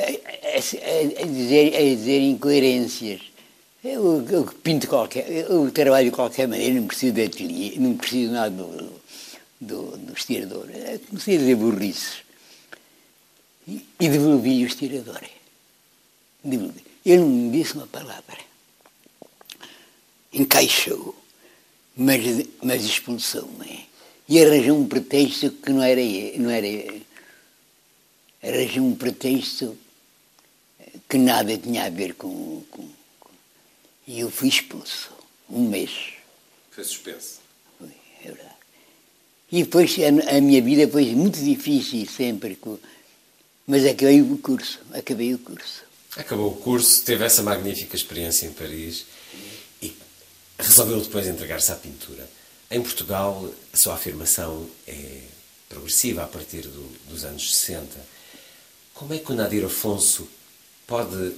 a, 0.00 1.22
a, 1.22 1.26
dizer, 1.26 1.76
a 1.76 1.80
dizer 1.80 2.20
incoerências. 2.20 3.20
Eu, 3.84 4.24
eu 4.30 4.44
pinto 4.62 4.86
qualquer, 4.86 5.28
eu 5.28 5.70
trabalho 5.70 6.10
de 6.10 6.16
qualquer 6.16 6.46
maneira, 6.46 6.74
não 6.74 6.86
preciso 6.86 7.12
de 7.14 7.22
ateliê, 7.24 7.74
não 7.78 7.96
preciso 7.96 8.32
nada 8.32 8.50
do, 8.50 8.99
do, 9.60 9.96
do 9.96 10.12
estirador. 10.12 10.66
Comecei 11.08 11.36
a 11.36 11.38
dizer 11.38 11.56
burrices. 11.56 12.22
E, 13.68 13.86
e 14.00 14.08
devolvi 14.08 14.64
o 14.64 14.66
estirador. 14.66 15.22
Devolvi. 16.42 16.82
Ele 17.04 17.18
não 17.18 17.28
me 17.28 17.50
disse 17.50 17.74
uma 17.74 17.86
palavra. 17.86 18.38
Encaixou, 20.32 21.14
mas, 21.96 22.20
mas 22.62 22.84
expulsou-me. 22.84 23.88
E 24.28 24.42
arranjou 24.42 24.78
um 24.78 24.86
pretexto 24.86 25.50
que 25.50 25.70
não 25.70 25.82
era 25.82 26.00
não 26.38 26.50
era 26.50 26.66
Arranjou 28.42 28.84
um 28.84 28.94
pretexto 28.94 29.76
que 31.08 31.18
nada 31.18 31.58
tinha 31.58 31.84
a 31.84 31.90
ver 31.90 32.14
com, 32.14 32.62
com, 32.70 32.88
com. 33.18 33.30
E 34.06 34.20
eu 34.20 34.30
fui 34.30 34.48
expulso. 34.48 35.12
Um 35.48 35.68
mês. 35.68 36.14
Foi 36.70 36.84
suspenso. 36.84 37.39
E 39.52 39.64
depois 39.64 39.96
a, 39.98 40.36
a 40.36 40.40
minha 40.40 40.62
vida 40.62 40.90
foi 40.90 41.14
muito 41.14 41.42
difícil 41.42 42.06
sempre, 42.06 42.58
mas 43.66 43.84
acabei 43.84 44.22
o 44.22 44.38
curso, 44.38 44.78
acabei 44.92 45.34
o 45.34 45.38
curso. 45.38 45.82
Acabou 46.16 46.52
o 46.52 46.56
curso, 46.56 47.02
teve 47.04 47.24
essa 47.24 47.42
magnífica 47.42 47.96
experiência 47.96 48.46
em 48.46 48.52
Paris 48.52 49.06
e 49.82 49.94
resolveu 50.58 51.00
depois 51.00 51.26
entregar-se 51.26 51.70
à 51.72 51.76
pintura. 51.76 52.28
Em 52.70 52.80
Portugal, 52.80 53.52
a 53.72 53.76
sua 53.76 53.94
afirmação 53.94 54.68
é 54.86 55.20
progressiva 55.68 56.24
a 56.24 56.26
partir 56.26 56.62
do, 56.62 56.88
dos 57.08 57.24
anos 57.24 57.56
60. 57.56 57.96
Como 58.94 59.14
é 59.14 59.18
que 59.18 59.32
o 59.32 59.34
Nadir 59.34 59.64
Afonso 59.64 60.28
pode 60.86 61.34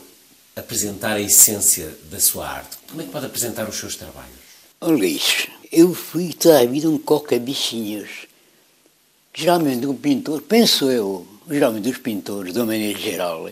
apresentar 0.57 1.17
a 1.17 1.21
essência 1.21 1.97
da 2.11 2.19
sua 2.19 2.49
arte? 2.49 2.77
Como 2.89 3.01
é 3.01 3.05
que 3.05 3.11
pode 3.11 3.27
apresentar 3.27 3.69
os 3.69 3.77
seus 3.77 3.97
trabalhos? 3.97 4.37
Oh, 4.81 4.91
Luís, 4.91 5.47
eu 5.73 5.95
fui 5.95 6.35
toda 6.35 6.61
a 6.61 6.67
vida 6.67 6.89
um 6.89 6.99
coca-bichinhos. 6.99 8.27
Geralmente 9.35 9.87
um 9.87 9.97
pintor, 9.97 10.43
penso 10.43 10.91
eu, 10.91 11.27
geralmente 11.51 11.89
os 11.89 11.97
pintores, 11.97 12.53
de 12.53 12.59
uma 12.59 12.67
maneira 12.67 12.99
geral, 12.99 13.49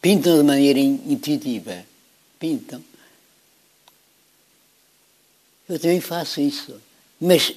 pintam 0.00 0.38
de 0.38 0.42
maneira 0.42 0.78
intuitiva. 0.78 1.84
Pintam. 2.40 2.82
Eu 5.68 5.78
também 5.78 6.00
faço 6.00 6.40
isso. 6.40 6.80
Mas 7.20 7.52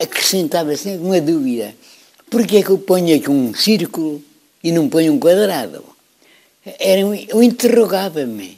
acrescentava 0.00 0.76
sempre 0.76 1.06
uma 1.06 1.20
dúvida. 1.20 1.74
Porquê 2.28 2.56
é 2.56 2.62
que 2.62 2.70
eu 2.70 2.78
ponho 2.78 3.14
aqui 3.16 3.30
um 3.30 3.54
círculo 3.54 4.22
e 4.64 4.72
não 4.72 4.88
ponho 4.88 5.12
um 5.12 5.20
quadrado? 5.20 5.84
Era, 6.64 7.00
eu 7.00 7.42
interrogava-me. 7.42 8.57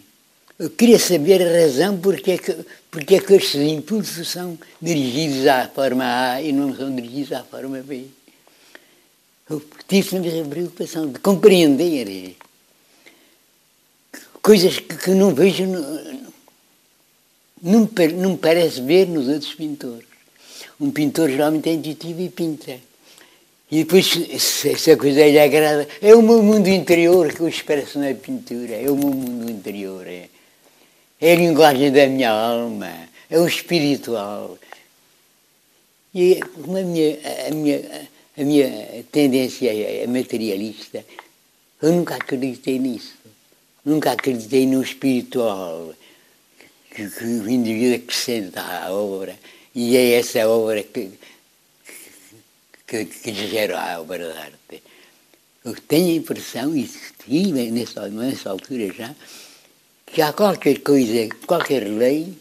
Eu 0.60 0.68
queria 0.68 0.98
saber 0.98 1.40
a 1.40 1.62
razão 1.62 1.98
porque 1.98 2.32
é 2.32 2.36
que, 2.36 2.54
porque 2.90 3.14
é 3.14 3.20
que 3.20 3.32
estes 3.32 3.62
impulsos 3.62 4.28
são 4.28 4.58
dirigidos 4.78 5.46
à 5.46 5.66
forma 5.66 6.04
A 6.04 6.42
e 6.42 6.52
não 6.52 6.76
são 6.76 6.94
dirigidos 6.94 7.32
à 7.32 7.42
forma 7.42 7.78
B. 7.78 8.04
Eu 9.48 9.62
tive 9.88 10.18
a 10.18 10.44
preocupação 10.44 11.10
de 11.10 11.18
compreender 11.18 12.36
coisas 14.42 14.78
que, 14.78 14.96
que 14.98 15.10
não 15.12 15.34
vejo, 15.34 15.64
não, 15.64 15.80
não, 17.62 17.90
não 18.18 18.30
me 18.32 18.36
parece 18.36 18.82
ver 18.82 19.08
nos 19.08 19.28
outros 19.28 19.54
pintores. 19.54 20.06
Um 20.78 20.90
pintor 20.90 21.30
geralmente 21.30 21.70
é 21.70 21.72
intuitivo 21.72 22.20
e 22.20 22.28
pinta. 22.28 22.78
E 23.70 23.78
depois, 23.84 24.10
se 24.38 24.68
essa 24.68 24.94
coisa 24.94 25.26
lhe 25.26 25.38
agrada, 25.38 25.88
é 26.02 26.14
o 26.14 26.20
meu 26.20 26.42
mundo 26.42 26.68
interior 26.68 27.32
que 27.32 27.40
eu 27.40 27.48
expresso 27.48 27.98
na 27.98 28.12
pintura, 28.12 28.74
é 28.74 28.90
o 28.90 28.94
meu 28.96 29.08
mundo 29.08 29.50
interior. 29.50 30.06
É 30.06 30.28
é 31.20 31.32
a 31.32 31.36
linguagem 31.36 31.92
da 31.92 32.06
minha 32.06 32.30
alma, 32.30 33.08
é 33.28 33.38
o 33.38 33.46
espiritual. 33.46 34.58
E 36.14 36.40
como 36.40 36.76
a 36.76 36.82
minha, 36.82 37.18
a 37.46 37.50
minha, 37.54 38.08
a 38.36 38.42
minha 38.42 39.04
tendência 39.12 39.70
é 39.72 40.06
materialista, 40.06 41.04
eu 41.82 41.92
nunca 41.92 42.16
acreditei 42.16 42.78
nisso. 42.78 43.14
Nunca 43.84 44.12
acreditei 44.12 44.66
no 44.66 44.82
espiritual, 44.82 45.94
que, 46.94 47.08
que 47.08 47.24
o 47.24 47.48
indivíduo 47.48 47.96
acrescenta 47.96 48.60
à 48.60 48.92
obra, 48.92 49.38
e 49.74 49.96
é 49.96 50.18
essa 50.18 50.46
obra 50.46 50.82
que, 50.82 51.10
que, 52.86 53.04
que 53.06 53.32
gera 53.48 53.80
a 53.80 54.00
obra 54.00 54.32
de 54.32 54.38
arte. 54.38 54.82
Eu 55.64 55.74
tenho 55.88 56.08
a 56.08 56.16
impressão, 56.16 56.76
e 56.76 56.90
tive 57.24 57.70
nessa, 57.70 58.08
nessa 58.08 58.50
altura 58.50 58.92
já, 58.92 59.14
que 60.12 60.20
há 60.22 60.32
qualquer 60.32 60.80
coisa, 60.80 61.28
qualquer 61.46 61.84
lei, 61.84 62.34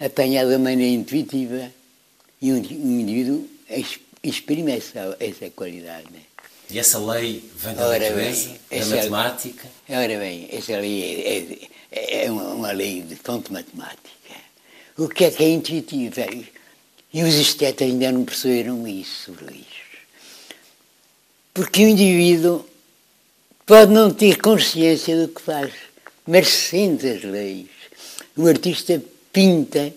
apanhada 0.00 0.50
de 0.50 0.62
maneira 0.62 0.92
intuitiva 0.92 1.70
e 2.42 2.52
um, 2.52 2.56
indivíduo 2.56 3.48
exprime 4.22 4.72
essa, 4.72 5.16
essa 5.20 5.48
qualidade. 5.50 6.08
E 6.70 6.78
essa 6.78 6.98
lei 6.98 7.44
vem 7.56 7.74
da 7.74 7.86
ora 7.86 7.98
natureza, 7.98 8.50
bem, 8.70 8.80
da 8.80 8.86
matemática? 8.86 9.68
Ora 9.88 10.18
bem, 10.18 10.48
essa 10.50 10.76
lei 10.78 11.68
é, 11.92 11.98
é, 11.98 12.24
é 12.24 12.30
uma, 12.30 12.72
lei 12.72 13.02
de 13.02 13.16
fonte 13.16 13.52
matemática. 13.52 14.10
O 14.96 15.08
que 15.08 15.24
é 15.24 15.30
que 15.30 15.44
é 15.44 15.48
intuitiva? 15.50 16.26
E 17.12 17.22
os 17.22 17.34
estetas 17.34 17.86
ainda 17.86 18.10
não 18.10 18.24
perceberam 18.24 18.86
isso, 18.88 19.32
Luís. 19.40 19.66
Porque 21.52 21.84
o 21.84 21.88
indivíduo 21.88 22.66
pode 23.64 23.92
não 23.92 24.12
ter 24.12 24.40
consciência 24.40 25.16
do 25.16 25.28
que 25.28 25.40
faz 25.40 25.72
mas 26.26 26.48
sente 26.48 27.06
as 27.06 27.22
leis. 27.22 27.68
O 28.36 28.46
artista 28.46 29.02
pinta, 29.32 29.92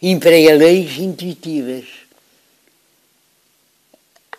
emprega 0.00 0.54
leis 0.54 0.98
intuitivas. 0.98 1.84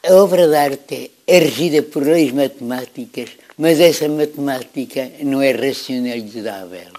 A 0.04 0.14
obra 0.14 0.48
de 0.48 0.56
arte 0.56 1.12
é 1.26 1.40
regida 1.40 1.82
por 1.84 2.04
leis 2.04 2.32
matemáticas, 2.32 3.32
mas 3.58 3.80
essa 3.80 4.08
matemática 4.08 5.12
não 5.22 5.42
é 5.42 5.52
racionalizável. 5.52 6.94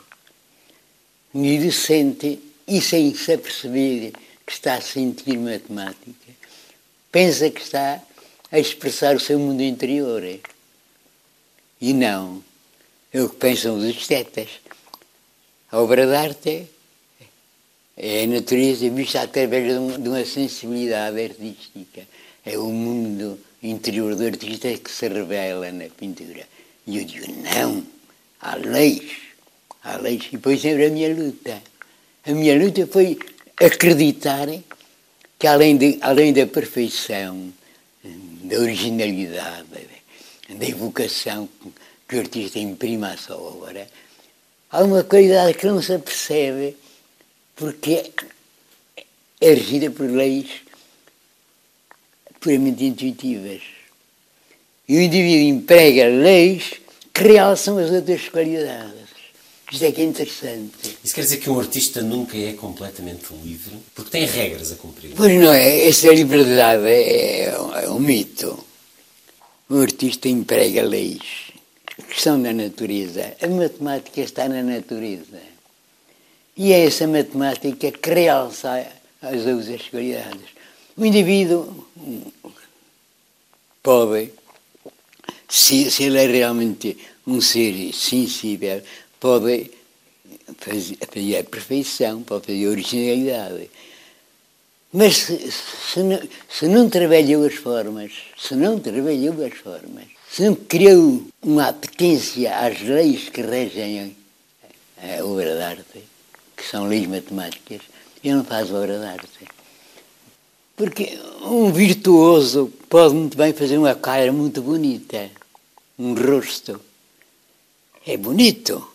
O 1.33 1.39
indivíduo 1.39 1.73
sente, 1.73 2.39
e 2.67 2.81
sem 2.81 3.15
se 3.15 3.33
aperceber 3.33 4.13
que 4.45 4.53
está 4.53 4.75
a 4.75 4.81
sentir 4.81 5.39
matemática, 5.39 6.33
pensa 7.11 7.51
que 7.51 7.61
está 7.61 8.03
a 8.51 8.59
expressar 8.59 9.17
o 9.17 9.21
seu 9.21 9.39
mundo 9.39 9.63
interior. 9.63 10.23
E 11.81 11.93
não. 11.93 12.48
É 13.11 13.23
o 13.23 13.29
que 13.31 13.37
pensam 13.37 13.79
os 13.79 13.85
estetas. 13.85 14.49
A 15.73 15.81
obra 15.81 16.07
de 16.07 16.15
arte 16.15 16.67
é 17.97 18.25
a 18.25 18.27
natureza 18.27 18.91
vista 18.91 19.23
através 19.23 19.65
de 19.99 20.09
uma 20.09 20.25
sensibilidade 20.27 21.19
artística. 21.23 22.07
É 22.45 22.59
o 22.59 22.67
mundo 22.67 23.39
interior 23.63 24.15
do 24.15 24.27
artista 24.27 24.77
que 24.77 24.91
se 24.91 25.09
revela 25.09 25.73
na 25.73 25.87
pintura. 25.87 26.47
E 26.87 26.99
eu 26.99 27.05
digo, 27.05 27.27
não, 27.43 27.83
há 28.41 28.57
leis, 28.57 29.11
há 29.83 29.97
leis. 29.97 30.27
E 30.27 30.37
depois 30.37 30.61
sempre 30.61 30.87
a 30.87 30.91
minha 30.91 31.15
luta. 31.15 31.63
A 32.27 32.33
minha 32.33 32.59
luta 32.59 32.87
foi 32.87 33.19
acreditar 33.59 34.49
que 35.39 35.47
além, 35.47 35.79
de, 35.79 35.99
além 36.03 36.35
da 36.35 36.47
perfeição, 36.47 37.53
da 38.05 38.59
originalidade, 38.59 39.67
da 40.51 40.67
evocação 40.67 41.49
que 42.09 42.17
o 42.17 42.21
artista 42.21 42.59
imprima 42.59 43.13
a 43.13 43.17
sua 43.19 43.37
obra, 43.37 43.87
há 44.71 44.83
uma 44.83 45.05
qualidade 45.05 45.55
que 45.55 45.67
não 45.67 45.83
se 45.83 45.93
apercebe 45.93 46.75
porque 47.55 48.11
é 49.41 49.55
regida 49.55 49.91
por 49.91 50.09
leis 50.09 50.49
puramente 52.41 52.85
intuitivas. 52.85 53.61
E 54.89 54.97
o 54.97 55.03
indivíduo 55.03 55.59
emprega 55.59 56.07
leis 56.07 56.75
que 57.13 57.25
realçam 57.25 57.77
as 57.77 57.91
outras 57.91 58.29
qualidades. 58.29 59.09
Isto 59.71 59.85
é 59.85 59.93
que 59.93 60.01
é 60.01 60.05
interessante. 60.05 60.97
Isso 61.05 61.15
quer 61.15 61.21
dizer 61.21 61.37
que 61.39 61.51
um 61.51 61.61
artista 61.61 62.01
nunca 62.01 62.39
é 62.39 62.55
completamente 62.55 63.35
livre, 63.45 63.77
porque 63.95 64.11
tem 64.11 64.25
regras 64.25 64.73
a 64.73 64.77
cumprir. 64.77 65.13
Pois 65.15 65.39
não 65.39 65.53
é, 65.53 65.87
essa 65.87 66.09
liberdade 66.09 66.87
é, 66.87 67.49
é 67.49 67.91
um 67.91 67.99
mito. 67.99 68.65
Um 69.69 69.83
artista 69.83 70.27
emprega 70.27 70.81
leis 70.81 71.48
que 72.07 72.21
são 72.21 72.41
da 72.41 72.53
natureza. 72.53 73.37
A 73.41 73.47
matemática 73.49 74.21
está 74.21 74.49
na 74.49 74.63
natureza. 74.63 75.41
E 76.57 76.73
é 76.73 76.87
essa 76.87 77.07
matemática 77.07 77.91
que 77.91 78.11
realça 78.11 78.87
as 79.23 79.47
outras 79.47 79.89
qualidades. 79.89 80.51
O 80.97 81.05
indivíduo 81.05 81.87
pode, 83.83 84.33
se, 85.49 85.91
se 85.91 86.05
ele 86.05 86.19
é 86.19 86.27
realmente 86.27 86.97
um 87.27 87.41
ser 87.41 87.93
sensível, 87.93 88.83
pode 89.21 89.71
fazer, 90.59 90.99
fazer 91.13 91.39
a 91.39 91.45
perfeição, 91.45 92.23
pode 92.23 92.47
fazer 92.47 92.67
a 92.67 92.71
originalidade. 92.71 93.71
Mas 94.93 95.17
se, 95.17 95.53
se, 95.53 96.03
não, 96.03 96.21
se 96.49 96.67
não 96.67 96.89
trabalhou 96.89 97.45
as 97.45 97.55
formas, 97.55 98.13
se 98.37 98.55
não 98.55 98.81
trabalhou 98.81 99.45
as 99.45 99.55
formas, 99.55 100.18
se 100.31 100.43
não 100.43 100.55
criou 100.55 101.23
uma 101.43 101.69
apetência 101.69 102.57
às 102.59 102.81
leis 102.81 103.29
que 103.29 103.41
regem 103.41 104.15
a 104.99 105.25
obra 105.25 105.57
de 105.57 105.63
arte, 105.63 106.05
que 106.57 106.65
são 106.65 106.87
leis 106.87 107.07
matemáticas, 107.07 107.81
ele 108.23 108.35
não 108.35 108.45
faz 108.45 108.71
obra 108.71 108.99
de 108.99 109.07
arte. 109.07 109.49
Porque 110.77 111.19
um 111.43 111.73
virtuoso 111.73 112.73
pode 112.89 113.15
muito 113.15 113.37
bem 113.37 113.53
fazer 113.53 113.79
uma 113.79 113.95
cara 113.95 114.31
muito 114.33 114.61
bonita, 114.61 115.31
um 115.99 116.15
rosto. 116.15 116.81
É 118.07 118.17
bonito. 118.17 118.87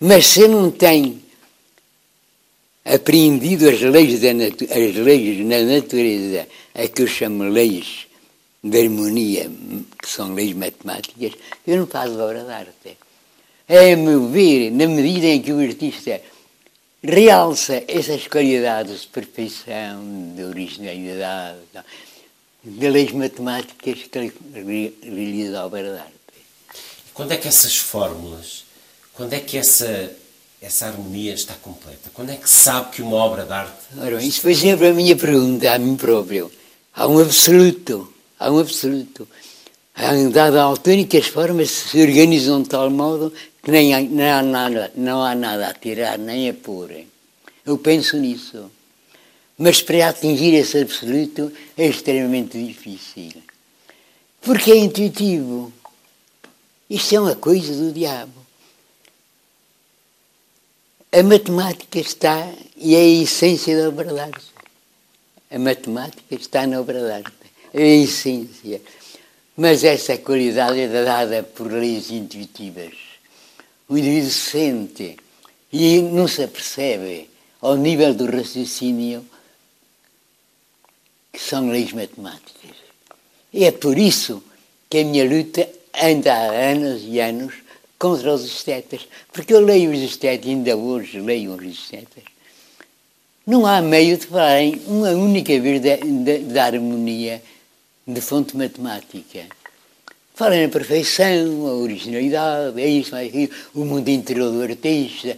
Mas 0.00 0.26
se 0.26 0.46
não 0.46 0.70
tem 0.70 1.22
apreendido 2.84 3.68
as 3.68 3.80
leis, 3.80 4.20
da 4.20 4.28
as 4.28 4.96
leis 4.96 5.46
na 5.46 5.62
natureza, 5.62 6.46
a 6.74 6.86
que 6.88 7.02
eu 7.02 7.06
chamo 7.06 7.44
leis 7.44 8.07
de 8.62 8.80
harmonia, 8.80 9.50
que 10.00 10.08
são 10.08 10.34
leis 10.34 10.54
matemáticas, 10.54 11.32
eu 11.66 11.76
não 11.76 11.86
faço 11.86 12.18
obra 12.18 12.42
de 12.42 12.50
arte. 12.50 12.98
É, 13.68 13.92
a 13.92 13.96
meu 13.96 14.28
ver, 14.28 14.70
na 14.70 14.86
medida 14.86 15.26
em 15.26 15.42
que 15.42 15.52
o 15.52 15.60
artista 15.60 16.20
realça 17.02 17.84
essas 17.86 18.26
qualidades 18.26 19.02
de 19.02 19.06
perfeição, 19.08 20.32
de 20.34 20.42
originalidade, 20.42 21.58
de 22.64 22.90
leis 22.90 23.12
matemáticas 23.12 23.98
que 24.10 24.32
realiza 25.02 25.60
a 25.60 25.66
obra 25.66 25.82
de 25.82 25.98
arte. 25.98 26.12
Quando 27.14 27.32
é 27.32 27.36
que 27.36 27.46
essas 27.46 27.76
fórmulas, 27.76 28.64
quando 29.14 29.32
é 29.34 29.40
que 29.40 29.58
essa, 29.58 30.12
essa 30.60 30.86
harmonia 30.86 31.34
está 31.34 31.54
completa? 31.54 32.10
Quando 32.12 32.30
é 32.30 32.36
que 32.36 32.48
sabe 32.48 32.90
que 32.90 33.02
uma 33.02 33.16
obra 33.16 33.44
de 33.44 33.52
arte... 33.52 33.78
Ora, 33.98 34.22
isso 34.22 34.40
foi 34.40 34.54
sempre 34.54 34.88
a 34.88 34.92
minha 34.92 35.14
pergunta 35.14 35.72
a 35.72 35.78
mim 35.78 35.96
próprio. 35.96 36.50
Há 36.94 37.06
um 37.06 37.18
absoluto 37.18 38.12
há 38.38 38.50
um 38.50 38.58
absoluto. 38.58 39.28
Há 39.94 40.12
dada 40.30 40.62
altura 40.62 40.96
em 40.96 41.06
que 41.06 41.16
as 41.16 41.26
formas 41.26 41.70
se 41.70 42.00
organizam 42.00 42.62
de 42.62 42.68
tal 42.68 42.88
modo 42.90 43.32
que 43.62 43.70
nem 43.70 43.94
há, 43.94 44.38
há 44.38 44.42
nada, 44.42 44.92
não 44.94 45.22
há 45.22 45.34
nada 45.34 45.68
a 45.68 45.74
tirar 45.74 46.18
nem 46.18 46.48
a 46.48 46.54
pôr. 46.54 47.04
Eu 47.66 47.76
penso 47.78 48.16
nisso. 48.16 48.70
Mas 49.58 49.82
para 49.82 50.08
atingir 50.08 50.54
esse 50.54 50.78
absoluto 50.78 51.52
é 51.76 51.86
extremamente 51.86 52.62
difícil. 52.64 53.42
Porque 54.40 54.70
é 54.70 54.76
intuitivo. 54.76 55.72
Isto 56.88 57.16
é 57.16 57.20
uma 57.20 57.34
coisa 57.34 57.74
do 57.74 57.92
diabo. 57.92 58.46
A 61.10 61.22
matemática 61.22 61.98
está, 61.98 62.48
e 62.76 62.94
é 62.94 62.98
a 62.98 63.22
essência 63.22 63.76
da 63.76 63.88
obra 63.88 64.12
de 64.12 64.20
arte. 64.20 64.46
A 65.50 65.58
matemática 65.58 66.34
está 66.34 66.66
na 66.66 66.80
obra 66.80 67.00
de 67.00 67.10
arte. 67.10 67.37
É 67.72 67.82
a 67.82 67.96
essência. 68.04 68.80
Mas 69.56 69.82
essa 69.82 70.16
qualidade 70.18 70.80
é 70.80 70.88
dada 71.04 71.42
por 71.42 71.72
leis 71.72 72.10
intuitivas. 72.10 72.94
O 73.88 73.98
indivíduo 73.98 74.30
sente 74.30 75.16
e 75.72 76.00
não 76.00 76.28
se 76.28 76.42
apercebe 76.42 77.28
ao 77.60 77.76
nível 77.76 78.14
do 78.14 78.26
raciocínio 78.26 79.24
que 81.32 81.40
são 81.40 81.70
leis 81.70 81.92
matemáticas. 81.92 82.76
E 83.52 83.64
é 83.64 83.72
por 83.72 83.98
isso 83.98 84.42
que 84.88 84.98
a 84.98 85.04
minha 85.04 85.24
luta 85.24 85.68
anda 86.00 86.32
há 86.32 86.70
anos 86.70 87.02
e 87.04 87.20
anos 87.20 87.54
contra 87.98 88.32
os 88.32 88.44
estetas. 88.44 89.08
Porque 89.32 89.52
eu 89.52 89.60
leio 89.60 89.90
os 89.90 89.98
estetas, 89.98 90.48
ainda 90.48 90.76
hoje 90.76 91.20
leio 91.20 91.54
os 91.54 91.64
estetas. 91.64 92.24
Não 93.46 93.66
há 93.66 93.80
meio 93.80 94.16
de 94.16 94.26
falarem 94.26 94.80
uma 94.86 95.10
única 95.10 95.58
vez 95.58 95.82
da 96.52 96.64
harmonia 96.64 97.42
de 98.08 98.20
fonte 98.22 98.56
matemática. 98.56 99.46
Falam 100.34 100.62
na 100.62 100.68
perfeição, 100.68 101.66
a 101.66 101.74
originalidade, 101.74 102.80
é 102.80 102.88
isso, 102.88 103.14
é 103.14 103.28
o 103.74 103.84
mundo 103.84 104.08
interior 104.08 104.50
do 104.50 104.62
artista. 104.62 105.36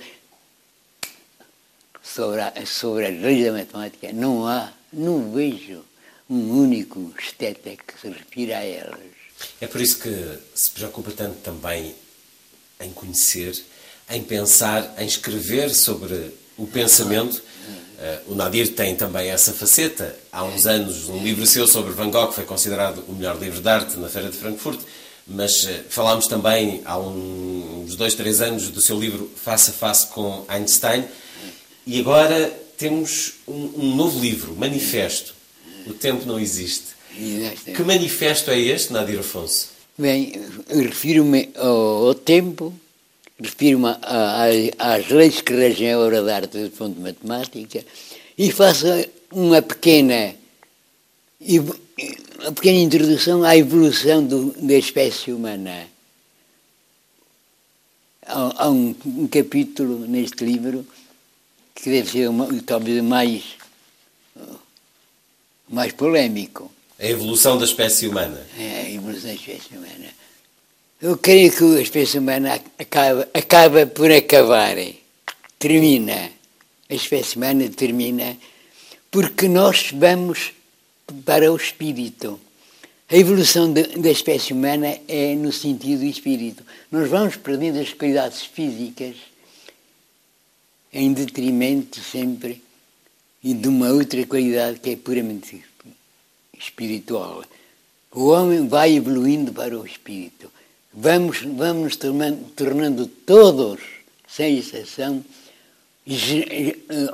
Sobre, 2.00 2.40
a, 2.40 2.52
sobre 2.66 3.06
as 3.06 3.20
leis 3.20 3.44
da 3.44 3.52
matemática, 3.52 4.12
não 4.12 4.46
há, 4.46 4.72
não 4.92 5.32
vejo 5.32 5.84
um 6.28 6.60
único 6.60 7.12
esteta 7.18 7.70
que 7.70 8.00
se 8.00 8.08
refira 8.08 8.58
a 8.58 8.64
elas. 8.64 9.00
É 9.60 9.66
por 9.66 9.80
isso 9.80 9.98
que 9.98 10.38
se 10.54 10.70
preocupa 10.70 11.10
tanto 11.10 11.38
também 11.38 11.94
em 12.80 12.92
conhecer, 12.92 13.60
em 14.08 14.22
pensar, 14.22 14.94
em 14.98 15.06
escrever 15.06 15.74
sobre 15.74 16.34
o 16.56 16.66
pensamento. 16.66 17.42
Uh, 18.00 18.32
o 18.32 18.34
Nadir 18.34 18.74
tem 18.74 18.96
também 18.96 19.28
essa 19.28 19.52
faceta. 19.52 20.16
Há 20.32 20.42
uns 20.44 20.66
anos, 20.66 21.10
um 21.10 21.22
livro 21.22 21.46
seu 21.46 21.66
sobre 21.66 21.92
Van 21.92 22.10
Gogh 22.10 22.32
foi 22.32 22.44
considerado 22.44 23.04
o 23.06 23.12
melhor 23.12 23.38
livro 23.38 23.60
de 23.60 23.68
arte 23.68 23.98
na 23.98 24.08
Feira 24.08 24.30
de 24.30 24.36
Frankfurt. 24.38 24.80
Mas 25.26 25.64
uh, 25.64 25.68
falámos 25.90 26.26
também 26.26 26.80
há 26.86 26.98
um, 26.98 27.84
uns 27.84 27.96
dois, 27.96 28.14
três 28.14 28.40
anos 28.40 28.68
do 28.68 28.80
seu 28.80 28.98
livro 28.98 29.30
Face 29.36 29.70
a 29.70 29.72
Face 29.74 30.06
com 30.06 30.44
Einstein. 30.48 31.04
E 31.86 32.00
agora 32.00 32.50
temos 32.78 33.34
um, 33.46 33.70
um 33.76 33.94
novo 33.94 34.18
livro, 34.18 34.56
Manifesto. 34.56 35.34
O 35.86 35.92
tempo 35.92 36.26
não 36.26 36.40
existe. 36.40 37.00
Que 37.74 37.82
manifesto 37.82 38.50
é 38.50 38.58
este, 38.58 38.92
Nadir 38.92 39.18
Afonso? 39.18 39.68
Bem, 39.98 40.40
refiro-me 40.68 41.50
ao, 41.56 42.06
ao, 42.06 42.14
tempo, 42.14 42.72
refiro-me 43.40 43.88
às 44.78 45.08
leis 45.08 45.40
que 45.40 45.52
regem 45.52 45.92
a 45.92 45.98
obra 45.98 46.22
de 46.22 46.30
arte 46.30 46.58
do 46.58 46.70
ponto 46.70 46.94
de 46.94 47.00
matemática 47.00 47.84
e 48.36 48.50
faço 48.50 48.86
uma 49.32 49.62
pequena, 49.62 50.34
uma 51.40 52.52
pequena 52.52 52.78
introdução 52.78 53.42
à 53.42 53.56
evolução 53.56 54.24
do, 54.24 54.52
da 54.52 54.74
espécie 54.74 55.32
humana. 55.32 55.86
Há, 58.26 58.64
há 58.64 58.70
um, 58.70 58.94
um, 59.04 59.26
capítulo 59.26 60.06
neste 60.06 60.44
livro 60.44 60.86
que 61.74 61.90
deve 61.90 62.10
ser 62.10 62.28
uma, 62.28 62.48
talvez 62.62 63.02
mais, 63.02 63.42
mais 65.68 65.92
polémico 65.92 66.70
a 67.00 67.06
evolução 67.06 67.56
da 67.56 67.64
espécie 67.64 68.06
humana. 68.06 68.46
É, 68.58 68.82
a 68.82 68.90
evolução 68.90 69.30
da 69.30 69.34
espécie 69.34 69.74
humana. 69.74 70.19
Eu 71.02 71.16
creio 71.16 71.50
que 71.50 71.64
a 71.78 71.80
espécie 71.80 72.18
humana 72.18 72.60
acaba, 72.78 73.26
acaba 73.32 73.86
por 73.86 74.12
acabar. 74.12 74.76
Termina. 75.58 76.30
A 76.90 76.94
espécie 76.94 77.36
humana 77.36 77.70
termina 77.70 78.36
porque 79.10 79.48
nós 79.48 79.92
vamos 79.94 80.52
para 81.24 81.50
o 81.50 81.56
espírito. 81.56 82.38
A 83.08 83.16
evolução 83.16 83.72
de, 83.72 83.82
da 83.96 84.10
espécie 84.10 84.52
humana 84.52 85.00
é 85.08 85.34
no 85.34 85.50
sentido 85.50 86.00
do 86.00 86.04
espírito. 86.04 86.62
Nós 86.92 87.08
vamos 87.08 87.34
perdendo 87.36 87.80
as 87.80 87.94
qualidades 87.94 88.42
físicas 88.42 89.16
em 90.92 91.14
detrimento 91.14 91.98
sempre 92.00 92.62
e 93.42 93.54
de 93.54 93.68
uma 93.68 93.88
outra 93.88 94.26
qualidade 94.26 94.80
que 94.80 94.90
é 94.90 94.96
puramente 94.96 95.64
espiritual. 96.58 97.42
O 98.12 98.26
homem 98.26 98.68
vai 98.68 98.96
evoluindo 98.96 99.50
para 99.50 99.78
o 99.78 99.86
espírito. 99.86 100.50
Vamos, 100.92 101.42
vamos 101.42 101.96
tornando, 101.96 103.06
todos, 103.06 103.80
sem 104.26 104.58
exceção, 104.58 105.24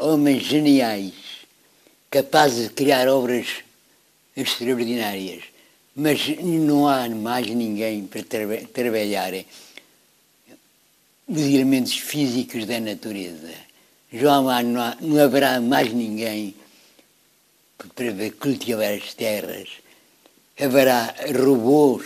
homens 0.00 0.44
geniais, 0.44 1.12
capazes 2.10 2.68
de 2.68 2.74
criar 2.74 3.06
obras 3.08 3.46
extraordinárias. 4.34 5.44
Mas 5.94 6.26
não 6.38 6.88
há 6.88 7.08
mais 7.08 7.46
ninguém 7.48 8.06
para 8.06 8.22
tra 8.22 8.46
trabalhar 8.72 9.32
os 11.28 11.42
elementos 11.42 11.98
físicos 11.98 12.64
da 12.64 12.80
natureza. 12.80 13.52
Já 14.12 14.40
não, 14.40 14.80
há, 14.80 14.96
não 15.00 15.22
haverá 15.22 15.60
mais 15.60 15.92
ninguém 15.92 16.54
para 17.94 18.30
cultivar 18.38 18.94
as 18.94 19.12
terras. 19.12 19.68
Haverá 20.58 21.14
robôs, 21.38 22.04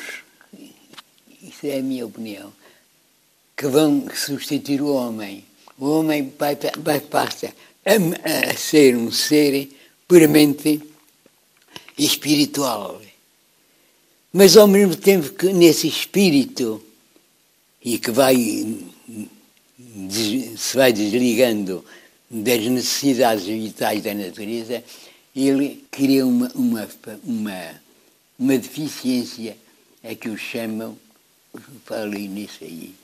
é 1.69 1.78
a 1.78 1.82
minha 1.82 2.07
opinião, 2.07 2.53
que 3.57 3.66
vão 3.66 4.07
substituir 4.15 4.81
o 4.81 4.95
homem. 4.95 5.45
O 5.78 5.87
homem 5.99 6.32
vai, 6.39 6.57
vai 6.78 7.01
passar 7.01 7.53
a, 7.85 8.51
a 8.51 8.57
ser 8.57 8.97
um 8.97 9.11
ser 9.11 9.69
puramente 10.07 10.81
espiritual. 11.99 13.01
Mas 14.32 14.57
ao 14.57 14.69
mesmo 14.69 14.97
tempo 14.97 15.31
que 15.32 15.53
nesse 15.53 15.89
espírito 15.89 16.85
e 17.82 17.99
que 17.99 18.11
vai 18.11 18.37
se 20.57 20.77
vai 20.77 20.93
desligando 20.93 21.85
das 22.31 22.65
necessidades 22.66 23.45
vitais 23.45 24.03
da 24.03 24.15
natureza, 24.15 24.85
ele 25.35 25.85
cria 25.91 26.27
uma, 26.27 26.51
uma, 26.55 26.89
uma, 27.24 27.82
uma 28.39 28.59
deficiência, 28.59 29.57
é 30.03 30.15
que 30.15 30.28
o 30.28 30.37
chamam, 30.37 30.97
falei 31.85 32.28
nisso 32.28 32.59
aí, 32.62 32.94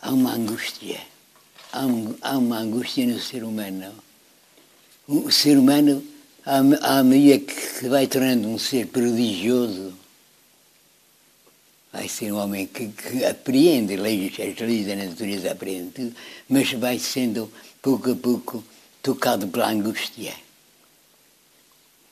há 0.00 0.10
uma 0.12 0.34
angústia, 0.34 1.00
há, 1.72 1.82
há 2.22 2.38
uma 2.38 2.58
angústia 2.58 3.06
no 3.06 3.20
ser 3.20 3.44
humano. 3.44 3.92
O 5.06 5.30
ser 5.30 5.58
humano, 5.58 6.04
à, 6.44 6.58
à 6.98 7.02
medida 7.02 7.38
que 7.38 7.88
vai 7.88 8.06
tornando 8.06 8.48
um 8.48 8.58
ser 8.58 8.86
prodigioso, 8.88 9.94
vai 11.92 12.08
ser 12.08 12.32
um 12.32 12.36
homem 12.36 12.66
que, 12.66 12.88
que 12.88 13.24
apreende 13.24 13.96
leis, 13.96 14.32
as 14.38 14.58
leis 14.58 14.86
da 14.86 14.96
natureza 14.96 15.52
apreende 15.52 15.90
tudo, 15.90 16.16
mas 16.48 16.72
vai 16.72 16.98
sendo 16.98 17.50
pouco 17.82 18.10
a 18.10 18.16
pouco 18.16 18.64
tocado 19.02 19.48
pela 19.48 19.70
angústia. 19.70 20.34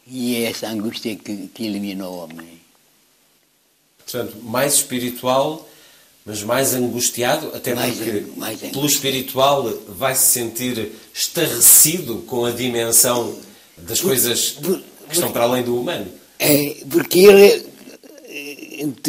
E 0.06 0.36
é 0.36 0.51
essa 0.51 0.68
angústia 0.68 1.16
que, 1.16 1.48
que 1.48 1.64
elimina 1.64 2.09
o 2.09 2.16
homem. 2.18 2.65
Portanto, 4.07 4.37
mais 4.43 4.74
espiritual, 4.74 5.69
mas 6.24 6.43
mais 6.43 6.74
angustiado, 6.74 7.51
até 7.55 7.74
mais, 7.74 7.97
porque 7.97 8.24
mais 8.37 8.61
pelo 8.61 8.87
espiritual 8.87 9.69
vai 9.89 10.15
se 10.15 10.27
sentir 10.27 10.93
estarrecido 11.12 12.19
com 12.27 12.45
a 12.45 12.53
dimensão 12.53 13.37
das 13.77 14.01
por, 14.01 14.07
coisas 14.09 14.51
por, 14.53 14.78
que 15.09 15.15
estão 15.15 15.33
para 15.33 15.43
além 15.43 15.65
do 15.65 15.78
humano. 15.78 16.07
É, 16.39 16.77
porque 16.89 17.20
ele, 17.20 17.66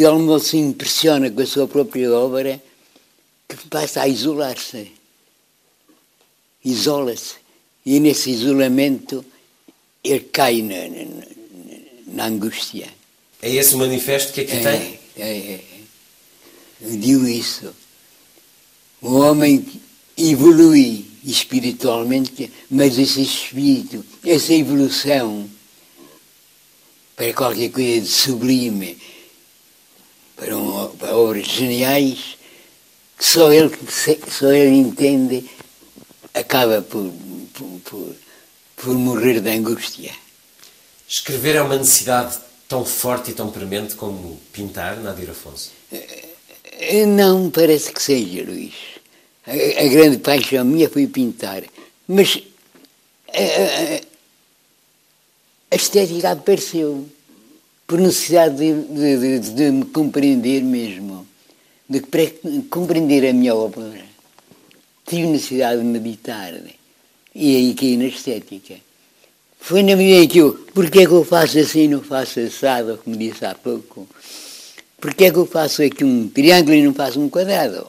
algum 0.04 0.24
modo, 0.24 0.42
se 0.42 0.56
impressiona 0.56 1.30
com 1.30 1.40
a 1.40 1.46
sua 1.46 1.68
própria 1.68 2.12
obra 2.12 2.60
que 3.48 3.56
passa 3.68 4.02
a 4.02 4.08
isolar-se. 4.08 4.92
Isola-se. 6.64 7.36
E 7.86 8.00
nesse 8.00 8.30
isolamento 8.30 9.24
ele 10.04 10.20
cai 10.20 10.60
na, 10.62 10.88
na, 10.88 11.24
na, 12.06 12.26
angústia. 12.26 12.88
É 13.40 13.50
esse 13.50 13.74
o 13.74 13.78
manifesto 13.78 14.32
que 14.32 14.40
aqui 14.42 14.56
é, 14.56 14.62
tem? 14.62 15.00
É, 15.16 15.36
é. 15.38 15.64
Eu 16.80 16.96
digo 16.96 17.26
isso. 17.26 17.74
O 19.00 19.14
homem 19.18 19.64
evolui 20.16 21.06
espiritualmente, 21.24 22.50
mas 22.70 22.98
esse 22.98 23.22
espírito, 23.22 24.04
essa 24.24 24.52
evolução 24.52 25.48
para 27.14 27.32
qualquer 27.32 27.70
coisa 27.70 28.00
de 28.00 28.08
sublime, 28.08 28.96
para, 30.36 30.56
um, 30.56 30.88
para 30.96 31.16
obras 31.16 31.46
geniais, 31.46 32.36
que 33.16 33.24
só 33.24 33.52
ele, 33.52 33.76
só 34.30 34.52
ele 34.52 34.76
entende, 34.76 35.48
acaba 36.32 36.80
por, 36.80 37.12
por, 37.52 37.80
por 37.84 38.16
por 38.82 38.94
morrer 38.94 39.40
de 39.40 39.50
angústia. 39.50 40.12
Escrever 41.06 41.56
é 41.56 41.62
uma 41.62 41.76
necessidade 41.76 42.38
tão 42.68 42.84
forte 42.84 43.30
e 43.30 43.34
tão 43.34 43.50
premente 43.50 43.94
como 43.94 44.38
pintar, 44.52 44.98
Nadir 44.98 45.30
Afonso? 45.30 45.72
Eh, 45.90 47.06
não 47.06 47.50
parece 47.50 47.90
que 47.92 48.02
seja, 48.02 48.44
Luís. 48.44 48.74
A, 49.46 49.52
a 49.52 49.88
grande 49.88 50.18
paixão 50.18 50.64
minha 50.64 50.88
foi 50.88 51.06
pintar. 51.06 51.64
Mas 52.06 52.42
a, 53.32 53.38
a, 53.38 54.00
a 55.70 55.76
estética 55.76 56.32
apareceu 56.32 57.08
por 57.86 57.98
necessidade 57.98 58.56
de, 58.56 58.82
de, 58.82 59.40
de, 59.40 59.50
de 59.50 59.70
me 59.70 59.86
compreender 59.86 60.62
mesmo, 60.62 61.26
de 61.88 62.02
compreender 62.68 63.30
a 63.30 63.32
minha 63.32 63.54
obra. 63.54 64.06
Tive 65.06 65.26
necessidade 65.28 65.80
de 65.80 65.86
meditar 65.86 66.52
e 67.34 67.56
aí 67.56 67.74
caí 67.74 67.96
na 67.96 68.04
estética. 68.04 68.74
Foi 69.60 69.82
na 69.82 69.96
medida 69.96 70.24
em 70.24 70.28
que 70.28 70.38
eu, 70.38 70.54
porque 70.72 71.00
é 71.00 71.06
que 71.06 71.12
eu 71.12 71.24
faço 71.24 71.58
assim 71.58 71.84
e 71.84 71.88
não 71.88 72.02
faço 72.02 72.40
assado, 72.40 72.98
como 73.04 73.16
disse 73.16 73.44
há 73.44 73.54
pouco? 73.54 74.08
Porque 75.00 75.24
é 75.24 75.30
que 75.30 75.36
eu 75.36 75.46
faço 75.46 75.82
aqui 75.82 76.04
um 76.04 76.28
triângulo 76.28 76.74
e 76.74 76.82
não 76.82 76.94
faço 76.94 77.20
um 77.20 77.28
quadrado? 77.28 77.86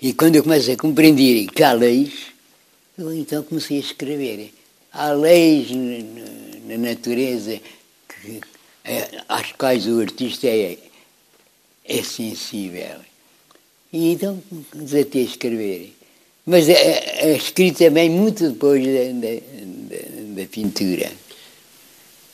E 0.00 0.12
quando 0.12 0.36
eu 0.36 0.42
começo 0.42 0.70
a 0.70 0.76
compreender 0.76 1.46
que 1.48 1.62
há 1.62 1.72
leis, 1.72 2.12
eu 2.96 3.12
então 3.12 3.42
comecei 3.42 3.76
a 3.76 3.80
escrever. 3.80 4.52
Há 4.92 5.10
leis 5.12 5.70
na, 5.70 6.74
na 6.74 6.90
natureza 6.90 7.60
que, 8.08 8.40
é, 8.84 9.22
às 9.28 9.52
quais 9.52 9.86
o 9.86 10.00
artista 10.00 10.46
é, 10.46 10.78
é 11.84 12.02
sensível. 12.02 13.00
E 13.92 14.12
então 14.12 14.42
desatei 14.74 15.22
a 15.22 15.26
escrever. 15.26 15.94
Mas 16.46 16.68
a, 16.68 16.72
a 16.72 17.30
escrita 17.30 17.90
vem 17.90 18.08
muito 18.08 18.48
depois 18.50 18.84
da, 18.84 19.40
da, 20.38 20.46
pintura. 20.46 21.12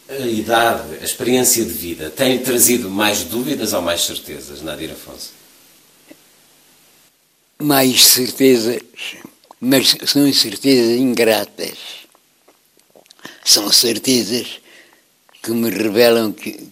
A 0.09 0.19
idade, 0.19 0.99
a 1.01 1.05
experiência 1.05 1.65
de 1.65 1.73
vida, 1.73 2.11
tem 2.11 2.39
trazido 2.39 2.91
mais 2.91 3.25
dúvidas 3.25 3.73
ou 3.73 3.81
mais 3.81 4.03
certezas, 4.03 4.61
Nadir 4.61 4.91
Afonso? 4.91 5.33
Mais 7.59 8.05
certezas, 8.05 8.83
mas 9.59 9.97
são 10.07 10.31
certezas 10.33 10.99
ingratas. 10.99 11.79
São 13.43 13.73
certezas 13.73 14.61
que 15.43 15.51
me 15.53 15.71
revelam 15.71 16.33
que, 16.33 16.69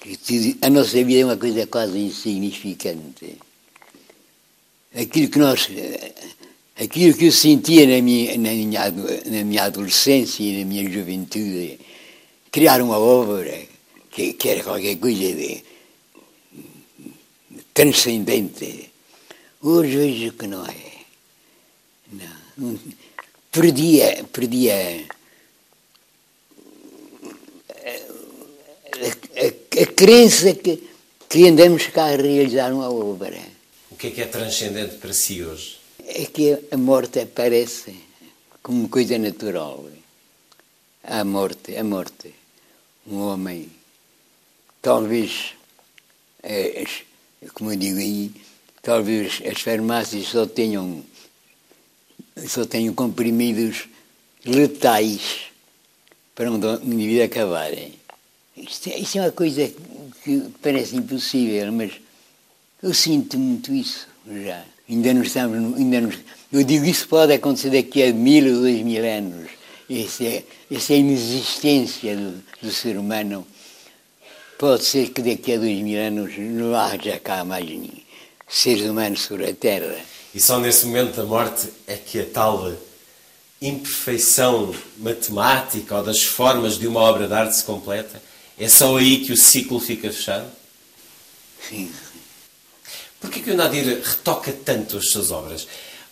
que, 0.00 0.16
que 0.16 0.58
a 0.62 0.70
nossa 0.70 0.92
vida 1.04 1.20
é 1.20 1.24
uma 1.24 1.36
coisa 1.36 1.66
quase 1.66 1.98
insignificante. 1.98 3.38
Aquilo 4.94 5.28
que 5.28 5.38
nós, 5.38 5.68
aquilo 6.78 7.16
que 7.16 7.26
eu 7.26 7.32
sentia 7.32 7.86
na 7.86 8.02
minha, 8.02 8.36
na 8.36 8.50
minha, 8.50 8.90
na 8.90 9.44
minha 9.44 9.64
adolescência 9.64 10.42
e 10.42 10.58
na 10.58 10.64
minha 10.64 10.90
juventude, 10.90 11.78
criar 12.50 12.80
uma 12.82 12.98
obra 12.98 13.58
que, 14.10 14.34
que 14.34 14.48
era 14.48 14.62
qualquer 14.62 14.96
coisa 14.96 15.34
de, 15.34 15.64
transcendente. 17.72 18.90
Hoje 19.62 19.96
vejo 19.96 20.32
que 20.32 20.46
não 20.46 20.64
é. 20.66 20.96
Não. 22.12 22.78
Perdia, 23.50 24.24
perdia 24.32 25.06
a, 28.94 29.82
a, 29.82 29.86
crença 29.94 30.54
que, 30.54 30.82
que 31.28 31.48
andamos 31.48 31.86
cá 31.86 32.04
a 32.04 32.16
realizar 32.16 32.72
uma 32.72 32.90
obra. 32.90 33.40
O 33.90 33.96
que 33.96 34.08
é 34.08 34.10
que 34.10 34.20
é 34.20 34.26
transcendente 34.26 34.96
para 34.96 35.12
si 35.12 35.42
hoje? 35.42 35.85
É 36.18 36.24
que 36.24 36.46
a 36.70 36.78
morte 36.78 37.20
aparece 37.20 37.94
como 38.62 38.88
coisa 38.88 39.18
natural. 39.18 39.84
A 41.04 41.22
morte, 41.24 41.76
a 41.76 41.84
morte. 41.84 42.34
Um 43.06 43.18
homem, 43.18 43.68
talvez, 44.80 45.52
como 47.52 47.70
eu 47.70 47.76
digo 47.76 47.98
aí, 47.98 48.32
talvez 48.80 49.42
as 49.44 49.60
farmácias 49.60 50.28
só 50.28 50.46
tenham, 50.46 51.04
só 52.48 52.64
tenham 52.64 52.94
comprimidos 52.94 53.86
letais 54.42 55.52
para 56.34 56.50
um 56.50 56.56
indivíduo 56.82 57.24
acabarem. 57.24 57.92
Isto, 58.56 58.88
é, 58.88 58.98
isto 58.98 59.18
é 59.18 59.20
uma 59.20 59.32
coisa 59.32 59.70
que 60.24 60.50
parece 60.62 60.96
impossível, 60.96 61.70
mas 61.72 61.92
eu 62.82 62.94
sinto 62.94 63.38
muito 63.38 63.74
isso 63.74 64.08
já. 64.26 64.64
Ainda 64.88 65.14
não 65.14 65.22
estamos. 65.22 65.76
Ainda 65.76 66.00
não, 66.00 66.12
eu 66.52 66.62
digo 66.62 66.84
isso 66.84 67.08
pode 67.08 67.32
acontecer 67.32 67.70
daqui 67.70 68.02
a 68.02 68.12
mil 68.12 68.54
ou 68.54 68.60
dois 68.62 68.80
mil 68.82 69.04
anos. 69.04 69.50
Essa 69.90 70.24
é, 70.24 70.44
essa 70.70 70.92
é 70.92 70.96
a 70.96 70.98
inexistência 70.98 72.16
do, 72.16 72.42
do, 72.62 72.70
ser 72.70 72.96
humano. 72.96 73.46
Pode 74.58 74.84
ser 74.84 75.10
que 75.10 75.22
daqui 75.22 75.54
a 75.54 75.58
dois 75.58 75.80
mil 75.80 76.00
anos 76.00 76.32
não 76.38 76.74
haja 76.74 77.18
cá 77.18 77.44
mais 77.44 77.68
seres 78.48 78.88
humanos 78.88 79.22
sobre 79.22 79.50
a 79.50 79.54
Terra. 79.54 79.96
E 80.34 80.40
só 80.40 80.58
nesse 80.58 80.86
momento 80.86 81.16
da 81.16 81.24
morte 81.24 81.68
é 81.86 81.96
que 81.96 82.20
a 82.20 82.24
tal 82.24 82.72
imperfeição 83.60 84.74
matemática 84.98 85.96
ou 85.96 86.04
das 86.04 86.22
formas 86.22 86.78
de 86.78 86.86
uma 86.86 87.00
obra 87.00 87.26
de 87.26 87.34
arte 87.34 87.56
se 87.56 87.64
completa? 87.64 88.22
É 88.58 88.68
só 88.68 88.96
aí 88.96 89.24
que 89.24 89.32
o 89.32 89.36
ciclo 89.36 89.80
fica 89.80 90.10
fechado? 90.12 90.46
Sim. 91.68 91.90
Porquê 93.20 93.40
que 93.40 93.50
o 93.50 93.56
Nadir 93.56 94.00
retoca 94.02 94.52
tanto 94.52 94.98
as 94.98 95.08
suas 95.08 95.30
obras? 95.30 95.66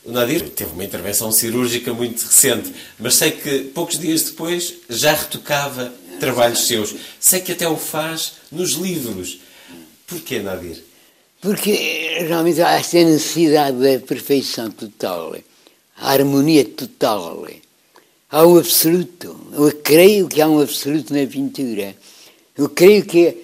O 0.05 0.12
Nadir 0.12 0.51
teve 0.51 0.72
uma 0.72 0.85
intervenção 0.85 1.32
cirúrgica 1.32 1.93
muito 1.94 2.22
recente, 2.22 2.72
mas 2.98 3.14
sei 3.14 3.31
que 3.31 3.60
poucos 3.74 3.98
dias 3.98 4.22
depois 4.22 4.74
já 4.89 5.14
retocava 5.14 5.93
trabalhos 6.20 6.66
seus. 6.66 6.94
Sei 7.18 7.40
que 7.40 7.52
até 7.52 7.68
o 7.68 7.76
faz 7.76 8.35
nos 8.52 8.72
livros. 8.72 9.40
Porquê, 10.06 10.40
Nadir? 10.40 10.82
Porque 11.40 12.24
realmente 12.26 12.62
há 12.62 12.72
essa 12.72 12.97
necessidade 12.97 13.76
da 13.76 14.06
perfeição 14.06 14.70
total, 14.70 15.36
a 15.97 16.12
harmonia 16.12 16.64
total. 16.64 17.47
Há 18.31 18.47
o 18.47 18.59
absoluto. 18.59 19.39
Eu 19.52 19.70
creio 19.82 20.26
que 20.26 20.40
há 20.40 20.48
um 20.48 20.60
absoluto 20.60 21.12
na 21.14 21.26
pintura. 21.26 21.94
Eu 22.56 22.68
creio 22.68 23.05
que, 23.05 23.36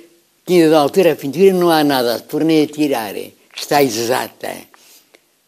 que 0.46 0.68
da 0.68 0.80
altura 0.80 1.12
a 1.12 1.16
pintura 1.16 1.52
não 1.52 1.70
há 1.70 1.84
nada 1.84 2.20
por 2.20 2.42
nem 2.42 2.62
a 2.62 2.66
tirar, 2.66 3.14
está 3.60 3.82
exata. 3.82 4.56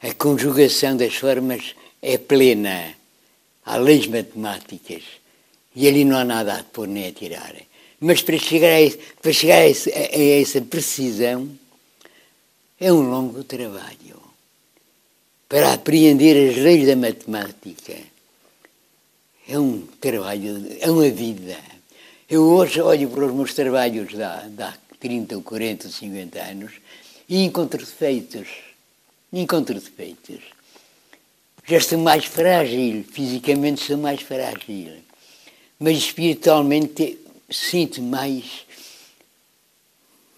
A 0.03 0.15
conjugação 0.15 0.97
das 0.97 1.15
formas 1.15 1.75
é 2.01 2.19
plena. 2.19 2.95
Há 3.65 3.77
leis 3.77 4.07
matemáticas 4.07 5.03
e 5.75 5.89
ali 5.89 6.05
não 6.05 6.19
há 6.19 6.25
nada 6.25 6.55
a 6.57 6.65
pôr 6.65 6.89
nem 6.89 7.07
a 7.07 7.13
tirar. 7.13 7.55
Mas 8.01 8.21
para 8.21 8.37
chegar, 8.37 8.69
a, 8.69 8.81
esse, 8.81 8.99
para 9.21 9.33
chegar 9.33 9.59
a, 9.59 9.69
esse, 9.69 9.91
a 9.91 10.41
essa 10.41 10.61
precisão 10.61 11.49
é 12.81 12.93
um 12.93 13.09
longo 13.09 13.45
trabalho. 13.45 14.21
Para 15.49 15.75
apreender 15.75 16.51
as 16.51 16.57
leis 16.57 16.87
da 16.87 16.97
matemática 16.97 17.95
é 19.49 19.59
um 19.59 19.87
trabalho, 20.01 20.67
é 20.81 20.91
uma 20.91 21.09
vida. 21.11 21.57
Eu 22.29 22.45
hoje 22.45 22.81
olho 22.81 23.09
para 23.11 23.27
os 23.27 23.35
meus 23.35 23.55
trabalhos 23.55 24.09
de 24.09 24.23
há, 24.23 24.49
de 24.49 24.63
há 24.63 24.75
30 24.99 25.37
ou 25.37 25.43
40 25.43 25.87
ou 25.87 25.93
50 25.93 26.39
anos 26.41 26.73
e 27.29 27.45
encontro 27.45 27.79
defeitos. 27.79 28.49
Encontro 29.33 29.75
defeitos. 29.75 30.41
Já 31.67 31.79
estou 31.79 31.99
mais 31.99 32.25
frágil, 32.25 33.05
fisicamente 33.05 33.83
sou 33.83 33.97
mais 33.97 34.21
frágil, 34.21 34.97
mas 35.79 35.99
espiritualmente 35.99 37.19
sinto 37.51 38.03
mais, 38.03 38.67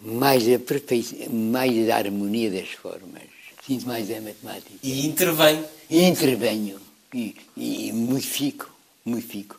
mais, 0.01 0.47
a 0.53 0.59
perfeição, 0.59 1.31
mais 1.31 1.89
a 1.89 1.97
harmonia 1.97 2.51
das 2.51 2.71
formas. 2.71 3.23
Sinto 3.67 3.87
mais 3.87 4.11
a 4.11 4.21
matemática. 4.21 4.71
E 4.83 5.07
intervém. 5.07 5.65
E 5.89 6.03
intervenho. 6.05 6.81
E, 7.15 7.35
e 7.57 7.93
modifico 7.93 8.75
modifico. 9.05 9.59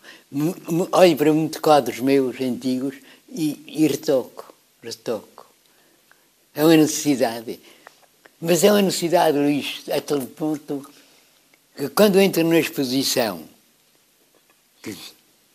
Olho 0.91 1.17
para 1.17 1.31
muitos 1.31 1.59
quadros 1.59 1.99
meus 1.99 2.39
antigos 2.41 2.95
e, 3.29 3.63
e 3.67 3.87
retoco, 3.87 4.53
retoco. 4.81 5.34
É 6.55 6.63
uma 6.63 6.77
necessidade. 6.77 7.59
Mas 8.41 8.63
é 8.63 8.71
uma 8.71 8.81
necessidade, 8.81 9.37
Luís, 9.37 9.83
a 9.91 9.99
tal 10.01 10.21
ponto 10.21 10.85
que 11.75 11.89
quando 11.89 12.19
entro 12.19 12.43
na 12.47 12.57
exposição 12.57 13.43
que, 14.81 14.95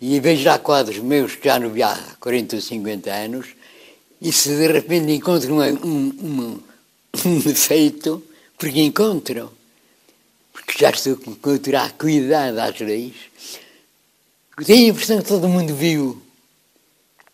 e 0.00 0.20
vejo 0.20 0.46
lá 0.46 0.58
quadros 0.58 0.98
meus 0.98 1.34
que 1.34 1.48
já 1.48 1.58
não 1.58 1.70
vi 1.70 1.82
há 1.82 1.96
40 2.20 2.56
ou 2.56 2.62
50 2.62 3.10
anos, 3.10 3.46
e 4.20 4.30
se 4.32 4.50
de 4.50 4.70
repente 4.70 5.12
encontro 5.12 5.54
uma, 5.54 5.66
um, 5.66 6.12
um, 6.22 6.60
um 7.24 7.40
defeito, 7.40 8.22
porque 8.58 8.80
encontro, 8.82 9.50
porque 10.52 10.78
já 10.78 10.90
estou 10.90 11.16
com 11.16 11.34
cuidado 11.34 12.58
às 12.58 12.78
leis, 12.80 13.14
tenho 14.66 14.86
a 14.86 14.90
impressão 14.90 15.22
que 15.22 15.28
todo 15.28 15.48
mundo 15.48 15.74
viu. 15.74 16.20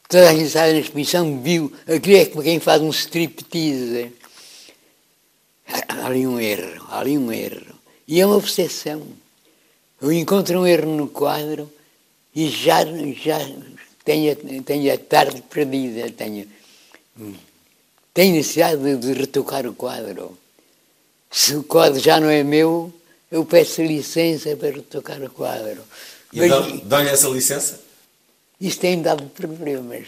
Toda 0.08 0.30
a 0.30 0.34
gente 0.34 0.50
sabe 0.50 0.74
na 0.74 0.78
exposição 0.78 1.40
viu. 1.42 1.72
Aquilo 1.86 2.16
é 2.16 2.24
como 2.26 2.42
quem 2.42 2.60
faz 2.60 2.80
um 2.80 2.90
striptease. 2.90 4.12
Há 5.88 6.06
ali 6.06 6.26
um 6.26 6.38
erro, 6.38 6.86
há 6.88 7.00
ali 7.00 7.18
um 7.18 7.32
erro. 7.32 7.74
E 8.06 8.20
é 8.20 8.26
uma 8.26 8.36
obsessão. 8.36 9.02
Eu 10.00 10.12
encontro 10.12 10.60
um 10.60 10.66
erro 10.66 10.94
no 10.94 11.08
quadro 11.08 11.70
e 12.34 12.48
já, 12.48 12.84
já 12.84 13.38
tenho, 14.04 14.36
tenho 14.62 14.94
a 14.94 14.98
tarde 14.98 15.42
perdida, 15.42 16.10
tenho, 16.10 16.46
tenho 18.14 18.34
necessidade 18.34 18.96
de 18.98 19.12
retocar 19.12 19.66
o 19.66 19.74
quadro. 19.74 20.38
Se 21.30 21.56
o 21.56 21.64
quadro 21.64 21.98
já 21.98 22.20
não 22.20 22.30
é 22.30 22.44
meu, 22.44 22.92
eu 23.30 23.44
peço 23.44 23.82
licença 23.82 24.54
para 24.54 24.70
retocar 24.70 25.20
o 25.22 25.30
quadro. 25.30 25.82
E 26.32 26.46
dão-lhe 26.84 27.08
essa 27.08 27.28
licença? 27.28 27.85
Isso 28.60 28.80
tem 28.80 29.02
dado 29.02 29.24
problemas. 29.30 30.06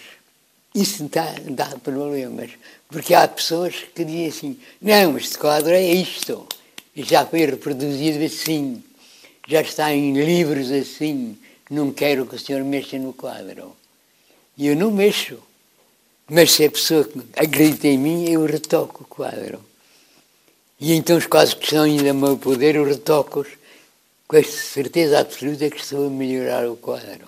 Isso 0.75 1.05
dá, 1.05 1.35
dá 1.51 1.66
problemas. 1.79 2.51
Porque 2.89 3.15
há 3.15 3.27
pessoas 3.29 3.75
que 3.95 4.05
dizem 4.05 4.29
assim: 4.29 4.61
não, 4.81 5.19
este 5.19 5.37
quadro 5.39 5.70
é 5.70 5.83
isto. 5.83 6.47
Já 6.97 7.27
foi 7.27 7.47
reproduzido 7.47 8.25
assim. 8.25 8.83
Já 9.47 9.61
está 9.61 9.93
em 9.93 10.12
livros 10.12 10.70
assim. 10.70 11.37
Não 11.70 11.93
quero 11.93 12.27
que 12.27 12.37
o 12.37 12.39
senhor 12.39 12.65
mexa 12.65 12.99
no 12.99 13.12
quadro. 13.12 13.77
E 14.57 14.66
eu 14.66 14.77
não 14.77 14.91
mexo. 14.91 15.39
Mas 16.29 16.53
se 16.53 16.65
a 16.65 16.70
pessoa 16.70 17.09
acredita 17.37 17.89
em 17.89 17.99
mim, 17.99 18.31
eu 18.31 18.45
retoco 18.45 19.05
o 19.05 19.07
quadro. 19.07 19.65
E 20.81 20.93
então 20.93 21.16
os 21.16 21.27
quadros 21.27 21.55
que 21.55 21.65
estão 21.65 21.85
ainda 21.85 22.11
a 22.11 22.15
meu 22.15 22.37
poder, 22.37 22.77
eu 22.77 22.85
retoco-os 22.85 23.49
com 24.27 24.37
a 24.37 24.45
certeza 24.45 25.19
absoluta 25.19 25.70
que 25.70 25.81
estou 25.81 26.07
a 26.07 26.11
melhorar 26.11 26.69
o 26.69 26.77
quadro. 26.77 27.27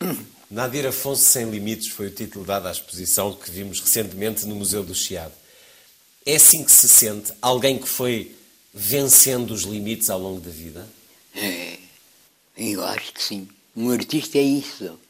Nadir 0.52 0.86
Afonso 0.86 1.22
Sem 1.22 1.48
Limites 1.48 1.88
foi 1.88 2.08
o 2.08 2.10
título 2.10 2.44
dado 2.44 2.68
à 2.68 2.70
exposição 2.70 3.32
que 3.32 3.50
vimos 3.50 3.80
recentemente 3.80 4.44
no 4.44 4.54
Museu 4.54 4.84
do 4.84 4.94
Chiado. 4.94 5.32
É 6.26 6.36
assim 6.36 6.62
que 6.62 6.70
se 6.70 6.86
sente 6.90 7.32
alguém 7.40 7.78
que 7.78 7.88
foi 7.88 8.36
vencendo 8.74 9.52
os 9.52 9.62
limites 9.62 10.10
ao 10.10 10.20
longo 10.20 10.40
da 10.40 10.50
vida? 10.50 10.86
É, 11.34 11.78
eu 12.54 12.84
acho 12.84 13.14
que 13.14 13.22
sim. 13.22 13.48
Um 13.74 13.90
artista 13.90 14.36
é 14.36 14.42
isso 14.42 15.00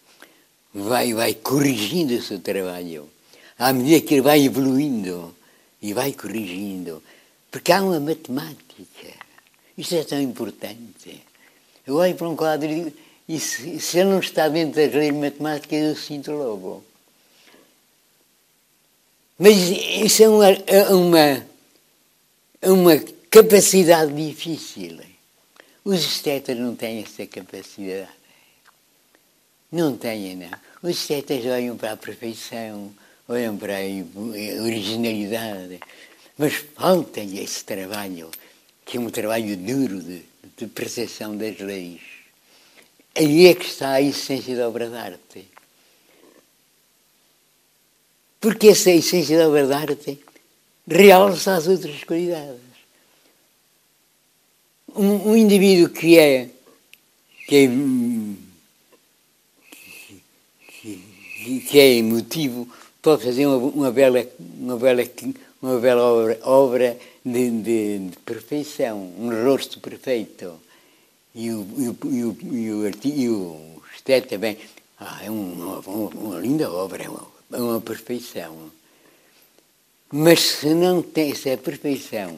vai, 0.73 1.13
vai 1.13 1.35
corrigindo 1.35 2.15
o 2.15 2.23
seu 2.23 2.39
trabalho. 2.39 3.11
À 3.59 3.73
medida 3.73 4.07
que 4.07 4.15
ele 4.15 4.23
vai 4.23 4.45
evoluindo 4.45 5.35
e 5.83 5.93
vai 5.93 6.13
corrigindo. 6.13 7.03
Porque 7.51 7.73
há 7.73 7.83
uma 7.83 7.99
matemática. 7.99 9.13
Isto 9.77 9.97
é 9.97 10.05
tão 10.05 10.21
importante. 10.21 11.21
Eu 11.85 11.97
olho 11.97 12.15
para 12.15 12.29
um 12.29 12.37
quadro 12.37 12.71
e 12.71 12.75
digo, 12.77 12.97
e 13.33 13.41
se, 13.41 13.81
se 13.81 13.99
ele 13.99 14.11
não 14.11 14.21
está 14.21 14.47
dentro 14.47 14.75
das 14.75 14.93
leis 14.93 15.15
matemáticas, 15.15 15.81
eu 15.81 15.97
sinto 15.97 16.33
logo. 16.33 16.85
Mas 19.39 19.57
isso 19.57 20.23
é 20.23 20.29
uma, 20.29 20.49
é 20.51 20.89
uma, 20.91 21.47
é 22.61 22.71
uma 22.71 22.99
capacidade 23.31 24.13
difícil. 24.13 25.01
Os 25.83 26.01
estetas 26.01 26.59
não 26.59 26.77
têm 26.77 27.03
essa 27.03 27.27
capacidade. 27.27 28.11
Não 29.73 29.97
têm, 29.97 30.37
não. 30.37 30.51
Os 30.83 30.91
estetas 30.91 31.43
olham 31.47 31.79
para 31.79 31.93
a 31.93 31.97
perfeição, 31.97 32.93
olham 33.27 33.57
para 33.57 33.79
a 33.79 34.63
originalidade, 34.63 35.81
mas 36.37 36.53
falta 36.77 37.21
esse 37.21 37.65
trabalho, 37.65 38.31
que 38.85 38.99
é 38.99 39.01
um 39.01 39.09
trabalho 39.09 39.57
duro 39.57 40.03
de, 40.03 40.23
de 40.55 40.67
percepção 40.67 41.35
das 41.35 41.59
leis. 41.59 42.12
Aí 43.15 43.47
é 43.47 43.55
que 43.55 43.67
está 43.67 43.93
a 43.93 44.03
essência 44.03 44.57
da 44.57 44.69
obra 44.69 44.89
de 44.89 44.97
arte. 44.97 45.47
Porque 48.41 48.69
essa 48.69 48.91
essência 48.91 49.39
da 49.39 49.49
obra 49.49 49.67
de 49.67 49.73
arte 49.73 50.19
realça 50.87 51.55
as 51.55 51.67
outras 51.67 52.03
qualidades. 52.05 52.61
Um, 54.95 55.31
um 55.31 55.37
indivíduo 55.37 55.89
que 55.89 56.19
é, 56.19 56.51
que 57.47 57.57
é 57.57 57.69
que 61.61 61.79
é 61.79 61.97
emotivo, 61.97 62.69
pode 63.01 63.25
fazer 63.25 63.47
uma, 63.47 63.57
uma, 63.57 63.91
bela, 63.91 64.27
uma, 64.59 64.77
bela, 64.77 65.03
uma 65.61 65.79
bela 65.79 66.03
obra, 66.03 66.41
obra 66.45 66.99
de, 67.25 67.51
de, 67.51 67.99
de, 68.11 68.17
perfeição, 68.19 69.13
um 69.19 69.45
rosto 69.45 69.81
perfeito. 69.81 70.61
E 71.35 71.51
o, 71.51 71.67
e 72.05 73.29
o, 73.29 73.83
também. 74.29 74.59
Ah, 75.01 75.21
é 75.25 75.31
uma, 75.31 75.79
uma, 75.81 76.09
uma, 76.09 76.39
linda 76.39 76.71
obra, 76.71 77.05
é 77.05 77.09
uma, 77.09 77.27
é 77.53 77.57
uma 77.57 77.81
perfeição. 77.81 78.71
Mas 80.11 80.41
se 80.41 80.75
não 80.75 81.03
tem 81.03 81.33
essa 81.33 81.57
perfeição, 81.57 82.37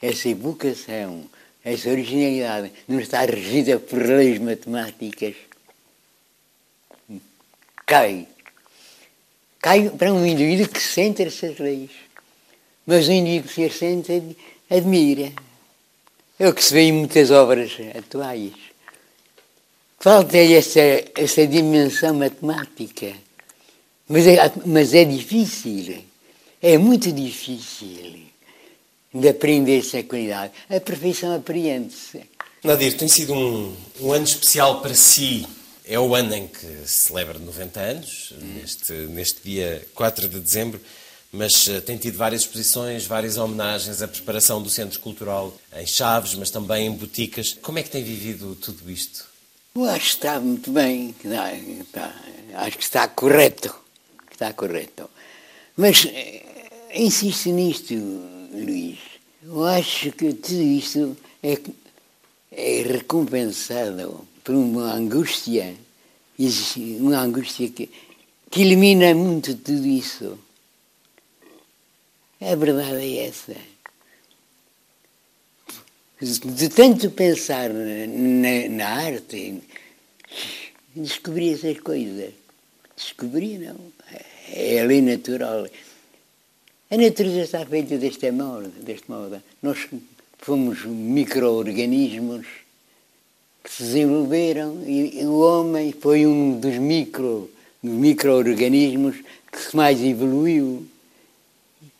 essa 0.00 0.28
evocação, 0.28 1.24
essa 1.64 1.88
originalidade, 1.88 2.72
não 2.86 3.00
está 3.00 3.22
regida 3.22 3.78
por 3.78 3.98
leis 4.00 4.38
matemáticas, 4.38 5.34
cai. 7.86 8.28
Cai 9.60 9.90
para 9.90 10.12
um 10.12 10.24
indivíduo 10.24 10.68
que 10.68 10.80
sente 10.80 11.22
essas 11.22 11.58
leis. 11.58 11.90
Mas 12.86 13.08
o 13.08 13.12
indivíduo 13.12 13.48
que 13.48 13.54
se 13.54 13.78
sente 13.78 14.36
admira. 14.70 15.32
O 16.40 16.52
que 16.52 16.62
se 16.62 16.72
vê 16.72 16.82
em 16.82 16.92
muitas 16.92 17.30
obras 17.30 17.72
atuais. 17.96 18.52
Falta-lhe 19.98 20.54
essa, 20.54 20.80
essa 21.16 21.46
dimensão 21.46 22.14
matemática. 22.14 23.12
Mas 24.08 24.26
é, 24.26 24.52
mas 24.64 24.94
é 24.94 25.04
difícil. 25.04 26.04
É 26.62 26.78
muito 26.78 27.10
difícil 27.10 28.28
de 29.12 29.28
aprender 29.28 29.80
essa 29.80 30.02
qualidade. 30.04 30.52
A 30.70 30.80
perfeição 30.80 31.34
apreende-se. 31.34 32.22
Nadir, 32.62 32.96
tem 32.96 33.08
sido 33.08 33.34
um, 33.34 33.76
um 34.00 34.12
ano 34.12 34.24
especial 34.24 34.80
para 34.80 34.94
si 34.94 35.46
é 35.88 35.98
o 35.98 36.14
ano 36.14 36.34
em 36.34 36.46
que 36.46 36.66
celebra 36.86 37.38
90 37.38 37.80
anos, 37.80 38.34
neste, 38.38 38.92
neste 38.92 39.40
dia 39.42 39.86
4 39.94 40.28
de 40.28 40.38
dezembro, 40.38 40.78
mas 41.32 41.66
uh, 41.66 41.80
tem 41.82 41.96
tido 41.96 42.16
várias 42.16 42.42
exposições, 42.42 43.06
várias 43.06 43.36
homenagens, 43.36 44.00
a 44.00 44.08
preparação 44.08 44.62
do 44.62 44.70
Centro 44.70 44.98
Cultural 45.00 45.54
em 45.76 45.86
Chaves, 45.86 46.34
mas 46.34 46.50
também 46.50 46.86
em 46.86 46.92
Boticas. 46.92 47.56
Como 47.60 47.78
é 47.78 47.82
que 47.82 47.90
tem 47.90 48.02
vivido 48.02 48.54
tudo 48.56 48.90
isto? 48.90 49.26
Eu 49.74 49.84
acho 49.84 50.00
que 50.00 50.14
está 50.14 50.40
muito 50.40 50.72
bem, 50.72 51.14
está, 51.22 52.14
acho 52.54 52.78
que 52.78 52.84
está 52.84 53.06
correto, 53.06 53.74
está 54.32 54.52
correto. 54.52 55.08
Mas 55.76 56.06
eh, 56.06 56.42
insisto 56.94 57.50
nisto, 57.50 57.94
Luís. 58.52 58.98
Eu 59.42 59.64
acho 59.64 60.10
que 60.12 60.32
tudo 60.32 60.62
isto 60.62 61.16
é, 61.42 61.58
é 62.50 62.82
recompensado 62.82 64.26
por 64.42 64.54
uma 64.54 64.94
angústia, 64.94 65.76
uma 67.00 67.20
angústia 67.20 67.68
que, 67.68 67.88
que 68.50 68.62
elimina 68.62 69.14
muito 69.14 69.54
tudo 69.54 69.86
isso. 69.86 70.38
A 72.40 72.54
verdade 72.54 73.18
é 73.18 73.26
essa. 73.26 73.56
De 76.20 76.68
tanto 76.68 77.10
pensar 77.10 77.70
na, 77.70 78.68
na 78.68 78.88
arte, 78.88 79.60
descobri 80.94 81.52
essas 81.52 81.78
coisas. 81.80 82.32
Descobri, 82.96 83.58
não. 83.58 83.76
É 84.52 84.80
a 84.80 84.84
lei 84.84 85.00
natural. 85.00 85.66
A 86.90 86.96
natureza 86.96 87.40
está 87.40 87.66
feita 87.66 87.98
deste 87.98 88.30
modo, 88.30 88.68
deste 88.82 89.10
modo. 89.10 89.42
Nós 89.62 89.88
fomos 90.38 90.84
micro-organismos 90.84 92.46
que 93.62 93.70
se 93.70 93.82
desenvolveram 93.82 94.82
e 94.86 95.24
o 95.24 95.40
homem 95.40 95.92
foi 95.92 96.26
um 96.26 96.58
dos 96.58 96.76
micro 96.76 97.50
micro-organismos 97.82 99.16
que 99.52 99.76
mais 99.76 100.00
evoluiu 100.02 100.86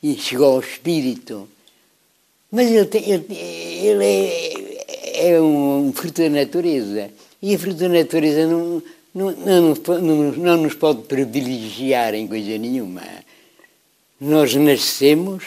e 0.03 0.15
chegou 0.17 0.55
ao 0.55 0.61
espírito. 0.61 1.49
Mas 2.51 2.71
ele, 2.71 2.87
tem, 2.87 3.11
ele, 3.11 3.35
ele 3.35 4.05
é, 4.05 5.31
é, 5.33 5.41
um, 5.41 5.93
fruto 5.93 6.23
da 6.23 6.31
natureza. 6.31 7.11
E 7.43 7.55
a 7.55 7.59
fruto 7.59 7.79
da 7.79 7.89
natureza 7.89 8.47
não, 8.47 8.83
não, 9.15 9.31
não, 9.33 9.75
não, 10.01 10.33
não 10.33 10.57
nos 10.57 10.75
pode 10.75 11.03
privilegiar 11.03 12.15
em 12.15 12.27
coisa 12.27 12.57
nenhuma. 12.57 13.03
Nós 14.21 14.55
nascemos, 14.55 15.45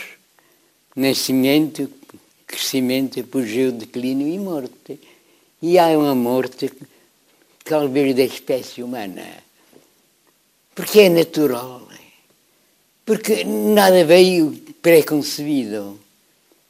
nascimento, 0.96 1.90
crescimento, 2.46 3.20
apogeu, 3.20 3.72
declínio 3.72 4.28
e 4.28 4.38
morte. 4.38 5.00
E 5.62 5.80
há 5.80 5.88
uma 5.98 6.16
morte, 6.16 6.72
talvez, 7.64 8.16
da 8.16 8.24
espécie 8.24 8.84
humana. 8.84 9.26
Porque 10.76 11.02
é 11.02 11.10
natural. 11.10 11.88
Porque 13.06 13.44
nada 13.44 14.06
veio 14.06 14.52
pré-concebido. 14.82 16.00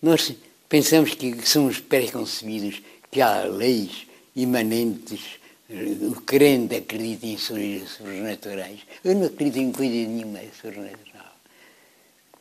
Nós 0.01 0.33
pensamos 0.67 1.13
que 1.13 1.45
somos 1.47 1.79
pré-concebidos, 1.79 2.81
que 3.11 3.21
há 3.21 3.43
leis 3.43 4.07
imanentes. 4.35 5.39
O 5.69 6.19
crente 6.21 6.75
acredita 6.75 7.25
em 7.25 7.37
sobrenaturais. 7.37 8.79
Eu 9.03 9.15
não 9.15 9.27
acredito 9.27 9.59
em 9.59 9.71
coisa 9.71 9.93
nenhuma 9.93 10.39
sobrenatural. 10.61 11.35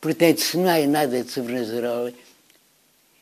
Portanto, 0.01 0.41
se 0.41 0.57
não 0.57 0.67
há 0.67 0.85
nada 0.85 1.23
de 1.23 1.31
sobrenatural, 1.31 2.11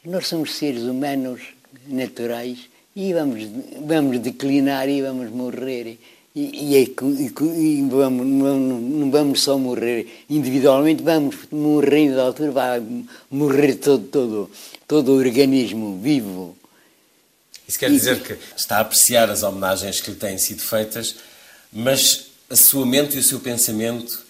nós 0.05 0.27
somos 0.27 0.55
seres 0.55 0.83
humanos 0.83 1.41
naturais 1.87 2.69
e 2.95 3.13
vamos, 3.13 3.43
vamos 3.85 4.19
declinar 4.19 4.87
e 4.89 5.01
vamos 5.01 5.29
morrer. 5.29 5.99
E 6.39 6.73
e, 6.73 6.95
e, 6.95 7.79
e 7.79 7.89
vamos, 7.89 8.25
não, 8.25 8.57
não, 8.57 9.11
vamos 9.11 9.41
só 9.41 9.57
morrer 9.57 10.07
individualmente, 10.29 11.03
vamos 11.03 11.35
morrer 11.51 12.15
da 12.15 12.23
altura, 12.23 12.51
vai 12.51 12.83
morrer 13.29 13.75
todo, 13.75 14.05
todo, 14.05 14.51
todo 14.87 15.11
o 15.11 15.17
organismo 15.17 15.99
vivo. 16.01 16.55
Isso 17.67 17.77
quer 17.77 17.91
dizer 17.91 18.23
que 18.23 18.37
está 18.55 18.77
a 18.77 18.81
apreciar 18.81 19.29
as 19.29 19.43
homenagens 19.43 19.99
que 19.99 20.11
lhe 20.11 20.17
têm 20.17 20.37
sido 20.37 20.61
feitas, 20.61 21.15
mas 21.73 22.27
a 22.49 22.55
sua 22.55 22.85
mente 22.85 23.17
e 23.17 23.19
o 23.19 23.23
seu 23.23 23.41
pensamento 23.41 24.23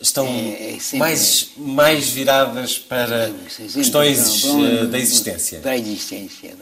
estão 0.00 0.26
é, 0.26 0.78
é 0.94 0.96
mais, 0.96 1.50
mais 1.58 2.08
viradas 2.08 2.78
para 2.78 3.30
sim, 3.50 3.68
questões 3.68 4.44
não, 4.44 4.66
eh, 4.66 4.86
da 4.86 4.98
existência. 4.98 5.60
Para 5.60 5.72
a 5.72 5.78
existência. 5.78 6.56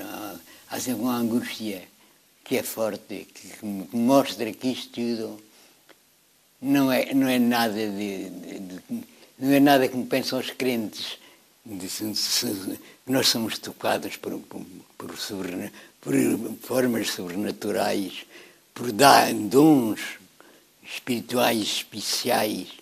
Há 0.68 0.80
sempre 0.80 1.02
uma 1.02 1.16
angústia 1.16 1.82
que 2.48 2.56
é 2.56 2.62
forte, 2.62 3.26
que 3.32 3.64
mostra 3.92 4.50
que 4.52 4.68
isto 4.68 4.92
tudo 4.92 5.40
não 6.60 6.90
é, 6.90 7.12
não 7.14 7.28
é 7.28 7.38
nada 7.38 7.74
de, 7.74 8.30
de, 8.30 8.58
de 8.60 9.04
não 9.38 9.52
é 9.52 9.60
nada 9.60 9.88
como 9.88 10.06
pensam 10.06 10.38
os 10.38 10.50
crentes. 10.50 11.18
Nós 13.06 13.28
somos 13.28 13.58
tocados 13.58 14.16
por, 14.16 14.38
por, 14.40 14.64
por, 14.96 15.18
sobre, 15.18 15.70
por 16.00 16.14
formas 16.62 17.10
sobrenaturais, 17.10 18.24
por 18.74 18.90
dar 18.90 19.32
dons 19.34 20.00
espirituais 20.82 21.62
especiais 21.62 22.78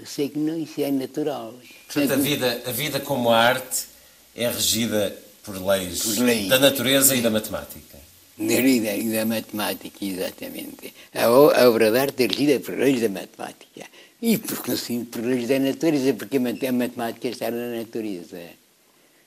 eu 0.00 0.06
sei 0.06 0.28
que 0.28 0.38
não, 0.38 0.58
isso 0.58 0.80
é 0.80 0.90
natural. 0.90 1.54
Portanto, 1.86 2.12
a 2.12 2.16
vida, 2.16 2.62
a 2.66 2.70
vida 2.72 3.00
como 3.00 3.30
arte 3.30 3.86
é 4.34 4.48
regida 4.48 5.16
por 5.42 5.56
leis, 5.56 6.02
por 6.02 6.18
leis. 6.18 6.48
da 6.48 6.58
natureza 6.58 7.14
e 7.14 7.22
da 7.22 7.30
matemática. 7.30 7.93
Da 8.36 8.60
vida 8.60 8.94
e 8.96 9.10
da 9.10 9.24
matemática, 9.24 10.04
exatamente. 10.04 10.92
A, 11.14 11.30
obra 11.30 11.90
de 11.90 11.98
arte 11.98 12.26
regida 12.26 12.58
por 12.60 12.76
leis 12.76 13.00
da 13.00 13.08
matemática. 13.08 13.86
E, 14.20 14.38
por 14.38 14.58
assim, 14.72 15.04
por 15.04 15.22
leis 15.22 15.48
da 15.48 15.58
natureza, 15.58 16.14
porque 16.14 16.38
a 16.38 16.72
matemática 16.72 17.28
está 17.28 17.50
na 17.50 17.68
natureza. 17.78 18.40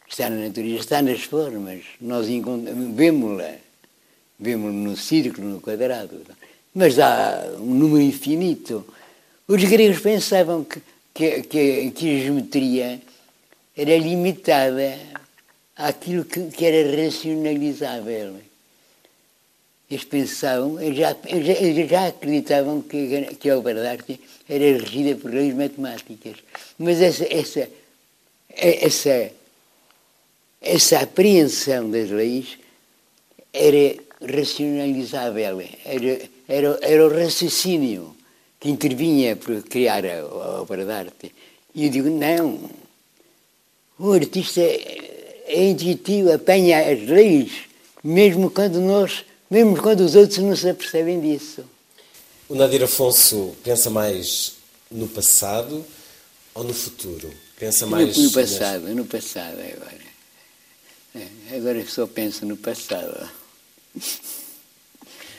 Está 0.10 0.30
na 0.30 0.48
natureza, 0.48 0.80
está 0.80 1.02
nas 1.02 1.24
formas. 1.24 1.84
Nós 2.02 2.28
vemos-la. 2.96 3.56
Vemos-la 4.40 4.74
no 4.74 4.98
círculo, 4.98 5.48
no 5.48 5.62
quadrado. 5.62 6.22
Mas 6.76 7.00
há 7.00 7.56
um 7.60 7.74
número 7.74 8.02
infinito 8.02 8.86
os 9.48 9.64
gregos 9.64 10.02
pensavam 10.02 10.66
que, 10.66 10.82
que, 11.14 11.44
que, 11.44 11.92
que 11.92 12.18
a 12.18 12.24
geometria 12.26 13.02
era 13.78 13.98
limitada 13.98 15.00
àquilo 15.74 16.26
que, 16.26 16.48
que 16.52 16.66
era 16.66 17.06
racionalizável. 17.06 18.36
Eles 19.90 20.04
pensavam, 20.04 20.80
eles 20.82 20.98
já, 20.98 21.16
eles 21.26 21.90
já 21.90 22.08
acreditavam 22.08 22.82
que, 22.82 23.36
que 23.36 23.50
a 23.50 23.58
obra 23.58 23.74
de 23.74 23.88
arte 23.88 24.20
era 24.50 24.78
regida 24.78 25.16
por 25.16 25.32
leis 25.32 25.56
matemáticas. 25.56 26.36
Mas 26.78 27.02
essa, 27.02 27.26
essa, 27.34 27.70
essa, 28.50 29.32
essa 30.62 31.00
apreensão 31.00 31.90
das 31.90 32.10
leis 32.10 32.58
era 33.54 33.96
racionalizável, 34.22 35.62
era, 35.86 36.30
era, 36.48 36.80
era 36.82 37.06
o 37.06 37.10
raciocínio 37.10 38.16
que 38.60 38.70
intervinha 38.70 39.36
para 39.36 39.62
criar 39.62 40.06
a, 40.06 40.20
a 40.20 40.62
obra 40.62 40.84
de 40.84 40.92
arte. 40.92 41.32
E 41.74 41.86
eu 41.86 41.92
digo, 41.92 42.10
não, 42.10 42.70
o 44.00 44.12
artista 44.12 44.62
é 44.62 45.70
intuitivo, 45.70 46.32
apanha 46.34 46.92
as 46.92 47.08
leis, 47.08 47.52
mesmo 48.04 48.50
quando 48.50 48.80
nós, 48.82 49.24
mesmo 49.49 49.82
quando 49.82 50.02
os 50.02 50.15
outros 50.15 50.40
não 50.40 50.56
se 50.56 50.69
apercebem 50.69 51.19
disso. 51.19 51.64
O 52.49 52.56
Nadir 52.56 52.84
Afonso 52.84 53.56
pensa 53.64 53.90
mais 53.90 54.53
no 54.90 55.07
passado 55.07 55.86
ou 56.53 56.64
no 56.64 56.74
futuro? 56.74 57.34
Pensa 57.57 57.86
mais 57.86 58.18
no, 58.18 58.24
no 58.24 58.32
passado, 58.32 58.95
no 58.95 59.06
passado 59.06 59.60
agora. 59.60 60.07
É, 61.15 61.56
agora 61.56 61.86
só 61.88 62.06
penso 62.06 62.45
no 62.45 62.56
passado. 62.56 63.30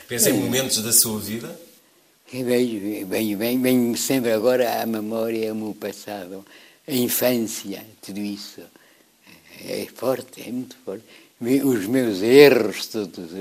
Pensa 0.07 0.29
em 0.29 0.33
momentos 0.33 0.81
da 0.81 0.91
sua 0.91 1.19
vida? 1.19 1.59
Vejo, 2.31 3.07
venho, 3.07 3.37
venho, 3.37 3.61
venho 3.61 3.97
sempre 3.97 4.31
agora 4.31 4.81
à 4.81 4.85
memória 4.85 5.51
o 5.51 5.55
meu 5.55 5.73
passado, 5.73 6.45
a 6.87 6.93
infância, 6.93 7.83
tudo 8.01 8.19
isso. 8.19 8.61
É 9.65 9.87
forte, 9.93 10.41
é 10.47 10.51
muito 10.51 10.75
forte. 10.85 11.03
Os 11.41 11.87
meus 11.87 12.21
erros, 12.21 12.87
todos, 12.87 13.31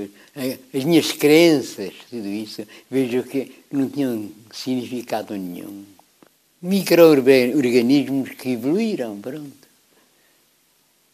as 0.72 0.84
minhas 0.84 1.10
crenças, 1.10 1.92
tudo 2.08 2.28
isso, 2.28 2.62
vejo 2.88 3.24
que 3.24 3.56
não 3.72 3.88
tinham 3.88 4.30
significado 4.52 5.34
nenhum. 5.36 5.84
Micro-organismos 6.62 8.30
que 8.30 8.50
evoluíram, 8.50 9.20
pronto. 9.20 9.68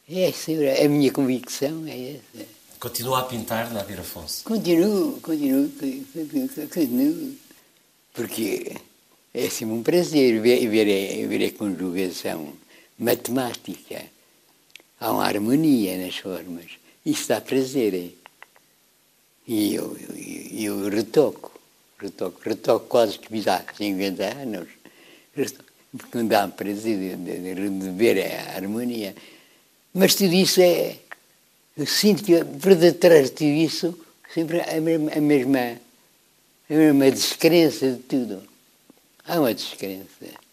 Essa 0.09 0.53
é 0.53 0.85
a 0.85 0.89
minha 0.89 1.11
convicção, 1.11 1.87
é 1.87 2.17
essa. 2.17 2.47
Continua 2.79 3.21
a 3.21 3.23
pintar, 3.23 3.73
Nadir 3.73 4.01
Afonso? 4.01 4.45
Continuo, 4.45 5.19
continuo, 5.23 5.71
continuo 6.71 7.35
porque 8.15 8.77
é 9.35 9.51
sempre 9.51 9.75
um 9.75 9.83
prazer 9.83 10.41
ver, 10.41 10.69
ver, 10.69 11.27
ver 11.27 11.47
a 11.47 11.51
conjugação 11.59 12.53
matemática. 12.97 14.05
Há 15.05 15.13
uma 15.13 15.27
harmonia 15.27 15.99
nas 15.99 16.17
formas. 16.17 16.65
Isso 17.05 17.29
dá 17.29 17.39
prazer. 17.39 18.15
E 19.47 19.75
eu, 19.75 19.95
eu, 20.01 20.83
eu 20.83 20.89
retoco, 20.89 21.53
retoco, 22.01 22.41
retoco 22.43 22.87
quase 22.87 23.19
que 23.19 23.29
fiz 23.29 23.47
há 23.47 23.63
50 23.77 24.25
anos. 24.25 24.69
Porque 25.35 26.17
me 26.17 26.25
dá 26.25 26.49
prazer 26.49 26.97
de, 26.97 27.17
de, 27.17 27.55
de, 27.55 27.91
ver 27.91 28.19
a 28.25 28.57
harmonia. 28.57 29.15
Mas 29.93 30.15
tudo 30.15 30.33
isso 30.33 30.63
é. 30.63 30.97
Eu 31.77 31.87
sinto 31.87 32.25
que 32.25 32.43
por 32.43 32.75
detrás 32.75 33.29
de 33.29 33.33
tudo 33.33 33.51
isso 33.51 33.99
sempre 34.33 34.63
a 34.63 34.81
mesma, 34.81 35.13
a 35.13 35.21
mesma 35.21 35.81
é 36.71 36.93
uma 36.93 37.11
descrença 37.11 37.91
de 37.91 37.99
tudo. 38.05 38.43
Há 39.27 39.39
uma 39.39 39.53
descrença. 39.53 40.44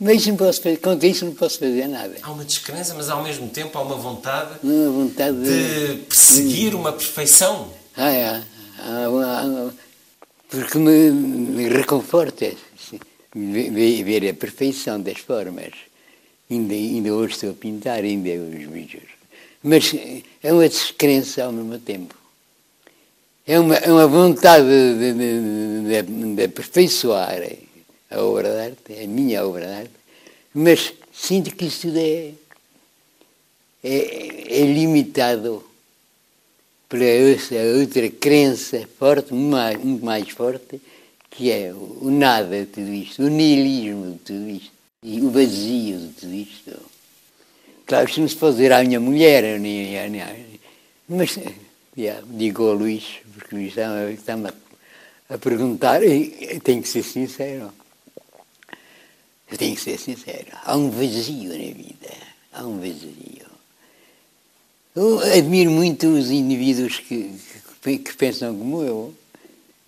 Mas 0.00 0.26
não 0.26 0.36
posso 0.36 0.62
fazer, 0.62 0.78
contra 0.78 1.06
isso 1.06 1.24
não 1.24 1.34
posso 1.34 1.58
fazer 1.58 1.86
nada. 1.86 2.16
Há 2.22 2.30
uma 2.30 2.44
descrença, 2.44 2.94
mas 2.94 3.10
ao 3.10 3.22
mesmo 3.22 3.48
tempo 3.48 3.76
há 3.76 3.82
uma 3.82 3.96
vontade, 3.96 4.58
uma 4.62 4.90
vontade 4.90 5.36
de, 5.42 5.88
de 5.88 6.02
perseguir 6.04 6.74
uma 6.74 6.92
perfeição. 6.92 7.70
Ah, 7.96 8.10
é. 8.10 8.42
Porque 10.48 10.78
me, 10.78 11.10
me 11.10 11.68
reconforta 11.68 12.50
ver, 13.34 14.02
ver, 14.02 14.28
a 14.30 14.34
perfeição 14.34 15.00
das 15.00 15.18
formas. 15.18 15.72
Ainda, 16.50 16.74
ainda 16.74 17.12
hoje 17.12 17.34
estou 17.34 17.50
a 17.50 17.54
pintar, 17.54 17.98
ainda 17.98 18.30
os 18.30 18.64
vídeos. 18.72 19.04
Mas 19.62 19.94
é 20.42 20.52
uma 20.52 20.68
descrença 20.68 21.44
ao 21.44 21.52
mesmo 21.52 21.78
tempo 21.78 22.20
é 23.50 23.58
uma, 23.58 23.74
é 23.74 23.90
uma 23.90 24.06
vontade 24.06 24.64
de, 24.64 25.12
de, 25.12 26.04
de, 26.04 26.34
de, 26.36 26.44
aperfeiçoar 26.44 27.42
a 28.10 28.20
obra 28.20 28.50
de 28.50 28.60
arte, 28.60 29.02
a 29.02 29.06
minha 29.06 29.46
obra 29.46 29.66
de 29.66 29.72
arte, 29.72 29.94
mas 30.52 30.92
sinto 31.12 31.54
que 31.54 31.66
isso 31.66 31.82
tudo 31.82 31.98
é, 31.98 32.32
é, 33.84 34.60
é 34.60 34.64
limitado 34.64 35.64
pela 36.88 37.78
outra 37.78 38.10
crença 38.10 38.88
forte, 38.98 39.32
muito 39.32 40.04
mais, 40.04 40.28
forte, 40.30 40.80
que 41.30 41.50
é 41.52 41.72
o 41.72 42.10
nada 42.10 42.60
de 42.60 42.66
tudo 42.66 42.92
isto, 42.92 43.22
o 43.22 43.28
nihilismo 43.28 44.12
de 44.12 44.18
tudo 44.18 44.50
isto, 44.50 44.72
e 45.02 45.20
o 45.20 45.30
vazio 45.30 45.98
de 45.98 46.08
tudo 46.14 46.34
isto. 46.34 46.72
Claro, 47.86 48.08
isto 48.08 48.20
não 48.20 48.28
se 48.28 48.36
pode 48.36 48.56
dizer 48.56 48.72
à 48.72 48.82
minha 48.82 48.98
mulher, 48.98 49.44
mas 51.08 51.38
digo 52.26 52.64
ao 52.64 52.74
Luís, 52.74 53.04
porque 53.34 53.54
me 53.54 53.68
está-me 53.68 54.48
a, 54.48 55.34
a, 55.34 55.38
perguntar, 55.38 56.02
e 56.02 56.60
tenho 56.60 56.82
que 56.82 56.88
ser 56.88 57.04
sincero. 57.04 57.72
Eu 59.50 59.58
tenho 59.58 59.74
que 59.74 59.80
ser 59.80 59.98
sincero. 59.98 60.46
Há 60.64 60.76
um 60.76 60.90
vazio 60.90 61.50
na 61.50 61.74
vida. 61.74 62.10
Há 62.52 62.64
um 62.64 62.78
vazio. 62.78 63.50
Eu 64.94 65.18
admiro 65.20 65.70
muito 65.70 66.06
os 66.06 66.30
indivíduos 66.30 66.98
que, 67.00 67.32
que, 67.82 67.98
que 67.98 68.16
pensam 68.16 68.56
como 68.56 68.82
eu. 68.82 69.14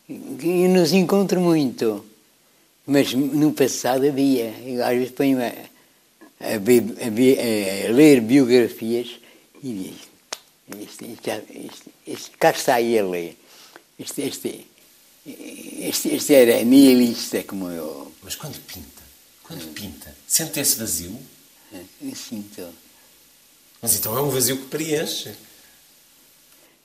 E 0.09 0.69
nos 0.69 0.93
encontro 0.93 1.41
muito. 1.41 2.05
Mas 2.87 3.15
no 3.15 3.53
passado 3.53 4.07
havia. 4.07 4.53
Eu 4.67 4.85
às 4.85 4.97
vezes 4.97 5.13
ponho 5.13 5.39
a, 5.41 5.47
a, 6.41 6.55
a, 6.55 7.89
a 7.89 7.93
ler 7.93 8.21
biografias 8.21 9.09
e 9.63 9.73
digo, 9.73 10.83
este, 10.83 11.05
este, 11.13 11.91
este, 12.07 12.31
cá 12.33 12.51
está 12.51 12.81
ele. 12.81 13.37
Este, 13.99 14.23
este, 14.23 14.67
este, 15.25 16.15
este 16.17 16.35
era 16.35 16.65
nihilista 16.65 17.45
como 17.45 17.71
eu. 17.71 18.11
Mas 18.23 18.35
quando 18.35 18.59
pinta, 18.67 18.92
quando 19.53 19.75
pinta, 19.75 20.15
sente 20.27 20.61
esse 20.61 20.77
vazio? 20.77 21.19
Eu 22.01 22.17
sinto. 22.17 22.67
Mas 23.83 23.97
então 23.97 24.17
é 24.17 24.23
um 24.23 24.31
vazio 24.31 24.57
que 24.57 24.67
preenche. 24.67 25.33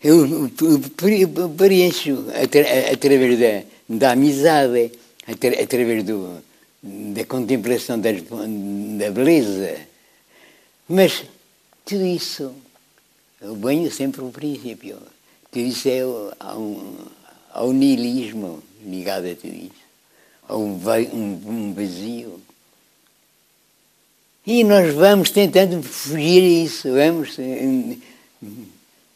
Eu 0.03 0.51
preencho 1.55 2.25
atra, 2.29 2.91
através 2.91 3.39
da, 3.39 3.63
da 3.87 4.11
amizade, 4.11 4.91
através 5.25 6.03
do, 6.03 6.43
da 6.83 7.25
contemplação 7.25 7.99
das, 7.99 8.21
da 8.21 9.11
beleza. 9.11 9.79
Mas 10.89 11.23
tudo 11.85 12.05
isso, 12.05 12.53
eu 13.41 13.55
venho 13.55 13.89
sempre 13.91 14.21
ao 14.21 14.29
princípio, 14.29 14.97
tudo 15.51 15.65
isso 15.65 15.87
é 15.87 16.01
ao, 16.01 16.83
ao 17.53 17.71
niilismo 17.71 18.61
ligado 18.85 19.25
a 19.25 19.35
tudo 19.35 19.55
isso, 19.55 19.87
a 20.49 20.57
um 20.57 21.73
vazio. 21.73 22.46
E 24.47 24.63
nós 24.63 24.93
vamos 24.93 25.29
tentando 25.29 25.83
fugir 25.83 26.41
a 26.41 26.63
isso, 26.63 26.89
vamos 26.93 27.37
eh, 27.37 27.97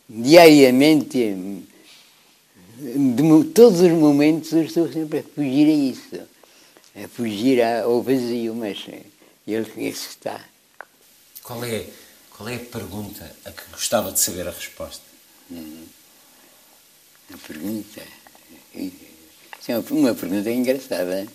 diariamente, 0.10 1.64
de 2.78 3.44
todos 3.54 3.80
os 3.80 3.92
momentos, 3.92 4.52
eu 4.52 4.64
estou 4.64 4.92
sempre 4.92 5.20
a 5.20 5.24
fugir 5.24 5.68
a 5.68 5.72
isso, 5.72 6.28
a 7.02 7.08
fugir 7.08 7.64
ao 7.64 8.04
vazio, 8.04 8.54
mas 8.54 8.86
ele 9.48 9.88
está. 9.88 10.44
Qual 11.42 11.64
é, 11.64 11.86
qual 12.36 12.50
é 12.50 12.56
a 12.56 12.60
pergunta 12.60 13.34
a 13.46 13.52
que 13.52 13.72
gostava 13.72 14.12
de 14.12 14.20
saber 14.20 14.50
a 14.50 14.52
resposta? 14.52 15.06
Hum. 15.50 15.86
A 17.34 17.38
pergunta. 17.38 18.02
Isso 18.76 19.72
é 19.72 19.80
uma 19.92 20.14
pergunta 20.14 20.52
engraçada. 20.52 21.26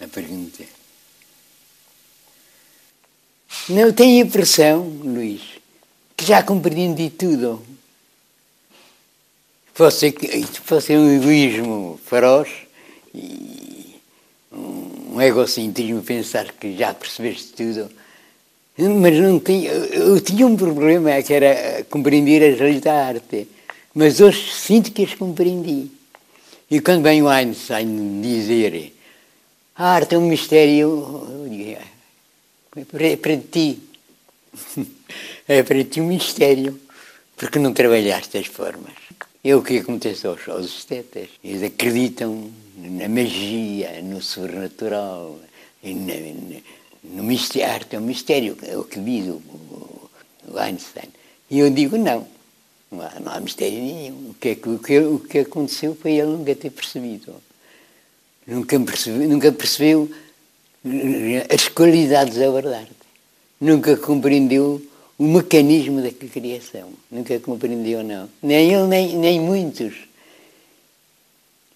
A 0.00 0.08
pergunta. 0.08 0.81
Não 3.68 3.92
tenho 3.92 4.22
a 4.22 4.26
impressão, 4.26 4.86
Luís, 5.04 5.40
que 6.16 6.24
já 6.24 6.42
compreendi 6.42 7.10
tudo. 7.10 7.62
Fosse, 9.74 10.14
fosse 10.64 10.96
um 10.96 11.16
egoísmo 11.16 11.98
feroz 12.04 12.48
e 13.14 13.96
um 14.52 15.20
egocentrismo 15.20 16.02
pensar 16.02 16.52
que 16.52 16.76
já 16.76 16.92
percebeste 16.92 17.52
tudo. 17.52 17.90
Mas 18.76 19.18
não 19.18 19.38
tinha, 19.38 19.70
eu 19.70 20.20
tinha 20.20 20.46
um 20.46 20.56
problema 20.56 21.22
que 21.22 21.32
era 21.32 21.84
compreender 21.84 22.54
as 22.54 22.60
leis 22.60 22.80
da 22.80 23.06
arte. 23.06 23.46
Mas 23.94 24.20
hoje 24.20 24.52
sinto 24.52 24.90
que 24.90 25.04
as 25.04 25.14
compreendi. 25.14 25.90
E 26.70 26.80
quando 26.80 27.02
vem 27.02 27.22
o 27.22 27.28
Einstein 27.28 28.20
dizer 28.22 28.92
a 29.74 29.94
arte 29.94 30.14
é 30.14 30.18
um 30.18 30.26
mistério, 30.26 30.80
eu 30.80 31.46
digo, 31.48 31.78
para 32.72 33.36
ti 33.42 33.80
um 36.00 36.06
mistério, 36.06 36.80
porque 37.36 37.58
não 37.58 37.74
trabalhaste 37.74 38.38
as 38.38 38.46
formas. 38.46 38.94
É 39.44 39.54
o 39.54 39.62
que 39.62 39.78
acontece 39.78 40.26
aos, 40.26 40.48
aos 40.48 40.66
estetas. 40.66 41.28
Eles 41.44 41.62
acreditam 41.62 42.50
na 42.76 43.08
magia, 43.08 44.00
no 44.02 44.22
sobrenatural, 44.22 45.38
na, 45.82 46.14
no 47.04 47.22
mistério. 47.22 47.74
Arte 47.74 47.96
é 47.96 47.98
um 47.98 48.02
mistério, 48.02 48.56
é 48.62 48.76
o 48.76 48.84
que 48.84 48.98
diz 49.00 49.26
o, 49.26 49.32
o, 49.32 50.10
o 50.48 50.58
Einstein. 50.58 51.10
E 51.50 51.58
eu 51.58 51.68
digo 51.68 51.98
não. 51.98 52.26
Não 52.90 53.02
há, 53.02 53.20
não 53.20 53.32
há 53.32 53.40
mistério 53.40 53.78
nenhum. 53.78 54.30
O 54.30 54.34
que, 54.34 54.48
é, 54.48 54.52
o, 54.52 54.78
que, 54.78 54.98
o 54.98 55.18
que 55.18 55.38
aconteceu 55.40 55.94
foi 55.94 56.12
ele 56.12 56.30
nunca 56.30 56.54
ter 56.54 56.70
percebido. 56.70 57.34
Nunca 58.46 58.80
percebeu, 58.80 59.28
nunca 59.28 59.52
percebeu 59.52 60.10
as 61.48 61.68
qualidades 61.68 62.36
da 62.36 62.50
verdade. 62.50 62.90
Nunca 63.60 63.96
compreendeu 63.96 64.82
o 65.18 65.24
mecanismo 65.24 66.02
da 66.02 66.10
criação. 66.10 66.92
Nunca 67.10 67.38
compreendeu, 67.38 68.02
não. 68.02 68.28
Nem 68.42 68.72
ele, 68.72 68.86
nem, 68.88 69.16
nem 69.16 69.40
muitos. 69.40 69.94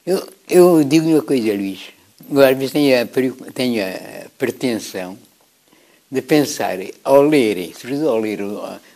Eu, 0.04 0.28
eu 0.48 0.84
digo 0.84 1.08
uma 1.08 1.22
coisa, 1.22 1.52
Luís. 1.52 1.80
Eu 2.30 2.40
às 2.40 2.56
vezes 2.56 2.72
tenho 2.72 3.00
a, 3.00 3.06
tenho 3.52 3.84
a 3.84 4.28
pretensão 4.36 5.18
de 6.10 6.22
pensar, 6.22 6.78
ao 7.04 7.22
ler, 7.22 7.72
sobretudo 7.76 8.08
ao 8.08 8.18
ler, 8.18 8.38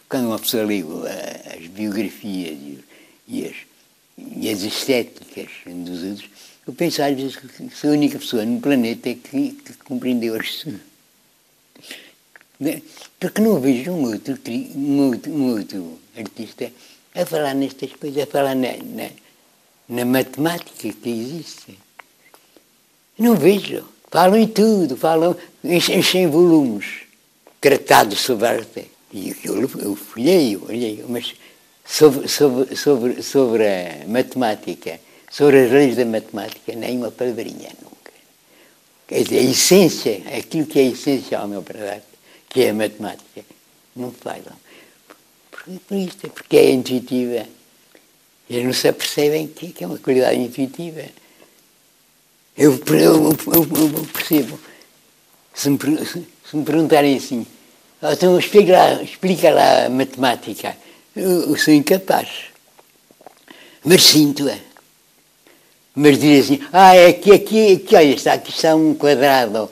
quando 0.08 0.26
uma 0.26 0.38
pessoa 0.38 0.64
lê 0.64 0.82
as 1.56 1.66
biografias 1.66 2.56
e 3.28 3.46
as, 3.46 3.56
e 4.36 4.48
as 4.48 4.62
estéticas 4.62 5.48
dos 5.66 6.02
outros, 6.02 6.28
eu 6.78 7.16
vezes 7.16 7.36
que 7.36 7.70
sou 7.74 7.90
a 7.90 7.92
única 7.92 8.18
pessoa 8.18 8.44
no 8.44 8.60
planeta 8.60 9.14
que, 9.14 9.52
que 9.52 9.72
compreendeu 9.84 10.36
isto. 10.40 10.78
Né? 12.58 12.82
Porque 13.18 13.40
não 13.40 13.60
vejo 13.60 13.90
um 13.92 14.04
outro, 14.04 14.38
um 14.74 15.08
outro, 15.08 15.32
um 15.32 15.50
outro 15.50 15.98
artista 16.16 16.70
a 17.14 17.26
falar 17.26 17.54
nestas 17.54 17.92
coisas, 17.92 18.22
a 18.22 18.26
falar 18.26 18.54
na, 18.54 18.72
na, 18.76 19.10
na 19.88 20.04
matemática 20.04 20.92
que 20.92 21.10
existe. 21.10 21.78
Não 23.18 23.34
vejo. 23.34 23.84
Falam 24.10 24.36
em 24.36 24.46
tudo, 24.48 24.96
falam, 24.96 25.36
enchem 25.62 26.26
volumes 26.28 27.02
tratados 27.60 28.20
sobre 28.20 28.46
arte. 28.46 28.90
E 29.12 29.34
eu, 29.44 29.60
eu 29.78 29.98
olhei, 30.16 30.56
olhei, 30.56 31.04
mas 31.08 31.34
sobre, 31.84 32.28
sobre, 32.28 32.76
sobre, 32.76 33.22
sobre 33.22 33.66
a 33.66 34.06
matemática 34.06 35.00
sobre 35.30 35.64
as 35.64 35.70
leis 35.70 35.96
da 35.96 36.04
matemática, 36.04 36.74
nem 36.74 36.98
uma 36.98 37.10
palavrinha 37.10 37.70
nunca. 37.80 38.12
Quer 39.06 39.22
dizer, 39.22 39.38
a 39.38 39.42
essência, 39.42 40.22
aquilo 40.36 40.66
que 40.66 40.80
é 40.80 40.86
essencial, 40.86 41.46
meu 41.46 41.62
para 41.62 42.02
que 42.48 42.64
é 42.64 42.70
a 42.70 42.74
matemática, 42.74 43.44
não 43.94 44.10
falam. 44.10 44.56
Por, 45.50 45.62
por 45.86 45.96
isto, 45.96 46.28
porque 46.30 46.56
é 46.56 46.72
intuitiva. 46.72 47.46
Eles 48.48 48.64
não 48.64 48.72
se 48.72 48.88
apercebem 48.88 49.46
que, 49.46 49.68
que 49.68 49.84
é 49.84 49.86
uma 49.86 49.98
qualidade 49.98 50.40
intuitiva. 50.40 51.04
Eu, 52.56 52.72
eu, 52.72 53.30
eu, 53.30 53.96
eu 53.96 54.06
percebo. 54.12 54.58
Se 55.54 55.70
me, 55.70 55.78
se 55.78 56.56
me, 56.56 56.64
perguntarem 56.64 57.16
assim, 57.16 57.46
oh, 58.02 58.10
então 58.10 58.38
explica 58.38 58.72
lá, 58.72 59.02
explica 59.02 59.50
lá 59.50 59.86
a 59.86 59.88
matemática, 59.90 60.76
eu, 61.14 61.50
eu 61.50 61.56
sou 61.56 61.72
incapaz. 61.72 62.28
Mas 63.84 64.02
sinto-a. 64.02 64.69
Mas 65.94 66.18
dizem 66.18 66.56
assim, 66.56 66.68
ah, 66.72 66.96
é 66.96 67.12
que 67.12 67.32
aqui, 67.32 67.72
aqui, 67.74 67.96
olha, 67.96 68.14
está, 68.14 68.32
aqui 68.34 68.50
está 68.50 68.74
um 68.74 68.94
quadrado 68.94 69.70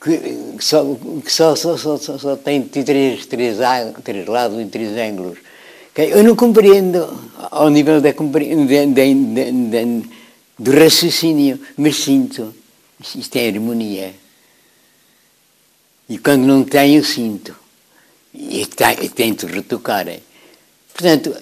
que 0.00 0.56
só, 0.60 0.84
que 1.24 1.32
só, 1.32 1.56
só, 1.56 1.76
só, 1.76 1.98
só, 1.98 2.36
tem 2.36 2.62
três, 2.62 3.26
três, 3.26 3.58
três 4.04 4.26
lados 4.26 4.60
e 4.60 4.66
três 4.66 4.96
ângulos. 4.96 5.38
Eu 5.96 6.22
não 6.22 6.36
compreendo 6.36 7.12
ao 7.50 7.68
nível 7.68 8.00
da, 8.00 8.10
do 10.56 10.70
raciocínio, 10.70 11.60
mas 11.76 11.96
sinto. 11.96 12.54
Isto 13.16 13.36
é 13.36 13.48
harmonia. 13.48 14.14
E 16.08 16.16
quando 16.18 16.46
não 16.46 16.62
tenho, 16.62 17.04
sinto. 17.04 17.56
E 18.32 18.64
tento 19.14 19.46
retocar. 19.48 20.06
Portanto, 20.94 21.34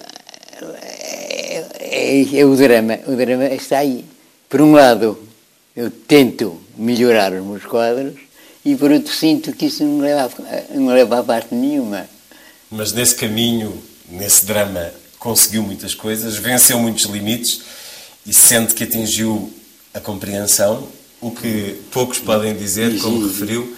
é, 1.79 2.39
é, 2.39 2.45
o 2.45 2.55
drama. 2.55 2.99
O 3.07 3.15
drama 3.15 3.45
está 3.45 3.79
aí. 3.79 4.05
Por 4.49 4.61
um 4.61 4.73
lado, 4.73 5.17
eu 5.75 5.91
tento 5.91 6.59
melhorar 6.77 7.33
os 7.33 7.45
meus 7.45 7.65
quadros 7.65 8.15
e 8.63 8.75
por 8.75 8.91
outro 8.91 9.13
sinto 9.13 9.53
que 9.53 9.67
isso 9.67 9.83
não 9.83 9.97
me 9.97 10.01
leva 10.01 10.31
a, 10.45 10.77
não 10.77 10.93
leva 10.93 11.19
a 11.19 11.23
parte 11.23 11.53
nenhuma. 11.53 12.07
Mas 12.69 12.91
nesse 12.91 13.15
caminho, 13.15 13.81
nesse 14.09 14.45
drama, 14.45 14.91
conseguiu 15.19 15.63
muitas 15.63 15.95
coisas, 15.95 16.35
venceu 16.35 16.79
muitos 16.79 17.05
limites 17.05 17.61
e 18.25 18.33
sente 18.33 18.73
que 18.73 18.83
atingiu 18.83 19.51
a 19.93 19.99
compreensão, 19.99 20.87
o 21.21 21.31
que 21.31 21.81
poucos 21.91 22.19
podem 22.19 22.55
dizer, 22.55 22.99
como 22.99 23.25
referiu. 23.25 23.75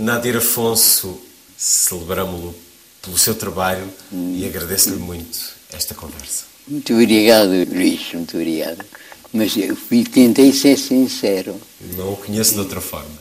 Nadir 0.00 0.36
Afonso, 0.36 1.18
celebramos-lo 1.56 2.54
pelo 3.00 3.16
seu 3.16 3.34
trabalho 3.34 3.88
e 4.12 4.44
agradeço-lhe 4.44 4.96
muito 4.96 5.38
esta 5.72 5.94
conversa. 5.94 6.51
Muito 6.72 6.94
obrigado, 6.94 7.50
Luís, 7.70 8.14
muito 8.14 8.34
obrigado. 8.34 8.82
Mas 9.30 9.54
eu 9.58 9.76
fui, 9.76 10.04
tentei 10.04 10.50
ser 10.54 10.78
sincero. 10.78 11.60
Não 11.98 12.14
o 12.14 12.16
conheço 12.16 12.54
de 12.54 12.60
outra 12.60 12.80
forma. 12.80 13.14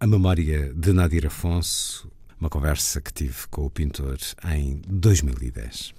A 0.00 0.04
memória 0.04 0.72
de 0.74 0.92
Nadir 0.92 1.26
Afonso, 1.26 2.10
uma 2.40 2.50
conversa 2.50 3.00
que 3.00 3.12
tive 3.12 3.46
com 3.48 3.66
o 3.66 3.70
pintor 3.70 4.18
em 4.52 4.82
2010. 4.88 5.94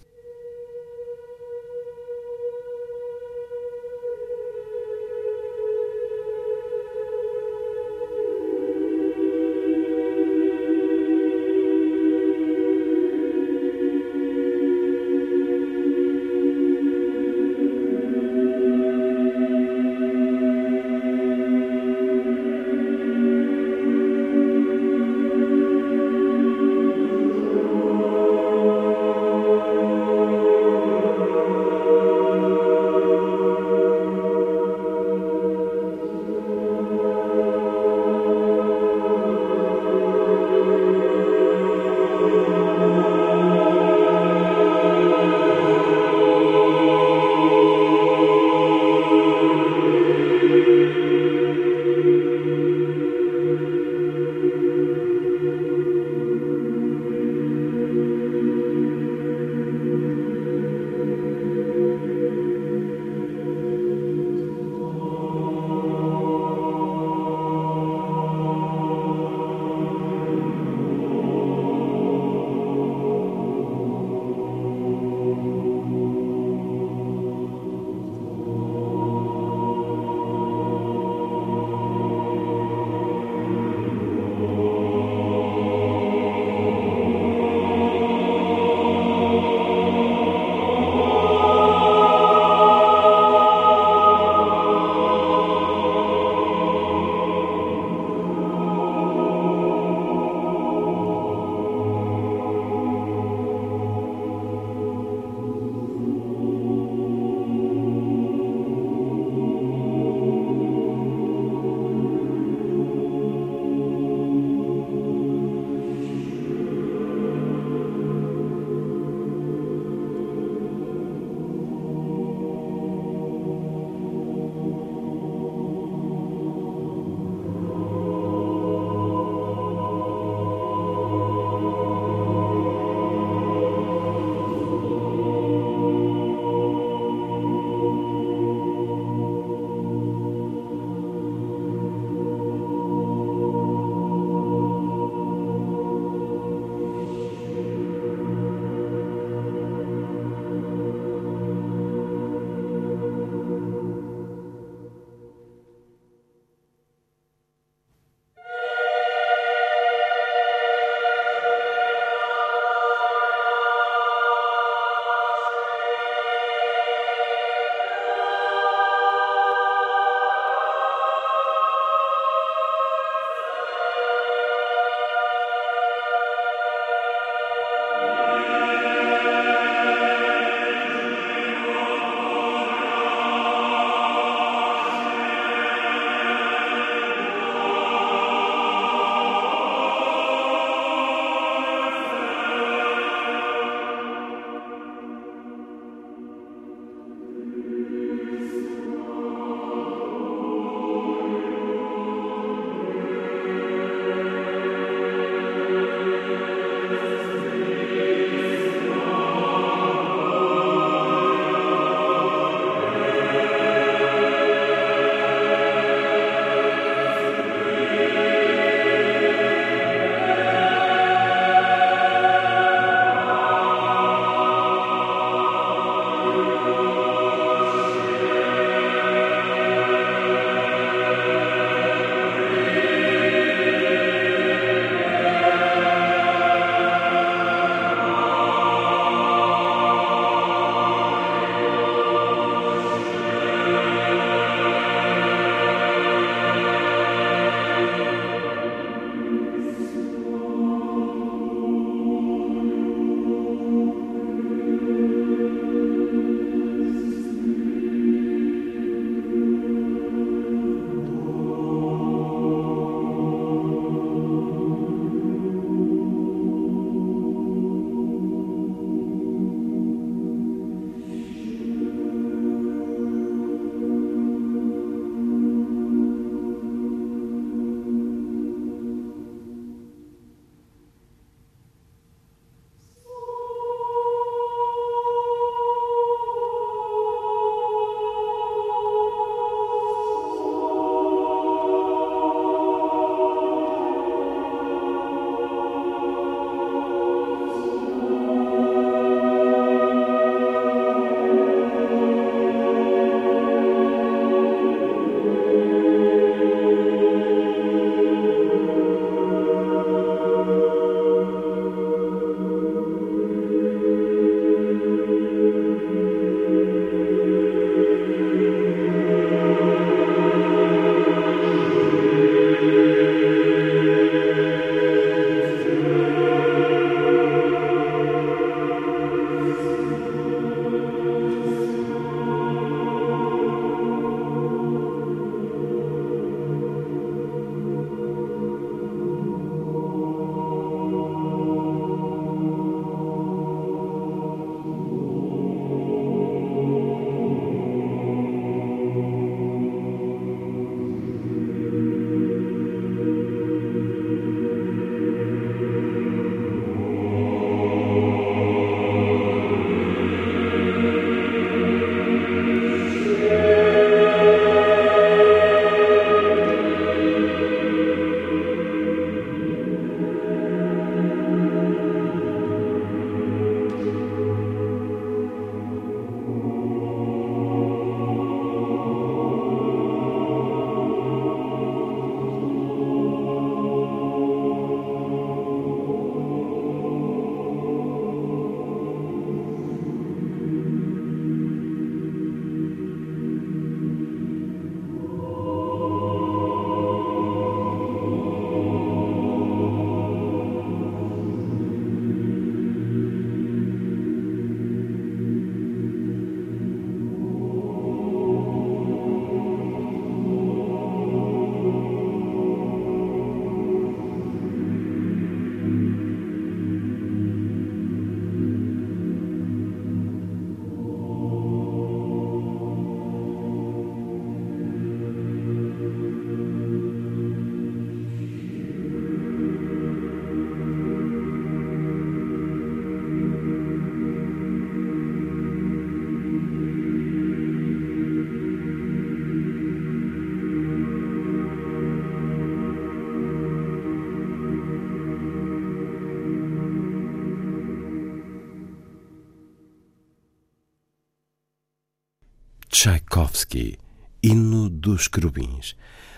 Tchaikovsky, 453.58 453.78
Hino 454.22 454.70
dos 454.70 455.08
Querubins. 455.08 455.76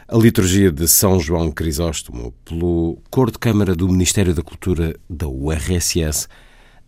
A 0.07 0.17
liturgia 0.17 0.71
de 0.71 0.87
São 0.87 1.19
João 1.19 1.51
Crisóstomo, 1.51 2.31
pelo 2.43 3.01
Cor 3.09 3.31
de 3.31 3.37
Câmara 3.37 3.75
do 3.75 3.87
Ministério 3.87 4.33
da 4.33 4.41
Cultura 4.41 4.99
da 5.09 5.27
URSS, 5.27 6.27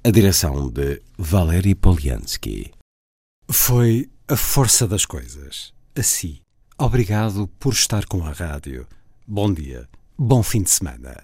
a 0.03 0.09
direção 0.09 0.69
de 0.69 1.01
Valery 1.17 1.75
Poliansky. 1.75 2.71
Foi 3.47 4.09
a 4.27 4.35
força 4.35 4.87
das 4.87 5.05
coisas. 5.05 5.71
Assim, 5.95 6.39
obrigado 6.77 7.47
por 7.59 7.73
estar 7.73 8.05
com 8.05 8.25
a 8.25 8.31
rádio. 8.31 8.87
Bom 9.27 9.53
dia, 9.53 9.87
bom 10.17 10.41
fim 10.41 10.63
de 10.63 10.71
semana. 10.71 11.23